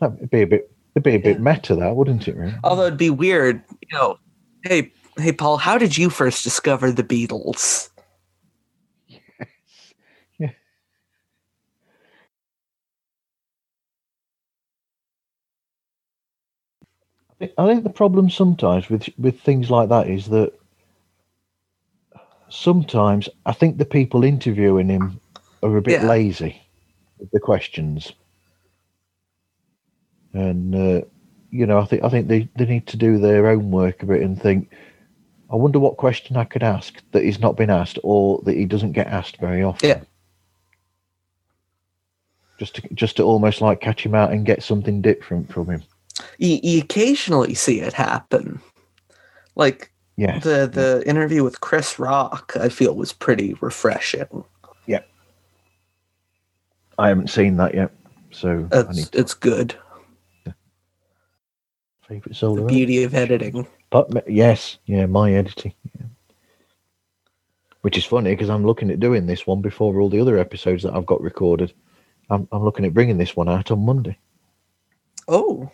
that'd 0.01 0.31
be 0.31 0.43
a 0.43 0.47
bit, 0.47 0.73
it'd 0.95 1.05
be 1.05 1.15
a 1.15 1.19
bit 1.19 1.41
meta, 1.41 1.77
that 1.77 1.95
wouldn't 1.95 2.27
it? 2.27 2.37
Really? 2.37 2.55
Although 2.65 2.87
it'd 2.87 2.99
be 2.99 3.11
weird, 3.11 3.63
you 3.81 3.97
know. 3.97 4.19
Hey, 4.65 4.93
hey, 5.19 5.31
Paul, 5.31 5.57
how 5.57 5.79
did 5.79 5.97
you 5.97 6.11
first 6.11 6.43
discover 6.43 6.91
the 6.91 7.05
Beatles? 7.05 7.91
I 17.41 17.47
think- 17.67 17.85
the 17.85 17.91
problem 17.91 18.31
sometimes 18.31 18.89
with 18.89 19.09
with 19.19 19.41
things 19.41 19.71
like 19.71 19.89
that 19.89 20.09
is 20.09 20.27
that 20.29 20.53
sometimes 22.49 23.29
I 23.47 23.53
think 23.53 23.77
the 23.79 23.85
people 23.85 24.25
interviewing 24.25 24.89
him 24.89 25.21
are 25.63 25.77
a 25.77 25.83
bit 25.83 26.01
Yeah. 26.03 26.07
lazy 26.07 26.63
with 27.19 27.31
the 27.33 27.41
questions, 27.41 28.13
and 30.33 30.75
uh, 30.75 31.01
you 31.51 31.67
know 31.67 31.79
I 31.79 31.85
think 31.87 32.05
I 32.05 32.09
think 32.09 32.29
they, 32.29 32.49
they 32.57 32.67
need 32.67 32.87
to 32.89 32.97
do 32.97 33.19
their 33.19 33.49
own 33.49 33.71
work 33.71 34.03
a 34.03 34.07
bit 34.07 34.23
and 34.23 34.41
think. 34.41 34.71
I 35.51 35.57
wonder 35.57 35.79
what 35.79 35.99
question 35.99 36.37
I 36.37 36.45
could 36.45 36.63
ask 36.63 37.01
that 37.13 37.23
he's 37.23 37.39
not 37.39 37.57
been 37.57 37.71
asked, 37.71 37.99
or 38.03 38.41
that 38.45 38.57
he 38.57 38.65
doesn't 38.65 38.93
get 38.93 39.07
asked 39.07 39.37
very 39.37 39.63
often. 39.63 39.89
Yeah. 39.89 40.01
Just 42.59 42.77
to 42.77 42.95
just 42.95 43.17
to 43.17 43.25
almost 43.25 43.61
like 43.61 43.81
catch 43.81 44.05
him 44.05 44.15
out 44.15 44.33
and 44.33 44.47
get 44.47 44.63
something 44.63 45.01
different 45.03 45.53
from 45.53 45.69
him. 45.69 45.83
You, 46.39 46.59
you 46.63 46.81
occasionally 46.81 47.55
see 47.55 47.81
it 47.81 47.93
happen. 47.93 48.61
Like 49.57 49.93
Yeah. 50.17 50.39
the 50.41 50.69
the 50.73 51.03
interview 51.07 51.45
with 51.45 51.61
Chris 51.61 51.99
Rock, 51.99 52.53
I 52.61 52.69
feel 52.69 52.95
was 52.95 53.13
pretty 53.13 53.55
refreshing. 53.61 54.45
Yeah, 54.87 55.01
I 56.99 57.09
haven't 57.09 57.31
seen 57.31 57.57
that 57.59 57.75
yet, 57.75 57.93
so 58.33 58.69
I 58.73 58.81
It's 58.81 58.97
need 58.97 59.13
to 59.13 59.19
it's 59.19 59.35
good. 59.35 59.77
favorite 62.09 62.31
The 62.31 62.35
solo. 62.35 62.67
beauty 62.67 63.03
of 63.05 63.15
editing. 63.15 63.67
But 63.91 64.29
yes, 64.29 64.79
yeah, 64.87 65.07
my 65.07 65.33
editing. 65.33 65.73
Yeah. 65.99 66.07
Which 67.83 67.97
is 67.97 68.05
funny 68.05 68.31
because 68.31 68.51
I'm 68.51 68.67
looking 68.67 68.91
at 68.91 69.01
doing 69.01 69.27
this 69.27 69.47
one 69.47 69.61
before 69.63 70.01
all 70.01 70.11
the 70.11 70.21
other 70.21 70.39
episodes 70.39 70.83
that 70.83 70.95
I've 70.95 71.07
got 71.07 71.21
recorded. 71.23 71.73
I'm, 72.31 72.49
I'm 72.53 72.65
looking 72.65 72.85
at 72.87 72.95
bringing 72.95 73.19
this 73.19 73.37
one 73.37 73.49
out 73.49 73.71
on 73.71 73.85
Monday. 73.85 74.19
Oh, 75.29 75.71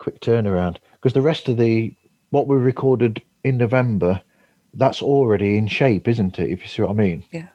Quick 0.00 0.20
turnaround 0.20 0.78
because 0.94 1.12
the 1.12 1.20
rest 1.22 1.48
of 1.48 1.56
the 1.58 1.94
what 2.30 2.48
we 2.48 2.56
recorded 2.56 3.22
in 3.44 3.58
November 3.58 4.20
that's 4.74 5.02
already 5.02 5.56
in 5.58 5.68
shape, 5.68 6.08
isn't 6.08 6.38
it? 6.38 6.50
If 6.50 6.62
you 6.62 6.68
see 6.68 6.82
what 6.82 6.90
I 6.92 6.94
mean. 6.94 7.22
Yeah. 7.30 7.48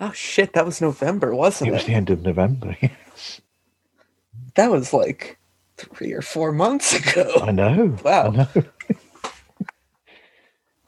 Oh 0.00 0.12
shit, 0.12 0.52
that 0.52 0.66
was 0.66 0.80
November, 0.80 1.34
wasn't 1.34 1.68
It 1.68 1.72
it? 1.72 1.76
was 1.76 1.84
the 1.86 1.94
end 1.94 2.10
of 2.10 2.22
November. 2.22 2.76
Yes. 3.16 3.40
That 4.56 4.70
was 4.70 4.92
like 4.92 5.38
three 5.78 6.12
or 6.12 6.20
four 6.22 6.52
months 6.52 6.92
ago. 6.94 7.30
I 7.42 7.50
know. 7.50 7.96
Wow. 8.04 8.26
I 8.26 8.30
know. 8.30 8.48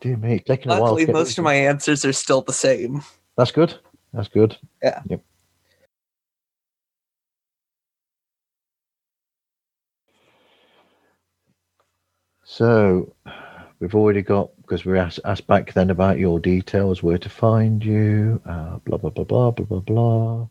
Dear 0.00 0.16
me, 0.18 0.38
taking 0.40 0.70
a 0.70 0.74
while. 0.74 0.92
Luckily, 0.92 1.06
most 1.06 1.38
of 1.38 1.44
my 1.44 1.54
answers 1.54 2.04
are 2.04 2.12
still 2.12 2.42
the 2.42 2.52
same. 2.52 3.02
That's 3.36 3.50
good. 3.50 3.74
That's 4.12 4.28
good. 4.28 4.56
Yeah. 4.82 5.00
Yep. 5.08 5.22
So 12.50 13.14
we've 13.78 13.94
already 13.94 14.22
got 14.22 14.48
because 14.62 14.86
we 14.86 14.98
asked, 14.98 15.20
asked 15.26 15.46
back 15.46 15.74
then 15.74 15.90
about 15.90 16.18
your 16.18 16.40
details, 16.40 17.02
where 17.02 17.18
to 17.18 17.28
find 17.28 17.84
you, 17.84 18.40
uh, 18.46 18.78
blah 18.78 18.96
blah 18.96 19.10
blah 19.10 19.24
blah 19.24 19.50
blah 19.50 19.66
blah 19.66 19.80
blah. 19.80 20.48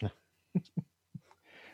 of 0.04 0.12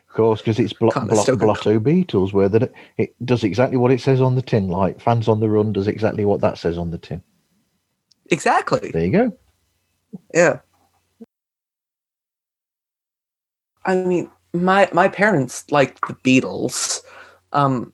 course, 0.09 0.41
because 0.41 0.57
it's 0.57 0.73
blo- 0.73 0.89
blo- 0.89 0.93
Conestoga. 0.93 1.45
Blotto 1.45 1.79
Beatles, 1.79 2.33
where 2.33 2.49
that 2.49 2.63
it, 2.63 2.73
it 2.97 3.25
does 3.25 3.43
exactly 3.43 3.77
what 3.77 3.91
it 3.91 4.01
says 4.01 4.21
on 4.21 4.33
the 4.33 4.41
tin. 4.41 4.67
Like 4.67 4.99
fans 4.99 5.27
on 5.27 5.39
the 5.39 5.47
run 5.47 5.71
does 5.71 5.87
exactly 5.87 6.25
what 6.25 6.41
that 6.41 6.57
says 6.57 6.79
on 6.79 6.89
the 6.89 6.97
tin. 6.97 7.21
Exactly. 8.31 8.89
There 8.89 9.05
you 9.05 9.11
go. 9.11 9.37
Yeah. 10.33 10.61
I 13.85 13.97
mean, 13.97 14.31
my 14.51 14.89
my 14.91 15.07
parents 15.07 15.71
like 15.71 16.01
the 16.07 16.15
Beatles. 16.15 17.01
Um 17.53 17.93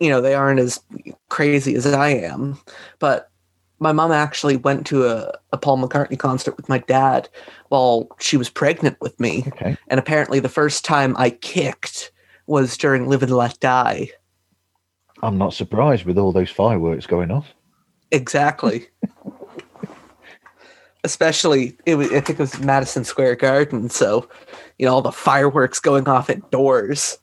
you 0.00 0.10
know, 0.10 0.20
they 0.20 0.34
aren't 0.34 0.60
as 0.60 0.80
crazy 1.28 1.74
as 1.76 1.86
I 1.86 2.08
am, 2.08 2.58
but 2.98 3.30
my 3.78 3.92
mom 3.92 4.12
actually 4.12 4.56
went 4.56 4.86
to 4.88 5.06
a, 5.06 5.32
a 5.52 5.58
Paul 5.58 5.78
McCartney 5.78 6.18
concert 6.18 6.56
with 6.56 6.68
my 6.68 6.78
dad 6.78 7.28
while 7.68 8.08
she 8.18 8.36
was 8.36 8.48
pregnant 8.48 8.96
with 9.00 9.18
me. 9.20 9.44
Okay. 9.48 9.76
And 9.88 9.98
apparently 9.98 10.40
the 10.40 10.48
first 10.48 10.84
time 10.84 11.14
I 11.16 11.30
kicked 11.30 12.12
was 12.46 12.76
during 12.76 13.08
Live 13.08 13.22
and 13.22 13.32
Let 13.32 13.58
Die. 13.60 14.08
I'm 15.22 15.38
not 15.38 15.54
surprised 15.54 16.04
with 16.04 16.18
all 16.18 16.32
those 16.32 16.50
fireworks 16.50 17.06
going 17.06 17.30
off. 17.30 17.46
Exactly. 18.10 18.86
Especially, 21.02 21.76
it 21.86 21.96
was, 21.96 22.10
I 22.12 22.20
think 22.20 22.38
it 22.38 22.42
was 22.42 22.58
Madison 22.60 23.04
Square 23.04 23.36
Garden, 23.36 23.90
so 23.90 24.28
you 24.78 24.86
know 24.86 24.94
all 24.94 25.02
the 25.02 25.12
fireworks 25.12 25.78
going 25.78 26.08
off 26.08 26.30
indoors. 26.30 27.18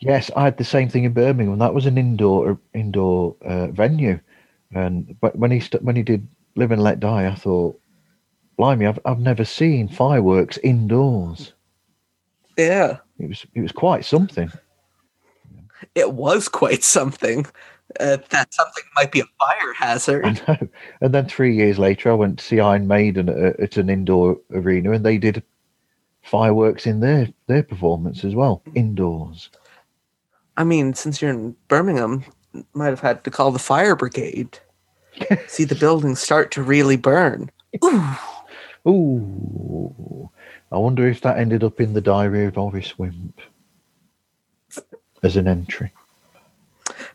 Yes, 0.00 0.30
I 0.34 0.44
had 0.44 0.56
the 0.56 0.64
same 0.64 0.88
thing 0.88 1.04
in 1.04 1.12
Birmingham. 1.12 1.58
That 1.58 1.74
was 1.74 1.86
an 1.86 1.98
indoor 1.98 2.58
indoor 2.74 3.36
uh, 3.44 3.66
venue, 3.68 4.18
and 4.74 5.14
but 5.20 5.36
when 5.36 5.50
he 5.50 5.60
st- 5.60 5.82
when 5.82 5.96
he 5.96 6.02
did 6.02 6.26
Live 6.56 6.72
and 6.72 6.82
Let 6.82 7.00
Die, 7.00 7.26
I 7.30 7.34
thought, 7.34 7.78
blimey, 8.56 8.86
I've 8.86 8.98
I've 9.04 9.18
never 9.20 9.44
seen 9.44 9.88
fireworks 9.88 10.58
indoors. 10.58 11.52
Yeah, 12.56 12.98
It 13.18 13.28
was 13.28 13.46
it 13.54 13.60
was 13.60 13.72
quite 13.72 14.04
something. 14.06 14.50
it 15.94 16.12
was 16.12 16.48
quite 16.48 16.82
something. 16.82 17.46
Uh, 17.98 18.18
that 18.30 18.54
something 18.54 18.84
might 18.96 19.10
be 19.12 19.20
a 19.20 19.24
fire 19.40 19.72
hazard. 19.76 20.24
I 20.24 20.30
know. 20.52 20.68
And 21.00 21.12
then 21.12 21.26
three 21.28 21.54
years 21.56 21.78
later, 21.78 22.10
I 22.10 22.14
went 22.14 22.38
to 22.38 22.44
see 22.44 22.60
Iron 22.60 22.86
Maiden 22.86 23.28
at, 23.28 23.58
at 23.60 23.76
an 23.76 23.90
indoor 23.90 24.38
arena, 24.52 24.92
and 24.92 25.04
they 25.04 25.18
did 25.18 25.42
fireworks 26.22 26.86
in 26.86 27.00
their 27.00 27.28
their 27.48 27.62
performance 27.62 28.24
as 28.24 28.34
well, 28.34 28.62
indoors. 28.74 29.50
I 30.60 30.64
mean, 30.64 30.92
since 30.92 31.22
you're 31.22 31.30
in 31.30 31.56
Birmingham, 31.68 32.22
might 32.74 32.88
have 32.88 33.00
had 33.00 33.24
to 33.24 33.30
call 33.30 33.50
the 33.50 33.58
fire 33.58 33.96
brigade. 33.96 34.58
See 35.46 35.64
the 35.64 35.74
building 35.74 36.14
start 36.16 36.50
to 36.50 36.62
really 36.62 36.98
burn. 36.98 37.50
Ooh, 37.82 38.18
Ooh, 38.86 40.30
I 40.70 40.76
wonder 40.76 41.08
if 41.08 41.22
that 41.22 41.38
ended 41.38 41.64
up 41.64 41.80
in 41.80 41.94
the 41.94 42.02
diary 42.02 42.44
of 42.44 42.56
Horace 42.56 42.98
Wimp 42.98 43.40
as 45.22 45.38
an 45.38 45.48
entry. 45.48 45.92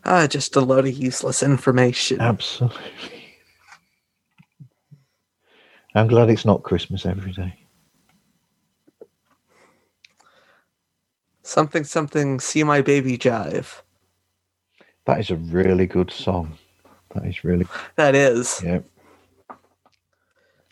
ah, 0.04 0.26
just 0.26 0.56
a 0.56 0.60
load 0.60 0.88
of 0.88 0.98
useless 0.98 1.40
information. 1.40 2.20
Absolutely. 2.20 2.80
I'm 5.94 6.08
glad 6.08 6.30
it's 6.30 6.44
not 6.44 6.64
Christmas 6.64 7.06
every 7.06 7.30
day. 7.30 7.54
Something, 11.56 11.84
something. 11.84 12.38
See 12.38 12.62
my 12.64 12.82
baby 12.82 13.16
jive. 13.16 13.80
That 15.06 15.20
is 15.20 15.30
a 15.30 15.36
really 15.36 15.86
good 15.86 16.10
song. 16.10 16.58
That 17.14 17.24
is 17.24 17.44
really 17.44 17.66
That 17.96 18.14
is. 18.14 18.60
yeah. 18.62 18.80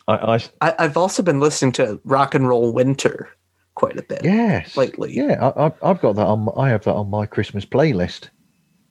I, 0.07 0.39
I 0.61 0.75
I've 0.77 0.95
also 0.95 1.23
been 1.23 1.39
listening 1.39 1.71
to 1.71 1.99
Rock 2.03 2.35
and 2.35 2.47
Roll 2.47 2.71
Winter 2.71 3.29
quite 3.73 3.97
a 3.97 4.03
bit. 4.03 4.23
yes 4.23 4.77
Lately. 4.77 5.11
Yeah, 5.15 5.51
I, 5.57 5.71
I've 5.81 5.99
got 6.01 6.17
that 6.17 6.27
on. 6.27 6.47
I 6.55 6.69
have 6.69 6.83
that 6.83 6.93
on 6.93 7.09
my 7.09 7.25
Christmas 7.25 7.65
playlist 7.65 8.29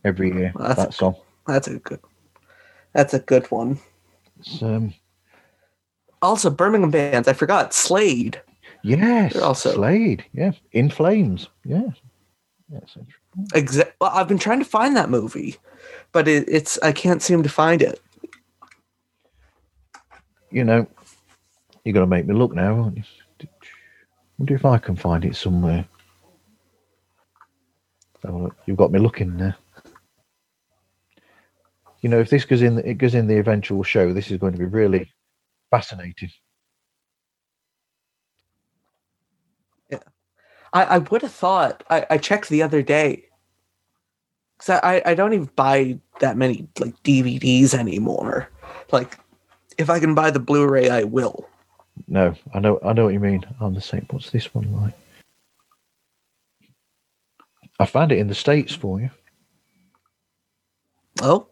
every 0.05 0.35
year. 0.35 0.51
Well, 0.57 0.67
that's- 0.67 0.87
that 0.89 0.95
song. 0.95 1.15
That's 1.47 1.69
a 1.69 1.79
good. 1.79 2.01
That's 2.93 3.15
a 3.15 3.21
good 3.21 3.49
one. 3.53 3.79
Um, 4.61 4.95
Also, 6.23 6.51
Birmingham 6.51 6.91
bands. 6.91 7.29
I 7.29 7.35
forgot 7.35 7.73
Slade. 7.73 8.41
Yes, 8.85 9.37
also- 9.37 9.73
Slade. 9.73 10.25
Yeah, 10.33 10.53
In 10.73 10.91
Flames. 10.91 11.49
Yeah. 11.65 11.89
Yes, 12.73 12.97
Exa- 13.53 13.93
well, 14.01 14.11
I've 14.15 14.29
been 14.29 14.39
trying 14.39 14.61
to 14.61 14.65
find 14.65 14.97
that 14.97 15.11
movie, 15.11 15.57
but 16.13 16.29
it, 16.29 16.49
it's 16.49 16.79
I 16.83 16.93
can't 16.93 17.21
seem 17.23 17.43
to 17.43 17.49
find 17.49 17.83
it. 17.83 18.01
you 20.51 20.63
know, 20.65 20.87
you're 21.85 21.93
going 21.93 22.07
to 22.07 22.11
make 22.11 22.27
me 22.27 22.35
look 22.35 22.55
now, 22.55 22.81
aren't 22.81 22.97
you? 22.97 23.03
wonder 24.39 24.55
if 24.55 24.65
I 24.65 24.79
can 24.79 24.97
find 24.97 25.25
it 25.25 25.37
somewhere. 25.37 25.85
Oh, 28.27 28.37
look, 28.39 28.57
you've 28.67 28.77
got 28.77 28.91
me 28.93 28.99
looking 28.99 29.37
there. 29.37 29.57
You 32.01 32.09
know, 32.09 32.21
if 32.21 32.31
this 32.31 32.45
goes 32.45 32.63
in, 32.63 32.79
it 32.79 32.95
goes 32.95 33.15
in 33.15 33.27
the 33.27 33.39
eventual 33.39 33.83
show. 33.83 34.13
This 34.13 34.31
is 34.31 34.39
going 34.39 34.53
to 34.53 34.59
be 34.59 34.65
really 34.65 35.11
fascinating. 35.71 36.31
I, 40.75 40.85
I 40.85 40.99
would 40.99 41.23
have 41.23 41.33
thought. 41.33 41.85
I, 41.89 42.07
I 42.11 42.19
checked 42.19 42.49
the 42.51 42.63
other 42.63 42.83
day 42.83 43.27
because 44.59 44.81
I, 44.83 45.03
I 45.07 45.15
don't 45.15 45.33
even 45.33 45.51
buy 45.57 45.99
that 46.21 46.37
many 46.37 46.69
like 46.79 47.01
DVDs 47.05 47.75
anymore. 47.75 48.51
Like, 48.93 49.19
if 49.79 49.91
I 49.91 50.01
can 50.01 50.15
buy 50.15 50.31
the 50.31 50.41
Blu-ray, 50.41 50.91
I 50.91 51.05
will. 51.05 51.49
No, 52.09 52.35
I 52.53 52.61
know, 52.61 52.81
I 52.85 52.93
know 52.93 53.05
what 53.05 53.15
you 53.15 53.21
mean. 53.21 53.45
I'm 53.61 53.75
the 53.75 53.81
same. 53.81 54.07
What's 54.11 54.31
this 54.31 54.53
one 54.55 54.73
like? 54.83 54.95
I 57.79 57.87
found 57.87 58.13
it 58.13 58.19
in 58.19 58.29
the 58.29 58.35
states 58.35 58.75
for 58.75 59.01
you. 59.01 59.11
Oh, 61.23 61.49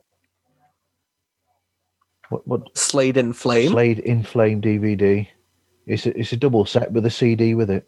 What? 2.29 2.47
What? 2.47 2.79
Slade 2.79 3.17
and 3.17 3.37
Flame. 3.37 3.71
Slade 3.71 4.01
in 4.01 4.23
Flame 4.23 4.61
DVD. 4.61 5.29
It's 5.87 6.07
a, 6.07 6.19
it's 6.19 6.33
a 6.33 6.37
double 6.37 6.65
set 6.65 6.93
with 6.93 7.07
a 7.07 7.11
CD 7.11 7.55
with 7.55 7.71
it. 7.71 7.87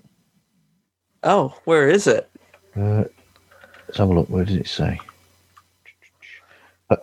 Oh, 1.25 1.59
where 1.65 1.89
is 1.89 2.07
it? 2.07 2.31
Uh, 2.77 3.05
let's 3.87 3.97
have 3.97 4.11
a 4.11 4.15
look. 4.15 4.29
Where 4.29 4.45
does 4.45 4.57
it 4.57 4.69
say? 4.69 5.01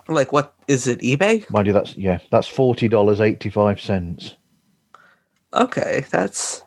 Like, 0.07 0.31
what 0.31 0.53
is 0.67 0.87
it? 0.87 0.99
eBay? 0.99 1.49
Mind 1.49 1.67
you, 1.67 1.73
that's 1.73 1.97
yeah, 1.97 2.19
that's 2.31 2.47
forty 2.47 2.87
dollars 2.87 3.19
eighty 3.19 3.49
five 3.49 3.81
cents. 3.81 4.35
Okay, 5.53 6.05
that's 6.11 6.63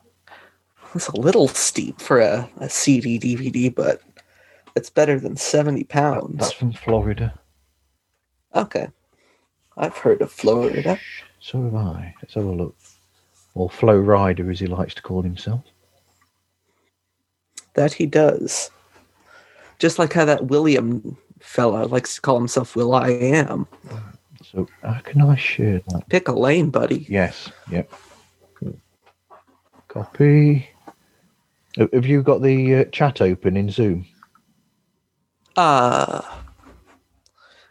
that's 0.93 1.07
a 1.07 1.19
little 1.19 1.47
steep 1.47 2.01
for 2.01 2.19
a, 2.19 2.49
a 2.57 2.69
CD 2.69 3.17
DVD, 3.17 3.73
but 3.73 4.01
it's 4.75 4.89
better 4.89 5.19
than 5.19 5.37
seventy 5.37 5.85
pounds. 5.85 6.37
That's 6.39 6.51
from 6.51 6.73
Florida. 6.73 7.39
Okay, 8.53 8.89
I've 9.77 9.97
heard 9.97 10.21
of 10.21 10.31
Florida. 10.31 10.99
So 11.39 11.63
have 11.63 11.75
I. 11.75 12.13
Let's 12.21 12.33
have 12.33 12.45
a 12.45 12.51
look. 12.51 12.75
Or 13.53 13.69
Flo 13.69 13.93
Rida, 14.01 14.51
as 14.51 14.59
he 14.59 14.67
likes 14.67 14.93
to 14.95 15.01
call 15.01 15.21
himself. 15.21 15.63
That 17.75 17.93
he 17.93 18.05
does. 18.05 18.71
Just 19.79 19.99
like 19.99 20.13
how 20.13 20.25
that 20.25 20.45
William 20.45 21.17
fella 21.39 21.85
likes 21.85 22.15
to 22.15 22.21
call 22.21 22.37
himself 22.37 22.75
Will 22.75 22.95
I 22.95 23.09
Am. 23.09 23.67
So 24.43 24.67
how 24.81 24.99
can 24.99 25.21
I 25.21 25.35
share 25.35 25.81
that? 25.89 26.07
Pick 26.09 26.27
a 26.27 26.31
lane, 26.31 26.69
buddy. 26.69 27.05
Yes. 27.09 27.51
Yep. 27.69 27.91
Copy. 29.89 30.67
Have 31.77 32.05
you 32.05 32.23
got 32.23 32.41
the 32.41 32.75
uh, 32.75 32.83
chat 32.85 33.21
open 33.21 33.57
in 33.57 33.69
Zoom? 33.69 34.05
Uh 35.57 36.21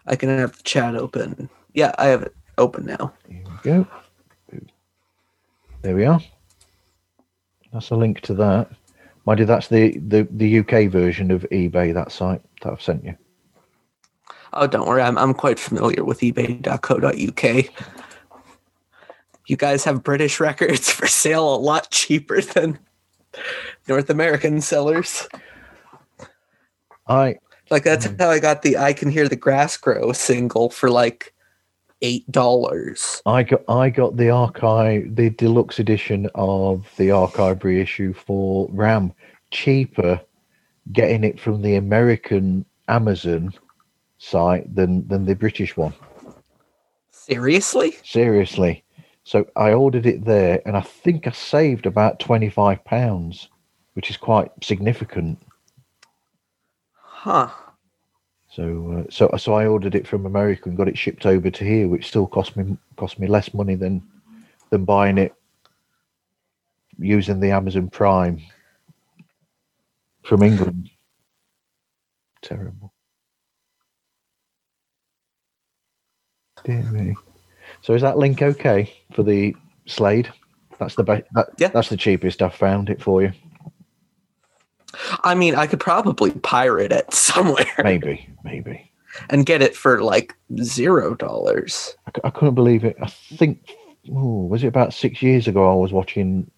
I 0.06 0.16
can 0.16 0.28
have 0.28 0.56
the 0.56 0.62
chat 0.62 0.94
open. 0.94 1.48
Yeah, 1.72 1.94
I 1.98 2.06
have 2.06 2.22
it 2.22 2.34
open 2.58 2.86
now. 2.86 3.12
Here 3.28 3.42
we 3.44 3.70
go. 3.70 3.86
There 5.82 5.96
we 5.96 6.04
are. 6.04 6.20
That's 7.72 7.90
a 7.90 7.96
link 7.96 8.20
to 8.22 8.34
that. 8.34 8.70
Mind 9.26 9.40
you, 9.40 9.46
that's 9.46 9.68
the, 9.68 9.98
the, 9.98 10.28
the 10.30 10.58
UK 10.58 10.90
version 10.90 11.30
of 11.30 11.46
eBay, 11.50 11.94
that 11.94 12.12
site 12.12 12.42
that 12.62 12.72
I've 12.72 12.82
sent 12.82 13.04
you. 13.04 13.16
Oh, 14.52 14.66
don't 14.66 14.86
worry. 14.86 15.02
I'm 15.02 15.18
I'm 15.18 15.34
quite 15.34 15.58
familiar 15.58 16.04
with 16.04 16.20
eBay.co.uk. 16.20 17.64
You 19.46 19.56
guys 19.56 19.82
have 19.84 20.04
British 20.04 20.38
records 20.38 20.90
for 20.90 21.06
sale 21.08 21.54
a 21.54 21.56
lot 21.56 21.90
cheaper 21.90 22.40
than 22.40 22.78
North 23.88 24.10
American 24.10 24.60
sellers. 24.60 25.26
I 27.08 27.36
Like 27.70 27.82
that's 27.82 28.06
Mhm. 28.06 28.20
how 28.20 28.30
I 28.30 28.38
got 28.38 28.62
the 28.62 28.76
"I 28.78 28.92
Can 28.92 29.10
Hear 29.10 29.28
the 29.28 29.36
Grass 29.36 29.76
Grow" 29.76 30.12
single 30.12 30.70
for 30.70 30.88
like 30.88 31.34
eight 32.04 32.30
dollars. 32.30 33.22
I 33.26 33.42
got 33.42 33.62
I 33.68 33.88
got 33.88 34.16
the 34.16 34.30
archive 34.30 35.16
the 35.16 35.30
deluxe 35.30 35.78
edition 35.78 36.28
of 36.34 36.86
the 36.98 37.10
archive 37.10 37.64
reissue 37.64 38.12
for 38.12 38.68
Ram 38.70 39.12
cheaper 39.50 40.20
getting 40.92 41.24
it 41.24 41.40
from 41.40 41.62
the 41.62 41.76
American 41.76 42.66
Amazon 42.88 43.54
site 44.18 44.72
than 44.74 45.08
than 45.08 45.24
the 45.24 45.34
British 45.34 45.76
one. 45.76 45.94
Seriously? 47.10 47.96
Seriously. 48.04 48.84
So 49.24 49.46
I 49.56 49.72
ordered 49.72 50.04
it 50.04 50.26
there 50.26 50.60
and 50.66 50.76
I 50.76 50.82
think 50.82 51.26
I 51.26 51.30
saved 51.30 51.86
about 51.86 52.20
25 52.20 52.84
pounds, 52.84 53.48
which 53.94 54.10
is 54.10 54.18
quite 54.18 54.50
significant. 54.62 55.38
Huh. 56.92 57.48
So 58.54 59.04
uh, 59.04 59.10
so 59.10 59.28
so 59.36 59.54
I 59.54 59.66
ordered 59.66 59.96
it 59.96 60.06
from 60.06 60.26
America 60.26 60.68
and 60.68 60.78
got 60.78 60.86
it 60.86 60.96
shipped 60.96 61.26
over 61.26 61.50
to 61.50 61.64
here, 61.64 61.88
which 61.88 62.06
still 62.06 62.28
cost 62.28 62.56
me 62.56 62.76
cost 62.96 63.18
me 63.18 63.26
less 63.26 63.52
money 63.52 63.74
than 63.74 64.00
than 64.70 64.84
buying 64.84 65.18
it 65.18 65.34
using 66.96 67.40
the 67.40 67.50
Amazon 67.50 67.90
Prime 67.90 68.40
from 70.22 70.44
England. 70.44 70.88
Terrible. 72.42 72.92
Dear 76.62 76.82
me. 76.92 77.16
So 77.82 77.94
is 77.94 78.02
that 78.02 78.18
link 78.18 78.40
okay 78.40 78.94
for 79.12 79.24
the 79.24 79.56
Slade? 79.86 80.32
That's 80.78 80.94
the 80.94 81.02
be- 81.02 81.24
that, 81.32 81.48
Yeah. 81.58 81.68
That's 81.68 81.88
the 81.88 81.96
cheapest 81.96 82.40
I've 82.40 82.54
found 82.54 82.88
it 82.88 83.02
for 83.02 83.22
you. 83.22 83.32
I 85.22 85.34
mean, 85.34 85.54
I 85.54 85.66
could 85.66 85.80
probably 85.80 86.30
pirate 86.30 86.92
it 86.92 87.12
somewhere 87.12 87.66
Maybe, 87.82 88.28
maybe. 88.44 88.90
and 89.30 89.46
get 89.46 89.62
it 89.62 89.76
for 89.76 90.02
like 90.02 90.34
zero 90.62 91.14
dollars. 91.14 91.96
I, 92.06 92.10
c- 92.10 92.20
I 92.24 92.30
couldn't 92.30 92.54
believe 92.54 92.84
it. 92.84 92.96
I 93.00 93.06
think, 93.06 93.76
oh, 94.14 94.44
was 94.46 94.64
it 94.64 94.68
about 94.68 94.92
six 94.94 95.22
years 95.22 95.46
ago? 95.48 95.70
I 95.70 95.74
was 95.74 95.92
watching 95.92 96.50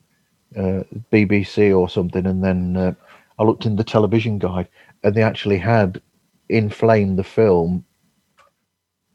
uh, 0.57 0.83
BBC 1.13 1.77
or 1.77 1.89
something, 1.89 2.27
and 2.27 2.43
then 2.43 2.77
uh, 2.77 2.95
I 3.39 3.45
looked 3.45 3.67
in 3.67 3.77
the 3.77 3.85
television 3.85 4.39
guide, 4.39 4.69
and 5.03 5.15
they 5.15 5.23
actually 5.23 5.59
had 5.59 6.01
In 6.49 6.71
Flame 6.71 7.17
the 7.17 7.25
film 7.25 7.85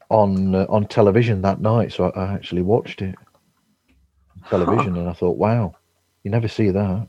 on 0.08 0.54
uh, 0.54 0.66
on 0.68 0.86
television 0.86 1.42
that 1.42 1.60
night. 1.60 1.92
So 1.92 2.10
I, 2.10 2.20
I 2.20 2.32
actually 2.34 2.62
watched 2.62 3.02
it 3.02 3.14
on 4.36 4.48
television, 4.50 4.96
and 4.96 5.08
I 5.08 5.12
thought, 5.14 5.36
wow, 5.38 5.74
you 6.22 6.30
never 6.30 6.48
see 6.48 6.70
that. 6.70 7.08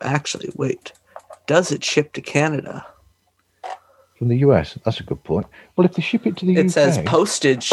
Actually, 0.00 0.50
wait. 0.56 0.92
Does 1.46 1.72
it 1.72 1.84
ship 1.84 2.12
to 2.12 2.20
Canada? 2.20 2.86
From 4.18 4.28
the 4.28 4.38
US, 4.38 4.78
that's 4.84 5.00
a 5.00 5.04
good 5.04 5.22
point. 5.24 5.46
Well, 5.76 5.84
if 5.84 5.94
they 5.94 6.02
ship 6.02 6.26
it 6.26 6.36
to 6.38 6.46
the 6.46 6.56
It 6.56 6.66
UK, 6.66 6.70
says 6.70 6.98
postage. 7.04 7.72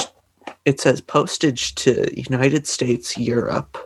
It 0.66 0.80
says 0.80 1.02
postage 1.02 1.76
to 1.76 2.10
United 2.20 2.66
States, 2.66 3.18
Europe. 3.18 3.78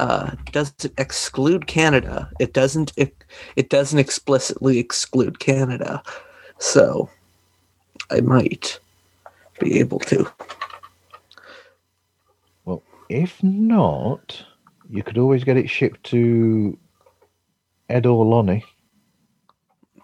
Uh, 0.00 0.32
does 0.50 0.72
it 0.82 0.92
exclude 0.98 1.66
Canada? 1.66 2.30
It 2.40 2.54
doesn't. 2.54 2.92
It, 2.96 3.24
it 3.54 3.68
doesn't 3.68 3.98
explicitly 3.98 4.78
exclude 4.78 5.38
Canada, 5.38 6.02
so 6.58 7.08
I 8.10 8.20
might 8.20 8.80
be 9.60 9.78
able 9.78 10.00
to. 10.00 10.26
Well, 12.64 12.82
if 13.08 13.42
not, 13.42 14.44
you 14.88 15.02
could 15.02 15.18
always 15.18 15.44
get 15.44 15.56
it 15.56 15.70
shipped 15.70 16.02
to 16.04 16.76
Ed 17.90 18.06
or 18.06 18.24
Lonnie, 18.24 18.64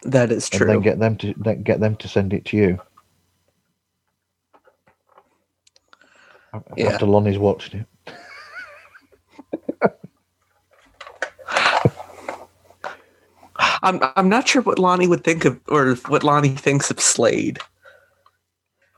That 0.02 0.30
is 0.32 0.48
true. 0.48 0.66
and 0.66 0.76
then 0.76 0.82
get 0.82 0.98
them 0.98 1.16
to 1.18 1.34
then 1.38 1.62
get 1.62 1.80
them 1.80 1.96
to 1.96 2.08
send 2.08 2.32
it 2.32 2.44
to 2.46 2.56
you. 2.56 2.80
Yeah. 6.76 6.88
After 6.88 7.06
Lonnie's 7.06 7.38
watched 7.38 7.74
it, 7.74 7.86
I'm 13.82 14.00
I'm 14.16 14.28
not 14.28 14.48
sure 14.48 14.62
what 14.62 14.78
Lonnie 14.78 15.06
would 15.08 15.24
think 15.24 15.44
of, 15.44 15.60
or 15.68 15.94
what 16.08 16.22
Lonnie 16.24 16.48
thinks 16.50 16.90
of 16.90 17.00
Slade. 17.00 17.58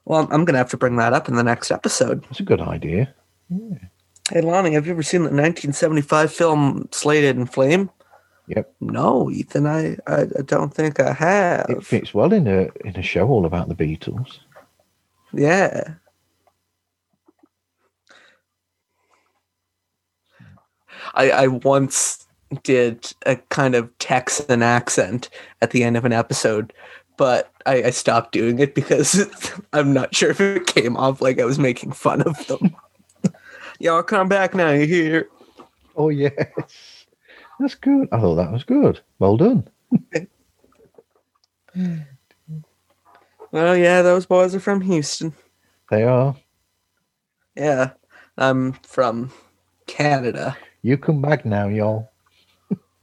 Well, 0.05 0.27
I'm, 0.31 0.45
gonna 0.47 0.59
have 0.59 0.71
to 0.71 0.77
bring 0.79 0.97
that 0.97 1.13
up 1.13 1.29
in 1.29 1.35
the 1.37 1.43
next 1.45 1.71
episode. 1.71 2.25
it's 2.31 2.41
a 2.41 2.45
good 2.45 2.63
idea. 2.63 3.15
Hey, 4.31 4.41
Lonnie, 4.41 4.73
have 4.73 4.87
you 4.87 4.93
ever 4.93 5.03
seen 5.03 5.21
the 5.21 5.25
1975 5.27 6.33
film 6.33 6.89
Slade 6.93 7.25
in 7.25 7.45
Flame? 7.47 7.91
Yep. 8.49 8.75
No, 8.81 9.31
Ethan, 9.31 9.67
I, 9.67 9.97
I, 10.07 10.23
I 10.23 10.43
don't 10.45 10.73
think 10.73 11.01
I 11.01 11.13
have. 11.13 11.67
It 11.69 11.85
fits 11.85 12.15
well 12.15 12.33
in 12.33 12.47
a 12.47 12.69
in 12.85 12.97
a 12.97 13.03
show 13.03 13.29
all 13.29 13.45
about 13.45 13.69
the 13.69 13.75
Beatles. 13.75 14.39
Yeah. 15.33 15.95
I, 21.15 21.31
I 21.31 21.47
once 21.49 22.27
did 22.63 23.13
a 23.27 23.37
kind 23.37 23.75
of 23.75 23.97
Texan 23.99 24.63
accent 24.63 25.29
at 25.61 25.71
the 25.71 25.85
end 25.85 25.97
of 25.97 26.05
an 26.05 26.13
episode, 26.13 26.73
but 27.17 27.53
I, 27.67 27.85
I 27.85 27.91
stopped 27.91 28.33
doing 28.33 28.59
it 28.59 28.75
because 28.75 29.29
I'm 29.73 29.93
not 29.93 30.15
sure 30.15 30.31
if 30.31 30.41
it 30.41 30.67
came 30.67 30.97
off 30.97 31.21
like 31.21 31.39
I 31.39 31.45
was 31.45 31.59
making 31.59 31.93
fun 31.93 32.23
of 32.23 32.47
them. 32.47 32.75
Y'all 33.79 34.03
come 34.03 34.29
back 34.29 34.55
now, 34.55 34.71
you 34.71 34.87
hear? 34.87 35.29
Oh 35.97 36.09
yes, 36.09 36.98
that's 37.59 37.75
good. 37.75 38.09
I 38.13 38.21
thought 38.21 38.37
that 38.37 38.53
was 38.53 38.65
good. 38.65 39.01
Well 39.19 39.37
done. 39.37 39.69
Well, 43.51 43.77
yeah, 43.77 44.03
those 44.03 44.27
boys 44.27 44.55
are 44.55 44.61
from 44.61 44.83
Houston. 44.83 45.33
They 45.91 46.03
are. 46.03 46.37
Yeah, 47.57 47.93
I'm 48.37 48.73
from 48.73 49.33
Canada. 49.87 50.57
You 50.83 50.99
come 50.99 51.23
back 51.23 51.45
now, 51.47 51.69
y'all. 51.69 52.11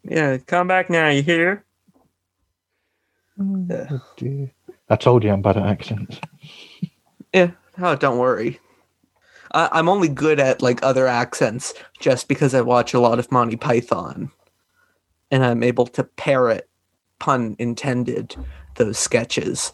Yeah, 0.03 0.37
come 0.37 0.67
back 0.67 0.89
now, 0.89 1.09
you 1.09 1.23
hear? 1.23 1.65
Oh, 3.39 3.65
yeah. 3.69 3.87
Oh, 3.91 4.01
dear. 4.17 4.51
I 4.89 4.95
told 4.95 5.23
you 5.23 5.31
I'm 5.31 5.41
bad 5.41 5.57
at 5.57 5.65
accents. 5.65 6.21
Yeah. 7.33 7.51
Oh, 7.79 7.95
don't 7.95 8.19
worry. 8.19 8.59
I, 9.51 9.67
I'm 9.71 9.89
only 9.89 10.07
good 10.07 10.39
at 10.39 10.61
like 10.61 10.83
other 10.83 11.07
accents 11.07 11.73
just 11.99 12.27
because 12.27 12.53
I 12.53 12.61
watch 12.61 12.93
a 12.93 12.99
lot 12.99 13.17
of 13.19 13.31
Monty 13.31 13.57
Python, 13.57 14.31
and 15.31 15.43
I'm 15.43 15.63
able 15.63 15.87
to 15.87 16.03
parrot, 16.03 16.69
pun 17.19 17.55
intended, 17.59 18.35
those 18.75 18.97
sketches. 18.97 19.73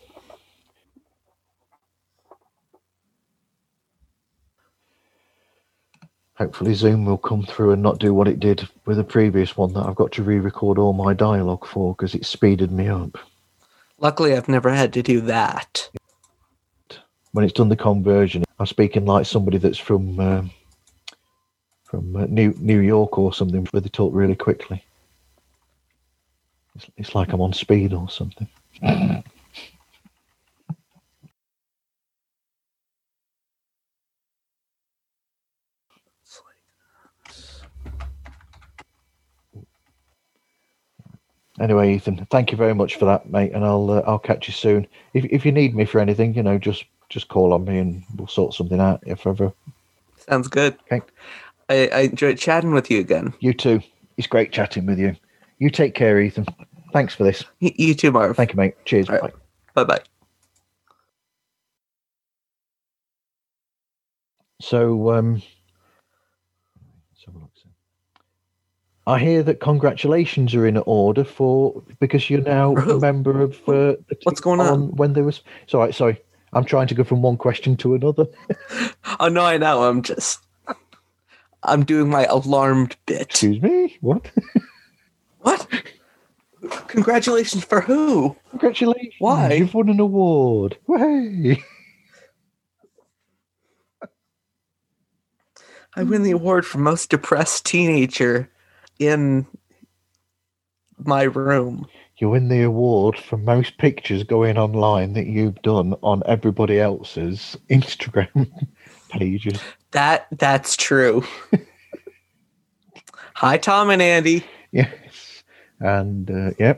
Hopefully, 6.35 6.73
Zoom 6.73 7.05
will 7.05 7.19
come 7.19 7.43
through 7.43 7.71
and 7.71 7.83
not 7.83 7.99
do 7.99 8.15
what 8.15 8.27
it 8.27 8.39
did 8.39 8.67
with 8.85 8.97
the 8.97 9.03
previous 9.03 9.55
one 9.55 9.73
that 9.73 9.85
I've 9.85 9.95
got 9.95 10.11
to 10.13 10.23
re-record 10.23 10.79
all 10.79 10.93
my 10.93 11.13
dialogue 11.13 11.67
for 11.67 11.93
because 11.93 12.15
it 12.15 12.25
speeded 12.25 12.71
me 12.71 12.87
up. 12.87 13.17
Luckily, 13.99 14.35
I've 14.35 14.49
never 14.49 14.71
had 14.71 14.91
to 14.93 15.03
do 15.03 15.21
that. 15.21 15.87
When 17.33 17.45
it's 17.45 17.53
done 17.53 17.69
the 17.69 17.75
conversion, 17.75 18.43
I'm 18.57 18.65
speaking 18.65 19.05
like 19.05 19.27
somebody 19.27 19.59
that's 19.59 19.77
from 19.77 20.19
um, 20.19 20.51
from 21.83 22.15
uh, 22.15 22.25
New 22.25 22.55
New 22.57 22.79
York 22.79 23.19
or 23.19 23.33
something, 23.33 23.67
where 23.69 23.81
they 23.81 23.89
talk 23.89 24.11
really 24.13 24.35
quickly. 24.35 24.83
It's, 26.81 26.91
it's 26.97 27.15
like 27.15 27.33
I'm 27.33 27.41
on 27.41 27.53
speed 27.53 27.93
or 27.93 28.09
something. 28.09 28.47
Anyway, 41.59 41.93
Ethan, 41.93 42.25
thank 42.31 42.51
you 42.51 42.57
very 42.57 42.73
much 42.73 42.95
for 42.95 43.05
that, 43.05 43.29
mate, 43.29 43.51
and 43.53 43.63
I'll 43.63 43.91
uh, 43.91 44.01
I'll 44.07 44.17
catch 44.17 44.47
you 44.47 44.53
soon. 44.53 44.87
If 45.13 45.25
if 45.25 45.45
you 45.45 45.51
need 45.51 45.75
me 45.75 45.85
for 45.85 45.99
anything, 45.99 46.33
you 46.33 46.41
know, 46.41 46.57
just 46.57 46.85
just 47.09 47.27
call 47.27 47.53
on 47.53 47.65
me 47.65 47.77
and 47.77 48.03
we'll 48.15 48.27
sort 48.27 48.53
something 48.53 48.79
out 48.79 49.03
if 49.05 49.27
ever. 49.27 49.53
Sounds 50.17 50.47
good. 50.47 50.77
Okay. 50.91 51.05
I, 51.69 51.89
I 51.93 51.99
enjoyed 52.01 52.37
chatting 52.37 52.71
with 52.71 52.89
you 52.89 52.99
again. 52.99 53.33
You 53.41 53.53
too. 53.53 53.81
It's 54.17 54.27
great 54.27 54.51
chatting 54.51 54.85
with 54.85 54.97
you. 54.97 55.15
You 55.59 55.69
take 55.69 55.93
care, 55.93 56.19
Ethan. 56.19 56.45
Thanks 56.91 57.13
for 57.15 57.23
this. 57.23 57.43
You 57.59 57.93
too, 57.93 58.11
Marv. 58.11 58.35
Thank 58.35 58.51
you, 58.51 58.57
mate. 58.57 58.75
Cheers. 58.85 59.09
Right. 59.09 59.21
Bye. 59.21 59.31
Bye 59.73 59.83
bye. 59.83 59.99
So, 64.61 65.11
um, 65.11 65.33
let's 65.35 67.25
have 67.25 67.35
a 67.35 67.39
look. 67.39 67.51
I 69.07 69.17
hear 69.19 69.41
that 69.43 69.59
congratulations 69.59 70.53
are 70.53 70.67
in 70.67 70.77
order 70.77 71.23
for 71.23 71.81
because 71.99 72.29
you're 72.29 72.41
now 72.41 72.75
a 72.77 72.99
member 72.99 73.41
of 73.41 73.55
uh, 73.67 73.95
the 74.07 74.17
What's 74.23 74.41
going 74.41 74.59
on? 74.59 74.95
When 74.95 75.13
there 75.13 75.23
was 75.23 75.41
sorry, 75.67 75.91
sorry, 75.91 76.21
I'm 76.53 76.65
trying 76.65 76.87
to 76.87 76.93
go 76.95 77.03
from 77.03 77.21
one 77.21 77.37
question 77.37 77.75
to 77.77 77.95
another. 77.95 78.25
Oh 79.19 79.27
no, 79.27 79.43
I 79.43 79.57
know. 79.57 79.83
I'm 79.83 80.01
just. 80.01 80.39
I'm 81.63 81.83
doing 81.83 82.09
my 82.09 82.25
alarmed 82.25 82.95
bit. 83.05 83.21
Excuse 83.21 83.61
me, 83.61 83.97
what? 84.01 84.31
What? 85.39 85.67
Congratulations 86.87 87.63
for 87.63 87.81
who? 87.81 88.35
Congratulations! 88.51 89.15
Why? 89.19 89.53
You've 89.53 89.73
won 89.73 89.89
an 89.89 89.99
award. 89.99 90.77
Way! 90.87 91.63
I 95.95 96.03
win 96.03 96.23
the 96.23 96.31
award 96.31 96.65
for 96.65 96.77
most 96.77 97.09
depressed 97.09 97.65
teenager 97.65 98.49
in 98.99 99.45
my 100.97 101.23
room. 101.23 101.87
You 102.17 102.29
win 102.29 102.49
the 102.49 102.61
award 102.61 103.17
for 103.17 103.37
most 103.37 103.77
pictures 103.79 104.23
going 104.23 104.57
online 104.57 105.13
that 105.13 105.25
you've 105.25 105.61
done 105.63 105.95
on 106.03 106.21
everybody 106.27 106.79
else's 106.79 107.57
Instagram 107.69 108.49
pages. 109.09 109.59
That 109.91 110.27
that's 110.31 110.77
true. 110.77 111.23
Hi, 113.33 113.57
Tom 113.57 113.89
and 113.89 114.03
Andy. 114.03 114.45
Yes, 114.71 114.93
and 115.81 116.31
uh. 116.31 116.51
Yeah. 116.59 116.75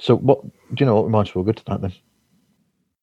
So 0.00 0.16
what? 0.16 0.42
Do 0.44 0.50
you 0.80 0.86
know 0.86 0.96
what? 0.96 1.06
We 1.06 1.10
might 1.12 1.28
as 1.28 1.34
well 1.36 1.44
go 1.44 1.52
to 1.52 1.64
that 1.66 1.82
then. 1.82 1.94